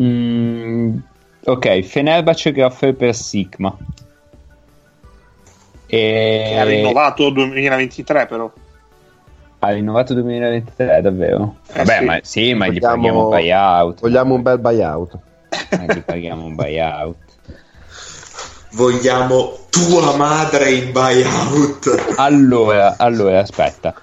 Mm, 0.00 0.98
ok, 1.44 1.80
Fenerbahce 1.82 2.52
che 2.52 2.62
offre 2.62 2.92
per 2.94 3.14
Sigma. 3.14 3.76
E... 5.86 6.44
Che 6.48 6.58
ha 6.58 6.64
rinnovato 6.64 7.30
2023 7.30 8.26
però. 8.26 8.52
Ha 9.60 9.70
rinnovato 9.70 10.14
2023, 10.14 11.00
davvero? 11.02 11.56
Eh, 11.72 11.78
Vabbè, 11.84 11.98
sì. 11.98 12.04
ma 12.04 12.18
sì, 12.22 12.54
ma 12.54 12.66
gli 12.68 12.74
Vogliamo- 12.78 12.94
paghiamo 12.94 13.22
un 13.24 13.28
buyout. 13.30 14.00
Vogliamo 14.00 14.34
un 14.34 14.42
bel 14.42 14.58
buyout. 14.58 15.18
Ma 15.70 15.94
gli 15.94 16.00
paghiamo 16.02 16.44
un 16.44 16.54
buyout. 16.54 17.16
Vogliamo 18.72 19.58
tua 19.70 20.14
madre 20.16 20.70
in 20.72 20.92
buyout. 20.92 22.14
Allora, 22.16 22.94
allora, 22.98 23.40
aspetta. 23.40 23.94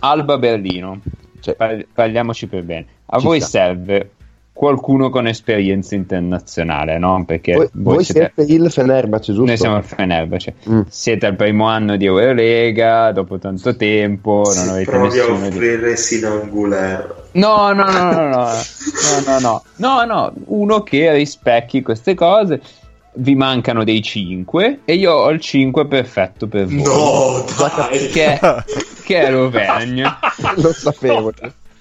Alba 0.00 0.36
Berlino. 0.38 1.00
Cioè, 1.40 1.54
Par- 1.54 1.86
parliamoci 1.92 2.46
per 2.46 2.62
bene. 2.62 2.86
A 3.06 3.18
Ci 3.18 3.24
voi 3.24 3.40
sta. 3.40 3.48
serve 3.50 4.10
qualcuno 4.54 5.10
con 5.10 5.26
esperienza 5.26 5.96
internazionale, 5.96 6.96
no? 6.96 7.24
Perché 7.26 7.54
voi, 7.54 7.68
voi 7.72 8.04
siete... 8.04 8.32
siete 8.36 8.52
il 8.52 8.70
Fenerbahce, 8.70 9.32
giusto? 9.32 9.46
Noi 9.46 9.56
siamo 9.58 9.76
il 9.76 9.82
Fenerbahce. 9.82 10.54
Mm. 10.70 10.80
Siete 10.88 11.26
al 11.26 11.34
primo 11.34 11.66
anno 11.66 11.96
di 11.96 12.06
Eurolega, 12.06 13.10
dopo 13.10 13.38
tanto 13.38 13.74
tempo, 13.76 14.42
non 14.44 14.54
Si 14.54 14.68
avete 14.68 14.90
provi 14.90 15.18
a 15.18 15.24
di... 15.24 15.30
offrire 15.30 15.96
Sinan 15.96 16.48
Guler. 16.48 17.22
No, 17.32 17.72
no, 17.72 17.84
no, 17.84 18.12
no, 18.12 18.28
no, 18.28 18.28
no, 18.28 18.50
no, 19.26 19.38
no, 19.40 19.62
no, 19.76 20.04
no, 20.04 20.32
uno 20.46 20.82
che 20.82 21.12
rispecchi 21.12 21.82
queste 21.82 22.14
cose. 22.14 22.60
Vi 23.16 23.34
mancano 23.36 23.84
dei 23.84 24.02
5 24.02 24.80
e 24.84 24.94
io 24.94 25.12
ho 25.12 25.30
il 25.30 25.40
5 25.40 25.86
perfetto 25.86 26.46
per 26.48 26.66
voi. 26.66 26.82
No, 26.82 27.44
dai. 27.56 28.08
Che 28.08 28.38
è, 28.38 28.64
che 29.04 29.20
è 29.20 29.30
l'Auvergne. 29.30 30.04
Lo 30.56 30.72
sapevo. 30.72 31.32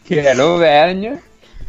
che 0.03 0.21
è 0.21 0.33
l'Auvergne, 0.35 1.21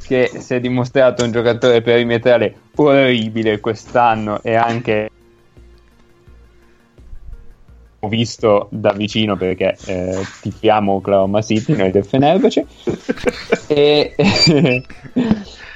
che 0.06 0.30
si 0.38 0.54
è 0.54 0.60
dimostrato 0.60 1.24
un 1.24 1.32
giocatore 1.32 1.80
perimetrale 1.80 2.54
orribile 2.76 3.60
quest'anno 3.60 4.40
e 4.42 4.54
anche 4.54 5.10
ho 8.00 8.08
visto 8.08 8.68
da 8.70 8.92
vicino 8.92 9.36
perché 9.36 9.76
eh, 9.86 10.22
tifiamo 10.42 10.92
Oklahoma 10.92 11.40
City 11.40 11.74
noi 11.74 11.90
del 11.90 12.04
Fenerbahce. 12.04 12.66
E, 13.66 14.14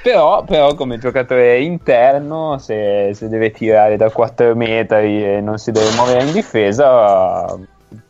però, 0.02 0.44
però 0.44 0.74
come 0.74 0.98
giocatore 0.98 1.60
interno 1.62 2.58
se, 2.58 3.12
se 3.14 3.28
deve 3.28 3.50
tirare 3.50 3.96
da 3.96 4.10
4 4.10 4.54
metri 4.54 5.24
e 5.24 5.40
non 5.40 5.56
si 5.56 5.70
deve 5.70 5.94
muovere 5.94 6.24
in 6.24 6.32
difesa 6.32 7.58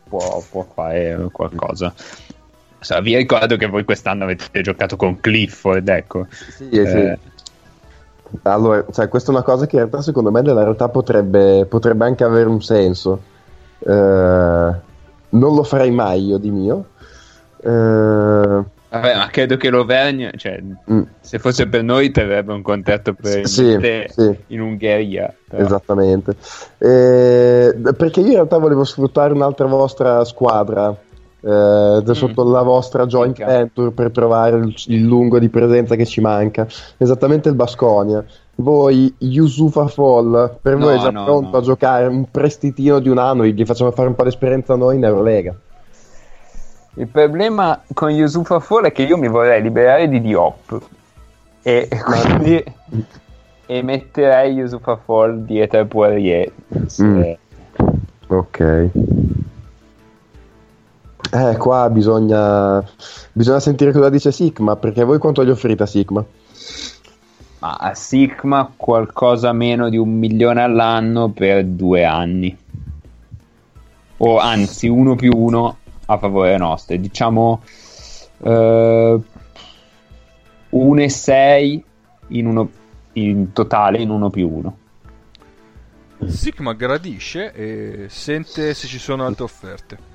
può, 0.09 0.43
può 0.49 0.65
fare 0.73 1.29
qualcosa 1.31 1.93
So, 2.81 2.99
vi 3.01 3.15
ricordo 3.15 3.57
che 3.57 3.67
voi 3.67 3.83
quest'anno 3.83 4.23
avete 4.23 4.61
giocato 4.61 4.95
con 4.95 5.19
Clifford, 5.19 5.87
ecco. 5.89 6.27
Sì, 6.29 6.67
sì. 6.69 6.77
Eh, 6.77 7.17
Allora, 8.43 8.85
cioè, 8.91 9.07
questa 9.09 9.31
è 9.31 9.33
una 9.33 9.43
cosa 9.43 9.65
che 9.65 9.75
in 9.75 9.81
realtà 9.81 10.01
secondo 10.01 10.31
me 10.31 10.41
nella 10.41 10.61
realtà 10.63 10.87
potrebbe, 10.89 11.65
potrebbe 11.67 12.05
anche 12.05 12.23
avere 12.23 12.47
un 12.47 12.61
senso. 12.61 13.21
Eh, 13.79 13.89
non 15.31 15.55
lo 15.55 15.63
farei 15.63 15.91
mai 15.91 16.25
io 16.27 16.37
di 16.37 16.51
mio. 16.51 16.85
Eh, 17.61 17.67
vabbè, 17.69 19.15
ma 19.15 19.27
credo 19.31 19.57
che 19.57 19.69
l'Auvergne, 19.69 20.31
cioè, 20.37 20.61
mm, 20.61 21.01
se 21.19 21.39
fosse 21.39 21.67
per 21.67 21.83
noi, 21.83 22.11
terrebbe 22.11 22.53
un 22.53 22.61
contratto 22.61 23.13
per 23.13 23.47
Sì, 23.47 23.77
te 23.79 24.09
sì. 24.09 24.37
in 24.47 24.61
Ungheria. 24.61 25.33
però. 25.49 25.65
esattamente. 25.65 26.35
Eh, 26.77 27.75
perché 27.97 28.19
io 28.21 28.27
in 28.27 28.33
realtà 28.33 28.57
volevo 28.57 28.83
sfruttare 28.83 29.33
un'altra 29.33 29.65
vostra 29.65 30.23
squadra. 30.23 30.95
Eh, 31.41 32.13
sotto 32.13 32.43
la 32.43 32.61
vostra 32.61 33.05
joint 33.05 33.37
Minchia. 33.37 33.57
venture 33.57 33.91
per 33.91 34.11
trovare 34.11 34.57
il, 34.57 34.73
il 34.87 35.03
lungo 35.03 35.39
di 35.39 35.49
presenza 35.49 35.95
che 35.95 36.05
ci 36.05 36.21
manca 36.21 36.67
esattamente 36.97 37.49
il 37.49 37.55
Basconia 37.55 38.23
voi 38.55 39.13
Yusufa 39.19 39.87
Fall 39.87 40.57
per 40.61 40.75
No, 40.75 40.85
voi 40.85 40.97
è 40.97 40.99
già 40.99 41.11
no, 41.11 41.23
pronto 41.23 41.51
no. 41.51 41.57
a 41.57 41.61
giocare 41.61 42.07
un 42.07 42.29
prestitino 42.29 42.99
di 42.99 43.09
un 43.09 43.17
anno 43.17 43.45
gli 43.45 43.65
facciamo 43.65 43.91
fare 43.91 44.09
un 44.09 44.15
po' 44.15 44.23
d'esperienza 44.23 44.75
noi 44.75 44.97
in 44.97 45.03
Eurolega 45.03 45.55
Il 46.95 47.07
problema 47.07 47.81
con 47.93 48.09
Yusufa 48.09 48.59
Fall 48.59 48.85
è 48.85 48.91
che 48.91 49.03
io 49.03 49.17
mi 49.17 49.29
vorrei 49.29 49.61
liberare 49.61 50.09
di 50.09 50.19
Diop 50.19 50.81
e 51.61 51.87
quindi 52.03 52.63
e 53.71 53.83
metterei 53.83 54.53
Yusufa 54.53 54.95
Fall 54.95 55.45
dietro 55.45 55.81
a 55.81 55.85
Poirier. 55.85 56.51
Mm. 57.03 57.21
ok 58.27 58.89
eh 61.31 61.57
qua 61.57 61.89
bisogna 61.89 62.83
bisogna 63.31 63.59
sentire 63.59 63.91
cosa 63.91 64.09
dice 64.09 64.31
Sigma 64.31 64.75
perché 64.75 65.03
voi 65.03 65.19
quanto 65.19 65.45
gli 65.45 65.49
offrite 65.49 65.83
a 65.83 65.85
Sigma 65.85 66.25
Ma 67.59 67.75
a 67.75 67.93
Sigma 67.93 68.71
qualcosa 68.75 69.51
meno 69.51 69.89
di 69.89 69.97
un 69.97 70.17
milione 70.17 70.61
all'anno 70.61 71.29
per 71.29 71.65
due 71.65 72.05
anni. 72.05 72.57
O 74.21 74.37
anzi, 74.37 74.87
uno 74.87 75.15
più 75.15 75.31
uno 75.35 75.77
a 76.05 76.17
favore 76.17 76.57
nostro. 76.57 76.95
Diciamo 76.95 77.61
eh, 78.43 79.19
1,6 80.71 81.81
in, 82.27 82.45
uno, 82.45 82.69
in 83.13 83.51
totale 83.51 83.99
in 83.99 84.09
uno 84.09 84.29
più 84.29 84.49
uno. 84.49 84.77
Sigma 86.27 86.73
gradisce 86.73 87.51
e 87.53 88.05
sente 88.09 88.73
se 88.73 88.87
ci 88.87 88.99
sono 88.99 89.25
altre 89.25 89.43
offerte. 89.43 90.08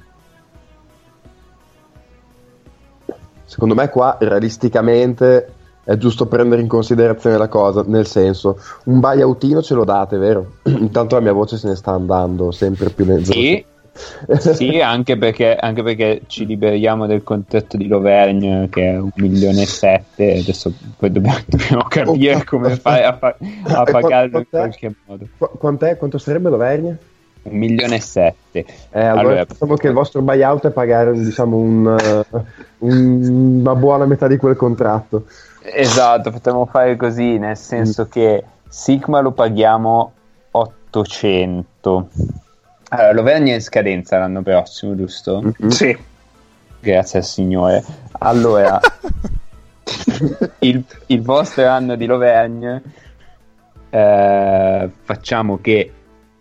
Secondo 3.54 3.76
me 3.76 3.88
qua 3.88 4.16
realisticamente 4.18 5.46
è 5.84 5.96
giusto 5.96 6.26
prendere 6.26 6.60
in 6.60 6.66
considerazione 6.66 7.38
la 7.38 7.46
cosa, 7.46 7.84
nel 7.86 8.04
senso, 8.04 8.58
un 8.86 8.98
buyoutino 8.98 9.62
ce 9.62 9.74
lo 9.74 9.84
date, 9.84 10.16
vero? 10.16 10.54
Intanto 10.66 11.14
la 11.14 11.20
mia 11.20 11.32
voce 11.32 11.56
se 11.56 11.68
ne 11.68 11.76
sta 11.76 11.92
andando 11.92 12.50
sempre 12.50 12.90
più 12.90 13.04
nel 13.04 13.24
Sì, 13.24 13.64
sì 14.54 14.80
anche, 14.80 15.16
perché, 15.16 15.54
anche 15.54 15.84
perché 15.84 16.22
ci 16.26 16.46
liberiamo 16.46 17.06
del 17.06 17.22
contratto 17.22 17.76
di 17.76 17.86
Lovergne 17.86 18.68
che 18.68 18.90
è 18.90 18.98
un 18.98 19.10
milione 19.14 19.62
e 19.62 19.66
sette. 19.66 20.38
Adesso 20.38 20.72
poi 20.96 21.12
dobbiamo, 21.12 21.38
dobbiamo 21.46 21.84
capire 21.84 22.42
come 22.42 22.74
fare 22.74 23.04
a, 23.04 23.16
fa- 23.16 23.36
a 23.66 23.82
pagarlo 23.88 24.38
in 24.38 24.46
qualche 24.50 24.92
modo. 25.06 25.28
Qu-? 25.38 25.58
Quanto 25.96 26.18
sarebbe 26.18 26.50
l'Auvergne? 26.50 26.98
Un 27.44 27.56
milione 27.58 27.96
e 27.96 28.00
sette. 28.00 28.64
Eh, 28.90 29.00
allora, 29.04 29.20
Allora- 29.20 29.44
diciamo 29.44 29.74
che 29.76 29.86
il 29.88 29.92
vostro 29.92 30.22
buyout 30.22 30.66
è 30.66 30.70
pagare 30.70 31.12
diciamo, 31.12 31.56
un, 31.56 31.96
eh, 31.98 32.24
un- 32.78 33.58
una 33.60 33.74
buona 33.74 34.06
metà 34.06 34.26
di 34.26 34.36
quel 34.36 34.56
contratto. 34.56 35.26
Esatto, 35.62 36.30
potremmo 36.30 36.66
fare 36.66 36.96
così, 36.96 37.38
nel 37.38 37.56
senso 37.56 38.06
che 38.08 38.42
Sigma 38.68 39.20
lo 39.20 39.32
paghiamo 39.32 40.12
800. 40.50 42.08
Allora, 42.88 43.12
l'Auvergne 43.12 43.52
è 43.52 43.54
in 43.54 43.60
scadenza 43.62 44.18
l'anno 44.18 44.42
prossimo, 44.42 44.94
giusto? 44.96 45.40
Mhm. 45.42 45.68
Sì. 45.68 45.96
Grazie 46.80 47.18
al 47.20 47.24
Signore. 47.24 47.82
Allora, 48.18 48.78
il, 50.60 50.84
il 51.06 51.22
vostro 51.22 51.66
anno 51.66 51.94
di 51.96 52.06
Lovergne 52.06 52.82
eh, 53.90 54.90
facciamo 55.02 55.58
che 55.60 55.92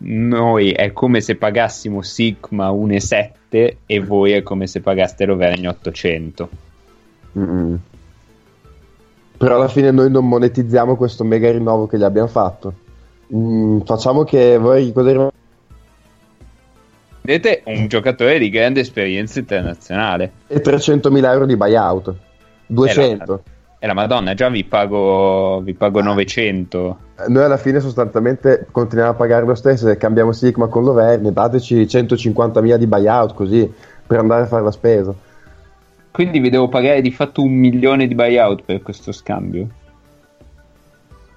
noi 0.04 0.72
è 0.72 0.92
come 0.92 1.22
se 1.22 1.36
pagassimo 1.36 2.02
Sigma 2.02 2.70
1,7 2.70 3.76
e 3.86 4.00
voi 4.00 4.32
è 4.32 4.44
come 4.44 4.68
se 4.68 4.82
pagaste 4.82 5.26
Lovergne 5.26 5.68
800. 5.68 6.50
Mm-mm. 7.38 7.80
Però 9.38 9.56
alla 9.56 9.68
fine 9.68 9.92
noi 9.92 10.10
non 10.10 10.28
monetizziamo 10.28 10.96
questo 10.96 11.24
mega 11.24 11.52
rinnovo 11.52 11.88
che 11.88 11.98
gli 11.98 12.04
abbiamo 12.04 12.28
fatto. 12.28 12.74
Mm, 13.34 13.82
facciamo 13.82 14.24
che 14.24 14.58
voi 14.58 14.92
cosa 14.92 15.32
Vedete, 17.22 17.62
un 17.66 17.88
giocatore 17.88 18.38
di 18.38 18.50
grande 18.50 18.82
esperienza 18.82 19.40
internazionale. 19.40 20.32
e 20.48 20.62
300.000 20.62 21.32
euro 21.32 21.46
di 21.46 21.56
buyout. 21.56 22.14
200. 22.68 23.44
E 23.80 23.88
la 23.88 23.94
Madonna, 23.94 24.34
già 24.34 24.50
vi 24.50 24.66
pago, 24.66 25.62
vi 25.62 25.74
pago 25.74 26.02
900. 26.02 26.98
Noi 27.28 27.44
alla 27.44 27.58
fine 27.58 27.80
sostanzialmente 27.80 28.68
continuiamo 28.72 29.14
a 29.14 29.18
pagare 29.18 29.46
lo 29.46 29.56
stesso 29.56 29.90
e 29.90 29.98
cambiamo 29.98 30.32
Sigma 30.32 30.68
con 30.68 30.84
l'Auvergne, 30.84 31.32
dateci 31.32 31.84
150.000 31.84 32.76
di 32.76 32.88
buyout 32.88 33.34
così 33.34 33.72
per 34.06 34.20
andare 34.20 34.44
a 34.44 34.48
fare 34.48 34.64
la 34.64 34.72
spesa. 34.72 35.14
Quindi 36.12 36.40
vi 36.40 36.50
devo 36.50 36.70
pagare 36.70 37.02
di 37.02 37.12
fatto 37.12 37.42
un 37.42 37.54
milione 37.54 38.08
di 38.08 38.16
buyout 38.16 38.64
per 38.64 38.82
questo 38.82 39.12
scambio. 39.12 39.68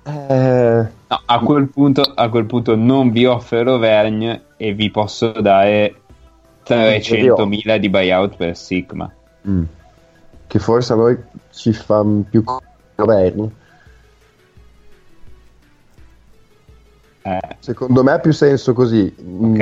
Eh, 0.05 0.87
No, 1.09 1.21
a 1.25 1.39
quel 1.39 1.69
punto, 1.69 2.01
a 2.03 2.29
quel 2.29 2.47
punto 2.47 2.75
non 2.75 3.13
vi 3.13 3.27
offro 3.27 3.63
l'Auvergne 3.63 4.43
e 4.57 4.73
vi 4.73 4.91
posso 4.91 5.31
dare 5.31 5.95
300.000 6.67 7.77
di 7.77 7.89
buyout 7.89 8.37
per 8.37 8.57
Sigma. 8.57 9.13
mm. 9.49 9.63
Che 10.49 10.59
forse 10.59 10.93
a 10.93 10.97
noi 10.97 11.17
ci 11.53 11.73
fa 11.73 12.05
più 12.29 12.43
co- 12.43 12.61
Eh, 17.27 17.57
Secondo 17.59 18.05
me 18.05 18.13
ha 18.13 18.19
più 18.21 18.33
senso 18.33 18.73
così. 18.73 19.13
Mm, 19.21 19.53
Ok. 19.55 19.61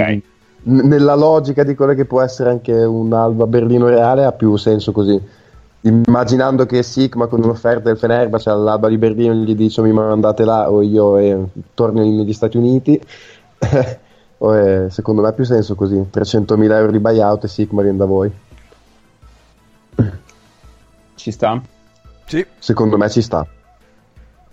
n- 0.65 0.87
nella 0.87 1.15
logica 1.15 1.65
di 1.65 1.75
quello 1.75 1.95
che 1.95 2.05
può 2.05 2.21
essere 2.21 2.51
anche 2.51 2.73
un 2.73 3.11
Alba 3.13 3.47
Berlino 3.47 3.89
reale 3.89 4.25
ha 4.25 4.33
più 4.33 4.55
senso 4.57 4.93
così. 4.93 5.19
Immaginando 5.81 6.67
che 6.67 6.83
Sigma 6.83 7.27
con 7.27 7.43
un'offerta 7.43 7.85
del 7.89 7.99
Fenerbahce 7.99 8.51
all'Alba 8.51 8.89
di 8.89 8.99
Berlino 8.99 9.35
gli 9.35 9.55
dice 9.55 9.83
mi 9.83 9.93
mandate 9.93 10.45
là 10.45 10.71
o 10.71 10.83
io 10.83 11.17
eh, 11.19 11.39
torno 11.75 12.01
negli 12.03 12.33
Stati 12.35 12.57
Uniti. 12.59 13.01
o, 14.39 14.57
eh, 14.57 14.91
secondo 14.91 15.23
me 15.23 15.29
ha 15.29 15.33
più 15.33 15.45
senso 15.45 15.75
così. 15.75 15.97
300.000 16.11 16.77
euro 16.77 16.91
di 16.91 16.99
buyout 16.99 17.45
e 17.45 17.49
Sigma 17.49 17.81
viene 17.83 17.97
da 17.99 18.05
voi. 18.07 18.31
Ci 21.15 21.31
sta? 21.31 21.61
Sì, 22.27 22.45
Secondo 22.59 22.97
me 22.99 23.09
ci 23.11 23.23
sta. 23.23 23.47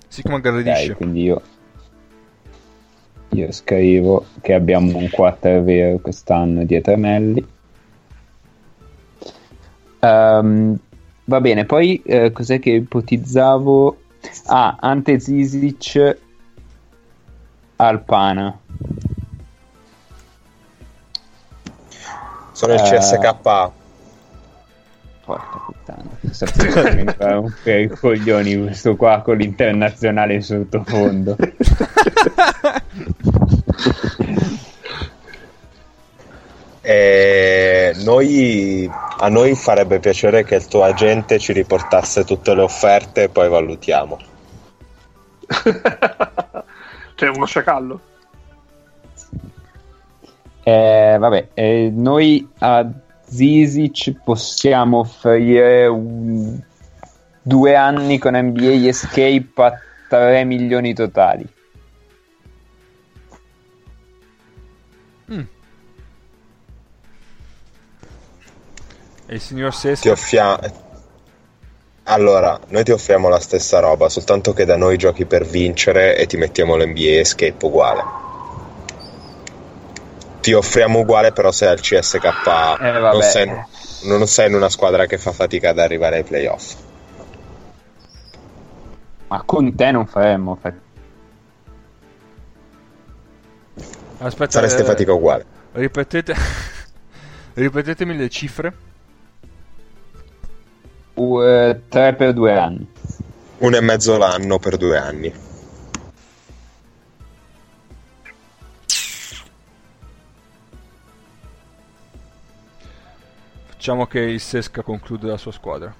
Sigma 0.08 0.36
aggredisce. 0.36 0.92
Ok, 0.92 0.98
quindi 0.98 1.24
io, 1.24 1.42
io 3.34 3.52
scrivo 3.52 4.26
che 4.42 4.54
abbiamo 4.54 4.98
un 4.98 5.10
4 5.10 5.64
vero 5.64 6.00
quest'anno 6.00 6.66
dietro 6.66 6.98
Melli. 6.98 7.46
Ehm, 10.00 10.78
va 11.26 11.42
bene, 11.42 11.66
poi 11.66 12.02
eh, 12.04 12.32
cos'è 12.32 12.60
che 12.60 12.72
ipotizzavo? 12.72 13.98
Ah, 14.48 14.78
Ante 14.80 15.20
Zizic 15.20 16.18
Alpana. 17.78 18.60
Sono 22.52 22.74
il 22.74 22.80
Eh. 22.80 22.84
CSKA. 22.84 23.72
Porca 25.24 25.62
puttana, 25.66 26.10
sapevo 26.32 27.42
un 27.42 27.54
per 27.64 27.80
i 27.80 27.88
coglioni 27.90 28.60
questo 28.60 28.96
qua 28.96 29.22
con 29.22 29.38
l'internazionale 29.38 30.34
in 30.34 30.42
sottofondo. 30.44 31.38
E 36.82 37.94
noi, 38.04 38.90
a 39.20 39.30
noi 39.30 39.56
farebbe 39.56 40.00
piacere 40.00 40.44
che 40.44 40.56
il 40.56 40.68
tuo 40.68 40.84
agente 40.84 41.38
ci 41.38 41.54
riportasse 41.54 42.24
tutte 42.24 42.56
le 42.56 42.62
offerte 42.62 43.24
e 43.24 43.30
poi 43.30 43.50
valutiamo. 43.50 44.18
cioè 47.16 47.30
uno 47.30 47.46
sciacallo. 47.46 48.00
Eh, 50.64 51.18
vabbè, 51.20 51.50
eh, 51.54 51.92
noi 51.94 52.48
a 52.60 52.88
Zizic 53.26 54.22
possiamo 54.24 55.00
offrire 55.00 55.88
un- 55.88 56.60
due 57.42 57.76
anni 57.76 58.18
con 58.18 58.36
NBA 58.36 58.88
Escape 58.88 59.52
a 59.56 59.74
3 60.10 60.44
milioni 60.44 60.94
totali. 60.94 61.48
E 69.32 69.36
il 69.36 69.40
signor 69.40 69.72
Ti 69.72 69.78
Sesca? 69.78 70.12
offriamo. 70.12 70.60
Allora, 72.04 72.60
noi 72.68 72.84
ti 72.84 72.92
offriamo 72.92 73.30
la 73.30 73.40
stessa 73.40 73.80
roba, 73.80 74.10
soltanto 74.10 74.52
che 74.52 74.66
da 74.66 74.76
noi 74.76 74.98
giochi 74.98 75.24
per 75.24 75.46
vincere 75.46 76.18
e 76.18 76.26
ti 76.26 76.36
mettiamo 76.36 76.76
l'NBA 76.76 77.20
Escape 77.22 77.66
uguale. 77.66 78.04
Ti 80.42 80.52
offriamo 80.52 81.00
uguale, 81.00 81.32
però 81.32 81.50
sei 81.54 81.70
al 81.70 81.80
CSKA. 81.80 82.78
Eh, 82.78 83.00
non, 83.00 83.22
sei, 83.22 83.50
non 84.04 84.28
sei 84.28 84.50
in 84.50 84.56
una 84.56 84.68
squadra 84.68 85.06
che 85.06 85.18
fa 85.18 85.32
fatica 85.32 85.70
ad 85.70 85.80
arrivare 85.80 86.18
ai 86.18 86.24
playoff. 86.24 86.76
Ma 89.30 89.44
con 89.46 89.74
te 89.74 89.92
non 89.92 90.08
faremmo 90.08 90.58
fatica. 90.60 90.84
Aspetta, 94.18 94.52
Sareste 94.52 94.82
eh, 94.82 94.86
fatica 94.86 95.14
uguale. 95.14 95.46
Ripetete... 95.72 96.36
Ripetetemi 97.54 98.18
le 98.18 98.30
cifre. 98.30 98.90
Uh, 101.14 101.82
tre 101.90 102.16
per 102.16 102.34
due 102.34 102.58
anni. 102.58 102.88
Un 103.60 103.76
e 103.76 103.82
mezzo 103.82 104.18
l'anno 104.18 104.58
per 104.58 104.78
due 104.78 104.98
anni. 104.98 105.34
Facciamo 113.68 114.06
che 114.06 114.20
il 114.20 114.40
Sesca 114.40 114.84
conclude 114.84 115.28
la 115.28 115.38
sua 115.38 115.52
squadra. 115.52 115.92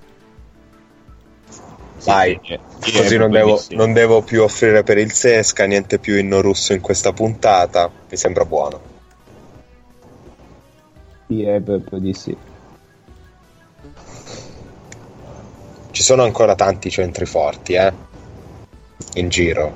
Vai, 2.04 2.40
Sì, 2.80 2.92
così 2.98 3.18
non 3.18 3.30
devo, 3.30 3.62
non 3.70 3.94
devo 3.94 4.22
più 4.22 4.42
offrire 4.44 4.84
per 4.84 4.98
il 4.98 5.12
Sesca, 5.12 5.66
niente 5.66 6.00
più 6.00 6.16
inno 6.16 6.42
russo 6.42 6.74
in 6.74 6.82
questa 6.82 7.12
puntata. 7.12 7.92
Mi 8.10 8.18
sembra 8.18 8.46
buono. 8.46 8.82
Direi 11.28 11.62
proprio 11.62 12.00
di 12.00 12.14
sì. 12.14 12.36
Ci 16.02 16.08
sono 16.08 16.24
ancora 16.24 16.56
tanti 16.56 16.90
centri 16.90 17.28
forti, 17.28 17.74
eh? 17.74 17.94
In 19.14 19.30
giro. 19.30 19.72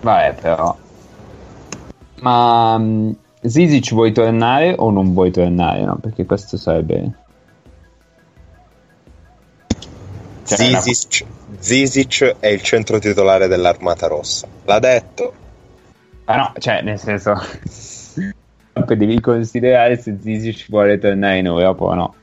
Vabbè, 0.00 0.34
però. 0.34 0.76
Ma 2.22 2.76
mm, 2.76 3.10
Zizic 3.40 3.92
vuoi 3.92 4.10
tornare 4.10 4.74
o 4.76 4.90
non 4.90 5.12
vuoi 5.12 5.30
tornare? 5.30 5.84
No, 5.84 5.96
perché 6.00 6.26
questo 6.26 6.56
sarebbe. 6.56 7.12
Cioè, 10.44 10.66
una- 10.66 10.80
Zizic, 10.80 11.24
Zizic 11.56 12.36
è 12.40 12.48
il 12.48 12.62
centro 12.62 12.98
titolare 12.98 13.46
dell'Armata 13.46 14.08
Rossa. 14.08 14.48
L'ha 14.64 14.80
detto. 14.80 15.32
Ah 16.24 16.36
no, 16.36 16.52
cioè, 16.58 16.82
nel 16.82 16.98
senso. 16.98 17.32
Devi 18.74 19.20
considerare 19.20 20.00
se 20.00 20.18
Zizic 20.20 20.68
vuole 20.68 20.98
tornare 20.98 21.38
in 21.38 21.46
Europa 21.46 21.84
o 21.84 21.94
no. 21.94 22.14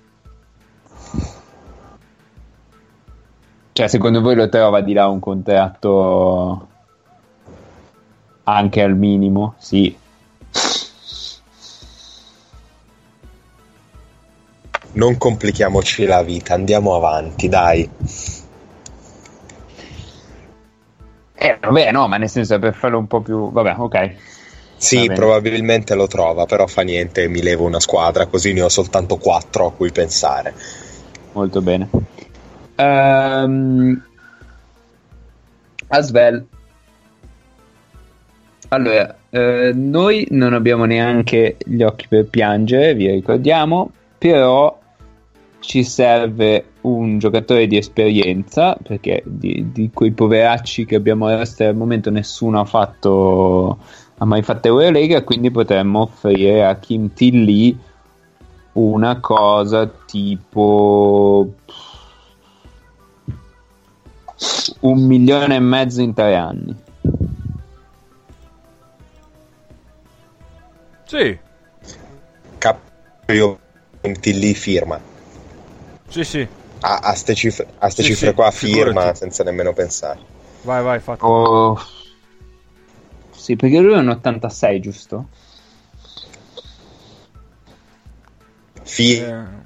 Cioè, 3.73 3.87
secondo 3.87 4.21
voi 4.21 4.35
lo 4.35 4.47
trova 4.49 4.81
di 4.81 4.93
là 4.93 5.07
un 5.07 5.19
contratto 5.19 6.67
anche 8.43 8.81
al 8.83 8.95
minimo? 8.95 9.55
Sì. 9.57 9.97
Non 14.91 15.17
complichiamoci 15.17 16.05
la 16.05 16.21
vita, 16.21 16.53
andiamo 16.53 16.95
avanti, 16.95 17.49
dai. 17.49 17.89
Eh, 21.33 21.57
vabbè, 21.59 21.91
no, 21.91 22.07
ma 22.07 22.17
nel 22.17 22.29
senso 22.29 22.59
per 22.59 22.75
farlo 22.75 22.99
un 22.99 23.07
po' 23.07 23.21
più. 23.21 23.51
Vabbè, 23.51 23.75
ok. 23.79 24.15
Sì, 24.77 25.09
probabilmente 25.11 25.95
lo 25.95 26.05
trova, 26.05 26.45
però 26.45 26.67
fa 26.67 26.83
niente, 26.83 27.27
mi 27.27 27.41
levo 27.41 27.65
una 27.65 27.79
squadra, 27.79 28.27
così 28.27 28.53
ne 28.53 28.61
ho 28.61 28.69
soltanto 28.69 29.17
quattro 29.17 29.65
a 29.65 29.71
cui 29.71 29.91
pensare. 29.91 30.53
Molto 31.31 31.61
bene. 31.61 31.89
Ehm, 32.83 34.01
Asvel. 35.87 36.45
Allora, 38.69 39.15
eh, 39.29 39.71
noi 39.75 40.27
non 40.31 40.53
abbiamo 40.53 40.85
neanche 40.85 41.57
gli 41.63 41.83
occhi 41.83 42.07
per 42.07 42.25
piangere, 42.25 42.95
vi 42.95 43.11
ricordiamo, 43.11 43.91
però 44.17 44.79
ci 45.59 45.83
serve 45.83 46.65
un 46.81 47.19
giocatore 47.19 47.67
di 47.67 47.77
esperienza, 47.77 48.75
perché 48.81 49.21
di, 49.25 49.69
di 49.71 49.91
quei 49.93 50.11
poveracci 50.11 50.85
che 50.85 50.95
abbiamo 50.95 51.27
adesso 51.27 51.63
al 51.63 51.75
momento 51.75 52.09
nessuno 52.09 52.59
ha 52.59 52.65
fatto 52.65 53.77
ha 54.17 54.25
mai 54.25 54.41
fatto 54.41 54.67
Eurolega, 54.67 55.23
quindi 55.23 55.51
potremmo 55.51 56.01
offrire 56.01 56.65
a 56.65 56.75
Kim 56.75 57.13
Tilly 57.13 57.77
una 58.73 59.19
cosa 59.19 59.87
tipo 59.87 61.53
un 64.81 65.05
milione 65.05 65.55
e 65.55 65.59
mezzo 65.59 66.01
in 66.01 66.13
tre 66.13 66.35
anni. 66.35 66.75
Sì, 71.05 71.37
Cap- 72.57 72.79
io 73.27 73.59
lì 74.23 74.53
firma. 74.53 74.99
sì, 76.09 76.23
sì. 76.23 76.47
A, 76.81 76.97
a 76.97 77.13
ste 77.13 77.33
cifre, 77.35 77.67
a 77.79 77.89
ste 77.89 78.01
Sì, 78.03 78.09
cifre 78.09 78.29
sì, 78.29 78.35
qua 78.35 78.51
firma 78.51 78.83
figurati. 78.91 79.17
senza 79.19 79.43
nemmeno 79.43 79.73
pensare. 79.73 80.19
Vai, 80.63 80.83
vai, 80.83 80.99
fatto. 80.99 81.25
Oh. 81.25 81.79
Sì, 83.31 83.55
perché 83.55 83.79
lui 83.79 83.93
è 83.93 83.97
un 83.97 84.09
86, 84.09 84.79
giusto? 84.79 85.27
Firma, 88.83 89.61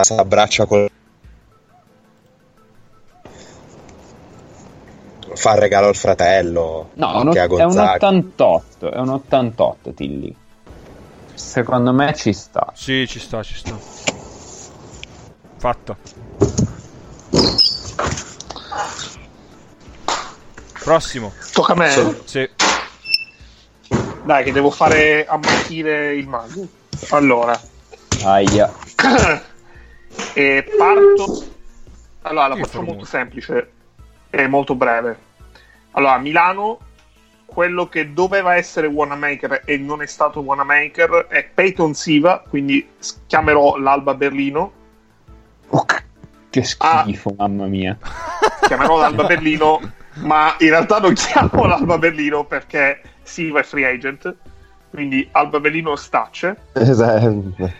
Eh, 0.00 0.04
si 0.04 0.12
abbraccia 0.14 0.66
con 0.66 0.86
fa 5.38 5.52
il 5.52 5.60
regalo 5.60 5.86
al 5.88 5.96
fratello 5.96 6.90
No, 6.94 7.20
un 7.20 7.34
è 7.34 7.42
un 7.42 7.46
Gonzaga. 7.46 7.94
88, 7.94 8.90
è 8.90 8.98
un 8.98 9.08
88 9.08 9.92
Tilly. 9.92 10.34
Secondo 11.34 11.92
me 11.92 12.14
ci 12.14 12.32
sta. 12.32 12.72
sì, 12.74 13.06
ci 13.06 13.20
sta, 13.20 13.42
ci 13.42 13.54
sta. 13.54 13.76
Fatta. 15.56 15.96
Prossimo. 20.82 21.32
Tocca 21.52 21.72
a 21.72 21.76
me. 21.76 21.90
Sì. 21.90 22.16
Sì. 22.24 22.50
Dai, 24.24 24.44
che 24.44 24.52
devo 24.52 24.70
fare 24.70 25.26
ammattire 25.26 26.14
il 26.14 26.26
mago. 26.26 26.66
Allora, 27.10 27.58
Aia. 28.24 28.72
e 30.34 30.74
parto. 30.76 31.44
Allora, 32.22 32.48
la 32.48 32.56
faccio 32.56 32.82
molto 32.82 33.04
semplice 33.04 33.70
e 34.30 34.46
molto 34.48 34.74
breve. 34.74 35.26
Allora, 35.98 36.16
Milano, 36.18 36.78
quello 37.44 37.88
che 37.88 38.12
doveva 38.12 38.54
essere 38.54 38.86
Wanamaker 38.86 39.62
e 39.64 39.78
non 39.78 40.00
è 40.00 40.06
stato 40.06 40.38
Wanamaker 40.38 41.26
è 41.28 41.44
Peyton 41.52 41.92
Siva, 41.92 42.44
quindi 42.48 42.88
chiamerò 43.26 43.76
l'Alba 43.78 44.14
Berlino. 44.14 44.72
Ok. 45.70 46.04
Che 46.50 46.62
schifo, 46.62 47.34
mamma 47.36 47.66
mia. 47.66 47.98
chiamerò 48.64 49.00
l'Alba 49.00 49.24
Berlino, 49.24 49.80
ma 50.22 50.54
in 50.60 50.68
realtà 50.68 51.00
non 51.00 51.14
chiamo 51.14 51.66
l'Alba 51.66 51.98
Berlino 51.98 52.44
perché 52.44 53.02
Silva 53.24 53.58
è 53.58 53.64
free 53.64 53.84
agent, 53.84 54.32
quindi 54.90 55.28
Alba 55.32 55.58
Berlino 55.58 55.96
stace. 55.96 56.58
Esatto. 56.74 57.72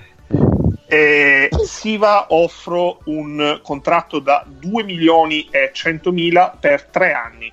E 0.88 1.48
Siva 1.66 2.26
offro 2.30 2.98
un 3.04 3.60
contratto 3.62 4.18
da 4.18 4.44
2 4.44 4.82
milioni 4.82 5.46
e 5.52 5.70
100 5.72 6.10
mila 6.10 6.56
per 6.58 6.82
3 6.86 7.12
anni 7.12 7.52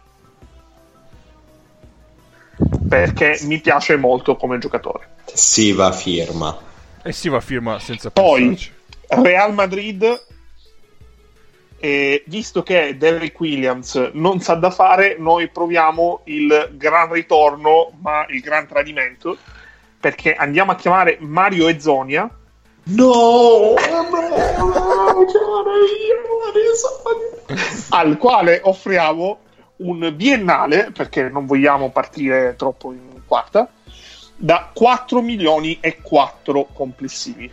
perché 2.88 3.40
mi 3.44 3.60
piace 3.60 3.96
molto 3.96 4.36
come 4.36 4.58
giocatore. 4.58 5.10
Si 5.26 5.72
va 5.72 5.92
firma. 5.92 6.58
E 7.04 7.12
si 7.12 7.30
va 7.30 7.38
a 7.38 7.42
firma 7.42 7.80
senza 7.80 8.10
Poi 8.10 8.42
pensarci. 8.42 8.74
Real 9.08 9.54
Madrid, 9.54 10.26
eh, 11.80 12.24
visto 12.28 12.64
che 12.64 12.98
Derrick 12.98 13.40
Williams 13.40 14.12
non 14.14 14.40
sa 14.40 14.56
da 14.56 14.72
fare, 14.72 15.16
noi 15.20 15.50
proviamo 15.50 16.22
il 16.26 16.72
gran 16.74 17.12
ritorno, 17.12 17.92
ma 18.02 18.26
il 18.30 18.40
gran 18.42 18.68
tradimento, 18.68 19.38
perché 20.00 20.34
andiamo 20.34 20.72
a 20.72 20.76
chiamare 20.76 21.18
Mario 21.20 21.68
Ezonia, 21.68 22.30
No! 22.88 23.74
al 27.90 28.18
quale 28.18 28.60
offriamo 28.64 29.40
un 29.78 30.14
biennale, 30.16 30.92
perché 30.92 31.30
non 31.30 31.46
vogliamo 31.46 31.90
partire 31.90 32.56
troppo 32.58 32.92
in 32.92 33.22
quarta, 33.26 33.70
da 34.36 34.70
4 34.74 35.22
milioni 35.22 35.78
e 35.80 36.02
4 36.02 36.70
complessivi. 36.74 37.52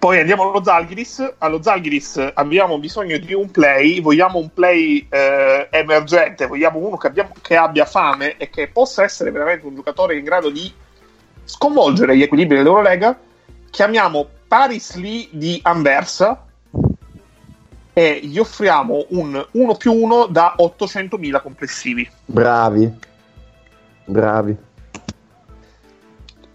Poi 0.00 0.18
andiamo 0.18 0.48
allo 0.48 0.64
Zalgiris. 0.64 1.34
Allo 1.36 1.60
Zalgiris 1.62 2.30
abbiamo 2.32 2.78
bisogno 2.78 3.18
di 3.18 3.34
un 3.34 3.50
play, 3.50 4.00
vogliamo 4.00 4.38
un 4.38 4.50
play 4.50 5.06
eh, 5.10 5.68
emergente, 5.70 6.46
vogliamo 6.46 6.78
uno 6.78 6.96
che, 6.96 7.06
abbiamo- 7.06 7.34
che 7.42 7.54
abbia 7.54 7.84
fame 7.84 8.38
e 8.38 8.48
che 8.48 8.68
possa 8.68 9.02
essere 9.02 9.30
veramente 9.30 9.66
un 9.66 9.74
giocatore 9.74 10.16
in 10.16 10.24
grado 10.24 10.48
di 10.48 10.72
sconvolgere 11.44 12.16
gli 12.16 12.22
equilibri 12.22 12.56
dell'Eurolega. 12.56 13.18
Chiamiamo 13.68 14.26
Paris 14.48 14.94
Lee 14.94 15.28
di 15.32 15.60
Anversa 15.62 16.46
e 18.00 18.20
gli 18.22 18.38
offriamo 18.38 19.04
un 19.10 19.46
1 19.50 19.74
più 19.74 19.92
1 19.92 20.24
da 20.30 20.54
800.000 20.56 21.42
complessivi. 21.42 22.08
Bravi. 22.24 22.90
Bravi. 24.06 24.56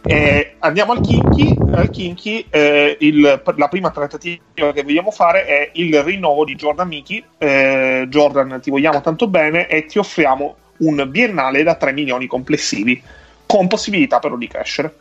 Eh, 0.07 0.55
andiamo 0.57 0.93
al 0.93 1.01
Kinky. 1.01 1.55
Al 1.71 1.91
Kinky 1.91 2.47
eh, 2.49 2.97
il- 2.99 3.41
la 3.57 3.67
prima 3.67 3.91
trattativa 3.91 4.41
che 4.73 4.81
vogliamo 4.81 5.11
fare 5.11 5.45
è 5.45 5.69
il 5.73 6.01
rinnovo 6.01 6.45
di 6.45 6.55
Jordan 6.55 6.87
Mickey. 6.87 7.23
Eh, 7.37 8.07
Jordan, 8.09 8.59
ti 8.59 8.71
vogliamo 8.71 9.01
tanto 9.01 9.27
bene 9.27 9.67
e 9.67 9.85
ti 9.85 9.99
offriamo 9.99 10.55
un 10.77 11.05
biennale 11.07 11.61
da 11.61 11.75
3 11.75 11.91
milioni 11.91 12.25
complessivi, 12.25 12.99
con 13.45 13.67
possibilità 13.67 14.17
però 14.17 14.35
di 14.35 14.47
crescere. 14.47 14.95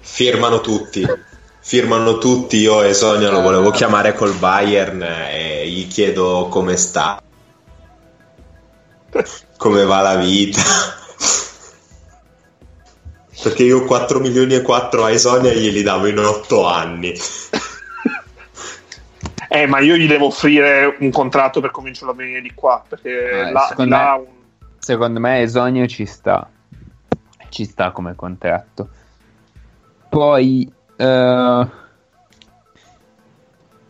Firmano 0.00 0.60
tutti. 0.60 1.04
Firmano 1.68 2.16
tutti. 2.16 2.56
Io 2.56 2.80
e 2.82 2.94
Sonia 2.94 3.30
lo 3.30 3.42
volevo 3.42 3.68
chiamare 3.70 4.14
col 4.14 4.32
Bayern 4.34 5.02
e 5.02 5.68
gli 5.68 5.86
chiedo 5.86 6.46
come 6.48 6.78
sta. 6.78 7.20
Come 9.58 9.84
va 9.84 10.00
la 10.00 10.16
vita. 10.16 10.62
Perché 13.42 13.64
io 13.64 13.84
4 13.84 14.18
milioni 14.18 14.54
e 14.54 14.62
4 14.62 15.04
a 15.04 15.10
Esonia 15.10 15.52
glieli 15.52 15.82
davo 15.82 16.06
in 16.06 16.18
8 16.18 16.66
anni. 16.66 17.12
Eh, 19.50 19.66
ma 19.66 19.80
io 19.80 19.94
gli 19.96 20.06
devo 20.08 20.26
offrire 20.26 20.96
un 21.00 21.10
contratto 21.10 21.60
per 21.60 21.70
cominciare 21.70 22.12
a 22.12 22.14
venire 22.14 22.40
di 22.40 22.52
qua, 22.54 22.82
perché 22.88 23.30
Eh, 23.48 23.52
là, 23.52 23.66
secondo 23.68 23.94
là 23.94 24.14
me- 24.16 24.26
un- 24.26 24.36
Secondo 24.78 25.20
me 25.20 25.40
Esonio 25.42 25.86
ci 25.86 26.06
sta. 26.06 26.48
Ci 27.50 27.64
sta 27.66 27.90
come 27.90 28.14
contratto. 28.14 28.88
Poi 30.08 30.70
eh, 30.98 31.66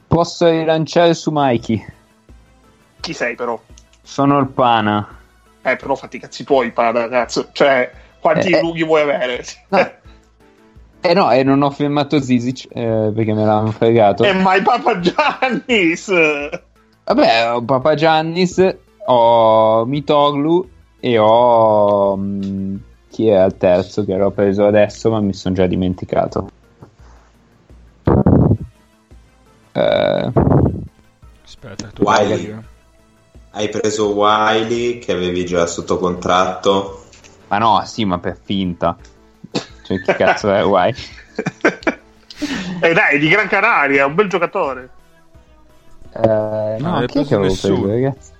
posso 0.06 0.48
rilanciare 0.48 1.14
su 1.14 1.30
Mikey. 1.32 1.84
chi 3.00 3.12
sei 3.12 3.34
però? 3.34 3.58
Sono 4.02 4.38
il 4.38 4.48
pana. 4.48 5.06
Eh, 5.62 5.76
però 5.76 5.94
fatti 5.94 6.16
i 6.16 6.20
cazzi 6.20 6.44
tuoi, 6.44 6.70
pada, 6.72 7.08
cazzo. 7.08 7.48
Cioè, 7.52 7.90
quanti 8.20 8.50
Eh, 8.50 8.56
eh. 8.56 8.60
lunghi 8.60 8.84
vuoi 8.84 9.02
avere? 9.02 9.44
No. 9.68 9.90
Eh 11.00 11.14
no, 11.14 11.30
e 11.30 11.44
non 11.44 11.62
ho 11.62 11.70
firmato 11.70 12.20
Zizic 12.20 12.66
eh, 12.70 13.12
perché 13.14 13.32
me 13.32 13.44
l'hanno 13.44 13.70
fregato. 13.70 14.24
E 14.24 14.32
mai 14.32 14.60
Papa 14.62 14.98
Giannis! 14.98 16.10
Vabbè, 17.04 17.52
ho 17.54 17.62
Papa 17.62 17.94
Giannis, 17.94 18.76
ho 19.06 19.84
Mitoglu 19.86 20.68
e 20.98 21.16
ho... 21.18 22.16
mm, 22.16 22.76
chi 23.10 23.28
è 23.28 23.44
il 23.44 23.56
terzo 23.56 24.04
che 24.04 24.16
l'ho 24.16 24.30
preso 24.32 24.66
adesso 24.66 25.10
ma 25.10 25.20
mi 25.20 25.32
sono 25.34 25.54
già 25.54 25.66
dimenticato. 25.66 26.48
Eh, 29.78 30.32
Aspetta, 31.44 31.88
tu 31.88 32.02
Wiley. 32.02 32.56
Hai 33.52 33.68
preso 33.68 34.12
Wiley 34.12 34.98
che 34.98 35.12
avevi 35.12 35.44
già 35.46 35.66
sotto 35.66 35.98
contratto. 35.98 37.04
ma 37.48 37.58
no, 37.58 37.82
sì, 37.84 38.04
ma 38.04 38.18
per 38.18 38.38
finta. 38.42 38.96
Cioè, 39.50 40.02
chi 40.02 40.12
cazzo 40.14 40.52
è 40.52 40.62
Guai? 40.62 40.94
E 42.80 42.92
dai, 42.92 43.18
di 43.18 43.28
Gran 43.28 43.48
Canaria, 43.48 44.06
un 44.06 44.14
bel 44.14 44.28
giocatore. 44.28 44.90
Eh, 46.12 46.76
no, 46.78 46.98
chi 46.98 47.02
è 47.02 47.06
preso 47.06 47.28
che 47.28 47.34
avevo 47.34 47.50
nessuno. 47.50 47.80
preso, 47.80 47.88
ragazzi? 47.92 48.32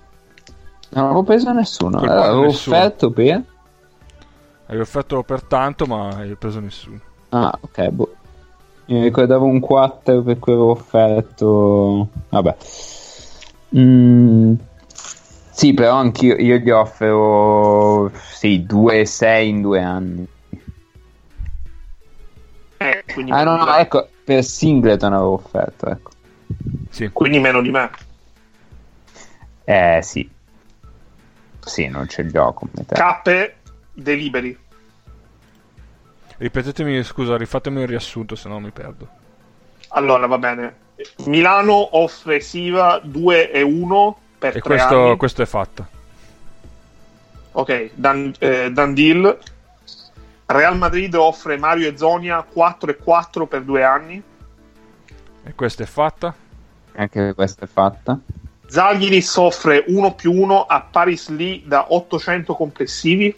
Non 0.91 1.03
avevo 1.03 1.23
preso 1.23 1.51
nessuno. 1.51 1.99
Qua 1.99 2.23
avevo 2.23 2.41
nessuno. 2.43 2.75
offerto 2.77 3.11
per... 3.11 3.43
Hai 4.67 4.79
offerto 4.79 5.23
per 5.23 5.43
tanto, 5.43 5.85
ma 5.85 6.07
hai 6.15 6.35
preso 6.35 6.61
nessuno. 6.61 6.99
Ah, 7.29 7.53
ok, 7.59 7.87
boh. 7.89 8.15
Mi 8.89 9.03
ricordavo 9.03 9.45
un 9.45 9.59
4 9.59 10.23
per 10.23 10.39
cui 10.39 10.53
avevo 10.53 10.71
offerto. 10.71 12.09
Vabbè. 12.29 12.55
Mm, 13.77 14.53
sì, 15.51 15.75
però 15.75 15.93
anch'io 15.93 16.35
io 16.37 16.57
gli 16.57 16.71
offro 16.71 18.11
sì, 18.33 18.65
2-6 18.67 19.45
in 19.45 19.61
due 19.61 19.81
anni. 19.81 20.27
Eh, 22.77 23.03
Ah, 23.29 23.43
no, 23.43 23.57
no, 23.57 23.75
ecco, 23.75 24.07
per 24.23 24.43
Singleton 24.43 25.13
avevo 25.13 25.33
offerto, 25.33 25.85
ecco. 25.87 26.11
Sì. 26.89 27.09
quindi 27.09 27.37
meno 27.39 27.61
di 27.61 27.69
me. 27.69 27.91
Eh, 29.65 29.99
sì. 30.01 30.27
Sì, 31.59 31.87
non 31.87 32.07
c'è 32.07 32.23
il 32.23 32.31
gioco. 32.31 32.67
Cappe, 32.87 33.57
deliberi. 33.93 34.57
Ripetetemi, 36.39 37.03
scusa, 37.03 37.35
rifatemi 37.35 37.81
il 37.81 37.87
riassunto, 37.87 38.35
se 38.35 38.47
no 38.47 38.61
mi 38.61 38.71
perdo. 38.71 39.07
Allora, 39.89 40.25
va 40.25 40.37
bene. 40.37 40.75
Milano 41.25 41.97
offre 41.97 42.39
Siva 42.39 43.01
2 43.03 43.51
e 43.51 43.61
1 43.61 44.17
per 44.37 44.55
E 44.55 44.61
3 44.61 44.61
questo, 44.61 45.15
questo 45.17 45.41
è 45.41 45.45
fatta. 45.45 45.87
Ok, 47.51 47.89
Dan, 47.93 48.33
eh, 48.39 48.71
Dan 48.71 48.93
Deal. 48.93 49.37
Real 50.45 50.77
Madrid 50.77 51.13
offre 51.13 51.57
Mario 51.57 51.89
e 51.89 51.97
Zonia 51.97 52.41
4 52.41 52.91
e 52.91 52.95
4 52.95 53.45
per 53.45 53.63
2 53.63 53.83
anni. 53.83 54.23
E 55.43 55.53
questa 55.55 55.83
è 55.83 55.85
fatta. 55.85 56.33
Anche 56.95 57.33
questa 57.33 57.65
è 57.65 57.67
fatta. 57.67 58.17
Zalgiris 58.65 59.35
offre 59.35 59.83
1 59.87 60.13
più 60.13 60.31
1 60.31 60.63
a 60.63 60.81
Paris 60.81 61.27
Lee 61.29 61.63
da 61.65 61.87
800 61.89 62.55
complessivi. 62.55 63.35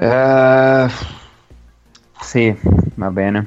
Eh, 0.00 0.88
sì, 2.20 2.56
va 2.94 3.10
bene. 3.10 3.44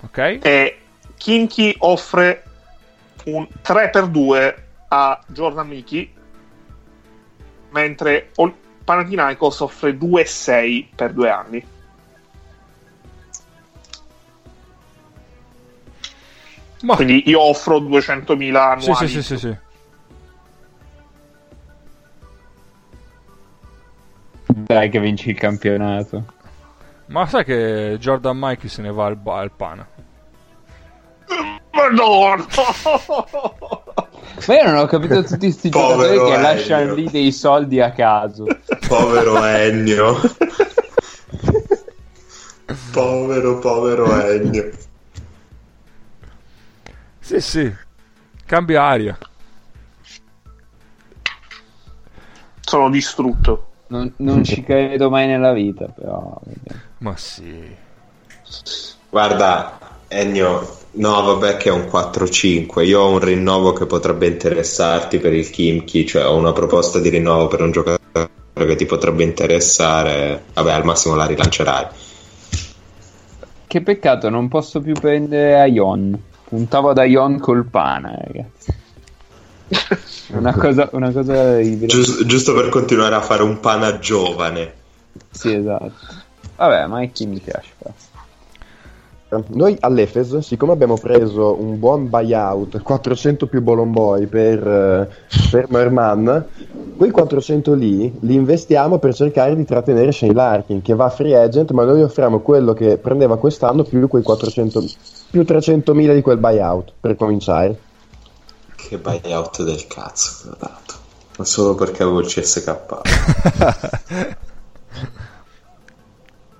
Ok? 0.00 0.38
E 0.42 0.80
Kinky 1.16 1.76
offre 1.78 2.42
un 3.24 3.46
3 3.62 3.90
per 3.90 4.06
2 4.08 4.66
a 4.88 5.20
Jordan 5.26 5.68
Mickey. 5.68 6.12
Mentre 7.70 8.30
Ol- 8.36 8.54
Panathinaikos 8.84 9.60
offre 9.60 9.96
2 9.98 10.22
e 10.22 10.24
6 10.24 10.90
per 10.94 11.12
2 11.12 11.30
anni. 11.30 11.66
Ma... 16.82 16.94
Quindi 16.94 17.28
io 17.28 17.40
offro 17.40 17.78
200.000 17.80 18.54
annuali. 18.54 19.08
Sì, 19.08 19.22
sì, 19.22 19.22
sì, 19.22 19.36
sì, 19.36 19.38
sì. 19.38 19.56
Dai 24.48 24.88
che 24.90 24.98
vinci 25.00 25.30
il 25.30 25.38
campionato. 25.38 26.24
Ma 27.06 27.26
sai 27.26 27.44
che 27.44 27.96
Jordan 27.98 28.36
Mikey 28.38 28.68
se 28.68 28.82
ne 28.82 28.90
va 28.90 29.06
al, 29.06 29.16
ba- 29.16 29.38
al 29.38 29.50
pana? 29.52 29.86
Ma 31.72 31.88
no, 31.88 32.34
no. 32.36 32.46
Ma 34.46 34.54
io 34.54 34.64
non 34.64 34.76
ho 34.76 34.86
capito 34.86 35.22
tutti 35.22 35.38
questi 35.38 35.68
Povero 35.68 36.12
giocatori 36.12 36.18
che 36.18 36.34
Elio. 36.34 36.40
lasciano 36.40 36.94
lì 36.94 37.10
dei 37.10 37.32
soldi 37.32 37.80
a 37.80 37.92
caso. 37.92 38.46
Povero 38.86 39.44
Ennio. 39.44 40.20
Povero, 42.92 43.58
povero 43.58 44.20
Ennio. 44.30 44.70
Sì, 47.20 47.40
sì. 47.40 47.74
Cambia 48.46 48.84
aria. 48.84 49.18
Sono 52.60 52.90
distrutto. 52.90 53.67
Non, 53.88 54.12
non 54.16 54.44
ci 54.44 54.62
credo 54.62 55.08
mai 55.08 55.26
nella 55.26 55.52
vita, 55.52 55.86
però. 55.86 56.38
Ma 56.98 57.16
sì. 57.16 57.74
Guarda, 59.08 59.78
Ennio, 60.08 60.76
no, 60.92 61.22
vabbè 61.22 61.56
che 61.56 61.70
è 61.70 61.72
un 61.72 61.88
4-5. 61.90 62.84
Io 62.84 63.00
ho 63.00 63.10
un 63.10 63.18
rinnovo 63.18 63.72
che 63.72 63.86
potrebbe 63.86 64.26
interessarti 64.26 65.18
per 65.18 65.32
il 65.32 65.48
Kimchi, 65.48 66.06
cioè 66.06 66.26
ho 66.26 66.36
una 66.36 66.52
proposta 66.52 66.98
di 66.98 67.08
rinnovo 67.08 67.48
per 67.48 67.62
un 67.62 67.70
giocatore 67.70 68.30
che 68.52 68.76
ti 68.76 68.86
potrebbe 68.86 69.22
interessare. 69.22 70.44
Vabbè, 70.52 70.72
al 70.72 70.84
massimo 70.84 71.14
la 71.14 71.26
rilancerai. 71.26 71.86
Che 73.66 73.82
peccato, 73.82 74.28
non 74.28 74.48
posso 74.48 74.80
più 74.80 74.94
prendere 74.94 75.68
Ion. 75.68 76.18
Puntavo 76.44 76.90
ad 76.90 76.98
Ion 77.06 77.38
col 77.38 77.66
pana, 77.66 78.18
ragazzi. 78.18 78.72
Una 80.32 80.54
cosa, 80.54 80.88
una 80.92 81.10
cosa 81.10 81.60
Gius- 81.62 82.24
giusto 82.24 82.54
per 82.54 82.68
continuare 82.68 83.14
a 83.14 83.20
fare 83.20 83.42
un 83.42 83.60
pana 83.60 83.98
giovane. 83.98 84.74
Sì, 85.30 85.52
esatto. 85.52 85.92
Vabbè, 86.56 86.86
ma 86.86 87.04
chi 87.06 87.26
mi 87.26 87.38
piace? 87.38 87.70
però. 87.78 87.92
Noi 89.48 89.76
all'Efes, 89.80 90.38
siccome 90.38 90.72
abbiamo 90.72 90.96
preso 90.96 91.54
un 91.60 91.78
buon 91.78 92.08
buyout, 92.08 92.80
400 92.80 93.46
più 93.46 93.60
Bolomboy 93.60 94.24
per, 94.26 94.66
eh, 94.66 95.08
per 95.50 95.66
Merman, 95.68 96.46
quei 96.96 97.10
400 97.10 97.74
lì 97.74 98.10
li 98.20 98.34
investiamo 98.34 98.98
per 98.98 99.14
cercare 99.14 99.54
di 99.54 99.66
trattenere 99.66 100.12
Shane 100.12 100.32
Larkin, 100.32 100.80
che 100.80 100.94
va 100.94 101.10
free 101.10 101.36
agent, 101.36 101.72
ma 101.72 101.84
noi 101.84 102.02
offriamo 102.02 102.40
quello 102.40 102.72
che 102.72 102.96
prendeva 102.96 103.36
quest'anno 103.36 103.84
più 103.84 104.08
quei 104.08 104.22
400 104.22 104.82
più 105.30 105.42
300.000 105.42 106.14
di 106.14 106.22
quel 106.22 106.38
buyout, 106.38 106.92
per 106.98 107.14
cominciare. 107.14 107.78
Che 108.88 108.96
buyout 108.96 109.64
del 109.64 109.86
cazzo 109.86 110.44
che 110.44 110.48
ho 110.48 110.56
dato. 110.58 110.94
Ma 111.36 111.44
solo 111.44 111.74
perché 111.74 112.02
avevo 112.02 112.20
il 112.20 112.26
CSK. 112.26 112.76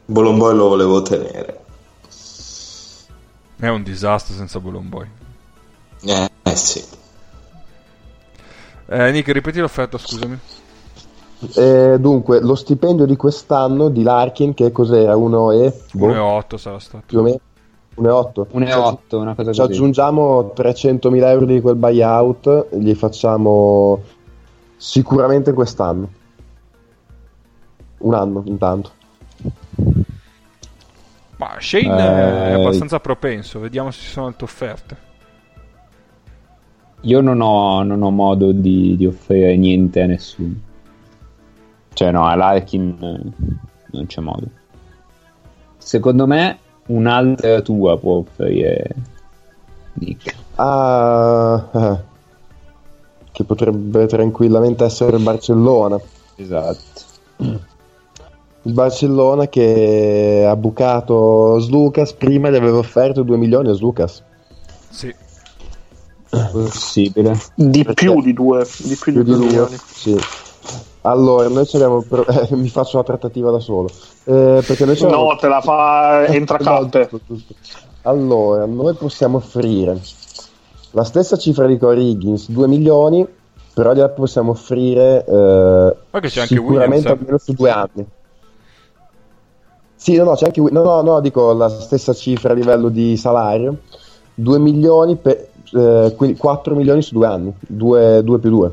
Bolomboy 0.05 0.55
lo 0.55 0.69
volevo 0.69 1.01
tenere. 1.01 1.65
È 3.57 3.69
un 3.69 3.83
disastro 3.83 4.35
senza 4.35 4.61
Bolomboy. 4.61 5.09
Eh, 6.03 6.31
eh 6.43 6.57
sì. 6.57 6.85
Eh, 8.89 9.11
Nick, 9.11 9.33
ripeti 9.33 9.61
l'offerta, 9.61 9.97
scusami. 9.97 10.39
Eh, 11.55 11.97
dunque, 11.99 12.41
lo 12.41 12.55
stipendio 12.55 13.07
di 13.07 13.17
quest'anno 13.17 13.89
di 13.89 14.03
Larkin, 14.03 14.53
che 14.53 14.71
cos'era? 14.71 15.17
1 15.17 15.53
e... 15.53 15.81
boh, 15.93 16.09
1,8 16.09 16.57
sarà 16.57 16.79
stato. 16.79 17.05
più 17.07 17.21
o 17.21 17.23
meno 17.23 17.41
1,8 17.99 18.47
Un 18.51 18.63
e 18.63 18.73
8, 18.75 19.19
una 19.19 19.35
cosa 19.35 19.53
ci 19.53 19.61
così. 19.61 19.73
aggiungiamo 19.73 20.53
300.000 20.57 21.23
euro 21.29 21.45
di 21.47 21.61
quel 21.61 21.75
buyout 21.77 22.67
li 22.73 22.95
facciamo 22.95 24.03
sicuramente 24.77 25.53
quest'anno 25.53 26.09
un 27.99 28.15
anno 28.15 28.43
intanto 28.47 28.91
Ma 31.37 31.57
Shane 31.59 31.97
è 31.97 32.51
Eh, 32.51 32.53
abbastanza 32.55 32.99
propenso, 33.01 33.61
vediamo 33.61 33.91
se 33.91 34.01
ci 34.03 34.09
sono 34.09 34.27
altre 34.27 34.45
offerte. 34.45 34.97
Io 37.03 37.21
non 37.21 37.41
ho, 37.41 37.85
non 37.85 38.03
ho 38.03 38.11
modo 38.11 38.51
di, 38.51 38.97
di 38.97 39.07
offrire 39.07 39.57
niente 39.57 40.03
a 40.03 40.07
nessuno. 40.07 40.55
Cioè, 41.93 42.11
no, 42.11 42.27
a 42.27 42.35
Larkin 42.35 42.97
eh, 43.01 43.47
non 43.93 44.07
c'è 44.07 44.21
modo. 44.21 44.49
Secondo 45.77 46.27
me, 46.27 46.59
un'altra 46.89 47.61
tua 47.63 47.99
può 47.99 48.17
offrire 48.17 48.91
Nick. 49.95 50.35
ah, 50.57 51.69
eh, 51.73 51.97
che 53.33 53.45
potrebbe 53.45 54.07
tranquillamente 54.07 54.85
essere 54.85 55.17
il 55.17 55.23
Barcellona 55.23 55.99
Esatto. 56.37 57.01
il 57.39 58.73
Barcellona 58.73 59.49
che 59.49 60.45
ha 60.49 60.55
bucato 60.57 61.59
Slucas 61.61 62.13
prima 62.13 62.51
gli 62.51 62.57
aveva 62.57 62.79
offerto 62.79 63.23
2 63.23 63.37
milioni 63.37 63.69
a 63.71 63.73
Slucas 63.75 64.23
Sì. 64.91 65.15
Possibile. 66.31 67.39
Di 67.55 67.85
Perché- 67.85 68.05
più 68.05 68.21
di 68.21 68.33
due, 68.35 68.67
di 68.83 68.95
più 68.97 69.13
più 69.13 69.13
di 69.13 69.19
di 69.23 69.25
due 69.25 69.37
due 69.37 69.47
milioni. 69.47 69.77
sì. 69.95 70.17
Allora 71.11 71.49
noi 71.49 71.67
ci 71.67 71.77
abbiamo 71.77 72.03
pro- 72.03 72.27
eh, 72.27 72.49
mi 72.57 72.69
faccio 72.69 72.97
la 72.99 73.03
trattativa 73.05 73.51
da 73.51 73.59
solo 73.61 73.89
Eh, 74.25 74.63
perché 74.67 74.85
noi 74.85 74.95
abbiamo- 74.95 75.25
No, 75.31 75.37
te 75.37 75.49
la 75.49 75.61
fa 75.61 76.25
entra 76.33 76.59
cappe. 76.59 77.09
giusto. 77.27 77.55
Allora, 78.03 78.65
noi 78.67 78.95
possiamo 78.95 79.39
offrire 79.39 79.99
la 80.93 81.05
stessa 81.05 81.37
cifra 81.37 81.67
di 81.67 81.77
Corey 81.79 82.11
Higgins, 82.11 82.49
2 82.51 82.67
milioni, 82.69 83.27
però 83.75 83.93
gliela 83.93 84.09
possiamo 84.09 84.53
offrire 84.53 85.25
eh, 85.27 85.97
Ma 86.11 86.21
che 86.21 86.29
c'è 86.29 86.41
anche 86.41 86.55
sicuramente 86.55 86.95
Williams, 86.95 87.07
almeno 87.07 87.39
su 87.39 87.53
due 87.53 87.71
anni. 87.71 88.07
Sì, 89.95 90.17
no, 90.17 90.25
no, 90.25 90.35
c'è 90.35 90.47
anche 90.47 90.61
no, 90.61 90.83
no, 90.83 91.01
no, 91.03 91.21
dico 91.21 91.53
la 91.53 91.69
stessa 91.69 92.13
cifra 92.15 92.53
a 92.53 92.55
livello 92.55 92.89
di 92.89 93.17
salario, 93.17 93.79
2 94.35 94.59
milioni 94.59 95.17
per, 95.17 95.49
eh, 95.75 96.15
quindi 96.17 96.37
4 96.39 96.75
milioni 96.77 97.03
su 97.03 97.15
due 97.15 97.27
anni, 97.27 97.53
2, 97.61 98.23
più 98.23 98.39
2. 98.39 98.73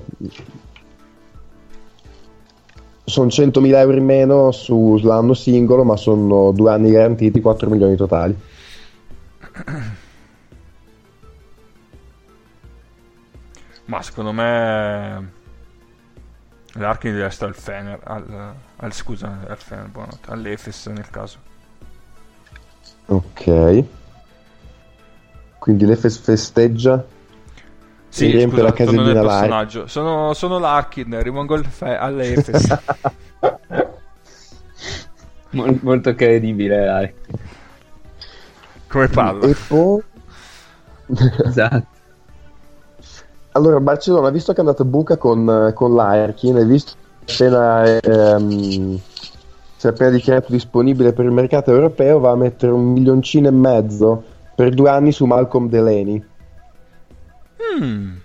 Sono 3.05 3.27
100.000 3.27 3.77
euro 3.77 3.97
in 3.97 4.03
meno 4.03 4.51
su- 4.51 4.97
sull'anno 4.97 5.33
singolo, 5.35 5.83
ma 5.83 5.95
sono 5.95 6.51
due 6.51 6.71
anni 6.71 6.89
garantiti, 6.91 7.39
4 7.39 7.69
milioni 7.69 7.95
totali. 7.95 8.35
Ma 13.85 14.01
secondo 14.01 14.31
me 14.31 15.31
Larkin 16.73 17.13
deve 17.13 17.29
stare 17.29 17.51
al 17.51 17.57
Fener, 17.57 17.99
al, 18.03 18.53
al- 18.77 18.93
scusa, 18.93 19.37
al 19.47 19.57
Fener, 19.57 19.87
buonanotte, 19.87 20.31
all'Efes 20.31 20.87
nel 20.87 21.09
caso. 21.09 21.37
Ok. 23.05 23.83
Quindi 25.59 25.85
l'Efes 25.85 26.17
festeggia. 26.17 27.05
Sì, 28.15 28.31
riempie 28.31 28.59
scusa, 28.65 28.85
la 28.85 28.91
nel 28.91 29.13
Larkin. 29.13 29.27
personaggio. 29.27 29.87
Sono, 29.87 30.33
sono 30.33 30.57
Larkin, 30.57 31.21
rimango 31.21 31.55
al 31.55 31.65
fe- 31.65 31.97
all'Efes. 31.97 32.77
Mol- 35.51 35.79
molto 35.81 36.15
credibile, 36.15 36.85
Larkin. 36.85 37.35
Come 38.87 39.07
parlo? 39.09 39.41
E 39.43 39.55
poi... 39.67 40.01
Esatto. 41.45 41.85
Allora, 43.51 43.81
Barcellona, 43.81 44.29
visto 44.29 44.53
che 44.53 44.59
è 44.59 44.61
andata 44.61 44.85
buca 44.85 45.17
con, 45.17 45.71
con 45.73 45.93
l'Arkin, 45.93 46.57
e 46.57 46.65
visto 46.65 46.93
che 47.25 47.33
appena, 47.33 47.83
ehm, 47.99 48.97
si 49.75 49.87
è 49.87 49.89
appena 49.89 50.09
dichiarato 50.09 50.53
disponibile 50.53 51.11
per 51.11 51.25
il 51.25 51.31
mercato 51.31 51.71
europeo, 51.71 52.19
va 52.19 52.31
a 52.31 52.35
mettere 52.35 52.71
un 52.71 52.93
milioncino 52.93 53.49
e 53.49 53.51
mezzo 53.51 54.23
per 54.55 54.73
due 54.73 54.89
anni 54.89 55.11
su 55.11 55.25
Malcolm 55.25 55.67
Delaney. 55.67 56.23
Mm. 57.61 58.17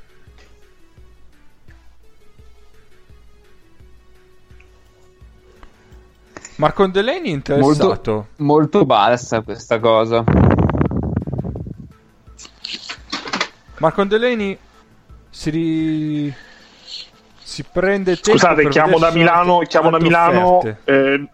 Marco 6.57 6.87
Delaney 6.89 7.31
è 7.31 7.35
interessato. 7.35 7.87
Molto, 7.87 8.27
molto 8.37 8.85
bassa 8.85 9.41
questa 9.41 9.79
cosa. 9.79 10.23
Marco 13.79 14.05
Delaney 14.05 14.59
si, 15.31 15.49
ri- 15.49 16.35
si 17.43 17.65
prende 17.65 18.17
tempo 18.17 18.39
Scusate, 18.39 18.69
chiamo 18.69 18.99
da 18.99 19.11
Milano, 19.11 19.61
chiamo 19.61 19.89
da 19.89 19.99
Milano, 19.99 20.61
eh, 20.85 21.29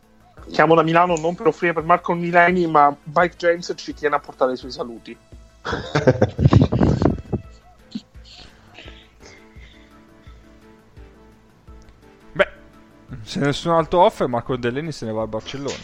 chiamo 0.52 0.76
da 0.76 0.82
Milano 0.82 1.16
non 1.16 1.34
per 1.34 1.48
offrire 1.48 1.72
per 1.72 1.82
Marco 1.82 2.14
Milani, 2.14 2.68
ma 2.68 2.94
Mike 3.02 3.34
James 3.36 3.72
ci 3.74 3.94
tiene 3.94 4.14
a 4.14 4.20
portare 4.20 4.52
i 4.52 4.56
suoi 4.56 4.70
saluti. 4.70 5.16
se 13.22 13.38
nessun 13.40 13.72
altro 13.72 14.00
offre, 14.04 14.26
Marco 14.26 14.56
Delaney 14.56 14.92
se 14.92 15.04
ne 15.06 15.12
va 15.12 15.22
a 15.22 15.26
Barcellona. 15.26 15.74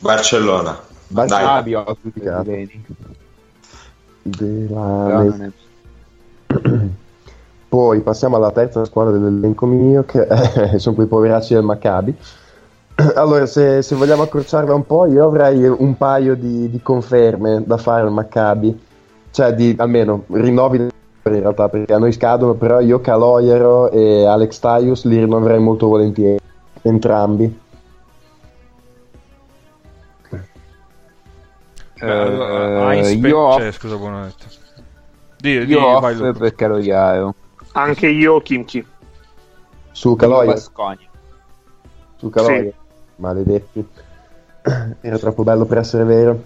Barcellona. 0.00 0.80
Barcellona. 1.08 1.62
Dai. 4.22 4.70
Ah, 4.74 5.24
è- 5.24 5.50
Poi 7.68 8.00
passiamo 8.00 8.36
alla 8.36 8.52
terza 8.52 8.84
squadra 8.84 9.12
dell'elenco 9.18 9.66
mio, 9.66 10.04
che 10.04 10.26
sono 10.78 10.94
quei 10.94 11.06
poveracci 11.06 11.54
del 11.54 11.62
Maccabi. 11.64 12.16
Allora, 13.16 13.44
se, 13.46 13.82
se 13.82 13.96
vogliamo 13.96 14.22
accorciarla 14.22 14.72
un 14.72 14.86
po', 14.86 15.06
io 15.06 15.24
avrei 15.26 15.64
un 15.64 15.96
paio 15.96 16.36
di, 16.36 16.70
di 16.70 16.80
conferme 16.80 17.64
da 17.66 17.76
fare 17.76 18.02
al 18.02 18.12
Maccabi, 18.12 18.80
cioè 19.32 19.52
di 19.52 19.74
almeno 19.76 20.24
rinnovi 20.28 20.92
in 21.32 21.40
realtà, 21.40 21.68
perché 21.68 21.92
a 21.94 21.98
noi 21.98 22.12
scadono, 22.12 22.54
però 22.54 22.80
io 22.80 23.00
Caloiero 23.00 23.90
e 23.90 24.26
Alex 24.26 24.58
Taius 24.58 25.04
li 25.04 25.18
rinnoverei 25.18 25.58
molto 25.58 25.86
volentieri, 25.86 26.38
entrambi. 26.82 27.60
Beh, 31.98 32.10
allora, 32.10 32.94
Eh, 32.94 33.12
io 33.12 33.52
cioè, 33.52 33.68
off, 33.68 33.76
scusa, 33.76 33.96
buonanotte. 33.96 34.44
Di, 35.38 35.64
di, 35.64 35.72
io 35.72 35.86
off 35.86 36.00
vai, 36.02 36.32
per 36.32 36.54
Caloiaro. 36.54 37.34
Anche 37.72 38.08
io, 38.08 38.40
Kimchi. 38.40 38.86
Su 39.92 40.16
Basconia. 40.16 41.08
su 42.16 42.28
Caloia. 42.28 42.62
Sì. 42.62 42.74
Maledetti. 43.16 43.88
Era 45.00 45.18
troppo 45.18 45.42
bello 45.42 45.64
per 45.64 45.78
essere 45.78 46.04
vero. 46.04 46.44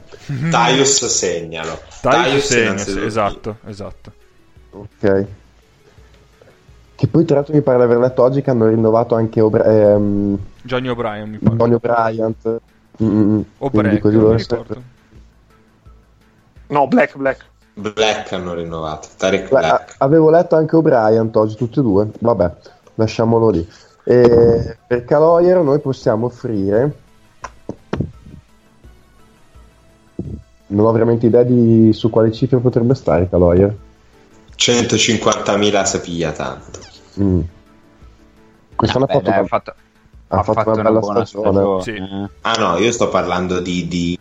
Taius 0.50 1.04
segnalo. 1.06 1.80
Dai, 2.02 2.24
Taius 2.24 2.44
segna, 2.44 3.04
esatto, 3.06 3.56
esatto. 3.66 4.12
Ok. 4.70 5.26
Che 6.94 7.06
poi 7.06 7.24
tra 7.24 7.36
l'altro 7.36 7.54
mi 7.54 7.60
pare 7.60 7.78
di 7.78 7.84
aver 7.84 7.98
letto 7.98 8.22
oggi 8.22 8.42
che 8.42 8.50
hanno 8.50 8.66
rinnovato 8.66 9.14
anche 9.14 9.40
O'Bra- 9.40 9.64
ehm, 9.64 10.36
Johnny 10.62 10.88
O'Brien 10.88 11.30
mi 11.30 11.38
pare. 11.38 11.56
Donny 11.56 11.76
Bryant. 11.78 12.60
Mm, 13.02 13.40
O 13.58 13.70
quindi 13.70 13.88
Break, 13.88 14.00
così 14.00 14.16
ricordo. 14.18 14.82
No, 16.68 16.88
Black, 16.88 17.16
Black. 17.16 17.44
Black 17.74 18.32
hanno 18.32 18.54
rinnovato. 18.54 19.06
Tarek 19.16 19.48
Beh, 19.48 19.56
a- 19.56 19.60
Black. 19.60 19.94
avevo 19.98 20.30
letto 20.30 20.56
anche 20.56 20.74
O'Brien 20.74 21.30
oggi, 21.32 21.54
tutti 21.54 21.78
e 21.78 21.82
due. 21.82 22.08
Vabbè, 22.18 22.52
lasciamolo 22.96 23.50
lì. 23.50 23.66
E 24.02 24.76
per 24.86 25.04
Caloiero 25.04 25.62
noi 25.62 25.78
possiamo 25.78 26.26
offrire. 26.26 26.92
Non 30.70 30.84
ho 30.86 30.92
veramente 30.92 31.26
idea 31.26 31.44
di 31.44 31.92
su 31.92 32.10
quale 32.10 32.32
cifra 32.32 32.58
potrebbe 32.58 32.94
stare 32.94 33.28
Caloier. 33.28 33.74
150.000 34.58 35.84
se 35.84 36.00
piglia 36.00 36.32
tanto. 36.32 36.80
Mm. 37.20 37.40
Quest'anno 38.74 39.06
Vabbè, 39.06 39.18
ha 39.18 39.20
fatto, 39.20 39.30
dai, 39.30 39.38
una, 39.38 39.42
ha 39.42 39.46
fatto, 39.46 39.74
ha 40.28 40.42
fatto 40.42 40.70
una 40.72 40.82
bella 40.82 40.98
buona 40.98 41.24
stagione. 41.24 41.82
Sì. 41.82 41.90
eh. 41.94 42.28
Ah 42.42 42.54
no, 42.58 42.76
io 42.78 42.92
sto 42.92 43.08
parlando 43.08 43.60
di, 43.60 43.86
di 43.88 44.18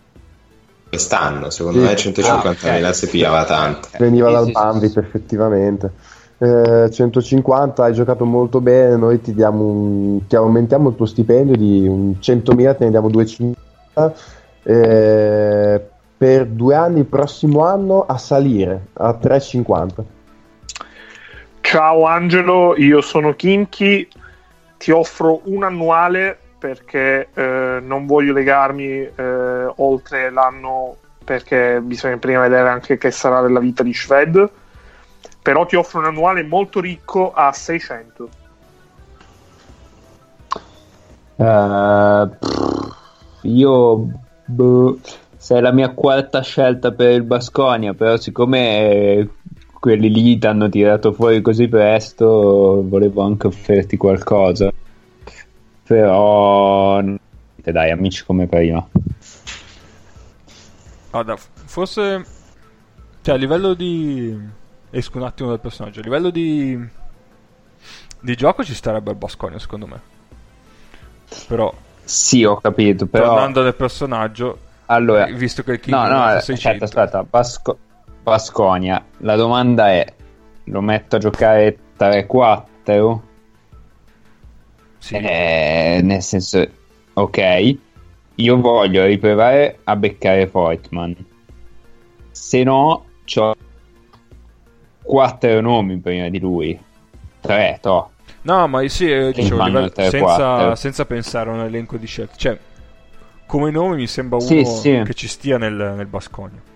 quest'anno. 0.89 1.49
Secondo 1.49 1.79
Sì. 1.79 1.85
me 1.85 1.95
150.000 1.95 2.85
Ah, 2.85 2.89
ok. 2.89 2.95
se 2.95 3.07
pigliava 3.07 3.43
tanto. 3.45 3.89
Veniva 3.97 4.27
Sì, 4.27 4.33
dal 4.33 4.45
sì, 4.45 4.51
Bambi 4.51 4.79
sì, 4.81 4.87
sì. 4.87 4.93
perfettamente. 4.93 5.91
Eh, 6.39 6.89
150, 6.91 7.83
hai 7.83 7.93
giocato 7.93 8.23
molto 8.25 8.61
bene. 8.61 8.95
Noi 8.95 9.19
ti, 9.21 9.33
diamo 9.33 9.63
un- 9.63 10.27
ti 10.27 10.35
aumentiamo 10.35 10.89
il 10.89 10.95
tuo 10.95 11.07
stipendio 11.07 11.55
di 11.55 11.87
un 11.87 12.19
100.000, 12.19 12.75
te 12.75 12.83
ne 12.85 12.91
diamo 12.91 13.09
250. 13.09 14.13
Eh, 14.63 15.87
per 16.17 16.45
due 16.47 16.75
anni, 16.75 16.99
il 16.99 17.05
prossimo 17.05 17.63
anno 17.65 18.05
a 18.05 18.17
salire 18.17 18.87
a 18.93 19.13
3,50. 19.13 20.03
Ciao 21.69 22.05
Angelo, 22.05 22.77
io 22.77 23.01
sono 23.01 23.35
Kimchi. 23.35 24.07
Ti 24.77 24.91
offro 24.91 25.41
un 25.43 25.65
annuale 25.65 26.39
perché 26.57 27.27
eh, 27.33 27.79
non 27.81 28.05
voglio 28.05 28.31
legarmi 28.31 28.85
eh, 28.85 29.73
oltre 29.75 30.29
l'anno 30.29 30.95
perché 31.25 31.81
bisogna 31.81 32.15
prima 32.15 32.39
vedere 32.39 32.69
anche 32.69 32.97
che 32.97 33.11
sarà 33.11 33.41
della 33.41 33.59
vita 33.59 33.83
di 33.83 33.93
Shved. 33.93 34.49
Però 35.41 35.65
ti 35.65 35.75
offro 35.75 35.99
un 35.99 36.05
annuale 36.05 36.41
molto 36.43 36.79
ricco 36.79 37.33
a 37.33 37.51
600. 37.51 38.29
Eh, 41.35 42.29
pff, 42.39 42.95
io 43.41 44.07
boh, 44.45 44.99
sei 45.35 45.59
la 45.59 45.73
mia 45.73 45.89
quarta 45.89 46.39
scelta 46.39 46.93
per 46.93 47.11
il 47.11 47.23
Basconia, 47.23 47.93
però 47.93 48.15
siccome 48.15 49.31
quelli 49.87 50.11
lì 50.11 50.37
ti 50.37 50.45
hanno 50.45 50.67
tirato 50.67 51.13
fuori 51.13 51.41
così 51.41 51.69
presto, 51.69 52.83
volevo 52.85 53.21
anche 53.21 53.47
offerti 53.47 53.95
qualcosa. 53.95 54.69
Però 55.83 57.01
dai, 57.55 57.91
amici 57.91 58.25
come 58.25 58.47
prima. 58.47 58.85
Guarda, 61.09 61.37
forse... 61.37 62.25
Cioè, 63.21 63.35
a 63.35 63.37
livello 63.37 63.73
di... 63.73 64.37
Esco 64.89 65.19
un 65.19 65.23
attimo 65.23 65.49
dal 65.49 65.61
personaggio. 65.61 66.01
A 66.01 66.03
livello 66.03 66.31
di... 66.31 66.77
Di 68.19 68.35
gioco 68.35 68.65
ci 68.65 68.73
starebbe 68.73 69.11
il 69.11 69.17
Basconia, 69.17 69.57
secondo 69.57 69.87
me. 69.87 70.01
Però, 71.47 71.73
Sì, 72.03 72.43
ho 72.43 72.57
capito, 72.57 73.05
però 73.05 73.27
tornando 73.27 73.63
nel 73.63 73.75
personaggio, 73.75 74.57
allora 74.87 75.25
visto 75.27 75.63
che 75.63 75.73
il 75.73 75.79
King 75.79 75.95
No, 75.95 76.01
no, 76.03 76.07
costa 76.07 76.37
aspetta, 76.37 76.55
600, 76.57 76.83
aspetta, 76.83 77.23
Basco- 77.23 77.79
Basconia. 78.27 79.05
La 79.19 79.37
domanda 79.37 79.89
è: 79.89 80.05
lo 80.65 80.81
metto 80.81 81.15
a 81.15 81.19
giocare 81.19 81.77
3-4? 81.97 83.19
sì. 84.97 85.15
Eh, 85.15 86.01
nel 86.03 86.21
senso, 86.21 86.67
ok, 87.13 87.77
io 88.35 88.59
voglio 88.59 89.05
riprovare 89.05 89.79
a 89.85 89.95
beccare 89.95 90.45
Fortman. 90.47 91.15
Se 92.31 92.63
no, 92.63 93.05
ho 93.35 93.55
quattro 95.01 95.61
nomi 95.61 95.97
prima 95.99 96.27
di 96.27 96.39
lui. 96.39 96.77
Tre, 97.39 97.77
to. 97.81 98.11
No, 98.41 98.67
ma 98.67 98.85
sì, 98.89 99.09
eh, 99.09 99.31
dicevo, 99.31 99.63
livello- 99.63 99.89
tre, 99.89 100.09
senza, 100.09 100.35
quattro. 100.35 100.75
senza 100.75 101.05
pensare 101.05 101.49
a 101.49 101.53
un 101.53 101.61
elenco 101.61 101.95
di 101.95 102.05
scelte. 102.05 102.33
Cioè, 102.35 102.59
come 103.45 103.71
nome 103.71 103.95
mi 103.95 104.07
sembra 104.07 104.37
uno 104.37 104.45
Sì, 104.45 104.65
sì. 104.65 105.01
che 105.05 105.13
ci 105.13 105.29
stia 105.29 105.57
nel, 105.57 105.73
nel 105.95 106.07
Basconia. 106.07 106.75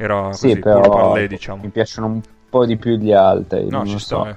Era 0.00 0.32
Sì, 0.32 0.48
così, 0.48 0.58
però 0.60 0.80
pur 0.80 0.90
parlé, 0.90 1.26
diciamo. 1.26 1.62
mi 1.62 1.68
piacciono 1.70 2.06
un 2.06 2.20
po' 2.48 2.64
di 2.64 2.76
più 2.76 2.96
gli 2.96 3.12
altri. 3.12 3.66
No, 3.68 3.78
non 3.78 3.86
ci 3.88 3.98
sta. 3.98 4.16
so. 4.16 4.26
eh. 4.26 4.36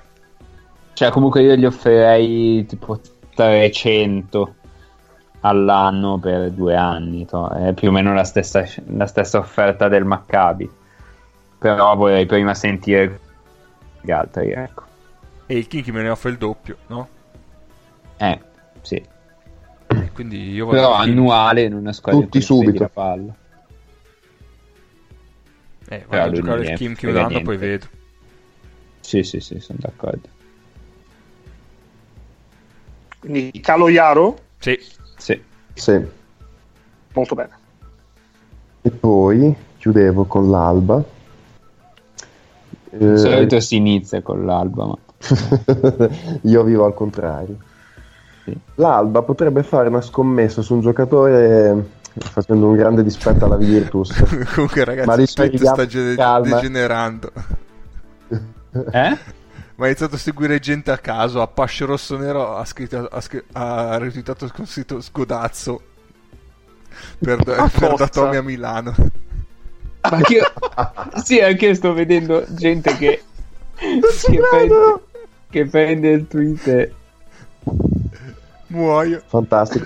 Cioè, 0.94 1.10
comunque 1.12 1.42
io 1.44 1.56
gli 1.56 1.66
offrirei 1.66 2.66
tipo 2.66 3.00
300 3.36 4.56
all'anno 5.42 6.18
per 6.18 6.50
due 6.52 6.76
anni. 6.76 7.26
to. 7.26 7.50
È 7.50 7.74
più 7.74 7.90
o 7.90 7.92
meno 7.92 8.14
la 8.14 8.24
stessa, 8.24 8.66
la 8.88 9.06
stessa 9.08 9.38
offerta 9.38 9.88
del 9.88 10.04
Maccabi. 10.04 10.70
Però 11.60 11.96
vorrei 11.96 12.26
prima 12.26 12.54
sentire 12.56 13.20
gli 14.02 14.12
altri, 14.12 14.52
ecco. 14.52 14.84
E 15.46 15.58
il 15.58 15.68
Kinky 15.68 15.92
me 15.92 16.02
ne 16.02 16.10
offre 16.10 16.32
il 16.32 16.38
doppio, 16.38 16.78
no? 16.88 17.08
Eh, 18.18 18.40
sì. 18.82 19.02
Quindi 20.14 20.52
io 20.52 20.66
voglio 20.66 20.80
Però 20.80 20.94
annuale 20.94 21.62
in 21.64 21.74
una 21.74 21.94
squadra 21.94 22.22
Tutti 22.22 22.42
subito. 22.42 22.84
la 22.84 22.90
palla. 22.92 23.34
Eh, 25.92 26.06
Però 26.08 26.24
vado 26.24 26.30
a 26.30 26.32
giocare 26.32 26.78
il 26.80 26.98
un 27.02 27.18
anno, 27.18 27.42
poi 27.42 27.58
vedo. 27.58 27.86
Sì, 29.02 29.24
sì, 29.24 29.42
sì, 29.42 29.60
sono 29.60 29.78
d'accordo. 29.82 30.30
Quindi 33.20 33.60
Calo 33.60 33.90
Iaro, 33.90 34.40
Sì, 34.58 34.80
Sì. 35.18 35.42
Sì. 35.74 36.02
molto 37.14 37.36
bene. 37.36 37.50
E 38.84 38.90
poi 38.90 39.54
chiudevo 39.78 40.24
con 40.24 40.50
l'alba. 40.50 41.04
Eh, 42.92 42.98
Di 42.98 43.18
solito 43.18 43.60
si 43.60 43.76
inizia 43.76 44.22
con 44.22 44.46
l'alba, 44.46 44.86
ma... 44.86 44.98
Io 46.44 46.64
vivo 46.64 46.86
al 46.86 46.94
contrario. 46.94 47.58
Sì. 48.46 48.58
L'Alba 48.76 49.24
potrebbe 49.24 49.62
fare 49.64 49.90
una 49.90 50.02
scommessa 50.02 50.62
su 50.62 50.74
un 50.74 50.82
giocatore 50.82 51.70
eh, 51.70 51.84
facendo 52.20 52.68
un 52.68 52.76
grande 52.76 53.04
dispetto 53.04 53.46
alla 53.46 53.56
Virtus. 53.58 54.12
comunque 54.54 54.84
ragazzi, 54.84 55.08
Ma 55.08 55.14
il 55.16 55.28
riprendiamo 55.28 55.76
sta 55.76 55.86
ge- 55.86 56.16
calma. 56.16 56.56
degenerando. 56.56 57.32
Eh? 58.74 59.18
Ma 59.76 59.84
ha 59.84 59.90
iniziato 59.90 60.16
a 60.16 60.18
seguire 60.18 60.60
gente 60.60 60.92
a 60.92 60.98
caso. 60.98 61.42
A 61.42 61.48
Pascio 61.48 61.86
Rosso 61.86 62.16
Nero 62.18 62.56
ha 62.56 62.64
scritto, 62.64 63.06
ha, 63.06 63.20
scr- 63.20 63.44
ha 63.52 63.98
retweetato 63.98 64.50
con 64.54 64.66
scritto 64.66 65.02
Scodazzo 65.02 65.82
per, 67.20 67.38
da- 67.44 67.54
per 67.54 67.60
Apposta. 67.84 67.96
da 67.98 68.08
Tommy 68.08 68.36
a 68.38 68.42
Milano. 68.42 68.96
Ma 70.10 70.22
che 70.22 70.36
io... 70.36 70.54
sì, 71.24 71.40
anche 71.40 71.66
io 71.68 71.74
sto 71.74 71.94
vedendo 71.94 72.46
gente 72.50 72.96
che... 72.96 73.24
che, 73.76 74.42
prende, 74.50 74.76
che 75.50 75.66
prende 75.66 76.10
il 76.12 76.28
tweet 76.28 76.68
e... 76.68 76.94
Muoio. 78.68 79.22
Fantastico. 79.26 79.86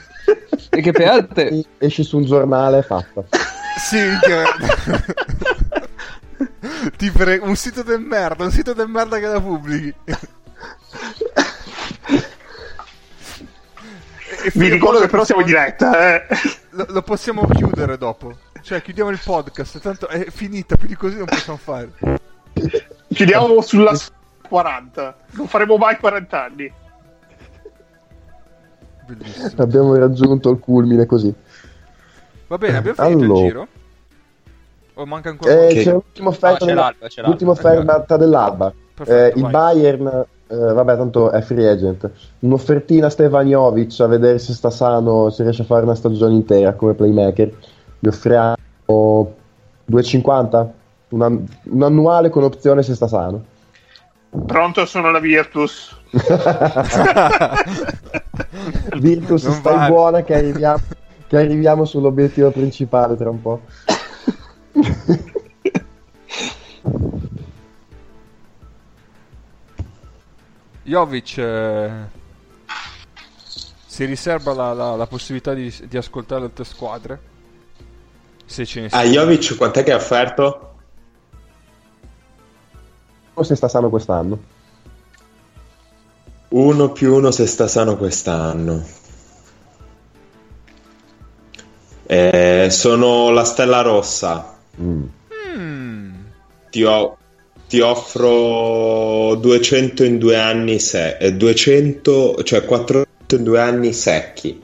E 0.76 0.81
che 0.81 0.91
peraltro... 0.91 1.47
Esci 1.77 2.03
su 2.03 2.18
un 2.18 2.26
giornale, 2.26 2.81
fatta. 2.81 3.23
Sì, 3.76 3.97
che... 4.22 4.43
Ti 6.97 7.11
prego, 7.11 7.45
un 7.45 7.56
sito 7.56 7.84
del 7.84 7.99
merda, 7.99 8.45
un 8.45 8.52
sito 8.52 8.73
del 8.73 8.88
merda 8.88 9.19
che 9.19 9.27
la 9.27 9.41
pubblichi. 9.41 9.93
E 14.43 14.52
Vi 14.53 14.69
ricordo 14.69 14.99
che 15.02 15.07
però 15.07 15.26
siamo 15.26 15.41
in 15.41 15.47
diretta, 15.47 16.15
eh. 16.15 16.26
Lo, 16.69 16.85
lo 16.89 17.02
possiamo 17.02 17.45
chiudere 17.47 17.97
dopo. 17.97 18.38
Cioè, 18.61 18.81
chiudiamo 18.81 19.10
il 19.10 19.19
podcast. 19.23 19.80
Tanto 19.80 20.07
è 20.07 20.26
finita, 20.30 20.77
più 20.77 20.88
di 20.88 20.95
così 20.95 21.18
non 21.18 21.26
possiamo 21.26 21.60
fare. 21.61 21.89
Chiudiamo 23.14 23.61
sulla 23.61 23.93
40. 24.47 25.18
Non 25.31 25.47
faremo 25.47 25.77
mai 25.77 25.97
40 25.97 26.43
anni. 26.43 26.73
Bellissimo. 29.06 29.61
Abbiamo 29.64 29.95
raggiunto 29.95 30.49
il 30.49 30.60
culmine 30.60 31.06
così. 31.06 31.34
Va 32.48 32.57
bene, 32.57 32.77
abbiamo 32.77 32.95
finito 33.03 33.23
Allora. 33.23 33.40
il 33.40 33.45
giro. 33.48 33.68
O 34.98 35.06
manca 35.06 35.30
ancora 35.30 35.68
Eh, 35.68 35.73
c'è 35.73 35.91
l'ultima 35.91 36.30
offerta, 36.30 36.57
c'è 36.60 36.65
della- 36.65 36.94
l'ultima 37.26 37.52
offerta 37.52 38.18
dell'Alba. 38.18 38.73
Perfetto, 38.94 39.38
Eh, 39.38 39.41
il. 39.41 39.49
Bayern, 39.49 40.07
eh, 40.48 40.56
vabbè, 40.56 40.95
tanto 40.95 41.32
è 41.32 41.41
free 41.41 41.68
agent. 41.69 42.10
Un'offertina 42.40 43.07
a 43.07 43.10
Stevanovic 43.10 43.99
a 43.99 44.07
vedere 44.07 44.40
se 44.40 44.53
sta 44.53 44.69
sano, 44.69 45.30
se 45.32 45.44
riesce 45.44 45.64
a 45.64 45.65
fare 45.65 45.84
una 45.84 45.95
stagione 45.95 46.34
intera 46.34 46.73
come 46.73 46.94
playmaker. 46.94 47.52
Gli 47.99 48.07
offriamo 48.07 48.56
o 48.86 49.34
2,50? 49.86 50.72
Un, 51.10 51.22
an- 51.22 51.45
un 51.64 51.84
annuale 51.84 52.30
con 52.30 52.44
opzione 52.44 52.82
se 52.84 52.95
sta 52.95 53.07
sano. 53.07 53.44
Pronto, 54.45 54.86
sono 54.86 55.12
la 55.12 55.20
Virtus. 55.20 55.95
Virtus, 58.99 59.44
Non 59.44 59.53
stai 59.53 59.76
vale. 59.76 59.90
buona 59.90 60.24
che 60.24 60.34
arriviamo, 60.36 60.82
che 61.28 61.38
arriviamo 61.38 61.86
sull'obiettivo 61.86 62.52
principale 62.52 63.16
tra 63.16 63.30
un 63.30 63.41
po'. 63.41 63.62
Jovic 70.84 71.38
eh, 71.38 71.90
si 73.86 74.06
riserva 74.06 74.53
la, 74.53 74.74
la- 74.74 74.95
la 74.95 75.07
possibilità 75.07 75.53
di, 75.53 75.74
di 75.88 75.98
ascoltare 75.98 76.41
le 76.41 76.48
altre 76.48 76.64
squadre. 76.64 77.20
Se 78.45 78.66
ce 78.66 78.82
ne 78.82 78.88
A 78.88 79.02
sono. 79.02 79.03
Jovic 79.12 79.56
quant'è 79.57 79.84
che 79.84 79.91
ha 79.91 79.95
offerto? 79.95 80.74
Se 83.44 83.56
sta 83.56 83.68
sano 83.68 83.90
quest'anno. 83.90 84.40
Uno 86.49 86.91
più 86.91 87.14
uno 87.16 87.32
se 87.32 87.45
sta 87.48 87.68
sano 87.68 87.98
quest'anno. 87.98 88.84
Eh, 92.07 92.68
sono 92.70 93.30
la 93.32 93.44
Stella 93.44 93.82
Rossa. 93.82 94.56
Mm. 94.82 95.03
Mm, 95.57 96.14
Ti, 96.70 96.84
ho- 96.84 97.18
ti 97.68 97.80
offro 97.80 99.36
200 99.36 100.03
in 100.03 100.18
due 100.18 100.38
anni 100.38 100.80
se- 100.80 101.18
eh, 101.18 101.34
200, 101.34 102.41
cioè 102.44 102.64
400 102.66 103.36
in 103.36 103.44
due 103.44 103.60
anni 103.60 103.94
secchi. 103.94 104.62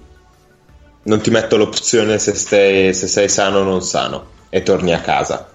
Non 1.03 1.21
ti 1.21 1.29
metto 1.31 1.57
l'opzione 1.57 2.19
se, 2.19 2.35
stai- 2.35 2.93
se 2.93 3.07
sei 3.07 3.27
sano 3.27 3.59
o 3.59 3.63
non 3.63 3.81
sano 3.81 4.25
e 4.49 4.61
torni 4.61 4.93
a 4.93 4.99
casa. 5.01 5.49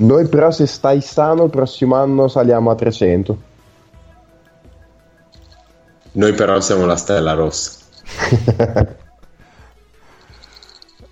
Noi 0.00 0.28
però 0.28 0.50
se 0.52 0.66
stai 0.66 1.00
sano 1.00 1.44
il 1.44 1.50
prossimo 1.50 1.96
anno 1.96 2.28
saliamo 2.28 2.70
a 2.70 2.74
300. 2.76 3.38
Noi 6.12 6.32
però 6.34 6.60
siamo 6.60 6.86
la 6.86 6.96
Stella 6.96 7.32
Rossa. 7.34 7.78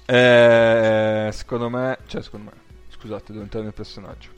eh, 0.07 1.29
secondo 1.33 1.69
me, 1.69 1.99
cioè 2.07 2.23
secondo 2.23 2.51
me, 2.51 2.61
scusate, 2.89 3.33
devo 3.33 3.43
entrare 3.43 3.65
nel 3.65 3.75
personaggio. 3.75 4.31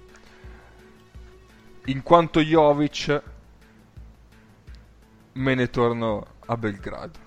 In 1.86 2.02
quanto 2.02 2.40
Jovic, 2.40 3.22
me 5.32 5.54
ne 5.54 5.70
torno 5.70 6.26
a 6.46 6.56
Belgrado. 6.56 7.26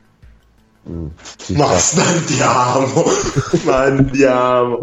Mm, 0.90 1.08
Ma 1.56 1.78
sta. 1.78 2.04
andiamo, 2.04 3.04
ma 3.66 3.82
andiamo. 3.84 4.80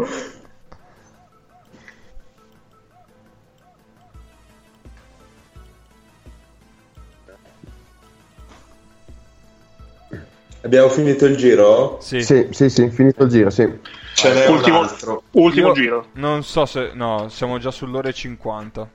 Abbiamo 10.62 10.88
finito 10.88 11.24
il 11.24 11.36
giro? 11.36 11.98
Sì. 12.00 12.22
Sì, 12.22 12.48
sì, 12.50 12.68
sì, 12.68 12.90
finito 12.90 13.22
il 13.24 13.30
giro, 13.30 13.50
sì. 13.50 13.70
Ce 14.14 14.32
n'è 14.32 14.48
Ultimo- 14.48 14.78
un 14.80 14.84
altro. 14.84 15.22
Ultimo 15.32 15.68
Io 15.68 15.74
giro. 15.74 16.06
Non 16.14 16.42
so 16.42 16.66
se... 16.66 16.90
No, 16.94 17.28
siamo 17.28 17.58
già 17.58 17.70
sull'ora 17.70 18.08
e 18.08 18.12
50. 18.12 18.90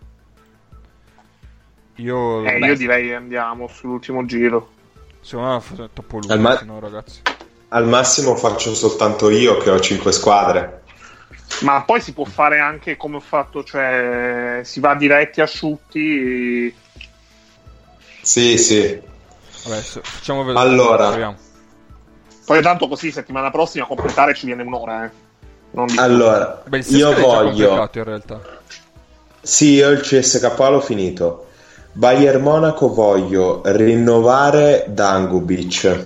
Io... 1.95 2.45
Eh, 2.45 2.59
beh, 2.59 2.67
io 2.67 2.75
direi 2.75 3.13
andiamo 3.13 3.67
sull'ultimo 3.67 4.25
giro. 4.25 4.71
Secondo 5.21 5.63
me 5.77 5.85
è 5.85 5.89
troppo 5.93 6.17
lungo, 6.17 6.33
Al 6.33 6.39
ma- 6.41 6.59
no, 6.65 6.79
ragazzi. 6.79 7.21
Al 7.69 7.87
massimo 7.87 8.35
faccio 8.35 8.75
soltanto 8.75 9.29
io 9.29 9.57
che 9.57 9.69
ho 9.69 9.79
5 9.79 10.11
squadre. 10.11 10.81
Ma 11.61 11.83
poi 11.83 12.01
si 12.01 12.13
può 12.13 12.25
fare 12.25 12.59
anche 12.59 12.97
come 12.97 13.15
ho 13.17 13.21
fatto, 13.21 13.63
cioè 13.63 14.61
si 14.63 14.79
va 14.81 14.95
diretti 14.95 15.39
asciutti. 15.39 16.75
Sì, 18.21 18.57
sì. 18.57 18.99
Vabbè, 19.65 19.81
facciamo 19.81 20.43
vedere. 20.43 20.65
Allora. 20.67 21.07
Proviamo. 21.07 21.37
Poi 22.45 22.61
tanto 22.61 22.87
così 22.87 23.11
settimana 23.11 23.51
prossima 23.51 23.85
a 23.85 23.87
completare 23.87 24.33
ci 24.33 24.45
viene 24.45 24.63
un'ora, 24.63 25.05
eh. 25.05 25.11
Allora, 25.95 26.61
Beh, 26.67 26.83
io 26.89 27.13
voglio... 27.13 27.89
in 27.93 28.03
realtà. 28.03 28.41
Sì, 29.41 29.71
io 29.71 29.89
il 29.89 30.01
CSK 30.01 30.57
l'ho 30.57 30.81
finito. 30.81 31.47
Bayern 31.93 32.41
Monaco 32.41 32.93
voglio 32.93 33.61
rinnovare 33.65 34.85
Dangubic. 34.89 36.05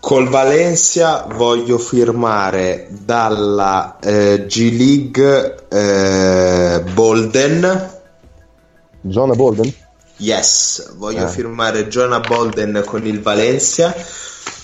Col 0.00 0.28
Valencia 0.28 1.26
voglio 1.28 1.78
firmare 1.78 2.86
dalla 2.90 3.98
eh, 4.00 4.46
G 4.46 4.72
League 4.76 5.66
eh, 5.68 6.82
Bolden. 6.92 7.90
Jonah 9.00 9.34
Bolden? 9.34 9.74
Yes, 10.18 10.94
voglio 10.96 11.26
Eh. 11.26 11.28
firmare 11.28 11.88
Jonah 11.88 12.20
Bolden 12.20 12.82
con 12.86 13.06
il 13.06 13.20
Valencia. 13.20 13.94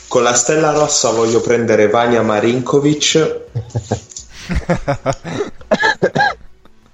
Con 0.09 0.23
la 0.23 0.35
Stella 0.35 0.73
Rossa 0.73 1.11
voglio 1.11 1.41
prendere 1.41 1.89
Vania 1.89 2.23
Marinkovic. 2.23 3.41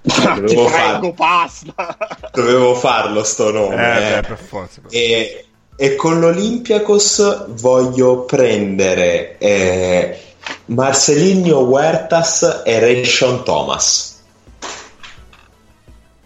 Ti 0.01 0.21
Dovevo, 0.21 0.65
prego, 0.65 1.13
far- 1.13 2.31
dovevo 2.33 2.73
farlo 2.75 3.23
sto 3.23 3.51
nome. 3.51 3.75
Eh, 3.75 4.17
eh. 4.17 4.21
beh, 4.21 4.27
per 4.27 4.37
forza. 4.37 4.81
per- 4.81 4.89
E, 4.93 5.45
e 5.75 5.95
con 5.95 6.19
l'Olympiacos 6.19 7.45
voglio 7.49 8.21
prendere 8.23 9.37
eh, 9.37 10.19
Marcelinho 10.65 11.59
Huertas 11.59 12.61
e 12.65 12.79
Rayshon 12.79 13.43
Thomas. 13.43 14.08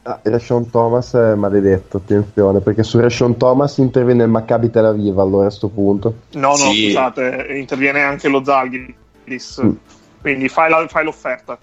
Ah, 0.05 0.19
Rashon 0.21 0.69
Thomas 0.69 1.13
è 1.13 1.34
maledetto, 1.35 1.95
attenzione, 1.97 2.59
perché 2.59 2.84
su 2.84 2.99
Rashon 2.99 3.38
Thomas 3.38 3.77
interviene 3.77 4.23
il 4.23 4.30
Maccabi 4.30 4.69
Tel 4.69 4.84
Aviv 4.85 5.17
allora 5.17 5.47
a 5.47 5.49
sto 5.49 5.69
punto. 5.69 6.13
No, 6.31 6.49
no, 6.49 6.55
Sì. 6.55 6.88
scusate, 6.88 7.47
interviene 7.51 8.01
anche 8.01 8.27
lo 8.27 8.43
Zalgiris. 8.43 9.61
Mm. 9.63 9.71
Quindi 10.19 10.49
fai, 10.49 10.69
la- 10.69 10.85
fai 10.89 11.05
l'offerta. 11.05 11.57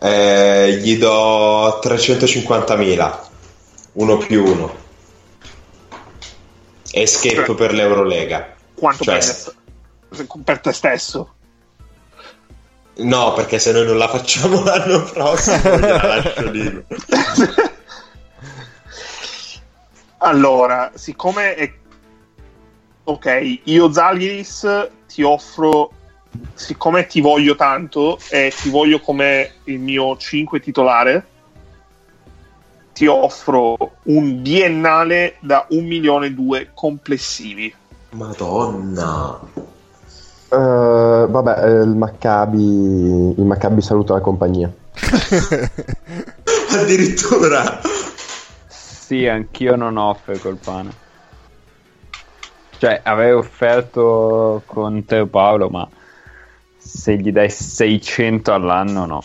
Eh, 0.00 0.78
gli 0.80 0.96
do 0.96 1.80
350.000, 1.82 3.18
uno 3.94 4.16
più 4.18 4.44
uno. 4.44 4.72
E 6.92 7.06
scheppo 7.06 7.54
per 7.54 7.72
l'Eurolega. 7.72 8.54
Quanto 8.74 9.02
Cioè, 9.04 9.18
prende 10.08 10.28
per 10.44 10.60
te 10.60 10.72
stesso? 10.72 11.34
No, 12.96 13.32
perché 13.32 13.58
se 13.58 13.72
noi 13.72 13.86
non 13.86 13.96
la 13.96 14.08
facciamo 14.08 14.62
l'anno 14.64 15.02
prossimo 15.04 15.78
gliela 15.78 16.06
lascio 16.06 16.50
lì. 16.50 16.84
Allora, 20.18 20.92
siccome 20.94 21.54
è... 21.54 21.72
Ok, 23.04 23.60
io 23.64 23.90
Zalgiris 23.90 24.90
ti 25.08 25.22
offro, 25.22 25.90
siccome 26.54 27.06
ti 27.06 27.20
voglio 27.20 27.56
tanto 27.56 28.18
e 28.28 28.52
ti 28.54 28.68
voglio 28.68 29.00
come 29.00 29.54
il 29.64 29.78
mio 29.78 30.16
5 30.16 30.60
titolare, 30.60 31.26
ti 32.92 33.06
offro 33.06 33.76
un 34.04 34.42
biennale 34.42 35.36
da 35.40 35.66
1 35.70 35.86
milione 35.86 36.26
e 36.26 36.32
2 36.32 36.70
complessivi. 36.74 37.74
Madonna. 38.10 39.40
Eh, 40.52 41.26
vabbè, 41.28 41.64
eh, 41.64 41.82
il 41.82 41.94
Maccabi, 41.94 43.34
il 43.38 43.44
Maccabi 43.44 43.80
saluta 43.80 44.14
la 44.14 44.20
compagnia. 44.20 44.68
Addirittura. 46.72 47.80
Sì, 48.66 49.28
anch'io 49.28 49.76
non 49.76 49.96
offro 49.96 50.36
col 50.38 50.56
pane. 50.56 50.90
Cioè, 52.78 53.00
avevo 53.04 53.38
offerto 53.38 54.62
con 54.66 55.04
Teo 55.04 55.26
Paolo, 55.26 55.68
ma 55.68 55.86
se 56.76 57.16
gli 57.16 57.30
dai 57.30 57.50
600 57.50 58.52
all'anno, 58.52 59.06
no. 59.06 59.22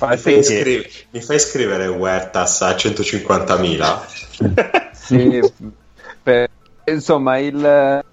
Mi 0.00 0.16
Fai 0.16 0.38
iscri- 0.38 0.86
mi 1.10 1.20
fai 1.20 1.38
scrivere 1.38 1.86
Huertas 1.88 2.62
a 2.62 2.70
150.000? 2.70 4.86
Sì, 4.92 5.40
per- 6.22 6.48
insomma, 6.84 7.38
il 7.38 8.04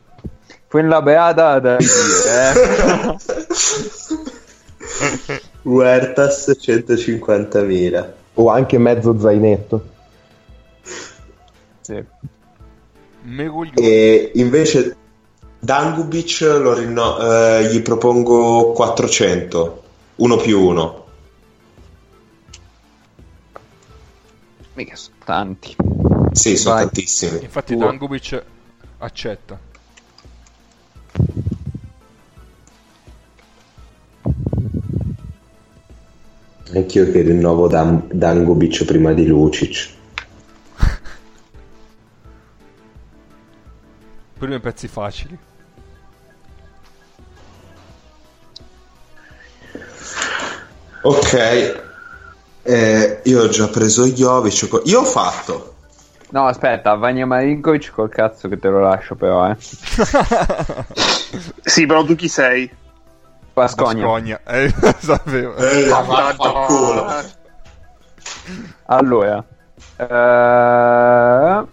quella 0.76 1.02
beata 1.02 1.58
da 1.60 1.78
dire, 1.78 2.52
eh. 2.52 3.16
Huertas 5.62 6.54
150.000. 6.60 8.12
O 8.34 8.50
anche 8.50 8.78
mezzo 8.78 9.18
zainetto. 9.18 9.86
Sì. 11.80 12.04
E 13.76 14.32
invece 14.36 14.98
Dangubic 15.60 16.42
lo 16.42 16.74
rinno- 16.74 17.20
eh, 17.22 17.70
gli 17.72 17.82
propongo 17.82 18.74
400, 18.74 19.84
uno 20.16 20.36
più 20.36 20.60
uno. 20.60 21.06
Mica 24.74 24.96
sono 24.98 25.16
tanti. 25.24 25.74
Sì, 26.34 26.58
sono 26.58 26.76
Vai. 26.76 26.84
tantissimi. 26.84 27.44
Infatti. 27.44 27.78
Dangubic 27.78 28.44
accetta. 28.98 29.58
Anch'io 36.74 37.10
che 37.12 37.22
rinnovo 37.22 37.68
Dan- 37.68 38.08
Dangobic 38.12 38.84
prima 38.86 39.14
di 39.14 39.26
Lucic. 39.28 39.90
prima 44.38 44.56
i 44.56 44.60
pezzi 44.60 44.88
facili. 44.88 45.38
Ok, 51.02 51.84
eh, 52.64 53.22
io 53.24 53.42
ho 53.44 53.48
già 53.48 53.68
preso 53.68 54.08
Jovic. 54.08 54.82
Io 54.86 55.02
ho 55.02 55.06
fatto 55.06 55.75
No, 56.36 56.48
aspetta, 56.48 56.96
Vania 56.96 57.26
Marinkovic 57.26 57.92
col 57.92 58.10
cazzo 58.10 58.50
che 58.50 58.60
te 58.60 58.68
lo 58.68 58.82
lascio 58.82 59.16
però, 59.16 59.50
eh. 59.50 59.56
Sì, 61.64 61.86
però 61.86 62.04
tu 62.04 62.14
chi 62.16 62.28
sei? 62.28 62.70
Pascogna. 63.54 64.04
Scogna. 64.04 64.42
Eh, 64.44 64.68
sapevo. 65.00 65.56
Eh, 65.56 65.86
vaffanculo. 65.86 67.08
Allora, 68.88 69.46
eh, 69.96 71.66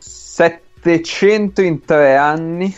700 0.00 1.62
in 1.62 1.84
tre 1.84 2.16
anni 2.16 2.76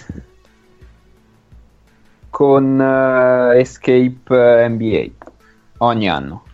con 2.28 2.78
eh, 2.78 3.58
Escape 3.58 4.68
NBA 4.68 5.06
ogni 5.78 6.10
anno. 6.10 6.44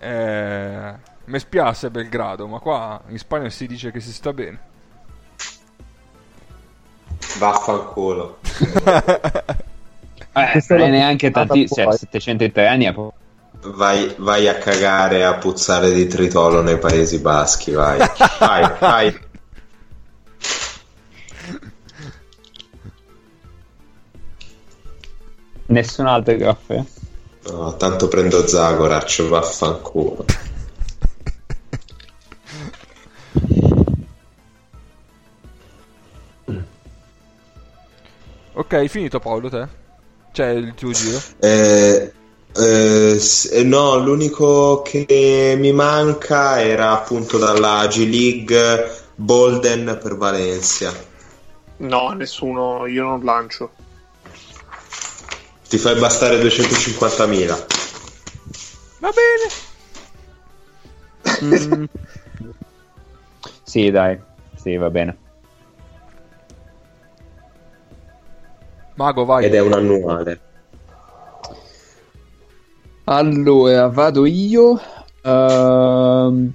Eh, 0.00 0.92
mi 1.26 1.38
spiace 1.38 1.90
Belgrado, 1.90 2.46
ma 2.46 2.58
qua 2.58 3.00
in 3.08 3.18
Spagna 3.18 3.50
si 3.50 3.66
dice 3.66 3.90
che 3.90 4.00
si 4.00 4.12
sta 4.12 4.32
bene. 4.32 4.58
Vaffanculo. 7.38 8.38
Eh, 10.32 10.50
Questa 10.52 10.74
è 10.74 10.78
non 10.78 10.86
è 10.86 10.90
neanche 10.90 11.30
puntata 11.30 11.54
tanti, 11.54 11.68
cioè, 11.68 11.84
poi. 11.84 11.96
700 11.98 12.44
in 12.44 12.52
tre 12.52 12.66
anni 12.68 12.84
è 12.84 12.92
proprio- 12.92 13.18
Vai, 13.72 14.14
vai 14.18 14.48
a 14.48 14.54
cagare 14.54 15.24
a 15.24 15.34
puzzare 15.34 15.92
di 15.92 16.06
tritolo 16.06 16.62
nei 16.62 16.78
Paesi 16.78 17.18
Baschi, 17.20 17.72
vai. 17.72 17.98
Vai, 18.38 18.72
vai. 18.78 19.20
nessun 25.66 26.06
altro 26.06 26.36
groff. 26.36 26.99
No, 27.48 27.76
tanto 27.76 28.08
prendo 28.08 28.46
Zagorac, 28.46 29.22
vaffanculo. 29.26 30.24
Ok, 38.52 38.84
finito 38.86 39.18
Paolo 39.20 39.48
te? 39.48 39.66
C'è 40.32 40.50
il 40.50 40.74
tuo 40.74 40.92
giro? 40.92 41.18
Eh, 41.38 42.12
eh, 42.54 43.20
eh, 43.52 43.64
no, 43.64 43.96
l'unico 43.98 44.82
che 44.82 45.56
mi 45.58 45.72
manca 45.72 46.60
era 46.60 46.92
appunto 46.92 47.38
dalla 47.38 47.86
G 47.86 48.06
League 48.08 48.90
Bolden 49.14 49.98
per 50.02 50.16
Valencia. 50.16 50.92
No, 51.78 52.10
nessuno, 52.10 52.86
io 52.86 53.04
non 53.04 53.24
lancio. 53.24 53.70
Ti 55.70 55.78
fai 55.78 55.96
bastare 56.00 56.40
250.000. 56.40 57.66
Va 58.98 59.12
bene. 59.14 59.48
Mm. 61.44 61.84
sì, 63.62 63.88
dai, 63.92 64.18
sì, 64.56 64.74
va 64.74 64.90
bene. 64.90 65.16
Mago, 68.96 69.24
vai. 69.24 69.44
Ed 69.44 69.54
è 69.54 69.60
un 69.60 69.72
annuale. 69.72 70.40
Allora, 73.04 73.86
vado 73.86 74.26
io. 74.26 74.80
Ehm, 75.22 76.52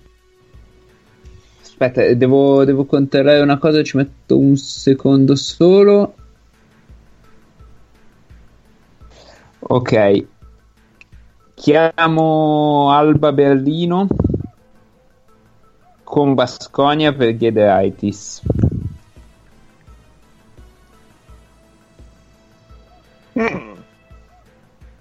Aspetta, 1.61 2.13
devo, 2.13 2.65
devo 2.65 2.83
controllare 2.83 3.39
una 3.39 3.57
cosa, 3.59 3.81
ci 3.81 3.95
metto 3.95 4.37
un 4.37 4.57
secondo 4.57 5.35
solo. 5.35 6.15
Ok. 9.67 10.25
Chiamo 11.55 12.91
Alba 12.91 13.31
Berlino 13.31 14.07
con 16.03 16.33
Basconia 16.33 17.13
per 17.13 17.35
Gederaitis. 17.35 18.41
Mm. 23.37 23.73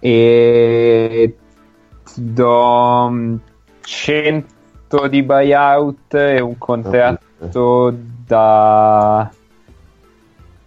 e 0.01 1.36
ti 2.05 2.32
do 2.32 3.09
mm, 3.09 3.36
100 3.81 5.07
di 5.09 5.23
buyout 5.23 6.15
e 6.15 6.41
un 6.41 6.59
contratto 6.59 7.97
da 8.27 9.31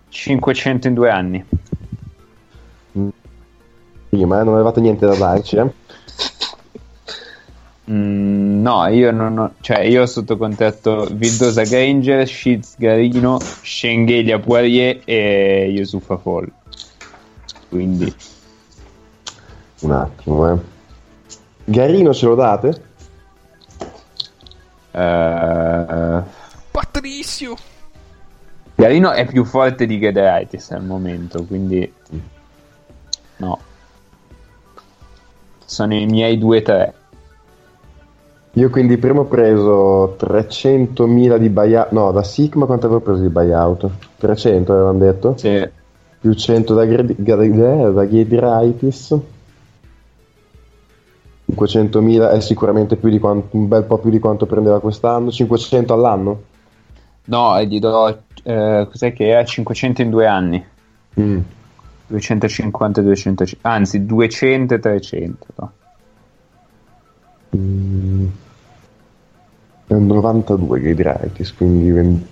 500 0.09 0.87
in 0.87 0.93
due 0.93 1.09
anni. 1.11 1.45
Prima, 4.09 4.39
eh, 4.39 4.43
non 4.43 4.53
avevate 4.55 4.79
niente 4.81 5.05
da 5.05 5.15
darci, 5.15 5.57
eh? 5.57 5.71
Mm, 7.89 8.61
no, 8.61 8.85
io 8.87 9.11
non 9.11 9.37
ho, 9.37 9.53
cioè 9.61 9.79
io 9.79 10.01
ho 10.01 10.05
sotto 10.05 10.35
contratto 10.35 11.07
Vildosa 11.11 11.63
Granger, 11.63 12.27
Shiz 12.27 12.75
Garino, 12.77 13.39
Schengelia 13.39 14.39
Poirier 14.39 15.01
e 15.05 15.71
Yusufa 15.73 16.17
Fall. 16.17 16.51
Quindi 17.69 18.13
Un 19.81 19.91
attimo, 19.91 20.51
eh. 20.53 20.57
Garino 21.65 22.13
ce 22.13 22.25
lo 22.25 22.35
date? 22.35 22.81
eh, 24.91 26.21
Patricio. 26.71 27.55
Garino 28.75 29.11
è 29.11 29.25
più 29.25 29.43
forte 29.43 29.85
di 29.85 29.99
Gederaitis 29.99 30.71
al 30.71 30.83
momento, 30.83 31.43
quindi 31.45 31.91
no. 33.37 33.59
Sono 35.67 35.95
i 35.95 36.05
miei 36.05 36.37
2-3. 36.37 36.93
Io 38.53 38.69
quindi 38.69 38.97
prima 38.97 39.19
ho 39.19 39.25
preso 39.25 40.15
300.000 40.17 41.37
di 41.37 41.49
buyout. 41.49 41.91
No, 41.91 42.11
da 42.11 42.23
Sigma 42.23 42.65
quanto 42.65 42.85
avevo 42.85 43.01
preso 43.01 43.21
di 43.21 43.27
buyout? 43.27 43.89
300 44.17 44.71
avevano 44.71 44.97
detto? 44.97 45.35
Sì. 45.37 45.69
Più 46.19 46.33
100 46.33 46.73
da, 46.73 46.85
Gred- 46.85 47.15
Gred- 47.17 47.59
eh, 47.59 47.91
da 47.91 48.07
Giedraitis. 48.07 49.15
500.000 51.53 52.31
è 52.31 52.39
sicuramente 52.39 52.95
più 52.95 53.09
di 53.09 53.19
quanto, 53.19 53.57
un 53.57 53.67
bel 53.67 53.83
po' 53.83 53.97
più 53.97 54.09
di 54.09 54.19
quanto 54.19 54.45
prendeva 54.45 54.79
quest'anno. 54.79 55.31
500 55.31 55.93
all'anno? 55.93 56.41
No, 57.25 57.61
gli 57.61 57.79
do 57.79 58.21
eh, 58.43 58.87
cos'è 58.89 59.11
che 59.11 59.27
era 59.27 59.43
500 59.43 60.01
in 60.01 60.09
due 60.09 60.25
anni. 60.25 60.65
Mm. 61.19 61.39
250 62.07 63.01
e 63.01 63.03
250, 63.03 63.69
anzi 63.69 64.05
200 64.05 64.73
e 64.73 64.79
300. 64.79 65.45
no? 65.55 65.71
Mm. 67.55 68.27
È 69.87 69.93
un 69.93 70.05
92 70.07 70.81
Giedraitis, 70.81 71.53
quindi... 71.53 71.91
ven- 71.91 72.27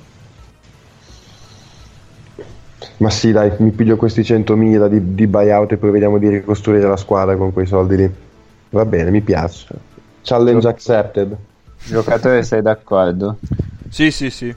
Ma 2.97 3.09
sì, 3.09 3.31
dai, 3.31 3.51
mi 3.59 3.71
piglio 3.71 3.95
questi 3.95 4.23
100.000 4.23 4.87
di, 4.87 5.15
di 5.15 5.27
buyout 5.27 5.71
e 5.71 5.77
poi 5.77 5.91
vediamo 5.91 6.17
di 6.17 6.29
ricostruire 6.29 6.87
la 6.87 6.97
squadra 6.97 7.35
con 7.35 7.53
quei 7.53 7.65
soldi 7.65 7.95
lì. 7.95 8.13
Va 8.69 8.85
bene, 8.85 9.09
mi 9.09 9.21
piace. 9.21 9.67
Challenge 10.21 10.67
accepted. 10.67 11.37
Giocatore, 11.85 12.43
sei 12.43 12.61
d'accordo? 12.61 13.37
Sì, 13.89 14.11
sì, 14.11 14.29
sì. 14.29 14.53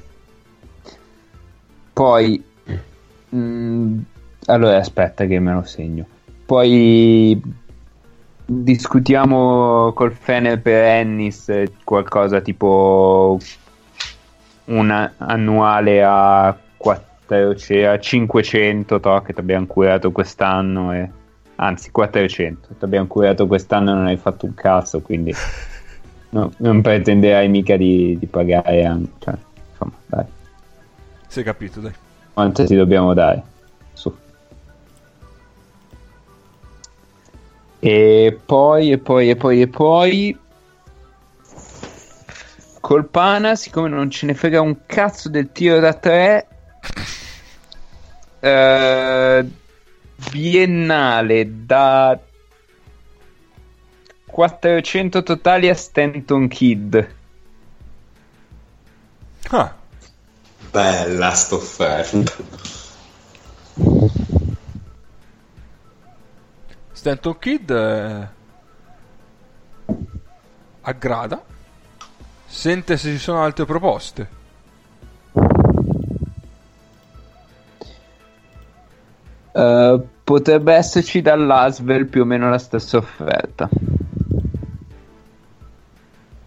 Poi, 1.93 2.43
mm, 3.35 3.99
allora 4.49 4.79
aspetta 4.79 5.25
che 5.27 5.39
me 5.39 5.53
lo 5.53 5.63
segno. 5.63 6.07
Poi 6.45 7.41
discutiamo 8.45 9.93
col 9.93 10.13
Fener 10.13 10.61
per 10.61 10.83
Ennis 10.83 11.51
eh, 11.51 11.73
qualcosa 11.85 12.41
tipo 12.41 13.39
un 14.65 15.11
annuale 15.19 16.03
a 16.03 16.57
400, 16.77 17.91
a 17.91 17.99
500 17.99 19.01
to, 19.01 19.23
che 19.23 19.35
ti 19.35 19.41
abbiamo 19.41 19.67
curato 19.67 20.13
quest'anno 20.13 20.93
e 20.93 21.11
anzi 21.57 21.91
400 21.91 22.69
ti 22.79 22.85
abbiamo 22.85 23.07
curato 23.07 23.47
quest'anno 23.47 23.91
e 23.91 23.95
non 23.95 24.07
hai 24.07 24.17
fatto 24.17 24.47
un 24.47 24.55
cazzo 24.55 25.01
quindi 25.01 25.35
no, 26.31 26.53
non 26.59 26.81
pretenderai 26.81 27.49
mica 27.49 27.77
di, 27.77 28.17
di 28.19 28.27
pagare 28.27 28.85
anche, 28.85 29.11
cioè, 29.19 29.35
insomma 29.71 29.93
dai 30.07 30.25
Si 31.27 31.41
è 31.41 31.43
capito, 31.43 31.81
dai. 31.81 31.93
quanto 32.33 32.65
ti 32.65 32.75
dobbiamo 32.75 33.13
dare? 33.13 33.57
E 37.81 38.41
poi, 38.45 38.93
e 38.93 38.99
poi, 38.99 39.31
e 39.31 39.37
poi, 39.37 39.61
e 39.61 39.69
poi. 39.69 40.39
Col 42.81 43.09
Pana, 43.09 43.55
siccome 43.55 43.89
non 43.89 44.11
ce 44.11 44.27
ne 44.27 44.35
frega 44.35 44.61
un 44.61 44.87
cazzo 44.87 45.29
del 45.29 45.53
tiro 45.53 45.79
da 45.79 45.93
tre, 45.95 46.49
eh, 48.41 49.47
biennale 50.31 51.65
da 51.67 52.19
400 54.25 55.23
totali 55.23 55.69
a 55.69 55.75
Stanton 55.75 56.49
Kid. 56.49 57.09
Ah, 59.51 59.75
Bella 60.71 61.33
st'offerta. 61.33 62.33
Stanton 67.09 67.39
Kid 67.39 67.71
eh, 67.71 68.29
aggrada. 70.83 71.43
Sente 72.45 72.99
se 72.99 73.13
ci 73.13 73.19
sono 73.19 73.43
altre 73.43 73.65
proposte. 73.65 74.29
Eh, 79.53 80.07
potrebbe 80.23 80.75
esserci 80.75 81.23
dall'Asvel 81.23 82.09
più 82.09 82.21
o 82.21 82.25
meno 82.27 82.51
la 82.51 82.59
stessa 82.59 82.99
offerta. 82.99 83.71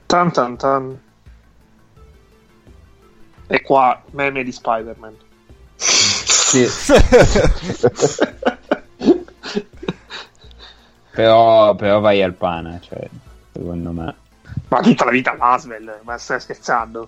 Tan 0.06 0.32
tan 0.32 0.58
tan. 0.58 1.00
E 3.48 3.62
qua 3.64 4.00
meme 4.12 4.44
di 4.44 4.52
Spider-Man. 4.52 5.16
Sì. 5.76 6.68
però, 11.12 11.76
però 11.76 12.00
vai 12.00 12.22
al 12.24 12.34
pana, 12.34 12.80
cioè, 12.82 13.08
secondo 13.52 13.92
me. 13.92 14.16
Ma 14.68 14.80
tutta 14.82 15.06
la 15.06 15.12
vita 15.12 15.32
all'Asvel, 15.32 16.00
ma 16.04 16.18
stai 16.18 16.40
scherzando? 16.40 17.08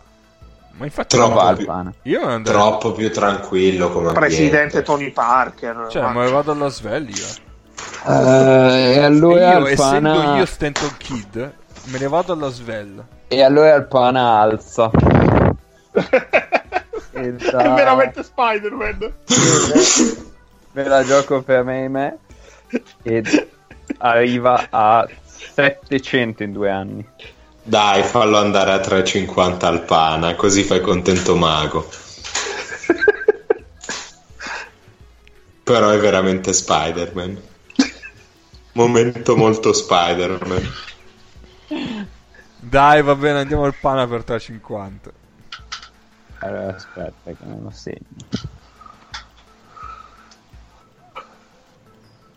Ma 0.76 0.86
infatti 0.86 1.16
Troppo 1.16 1.36
Va 1.36 1.48
al 1.50 1.58
più- 1.58 1.66
pana. 1.66 1.94
io 2.04 2.20
non 2.22 2.30
andrei. 2.32 2.56
Troppo 2.56 2.92
più 2.94 3.12
tranquillo 3.12 3.90
come 3.92 4.12
Presidente 4.12 4.56
ambiente. 4.56 4.82
Tony 4.84 5.12
Parker. 5.12 5.88
Cioè, 5.90 6.02
ma- 6.12 6.30
vado 6.30 6.52
alla 6.52 6.70
sveglia. 6.70 7.28
Eh, 8.08 8.94
e 8.96 9.00
allora 9.04 9.52
io, 9.52 9.58
al 9.58 9.68
essendo 9.68 10.10
pana... 10.14 10.38
io 10.38 10.46
Stanton 10.46 10.92
Kid, 10.98 11.54
me 11.86 12.00
ne 12.00 12.08
vado 12.08 12.34
alla 12.34 12.50
svella. 12.50 13.06
E 13.28 13.42
allora 13.44 13.74
il 13.76 13.86
pana 13.86 14.40
alza. 14.40 14.90
E 17.16 17.32
da- 17.34 17.60
È 17.60 17.74
veramente 17.76 18.24
Spider-Man. 18.24 19.14
Me 20.72 20.84
la 20.84 21.04
gioco 21.04 21.44
per 21.44 21.64
me 21.64 21.84
e 21.84 21.88
me. 21.88 22.18
E 23.04 23.24
arriva 23.98 24.68
a 24.70 25.08
700 25.54 26.44
in 26.44 26.52
due 26.54 26.70
anni. 26.70 27.08
Dai, 27.66 28.04
fallo 28.04 28.38
andare 28.38 28.72
a 28.72 28.78
3,50 28.78 29.66
al 29.66 29.84
pana, 29.84 30.36
così 30.36 30.64
fai 30.64 30.82
contento 30.82 31.36
Mago. 31.36 31.88
Però 35.64 35.90
è 35.90 35.98
veramente 35.98 36.52
Spider-Man. 36.52 37.42
Momento 38.74 39.38
molto 39.38 39.72
Spider-Man. 39.72 40.72
Dai, 42.60 43.02
va 43.02 43.16
bene, 43.16 43.40
andiamo 43.40 43.64
al 43.64 43.76
pana 43.76 44.08
per 44.08 44.24
3,50. 44.28 44.92
Allora 46.40 46.76
aspetta 46.76 47.32
che 47.32 47.46
me 47.46 47.60
lo 47.62 47.72
segno. 47.72 48.00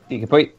Sì, 0.06 0.18
che 0.20 0.26
poi... 0.26 0.54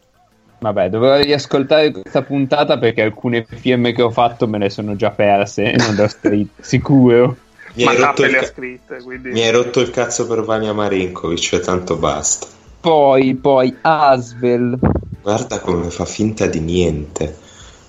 Vabbè, 0.60 0.90
dovrò 0.90 1.18
riascoltare 1.18 1.92
questa 1.92 2.24
puntata 2.24 2.78
perché 2.78 3.04
alcune 3.04 3.46
firme 3.48 3.94
che 3.94 4.02
ho 4.02 4.10
fatto 4.10 4.48
me 4.48 4.58
le 4.58 4.70
sono 4.70 4.96
già 4.96 5.12
perse, 5.12 5.74
non 5.78 5.96
le 5.96 6.04
ho 6.04 6.08
scritte, 6.08 6.64
sicuro. 6.64 7.38
Mi 7.74 7.84
ma 7.84 7.92
hai, 7.92 7.98
rotto 7.98 8.08
tappe 8.08 8.26
il 8.26 8.32
le 8.32 8.38
ha 8.38 8.42
ca- 8.42 8.48
scritte, 8.48 8.98
quindi... 9.04 9.30
mi 9.30 9.42
hai 9.42 9.52
rotto 9.52 9.80
il 9.80 9.92
cazzo 9.92 10.26
per 10.26 10.44
Vania 10.44 10.74
Marinkovic 10.74 11.54
e 11.54 11.60
tanto 11.60 11.98
basta. 11.98 12.48
Poi, 12.80 13.36
poi, 13.36 13.76
Asvel. 13.82 14.80
Guarda 15.22 15.60
come 15.60 15.90
fa 15.90 16.06
finta 16.06 16.48
di 16.48 16.60
niente. 16.60 17.36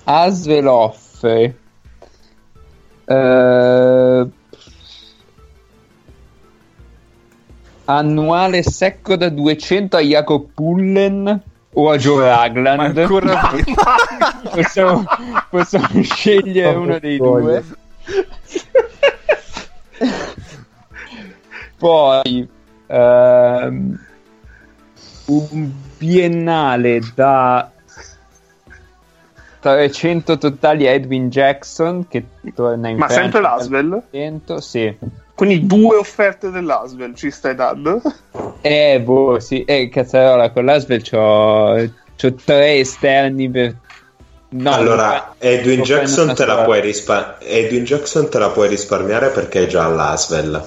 Asvel 0.03 0.67
offre 0.67 1.55
eh, 3.09 4.27
annuale 7.85 8.63
secco 8.63 9.15
da 9.15 9.29
200 9.29 9.97
a 9.97 10.01
Jacob 10.01 10.47
Pullen 10.53 11.41
o 11.73 11.89
a 11.89 11.97
Joe 11.97 12.27
Ragland 12.27 12.97
ancora 12.97 13.51
possiamo, 14.51 15.05
possiamo 15.49 16.01
scegliere 16.01 16.75
uno 16.75 16.99
dei 16.99 17.17
due. 17.17 17.63
Poi 21.77 22.49
ehm, 22.87 23.99
un 25.25 25.71
biennale 25.97 26.99
da 27.13 27.71
300 29.59 30.37
totali 30.37 30.87
a 30.87 30.91
Edwin 30.91 31.29
Jackson 31.29 32.07
che 32.07 32.25
torna 32.53 32.89
in 32.89 32.97
Ma 32.97 33.09
sempre 33.09 33.41
l'Asvel? 33.41 34.03
100, 34.11 34.59
sì 34.59 34.97
Quindi 35.39 35.65
due 35.65 35.95
offerte 35.95 36.49
dell'Asvel 36.49 37.15
ci 37.15 37.31
stai 37.31 37.55
dando? 37.55 38.01
eh 38.59 38.99
boh 39.01 39.39
sì 39.39 39.63
eh 39.63 39.87
cazzarola 39.87 40.51
con 40.51 40.65
l'Asvel 40.65 41.01
c'ho, 41.01 41.89
c'ho 42.17 42.33
tre 42.43 42.79
esterni 42.79 43.49
per 43.49 43.73
no 44.49 44.71
allora, 44.73 45.35
Edwin 45.37 45.81
Jackson, 45.83 46.25
una 46.25 46.33
te 46.33 46.43
la 46.45 46.51
sola. 46.55 46.65
puoi 46.65 46.81
rispa- 46.81 47.37
Edwin 47.39 47.85
Jackson 47.85 48.29
te 48.29 48.37
la 48.37 48.49
puoi 48.49 48.67
risparmiare 48.67 49.29
perché 49.29 49.63
è 49.63 49.67
già 49.67 49.85
all'Asvel. 49.85 50.61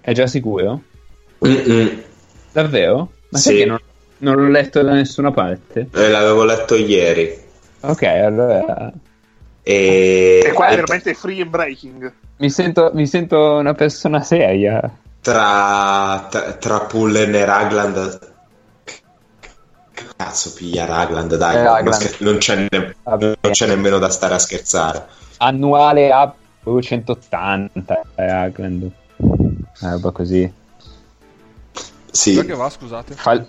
è 0.00 0.12
già 0.12 0.28
sicuro? 0.28 0.82
Mm-mm. 1.44 2.02
davvero? 2.52 3.14
ma 3.30 3.38
Sì. 3.38 3.64
non, 3.64 3.80
non 4.18 4.36
l'ho 4.36 4.48
letto 4.48 4.80
da 4.80 4.92
nessuna 4.92 5.32
parte? 5.32 5.88
Eh, 5.92 6.08
l'avevo 6.08 6.44
letto 6.44 6.76
ieri. 6.76 7.36
ok 7.80 8.02
allora 8.04 8.92
E, 9.68 10.44
E 10.46 10.52
qua 10.52 10.68
è 10.68 10.74
veramente 10.76 11.12
free 11.14 11.40
and 11.42 11.50
breaking. 11.50 12.12
mi 12.36 12.50
sento, 12.50 12.92
mi 12.94 13.04
sento 13.04 13.54
una 13.56 13.74
persona 13.74 14.22
seria 14.22 14.80
tra, 15.20 16.24
tra, 16.30 16.52
tra 16.52 16.80
Pullen 16.82 17.34
e 17.34 17.44
Ragland. 17.44 18.34
Cazzo, 20.16 20.52
piglia 20.52 20.84
Ragland, 20.84 21.34
dai, 21.34 21.56
Eh, 21.56 21.62
non, 21.62 21.72
Ragland. 21.74 21.94
scher- 21.94 22.20
non 22.20 22.36
c'è 22.38 22.66
ne- 22.70 22.94
Vabbè. 23.02 23.32
non 23.40 23.52
c'è 23.52 23.66
nemmeno 23.66 23.98
da 23.98 24.08
stare 24.08 24.34
a 24.34 24.38
scherzare. 24.38 25.04
annuale 25.38 26.12
a 26.12 26.32
280 26.62 28.00
eh, 28.14 28.26
Ragland 28.26 28.88
una 29.16 29.90
roba 29.90 30.10
così 30.12 30.50
Sì, 32.12 32.40
va, 32.52 32.70
scusate? 32.70 33.14
fa, 33.14 33.32
il- 33.32 33.46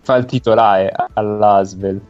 fa 0.00 0.14
il 0.16 0.24
titolare 0.26 0.92
all'Asvel 1.14 2.00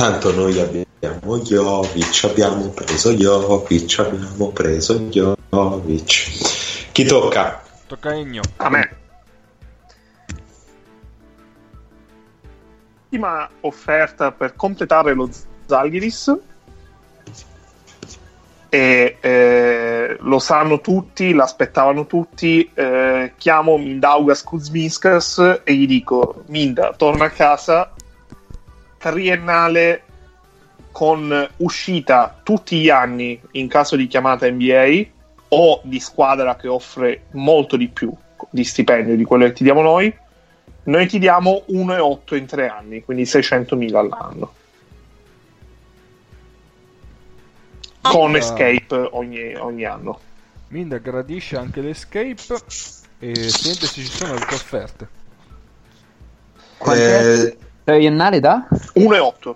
tanto 0.00 0.32
noi 0.32 0.58
abbiamo 0.58 1.40
Jovic, 1.40 2.24
abbiamo 2.24 2.68
preso 2.68 3.12
Jovic, 3.12 3.98
abbiamo 3.98 4.48
preso 4.48 4.98
Jovic. 4.98 6.90
Chi 6.90 7.04
tocca? 7.04 7.62
Tocca 7.86 8.08
a 8.08 8.14
Egno. 8.14 8.40
A 8.56 8.70
me. 8.70 8.96
Ultima 13.10 13.46
offerta 13.60 14.32
per 14.32 14.56
completare 14.56 15.12
lo 15.12 15.28
Zalgiris. 15.66 16.34
E 18.70 19.16
eh, 19.20 20.16
lo 20.18 20.38
sanno 20.38 20.80
tutti, 20.80 21.34
l'aspettavano 21.34 22.06
tutti. 22.06 22.70
eh, 22.72 23.34
chiamo 23.36 23.76
Mindaugas 23.76 24.44
Kuzminskas 24.44 25.60
e 25.62 25.74
gli 25.74 25.86
dico: 25.86 26.44
Minda, 26.46 26.94
torna 26.96 27.26
a 27.26 27.30
casa. 27.30 27.92
Triennale 29.00 30.02
con 30.92 31.48
uscita 31.56 32.38
tutti 32.42 32.78
gli 32.78 32.90
anni 32.90 33.40
in 33.52 33.66
caso 33.66 33.96
di 33.96 34.06
chiamata 34.06 34.46
NBA 34.50 35.04
o 35.48 35.80
di 35.84 35.98
squadra 36.00 36.54
che 36.56 36.68
offre 36.68 37.22
molto 37.30 37.76
di 37.78 37.88
più 37.88 38.12
di 38.50 38.62
stipendio 38.62 39.16
di 39.16 39.24
quello 39.24 39.46
che 39.46 39.52
ti 39.52 39.62
diamo 39.62 39.80
noi, 39.80 40.14
noi 40.84 41.06
ti 41.06 41.18
diamo 41.18 41.64
1,8 41.68 42.34
in 42.36 42.44
tre 42.46 42.68
anni, 42.68 43.02
quindi 43.02 43.24
600.000 43.24 43.96
all'anno. 43.96 44.52
Con 48.02 48.34
Ah. 48.34 48.38
escape 48.38 49.08
ogni, 49.12 49.54
ogni 49.54 49.84
anno. 49.84 50.20
Minda 50.68 50.98
gradisce 50.98 51.56
anche 51.56 51.80
l'escape 51.80 52.36
e 53.18 53.34
sente 53.48 53.86
se 53.86 54.02
ci 54.02 54.04
sono 54.04 54.32
altre 54.34 54.54
offerte. 54.54 55.08
Eh, 56.86 57.56
triennale 57.94 58.40
da? 58.40 58.66
1,8. 58.94 59.54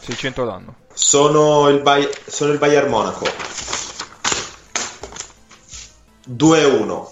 600 0.00 0.44
l'anno. 0.44 0.74
sono, 0.92 1.68
il 1.68 1.80
Bay- 1.82 2.08
sono 2.26 2.52
il 2.52 2.58
Bayern 2.58 2.88
Monaco. 2.88 3.26
2-1, 6.28 7.06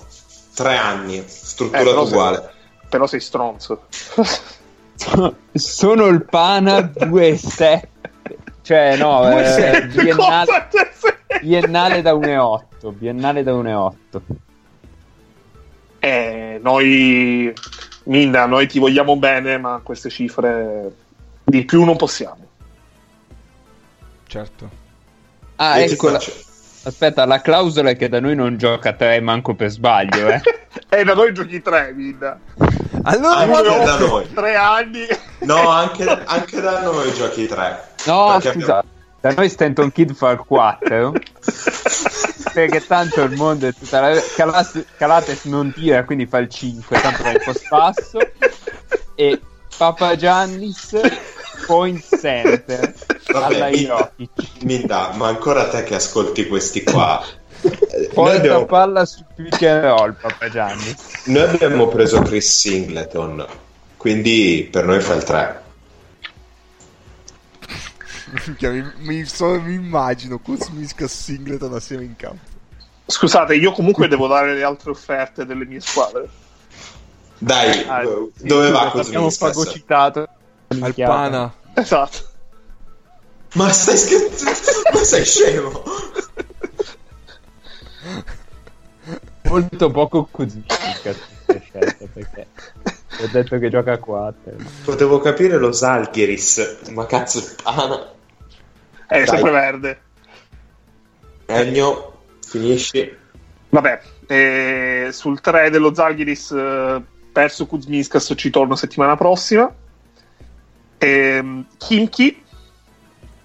3 0.55 0.77
anni, 0.77 1.19
Eh, 1.19 1.25
struttura 1.29 1.83
sei, 1.85 2.03
uguale. 2.03 2.51
però 2.89 3.07
sei 3.07 3.21
stronzo. 3.21 3.87
sono 5.53 6.07
il 6.07 6.25
pana 6.25 6.79
2,7 6.79 7.83
Cioè, 8.63 8.97
no, 8.97 9.29
eh, 9.39 9.87
biennale, 9.89 10.69
sei? 10.71 11.15
biennale 11.43 12.03
da 12.03 12.13
1,8. 12.15 12.93
Biennale 12.93 13.43
da 13.43 13.53
1,8. 13.53 14.21
Eh, 15.99 16.59
noi, 16.63 17.53
Minda, 18.05 18.47
noi 18.47 18.67
ti 18.67 18.79
vogliamo 18.79 19.17
bene, 19.17 19.59
ma 19.59 19.81
queste 19.83 20.11
cifre 20.11 20.93
di 21.45 21.65
più 21.65 21.85
non 21.85 21.97
possiamo. 21.97 22.39
Certo. 24.27 24.71
Ah, 25.57 25.79
ecco. 25.81 26.11
la- 26.11 26.21
Aspetta, 26.87 27.25
la 27.25 27.41
clausola 27.41 27.91
è 27.91 27.97
che 27.97 28.11
da 28.11 28.21
noi 28.21 28.35
non 28.35 28.59
gioca 28.59 28.93
3 28.93 29.19
manco 29.21 29.55
per 29.55 29.71
sbaglio, 29.71 30.29
eh. 30.29 30.41
E 30.91 31.03
da 31.03 31.15
noi 31.15 31.33
giochi 31.33 31.63
tre, 31.63 31.93
Minda. 31.95 32.39
Allora, 33.05 33.37
Anche 33.37 33.47
guarda- 33.49 33.85
da 33.85 33.99
noi. 33.99 34.33
Tre 34.33 34.55
anni. 34.55 35.07
No, 35.41 35.69
anche, 35.71 36.05
anche 36.05 36.61
da 36.61 36.83
noi 36.83 37.13
giochi 37.15 37.47
3. 37.47 37.89
No, 38.07 38.39
scusa, 38.41 38.85
da 39.21 39.33
noi 39.33 39.49
Stanton 39.49 39.91
Kid 39.93 40.15
fa 40.15 40.31
il 40.33 40.39
4. 40.47 41.13
Perché 42.55 42.87
tanto 42.87 43.23
il 43.23 43.35
mondo 43.37 43.67
è 43.67 43.75
tutta 43.75 44.01
la... 44.01 44.21
Calas- 44.37 44.85
Calates 44.97 45.45
non 45.45 45.73
tira, 45.73 46.05
quindi 46.05 46.27
fa 46.27 46.39
il 46.39 46.49
5, 46.49 47.01
tanto 47.01 47.23
va 47.25 47.31
un 47.31 47.41
po' 47.45 47.53
spasso. 47.53 48.19
E 49.17 49.41
Papa 49.77 50.15
Giannis 50.17 51.01
point 51.67 52.03
center 52.21 52.95
Vabbè, 53.27 53.55
alla 53.55 53.69
mi- 53.69 53.85
Jokic. 53.85 54.31
Minda, 54.63 55.11
ma 55.15 55.29
ancora 55.29 55.69
te 55.69 55.83
che 55.83 55.97
ascolti 55.97 56.47
questi 56.47 56.83
qua. 56.85 57.23
Porta 58.13 58.37
abbiamo, 58.37 58.67
palla 58.67 59.05
su 59.05 59.25
pick 59.35 59.63
and 59.63 59.83
roll, 59.83 60.15
Papa 60.21 60.49
Giannis. 60.51 61.23
noi 61.27 61.49
abbiamo 61.49 61.89
preso 61.89 62.21
Chris 62.23 62.59
Singleton, 62.61 63.47
quindi 63.97 64.69
per 64.71 64.85
noi 64.85 65.01
fa 65.01 65.15
il 65.15 65.23
3. 65.23 65.63
Minchia, 68.47 68.71
mi, 68.71 68.85
mi, 68.99 69.25
so- 69.25 69.61
mi 69.61 69.75
immagino 69.75 70.39
Kuzminska 70.39 71.07
Singleton 71.07 71.75
assieme 71.75 72.05
in 72.05 72.17
campo. 72.17 72.53
Scusate, 73.07 73.55
io 73.55 73.71
comunque 73.73 74.09
devo 74.09 74.27
dare 74.27 74.55
le 74.55 74.63
altre 74.65 74.91
offerte 74.91 75.45
delle 75.45 75.65
mie 75.67 75.81
squadre. 75.81 76.29
Dai, 77.39 77.85
Ah, 77.87 78.03
sì, 78.03 78.47
dove 78.47 78.67
scusa, 78.69 78.73
va 78.73 78.81
Abbiamo 78.81 79.27
Kuzminskas? 79.27 79.37
fagocitato. 79.53 80.29
Alpana. 80.81 81.55
Esatto. 81.75 82.19
Ma 83.53 83.71
stai 83.71 83.97
scherzando? 83.97 84.81
Ma 84.93 85.05
sei 85.05 85.25
scemo? 85.25 85.83
Molto 89.43 89.91
poco 89.91 90.25
Kuzminska 90.25 91.15
scelta 91.61 92.07
perché 92.13 92.47
ho 93.21 93.29
detto 93.31 93.59
che 93.59 93.69
gioca 93.71 93.93
a 93.93 93.99
4. 93.99 94.53
Potevo 94.85 95.21
capire 95.21 95.57
lo 95.59 95.71
Zalgiris, 95.71 96.79
ma 96.91 97.07
cazzo 97.07 97.39
il 97.39 97.55
pana. 97.63 98.13
È 99.07 99.17
Dai. 99.17 99.27
sempre 99.27 99.51
verde. 99.51 100.01
Ennio, 101.47 102.23
finisci. 102.47 103.17
Vabbè, 103.69 104.01
eh, 104.27 105.09
sul 105.11 105.41
3 105.41 105.71
dello 105.71 105.95
Zalgiris 105.95 106.51
eh, 106.53 107.03
perso 107.33 107.67
Kuzminskas 107.67 108.33
ci 108.37 108.51
torno 108.51 108.77
settimana 108.77 109.17
prossima. 109.17 109.73
Ehm, 110.99 111.67
Kimchi 111.77 112.43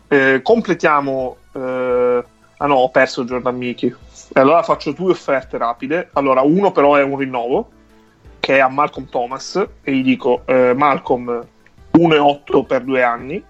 eh, 0.07 0.41
completiamo 0.41 1.37
eh, 1.53 2.23
ah 2.57 2.65
no 2.65 2.75
ho 2.75 2.89
perso 2.89 3.23
Jordan 3.23 3.55
Miki 3.55 3.87
e 3.87 4.39
allora 4.39 4.63
faccio 4.63 4.91
due 4.91 5.11
offerte 5.11 5.57
rapide 5.57 6.09
allora 6.13 6.41
uno 6.41 6.71
però 6.71 6.95
è 6.95 7.03
un 7.03 7.17
rinnovo 7.17 7.69
che 8.39 8.57
è 8.57 8.59
a 8.59 8.67
Malcolm 8.67 9.07
Thomas 9.09 9.63
e 9.81 9.93
gli 9.93 10.03
dico 10.03 10.43
eh, 10.45 10.73
Malcolm 10.75 11.45
1,8 11.93 12.65
per 12.65 12.83
due 12.83 13.03
anni 13.03 13.43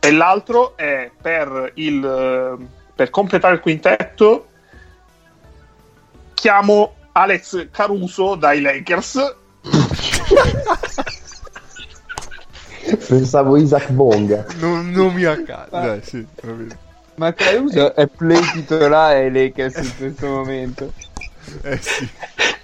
e 0.00 0.10
l'altro 0.12 0.76
è 0.76 1.10
per 1.20 1.72
il 1.74 2.04
eh, 2.04 2.66
per 2.94 3.10
completare 3.10 3.54
il 3.54 3.60
quintetto 3.60 4.46
chiamo 6.34 6.94
Alex 7.12 7.68
Caruso 7.70 8.34
dai 8.34 8.60
Lakers 8.60 9.36
Pensavo 13.08 13.56
Isaac 13.56 13.90
Bonga. 13.90 14.46
Non, 14.58 14.90
non 14.90 15.12
mi 15.12 15.24
accade. 15.24 15.68
Dai, 15.70 16.02
sì, 16.02 16.26
va 16.42 16.52
bene. 16.52 16.78
Ma 17.16 17.32
Caruso 17.32 17.94
è 17.94 18.06
play 18.06 18.40
titolare 18.52 19.24
ai 19.24 19.32
Lakers 19.32 19.76
in 19.76 19.96
questo 19.96 20.26
momento. 20.26 20.92
Eh 21.62 21.78
sì. 21.78 22.08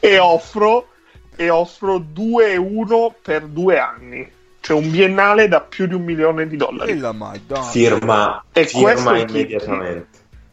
e 0.01 0.19
offro 0.19 0.89
e 1.36 1.51
offro 1.51 1.98
2-1 1.98 3.12
per 3.23 3.47
due 3.47 3.78
anni 3.78 4.31
cioè 4.65 4.78
un 4.78 4.91
biennale 4.91 5.47
da 5.47 5.61
più 5.61 5.86
di 5.86 5.93
un 5.93 6.03
milione 6.03 6.47
di 6.47 6.55
E 6.55 6.57
dollari 6.57 6.97
la 6.97 7.12
Madonna. 7.12 7.65
Firma, 7.65 8.43
E 8.51 8.66
firma 8.66 9.19
immediatamente. 9.19 10.07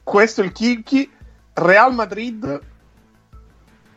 questo 0.03 0.41
è 0.41 0.43
il 0.43 0.51
Kinky 0.51 1.09
Real 1.53 1.93
Madrid 1.93 2.59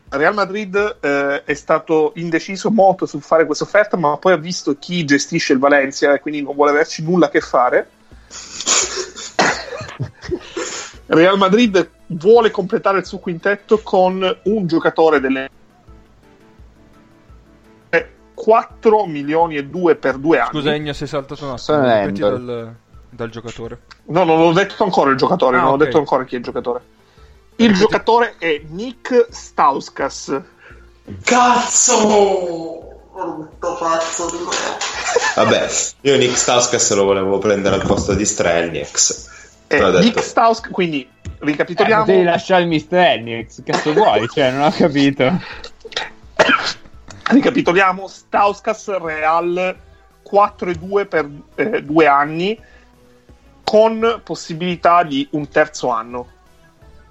Real 0.07 0.33
Madrid 0.33 0.99
eh, 1.01 1.43
è 1.43 1.53
stato 1.53 2.13
indeciso 2.15 2.71
molto 2.71 3.05
sul 3.05 3.21
fare 3.21 3.45
questa 3.45 3.65
offerta 3.65 3.97
ma 3.97 4.15
poi 4.15 4.31
ha 4.31 4.37
visto 4.37 4.77
chi 4.79 5.03
gestisce 5.03 5.51
il 5.51 5.59
Valencia 5.59 6.13
e 6.13 6.21
quindi 6.21 6.41
non 6.41 6.55
vuole 6.55 6.71
averci 6.71 7.03
nulla 7.03 7.25
a 7.25 7.29
che 7.29 7.41
fare 7.41 7.89
Real 11.07 11.37
Madrid 11.37 11.89
vuole 12.07 12.51
completare 12.51 12.99
il 12.99 13.05
suo 13.05 13.17
quintetto 13.17 13.79
con 13.79 14.39
un 14.43 14.65
giocatore 14.65 15.19
delle 15.19 15.49
4 18.35 19.05
milioni 19.05 19.55
e 19.57 19.65
2 19.65 19.95
per 19.95 20.17
due 20.17 20.37
anni. 20.39 20.49
Scusa, 20.51 20.73
Ennio, 20.75 20.93
sei 20.93 21.07
saltato 21.07 21.45
un 21.45 21.51
attimo. 21.51 21.81
Ripeti 21.81 22.19
dal, 22.21 22.75
dal 23.09 23.29
giocatore. 23.29 23.79
No, 24.05 24.23
non 24.23 24.39
ho 24.39 24.53
detto 24.53 24.83
ancora 24.83 25.09
il 25.09 25.17
giocatore, 25.17 25.57
Ah, 25.57 25.61
non 25.61 25.69
ok. 25.69 25.73
ho 25.73 25.83
detto 25.83 25.97
ancora 25.97 26.23
chi 26.25 26.35
è 26.35 26.37
il 26.37 26.43
giocatore. 26.43 26.81
Il 27.57 27.73
giocatore 27.73 28.35
è 28.37 28.61
Nick 28.67 29.27
Stauskas. 29.29 30.41
Cazzo! 31.23 32.89
Brutto 33.15 33.77
pazzo 33.79 34.29
di 34.29 34.37
Vabbè, 35.35 35.67
io 36.01 36.17
Nick 36.17 36.35
Stauskas 36.37 36.93
lo 36.95 37.05
volevo 37.05 37.37
prendere 37.37 37.75
al 37.75 37.85
posto 37.85 38.13
di 38.13 38.25
Strelnieks. 38.25 39.29
Eh, 39.67 39.79
Nick 40.01 40.21
Stauskas, 40.21 40.71
quindi 40.71 41.07
Eh, 41.23 41.29
ricapitoliamo. 41.39 42.03
devi 42.03 42.23
lasciare 42.23 42.63
il 42.63 42.67
Mr. 42.67 42.95
Ennix, 42.97 43.63
cazzo 43.63 43.93
vuoi? 43.93 44.27
Cioè, 44.27 44.51
non 44.51 44.63
ho 44.63 44.71
capito. 44.71 45.23
Ricapitoliamo, 47.27 48.07
Stauskas 48.07 48.97
Real 48.97 49.75
4-2 50.29 51.07
per 51.07 51.29
eh, 51.55 51.81
due 51.83 52.07
anni 52.07 52.59
con 53.63 54.21
possibilità 54.23 55.03
di 55.03 55.27
un 55.31 55.47
terzo 55.49 55.89
anno. 55.89 56.27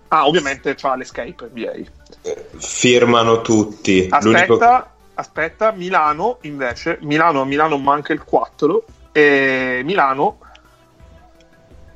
Ah, 0.08 0.26
ovviamente 0.26 0.74
c'ha 0.76 0.94
l'escape 0.94 1.50
NBA. 1.52 2.30
firmano 2.56 3.40
tutti. 3.40 4.08
L'unico 4.20 4.54
Aspetta, 4.54 4.94
aspetta, 5.14 5.72
Milano 5.72 6.38
invece, 6.42 6.98
Milano 7.02 7.40
a 7.40 7.44
Milano 7.44 7.76
manca 7.78 8.12
il 8.12 8.22
4 8.22 8.84
e 9.10 9.80
Milano 9.84 10.38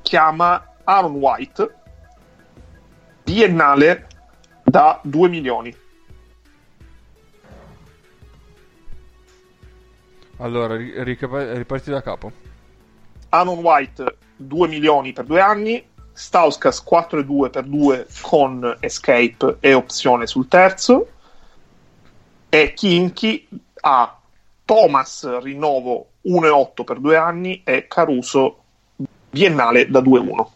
chiama 0.03 0.75
Aaron 0.85 1.13
White 1.13 1.75
biennale 3.23 4.07
da 4.65 4.99
2 5.03 5.29
milioni. 5.29 5.77
Allora, 10.39 10.77
ri- 10.77 10.93
riparti 10.97 11.91
da 11.91 12.03
capo. 12.03 12.33
Aaron 13.31 13.59
White 13.59 14.17
2 14.37 14.69
milioni 14.69 15.13
per 15.13 15.25
due 15.25 15.41
anni, 15.41 15.85
Stauskas 16.13 16.85
4,2 16.89 17.51
per 17.51 17.65
2 17.65 18.07
con 18.23 18.77
escape 18.81 19.57
e 19.61 19.75
opzione 19.75 20.27
sul 20.27 20.49
terzo 20.49 21.09
e 22.49 22.73
Kinky 22.75 23.47
ha 23.81 24.19
Thomas 24.65 25.39
rinnovo 25.41 26.09
1,8 26.25 26.85
per 26.85 26.99
due 26.99 27.17
anni 27.17 27.63
e 27.65 27.87
Caruso 27.87 28.63
biennale 29.31 29.89
da 29.89 30.01
2,1. 30.01 30.47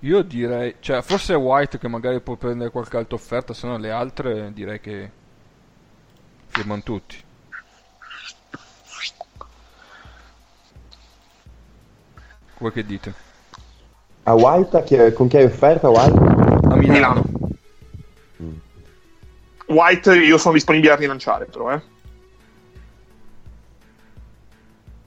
Io 0.00 0.22
direi, 0.22 0.76
cioè, 0.80 1.02
forse 1.02 1.34
White 1.34 1.78
che 1.78 1.88
magari 1.88 2.20
può 2.20 2.36
prendere 2.36 2.70
qualche 2.70 2.96
altra 2.96 3.16
offerta, 3.16 3.52
se 3.52 3.66
no 3.66 3.76
le 3.76 3.90
altre 3.90 4.50
direi 4.52 4.80
che 4.80 5.10
firmano 6.50 6.82
tutti. 6.82 7.16
Voi 12.58 12.72
che 12.72 12.84
dite? 12.84 13.14
A 14.24 14.34
White, 14.34 14.76
a 14.76 14.82
chi- 14.82 15.12
con 15.14 15.28
chi 15.28 15.38
hai 15.38 15.44
offerta 15.44 15.88
White? 15.88 16.18
A 16.18 16.76
Milano. 16.76 16.76
Milano. 16.76 17.24
White 19.66 20.14
io 20.16 20.36
sono 20.36 20.54
disponibile 20.54 20.92
a 20.92 20.96
rilanciare 20.96 21.44
però 21.44 21.72
eh. 21.72 21.80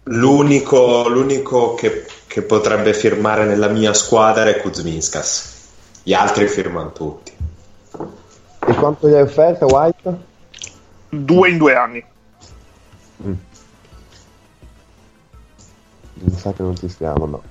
L'unico, 0.03 1.07
l'unico 1.07 1.75
che, 1.75 2.05
che 2.27 2.41
potrebbe 2.41 2.93
firmare 2.93 3.45
nella 3.45 3.67
mia 3.67 3.93
squadra 3.93 4.45
è 4.45 4.57
Kuzminskas. 4.57 5.51
Gli 6.03 6.13
altri 6.13 6.47
firmano 6.47 6.91
tutti. 6.91 7.31
E 8.65 8.73
quanto 8.75 9.07
gli 9.07 9.13
hai 9.13 9.21
offerta 9.21 9.65
White? 9.65 10.31
Due 11.13 11.49
in 11.49 11.57
due 11.57 11.75
anni. 11.75 12.03
Mi 16.15 16.37
sa 16.37 16.53
che 16.53 16.61
non 16.61 16.75
ci 16.77 16.89
stiamo, 16.89 17.25
no. 17.25 17.43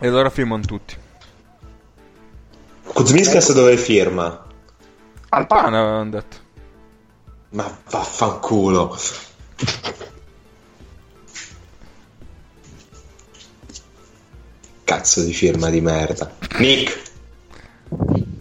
E 0.00 0.06
allora 0.06 0.30
firmano 0.30 0.62
tutti. 0.62 0.96
Kuzmiskas 2.84 3.52
dove 3.52 3.76
firma? 3.76 4.26
Al 5.30 5.42
Ah, 5.42 5.46
pan. 5.46 5.74
avevano 5.74 6.10
detto. 6.10 6.36
Ma 7.50 7.78
vaffanculo. 7.90 8.96
Cazzo 14.84 15.22
di 15.22 15.32
firma 15.34 15.68
di 15.68 15.80
merda. 15.80 16.30
Nick. 16.58 17.02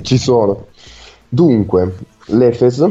Ci 0.01 0.17
sono. 0.17 0.67
Dunque, 1.27 1.97
l'Efes, 2.27 2.89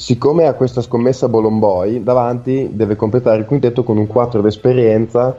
siccome 0.00 0.46
ha 0.46 0.54
questa 0.54 0.80
scommessa 0.80 1.28
Bolomboy, 1.28 2.04
davanti 2.04 2.70
deve 2.72 2.94
completare 2.94 3.40
il 3.40 3.46
quintetto 3.46 3.82
con 3.82 3.98
un 3.98 4.06
4 4.06 4.40
d'esperienza 4.40 5.36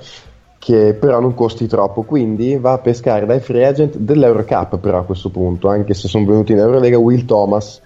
che 0.58 0.98
però 1.00 1.22
non 1.22 1.34
costi 1.34 1.66
troppo, 1.66 2.02
quindi 2.02 2.58
va 2.58 2.74
a 2.74 2.78
pescare 2.80 3.26
dai 3.26 3.40
free 3.40 3.66
agent 3.66 3.96
dell'Eurocup 3.96 4.78
però 4.80 4.98
a 4.98 5.04
questo 5.04 5.30
punto, 5.30 5.70
anche 5.70 5.94
se 5.94 6.10
sono 6.10 6.26
venuti 6.26 6.52
in 6.52 6.58
Eurolega 6.58 6.98
Will 6.98 7.24
Thomas. 7.24 7.82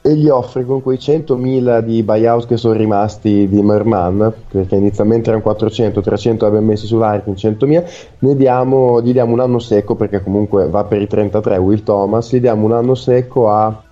E 0.00 0.14
gli 0.14 0.28
offre 0.28 0.64
con 0.64 0.80
quei 0.80 0.98
100.000 0.98 1.80
di 1.80 2.04
buyout 2.04 2.46
che 2.46 2.56
sono 2.56 2.74
rimasti 2.74 3.48
di 3.48 3.62
Merman, 3.62 4.32
perché 4.48 4.76
inizialmente 4.76 5.28
erano 5.28 5.42
400, 5.42 6.00
300 6.00 6.46
abbiamo 6.46 6.66
messi 6.66 6.86
sull'Arkin, 6.86 7.32
100.000, 7.32 7.84
ne 8.20 8.36
diamo, 8.36 9.02
gli 9.02 9.10
diamo 9.10 9.32
un 9.32 9.40
anno 9.40 9.58
secco 9.58 9.96
perché 9.96 10.22
comunque 10.22 10.68
va 10.68 10.84
per 10.84 11.02
i 11.02 11.08
33 11.08 11.56
Will 11.56 11.82
Thomas, 11.82 12.32
gli 12.32 12.40
diamo 12.40 12.64
un 12.64 12.72
anno 12.72 12.94
secco 12.94 13.50
a 13.50 13.82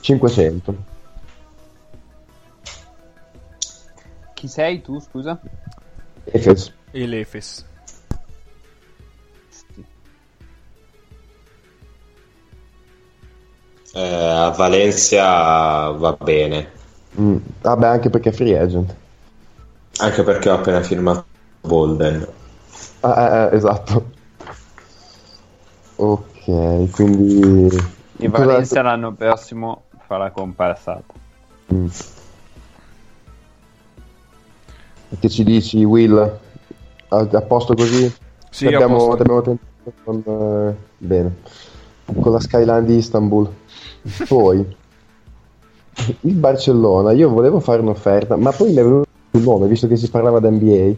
500. 0.00 0.74
Chi 4.34 4.48
sei 4.48 4.82
tu, 4.82 5.00
scusa? 5.00 5.40
Efes. 6.24 6.72
E 6.90 7.06
l'Efes. 7.06 7.64
Eh, 13.94 14.02
a 14.02 14.50
Valencia 14.50 15.90
va 15.90 16.12
bene. 16.20 16.70
Mm, 17.18 17.36
Vabbè, 17.62 17.86
anche 17.86 18.10
perché 18.10 18.28
è 18.28 18.32
free 18.32 18.58
agent. 18.58 18.94
Anche 19.98 20.22
perché 20.22 20.50
ho 20.50 20.54
appena 20.56 20.82
firmato 20.82 21.24
Bolden. 21.62 22.28
Ah, 23.00 23.22
eh, 23.22 23.54
eh, 23.54 23.56
esatto. 23.56 24.10
Ok, 25.96 26.90
quindi... 26.90 27.94
Il 28.18 28.30
Valencia 28.30 28.82
l'anno 28.82 29.14
prossimo 29.14 29.84
fa 30.06 30.16
la 30.16 30.30
comparsata. 30.30 31.14
Mm. 31.72 31.86
Che 35.18 35.28
ci 35.28 35.44
dici, 35.44 35.84
Will? 35.84 36.16
A, 37.08 37.28
a 37.30 37.42
posto 37.42 37.74
così? 37.74 38.12
Sì, 38.50 38.66
abbiamo, 38.66 39.12
abbiamo 39.12 39.42
tentato 39.42 39.58
con, 40.04 40.22
eh, 40.26 40.76
bene. 40.98 41.36
con 42.04 42.32
la 42.32 42.40
skyline 42.40 42.84
di 42.84 42.96
Istanbul. 42.96 43.50
Poi, 44.28 44.76
il 46.20 46.34
Barcellona, 46.34 47.12
io 47.12 47.28
volevo 47.28 47.60
fare 47.60 47.80
un'offerta, 47.82 48.36
ma 48.36 48.52
poi 48.52 48.72
mi 48.72 48.78
è 48.78 48.82
venuto 48.82 49.08
il 49.32 49.42
nome, 49.42 49.66
visto 49.66 49.86
che 49.88 49.96
si 49.96 50.08
parlava 50.08 50.40
di 50.40 50.48
NBA. 50.48 50.94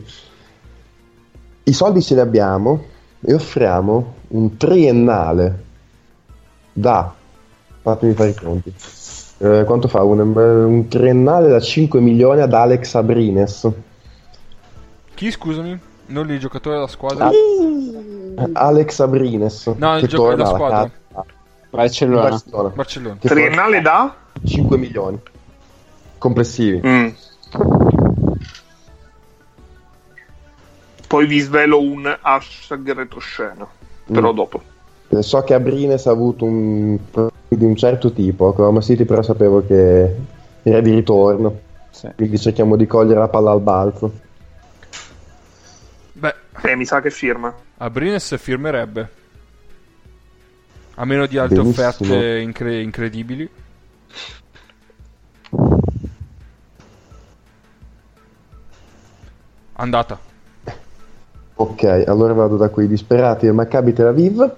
I 1.65 1.73
soldi 1.73 2.03
ce 2.03 2.15
li 2.15 2.21
abbiamo 2.21 2.83
e 3.21 3.35
offriamo 3.35 4.15
un 4.29 4.57
triennale 4.57 5.65
da, 6.73 7.13
fatemi 7.83 8.15
fare 8.15 8.31
i 8.31 8.35
conti, 8.35 8.73
Eh, 9.41 9.63
quanto 9.65 9.87
fa? 9.89 10.03
Un, 10.03 10.19
un 10.19 10.89
triennale 10.89 11.49
da 11.49 11.61
5 11.61 12.01
milioni 12.01 12.41
ad 12.41 12.53
Alex 12.53 12.95
Abrines. 12.95 13.69
Chi, 15.15 15.31
scusami? 15.31 15.79
Non 16.07 16.31
il 16.31 16.39
giocatore 16.39 16.77
della 16.77 16.89
squadra? 16.89 17.27
Ah. 17.29 18.49
Alex 18.53 19.01
Abrines. 19.01 19.67
No, 19.77 19.99
il 19.99 20.07
gioco 20.07 20.31
della 20.31 20.47
squadra. 20.47 20.91
casa. 21.11 21.25
Barcellona. 21.71 22.29
Barcellona. 22.31 22.69
Barcellona. 22.71 23.17
Triennale 23.21 23.81
da? 23.81 24.15
torna 24.33 24.49
5 24.49 24.77
milioni 24.79 25.19
complessivi. 26.19 26.81
Mm. 26.85 27.09
Poi 31.07 31.27
vi 31.27 31.39
svelo 31.41 31.81
un 31.81 32.17
hashtag 32.21 32.93
retroscena, 32.93 33.67
però 34.07 34.33
Mm. 34.33 34.35
dopo. 34.35 34.63
Eh, 35.09 35.23
So 35.23 35.41
che 35.43 35.55
Abrines 35.55 36.07
ha 36.07 36.11
avuto 36.11 36.45
un 36.45 36.99
di 37.57 37.65
un 37.65 37.77
certo 37.77 38.13
tipo, 38.13 38.47
Oklahoma 38.47 38.81
City 38.81 39.05
però 39.05 39.23
sapevo 39.23 39.65
che 39.67 40.15
era 40.63 40.81
di 40.81 40.93
ritorno, 40.93 41.59
Sì. 41.91 42.09
quindi 42.15 42.39
cerchiamo 42.39 42.77
di 42.77 42.87
cogliere 42.87 43.21
la 43.21 43.29
palla 43.29 43.51
al 43.53 43.61
balzo. 43.61 44.13
Beh, 46.13 46.35
Eh, 46.63 46.77
mi 46.77 46.85
sa 46.85 47.01
che 47.01 47.11
firma. 47.11 47.55
Abrines 47.79 48.37
firmerebbe. 48.37 49.17
A 50.97 51.05
meno 51.05 51.27
di 51.27 51.39
altre 51.39 51.59
Benissimo. 51.63 51.87
offerte 51.87 52.39
incre- 52.41 52.81
incredibili. 52.83 53.49
Andata. 59.75 60.19
Ok, 61.61 61.83
allora 62.07 62.33
vado 62.35 62.57
da 62.57 62.69
quei 62.69 62.87
disperati 62.87 63.47
del 63.47 63.55
Maccabi 63.55 63.93
Tel 63.93 64.07
Aviv 64.07 64.53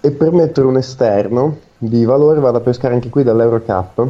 e 0.00 0.10
per 0.12 0.32
mettere 0.32 0.66
un 0.66 0.76
esterno 0.76 1.58
di 1.82 2.04
valore 2.04 2.40
vado 2.40 2.58
a 2.58 2.60
pescare 2.60 2.94
anche 2.94 3.08
qui 3.08 3.22
dall'Eurocup 3.22 4.06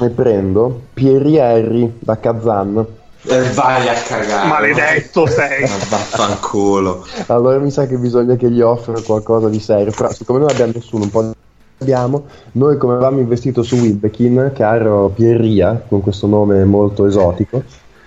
e 0.00 0.08
prendo 0.08 0.80
Pierre 0.94 1.38
Henry 1.38 1.98
da 1.98 2.18
Kazan. 2.18 2.86
E 3.26 3.40
vai 3.52 3.88
a 3.88 3.94
cagare. 3.94 4.48
Maledetto 4.48 5.26
sei. 5.26 5.62
Vaffanculo. 5.88 7.04
Allora 7.26 7.58
mi 7.58 7.70
sa 7.70 7.86
che 7.86 7.96
bisogna 7.96 8.36
che 8.36 8.50
gli 8.50 8.62
offro 8.62 9.00
qualcosa 9.02 9.48
di 9.48 9.60
serio, 9.60 9.92
però 9.94 10.10
siccome 10.10 10.38
non 10.38 10.48
abbiamo 10.48 10.72
nessuno, 10.74 11.04
un 11.04 11.10
po' 11.10 11.22
di 11.22 11.32
abbiamo, 11.78 12.24
noi 12.52 12.78
come 12.78 12.94
avevamo 12.94 13.20
investito 13.20 13.62
su 13.62 13.76
Wilbekin, 13.76 14.52
caro 14.54 15.10
Pierria, 15.14 15.84
con 15.86 16.00
questo 16.00 16.26
nome 16.26 16.64
molto 16.64 17.06
esotico, 17.06 17.62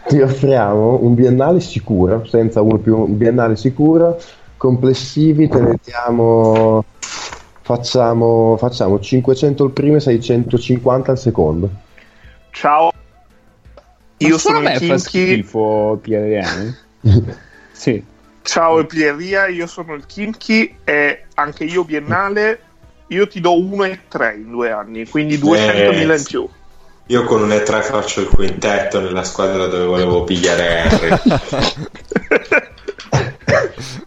ti 0.07 0.19
offriamo 0.19 0.99
un 1.01 1.13
biennale 1.13 1.59
sicuro, 1.59 2.25
senza 2.25 2.61
uno 2.61 2.77
più, 2.77 2.97
un 2.97 3.17
biennale 3.17 3.55
sicuro, 3.55 4.19
complessivi 4.57 5.47
te 5.47 5.59
ne 5.59 5.79
diamo, 5.83 6.83
facciamo, 7.67 8.55
facciamo 8.55 8.97
500 8.97 9.65
il 9.65 9.71
primo 9.71 9.97
e 9.97 9.99
650 9.99 11.11
al 11.11 11.19
secondo. 11.19 11.69
Ciao. 12.51 12.93
Io 14.19 14.29
Ma 14.29 14.37
sono 14.37 14.57
il 14.59 14.63
me 14.63 14.73
fa 14.75 14.79
Kinky. 14.79 14.99
schifo 14.99 15.99
Pierriani. 16.01 16.75
sì. 17.73 18.01
Ciao 18.41 18.85
Pierria, 18.85 19.47
io 19.47 19.67
sono 19.67 19.95
il 19.95 20.05
Kinky 20.05 20.77
e 20.85 21.25
anche 21.33 21.65
io 21.65 21.83
biennale. 21.83 22.61
Io 23.07 23.27
ti 23.27 23.41
do 23.41 23.59
1 23.59 23.83
e 23.83 23.99
3 24.07 24.35
in 24.35 24.51
due 24.51 24.71
anni, 24.71 25.05
quindi 25.05 25.37
200.000 25.37 26.17
in 26.17 26.23
più. 26.23 26.47
Io 27.07 27.23
con 27.23 27.41
un 27.41 27.49
E3 27.49 27.83
faccio 27.83 28.21
il 28.21 28.27
quintetto 28.27 29.01
nella 29.01 29.23
squadra 29.23 29.67
dove 29.67 29.85
volevo 29.85 30.23
pigliare 30.23 30.83
Henry. 30.89 31.09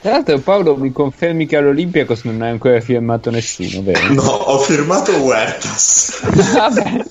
Tra 0.00 0.12
l'altro 0.12 0.38
Paolo 0.38 0.76
mi 0.76 0.92
confermi 0.92 1.46
che 1.46 1.56
all'Olympiacos 1.56 2.22
non 2.24 2.40
hai 2.42 2.50
ancora 2.50 2.80
firmato 2.80 3.30
nessuno, 3.30 3.82
vero? 3.82 4.12
No, 4.12 4.22
ho 4.22 4.58
firmato 4.58 5.12
Huertas. 5.16 6.20
Vabbè. 6.52 7.04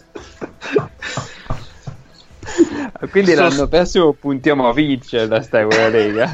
Quindi 3.12 3.34
l'anno 3.34 3.68
prossimo 3.68 4.14
puntiamo 4.14 4.70
a 4.70 4.74
vincere 4.74 5.28
la 5.28 5.42
sta 5.42 5.66
Lega. 5.66 6.32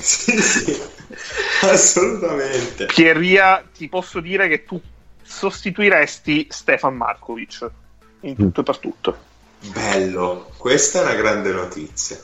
sì, 0.00 0.40
sì. 0.40 0.80
Assolutamente. 1.62 2.86
Pierria, 2.86 3.64
ti 3.74 3.88
posso 3.88 4.20
dire 4.20 4.48
che 4.48 4.64
tu 4.64 4.80
sostituiresti 5.22 6.48
Stefan 6.50 6.96
Markovic 6.96 7.70
in 8.22 8.34
tutto 8.34 8.60
e 8.60 8.64
per 8.64 8.78
tutto. 8.78 9.16
Bello, 9.72 10.50
questa 10.56 11.00
è 11.00 11.02
una 11.02 11.14
grande 11.14 11.52
notizia. 11.52 12.18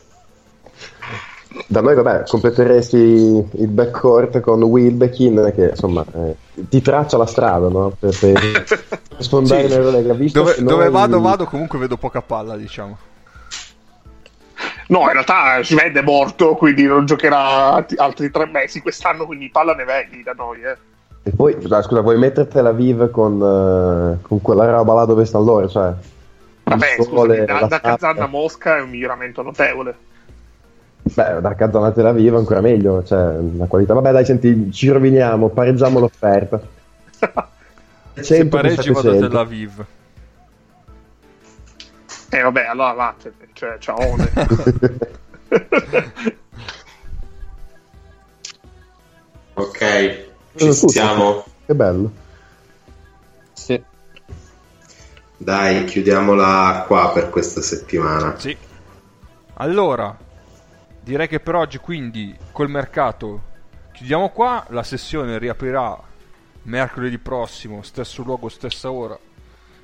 Da 1.66 1.80
noi, 1.80 1.94
vabbè, 1.94 2.24
completeresti 2.26 2.96
il 2.96 3.68
backcourt 3.68 4.40
con 4.40 4.62
Wilbekin 4.62 5.50
che 5.54 5.70
insomma 5.70 6.04
eh, 6.14 6.36
ti 6.68 6.82
traccia 6.82 7.16
la 7.16 7.24
strada 7.26 7.68
no? 7.68 7.92
per, 7.98 8.14
per 8.18 8.64
sfondare 9.18 9.62
Sì. 9.62 9.68
l'Eurolega. 9.74 10.12
visto 10.12 10.40
Dove, 10.40 10.54
dove 10.58 10.84
noi- 10.84 10.92
vado, 10.92 11.20
vado, 11.20 11.44
comunque 11.46 11.78
vedo 11.78 11.96
poca 11.96 12.20
palla, 12.20 12.56
diciamo. 12.56 12.98
No, 14.88 15.00
in 15.00 15.12
realtà 15.12 15.62
Sved 15.62 15.96
è 15.96 16.02
morto, 16.02 16.54
quindi 16.54 16.84
non 16.84 17.04
giocherà 17.06 17.72
alt- 17.74 17.98
altri 17.98 18.30
tre 18.30 18.46
mesi 18.46 18.80
quest'anno, 18.80 19.26
quindi 19.26 19.50
palla 19.50 19.74
ne 19.74 19.84
vedi 19.84 20.22
da 20.22 20.32
noi. 20.32 20.60
Eh. 20.62 20.76
E 21.24 21.30
poi, 21.34 21.56
scusa, 21.60 22.00
vuoi 22.00 22.16
mettertela 22.18 22.72
viva 22.72 23.08
con, 23.08 23.34
eh, 23.34 24.22
con 24.26 24.40
quella 24.40 24.70
roba 24.70 24.94
là 24.94 25.04
dove 25.04 25.24
stanno 25.26 25.44
loro? 25.44 25.68
Cioè, 25.68 25.92
Vabbè, 26.64 26.86
sole, 26.98 27.04
scusami, 27.36 27.44
da, 27.44 27.60
la 27.60 27.66
da 27.66 27.80
Kazan 27.80 28.18
a 28.20 28.26
Mosca 28.26 28.76
è 28.78 28.80
un 28.80 28.90
miglioramento 28.90 29.42
notevole. 29.42 29.94
Beh, 31.14 31.40
da 31.40 31.54
Kazan 31.54 31.84
a 31.84 31.90
Tel 31.92 32.06
Aviv 32.06 32.34
ancora 32.34 32.60
meglio, 32.60 33.02
cioè, 33.04 33.36
la 33.56 33.66
qualità. 33.66 33.94
Vabbè, 33.94 34.12
dai, 34.12 34.24
senti, 34.24 34.70
ci 34.72 34.88
roviniamo, 34.88 35.48
pareggiamo 35.48 35.98
l'offerta. 35.98 36.60
Se 38.14 38.22
100 38.22 38.40
più 38.42 38.48
pareggi 38.48 38.90
vado 38.90 39.10
a 39.10 39.12
700. 39.12 39.28
Tel 39.28 39.36
Aviv. 39.36 39.84
E 42.30 42.42
vabbè, 42.42 42.66
allora 42.66 42.92
vattene, 42.92 43.34
cioè, 43.52 43.76
ciao. 43.78 43.96
Ok, 49.54 49.78
ci 50.54 50.68
Eh, 50.68 50.72
siamo. 50.72 51.44
Che 51.66 51.74
bello. 51.74 52.10
Sì. 53.54 53.82
Dai, 55.36 55.84
chiudiamola 55.84 56.84
qua 56.86 57.10
per 57.12 57.28
questa 57.30 57.60
settimana. 57.60 58.34
Sì. 58.38 58.56
Allora, 59.54 60.16
direi 61.08 61.26
che 61.26 61.40
per 61.40 61.54
oggi 61.54 61.78
quindi 61.78 62.36
col 62.52 62.68
mercato 62.68 63.56
chiudiamo 63.92 64.28
qua, 64.28 64.66
la 64.68 64.82
sessione 64.82 65.38
riaprirà 65.38 65.98
mercoledì 66.64 67.16
prossimo, 67.16 67.80
stesso 67.82 68.22
luogo, 68.22 68.50
stessa 68.50 68.90
ora, 68.90 69.18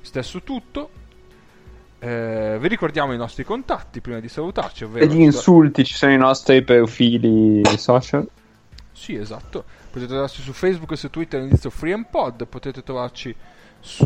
stesso 0.01 0.43
tutto. 0.43 0.89
Eh, 1.97 2.57
vi 2.59 2.67
ricordiamo 2.67 3.11
i 3.13 3.17
nostri 3.17 3.43
contatti 3.43 4.01
prima 4.01 4.19
di 4.19 4.29
salutarci, 4.29 4.83
ovvero 4.83 5.03
E 5.03 5.07
gli 5.07 5.21
insulti 5.21 5.83
ci 5.83 5.95
sono 5.95 6.13
i 6.13 6.17
nostri 6.17 6.61
profili 6.61 7.63
social. 7.75 8.29
Sì, 8.91 9.15
esatto. 9.15 9.63
Potete 9.89 10.11
trovarci 10.11 10.41
su 10.43 10.53
Facebook 10.53 10.91
e 10.91 10.95
su 10.95 11.09
Twitter 11.09 11.39
all'indirizzo 11.39 11.71
FreeMPod, 11.71 12.45
potete 12.45 12.83
trovarci 12.83 13.35
su 13.79 14.05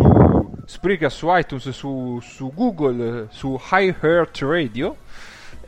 Spreaker, 0.65 1.11
su 1.11 1.27
iTunes, 1.31 1.69
su, 1.69 2.19
su 2.21 2.51
Google, 2.53 3.27
su 3.29 3.59
iHeart 3.71 4.39
Radio 4.39 4.95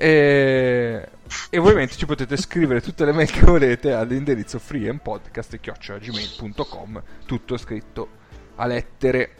e, 0.01 1.07
e 1.49 1.57
ovviamente 1.57 1.95
ci 1.95 2.05
potete 2.05 2.37
scrivere 2.37 2.81
tutte 2.81 3.05
le 3.05 3.11
mail 3.11 3.31
che 3.31 3.41
volete 3.41 3.93
all'indirizzo 3.93 4.59
freeandpodcast.gmail.com 4.59 7.01
tutto 7.25 7.57
scritto 7.57 8.19
a 8.55 8.65
lettere. 8.65 9.35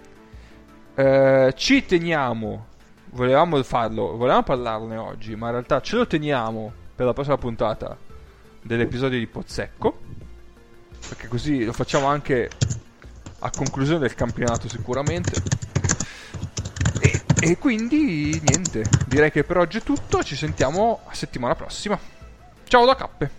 Eh, 0.96 1.54
ci 1.56 1.86
teniamo, 1.86 2.68
volevamo 3.12 3.62
farlo, 3.64 4.18
volevamo 4.18 4.44
parlarne 4.44 4.98
oggi, 4.98 5.36
ma 5.36 5.46
in 5.48 5.54
realtà 5.54 5.82
ce 5.82 5.96
lo 5.96 6.06
teniamo 6.08 6.74
per 6.96 7.06
la 7.06 7.14
prossima 7.14 7.38
puntata 7.38 7.98
dell'episodio 8.62 9.18
di 9.18 9.28
Pozzecco. 9.28 10.00
Perché 11.08 11.28
così 11.28 11.64
lo 11.64 11.74
facciamo 11.74 12.08
anche 12.08 12.50
a 13.40 13.50
conclusione 13.50 14.00
del 14.00 14.14
campionato 14.14 14.70
sicuramente. 14.70 15.71
E 17.44 17.58
quindi 17.58 18.40
niente, 18.46 18.84
direi 19.08 19.32
che 19.32 19.44
per 19.44 19.58
oggi 19.58 19.80
è 19.80 19.82
tutto, 19.82 20.22
ci 20.22 20.36
sentiamo 20.36 21.00
a 21.08 21.14
settimana 21.16 21.56
prossima. 21.56 21.98
Ciao 22.66 22.86
da 22.86 22.96
Cappe. 22.96 23.32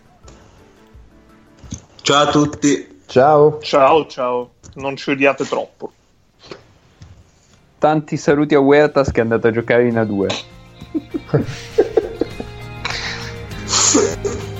Ciao 2.02 2.26
a 2.26 2.30
tutti. 2.30 3.02
Ciao. 3.06 3.60
Ciao, 3.60 4.06
ciao. 4.08 4.54
Non 4.74 4.96
ci 4.96 5.10
odiate 5.10 5.44
troppo. 5.44 5.92
Tanti 7.78 8.16
saluti 8.16 8.56
a 8.56 8.58
Huertas 8.58 9.12
che 9.12 9.20
è 9.20 9.22
andato 9.22 9.46
a 9.46 9.52
giocare 9.52 9.86
in 9.86 9.94
A2. 9.94 10.26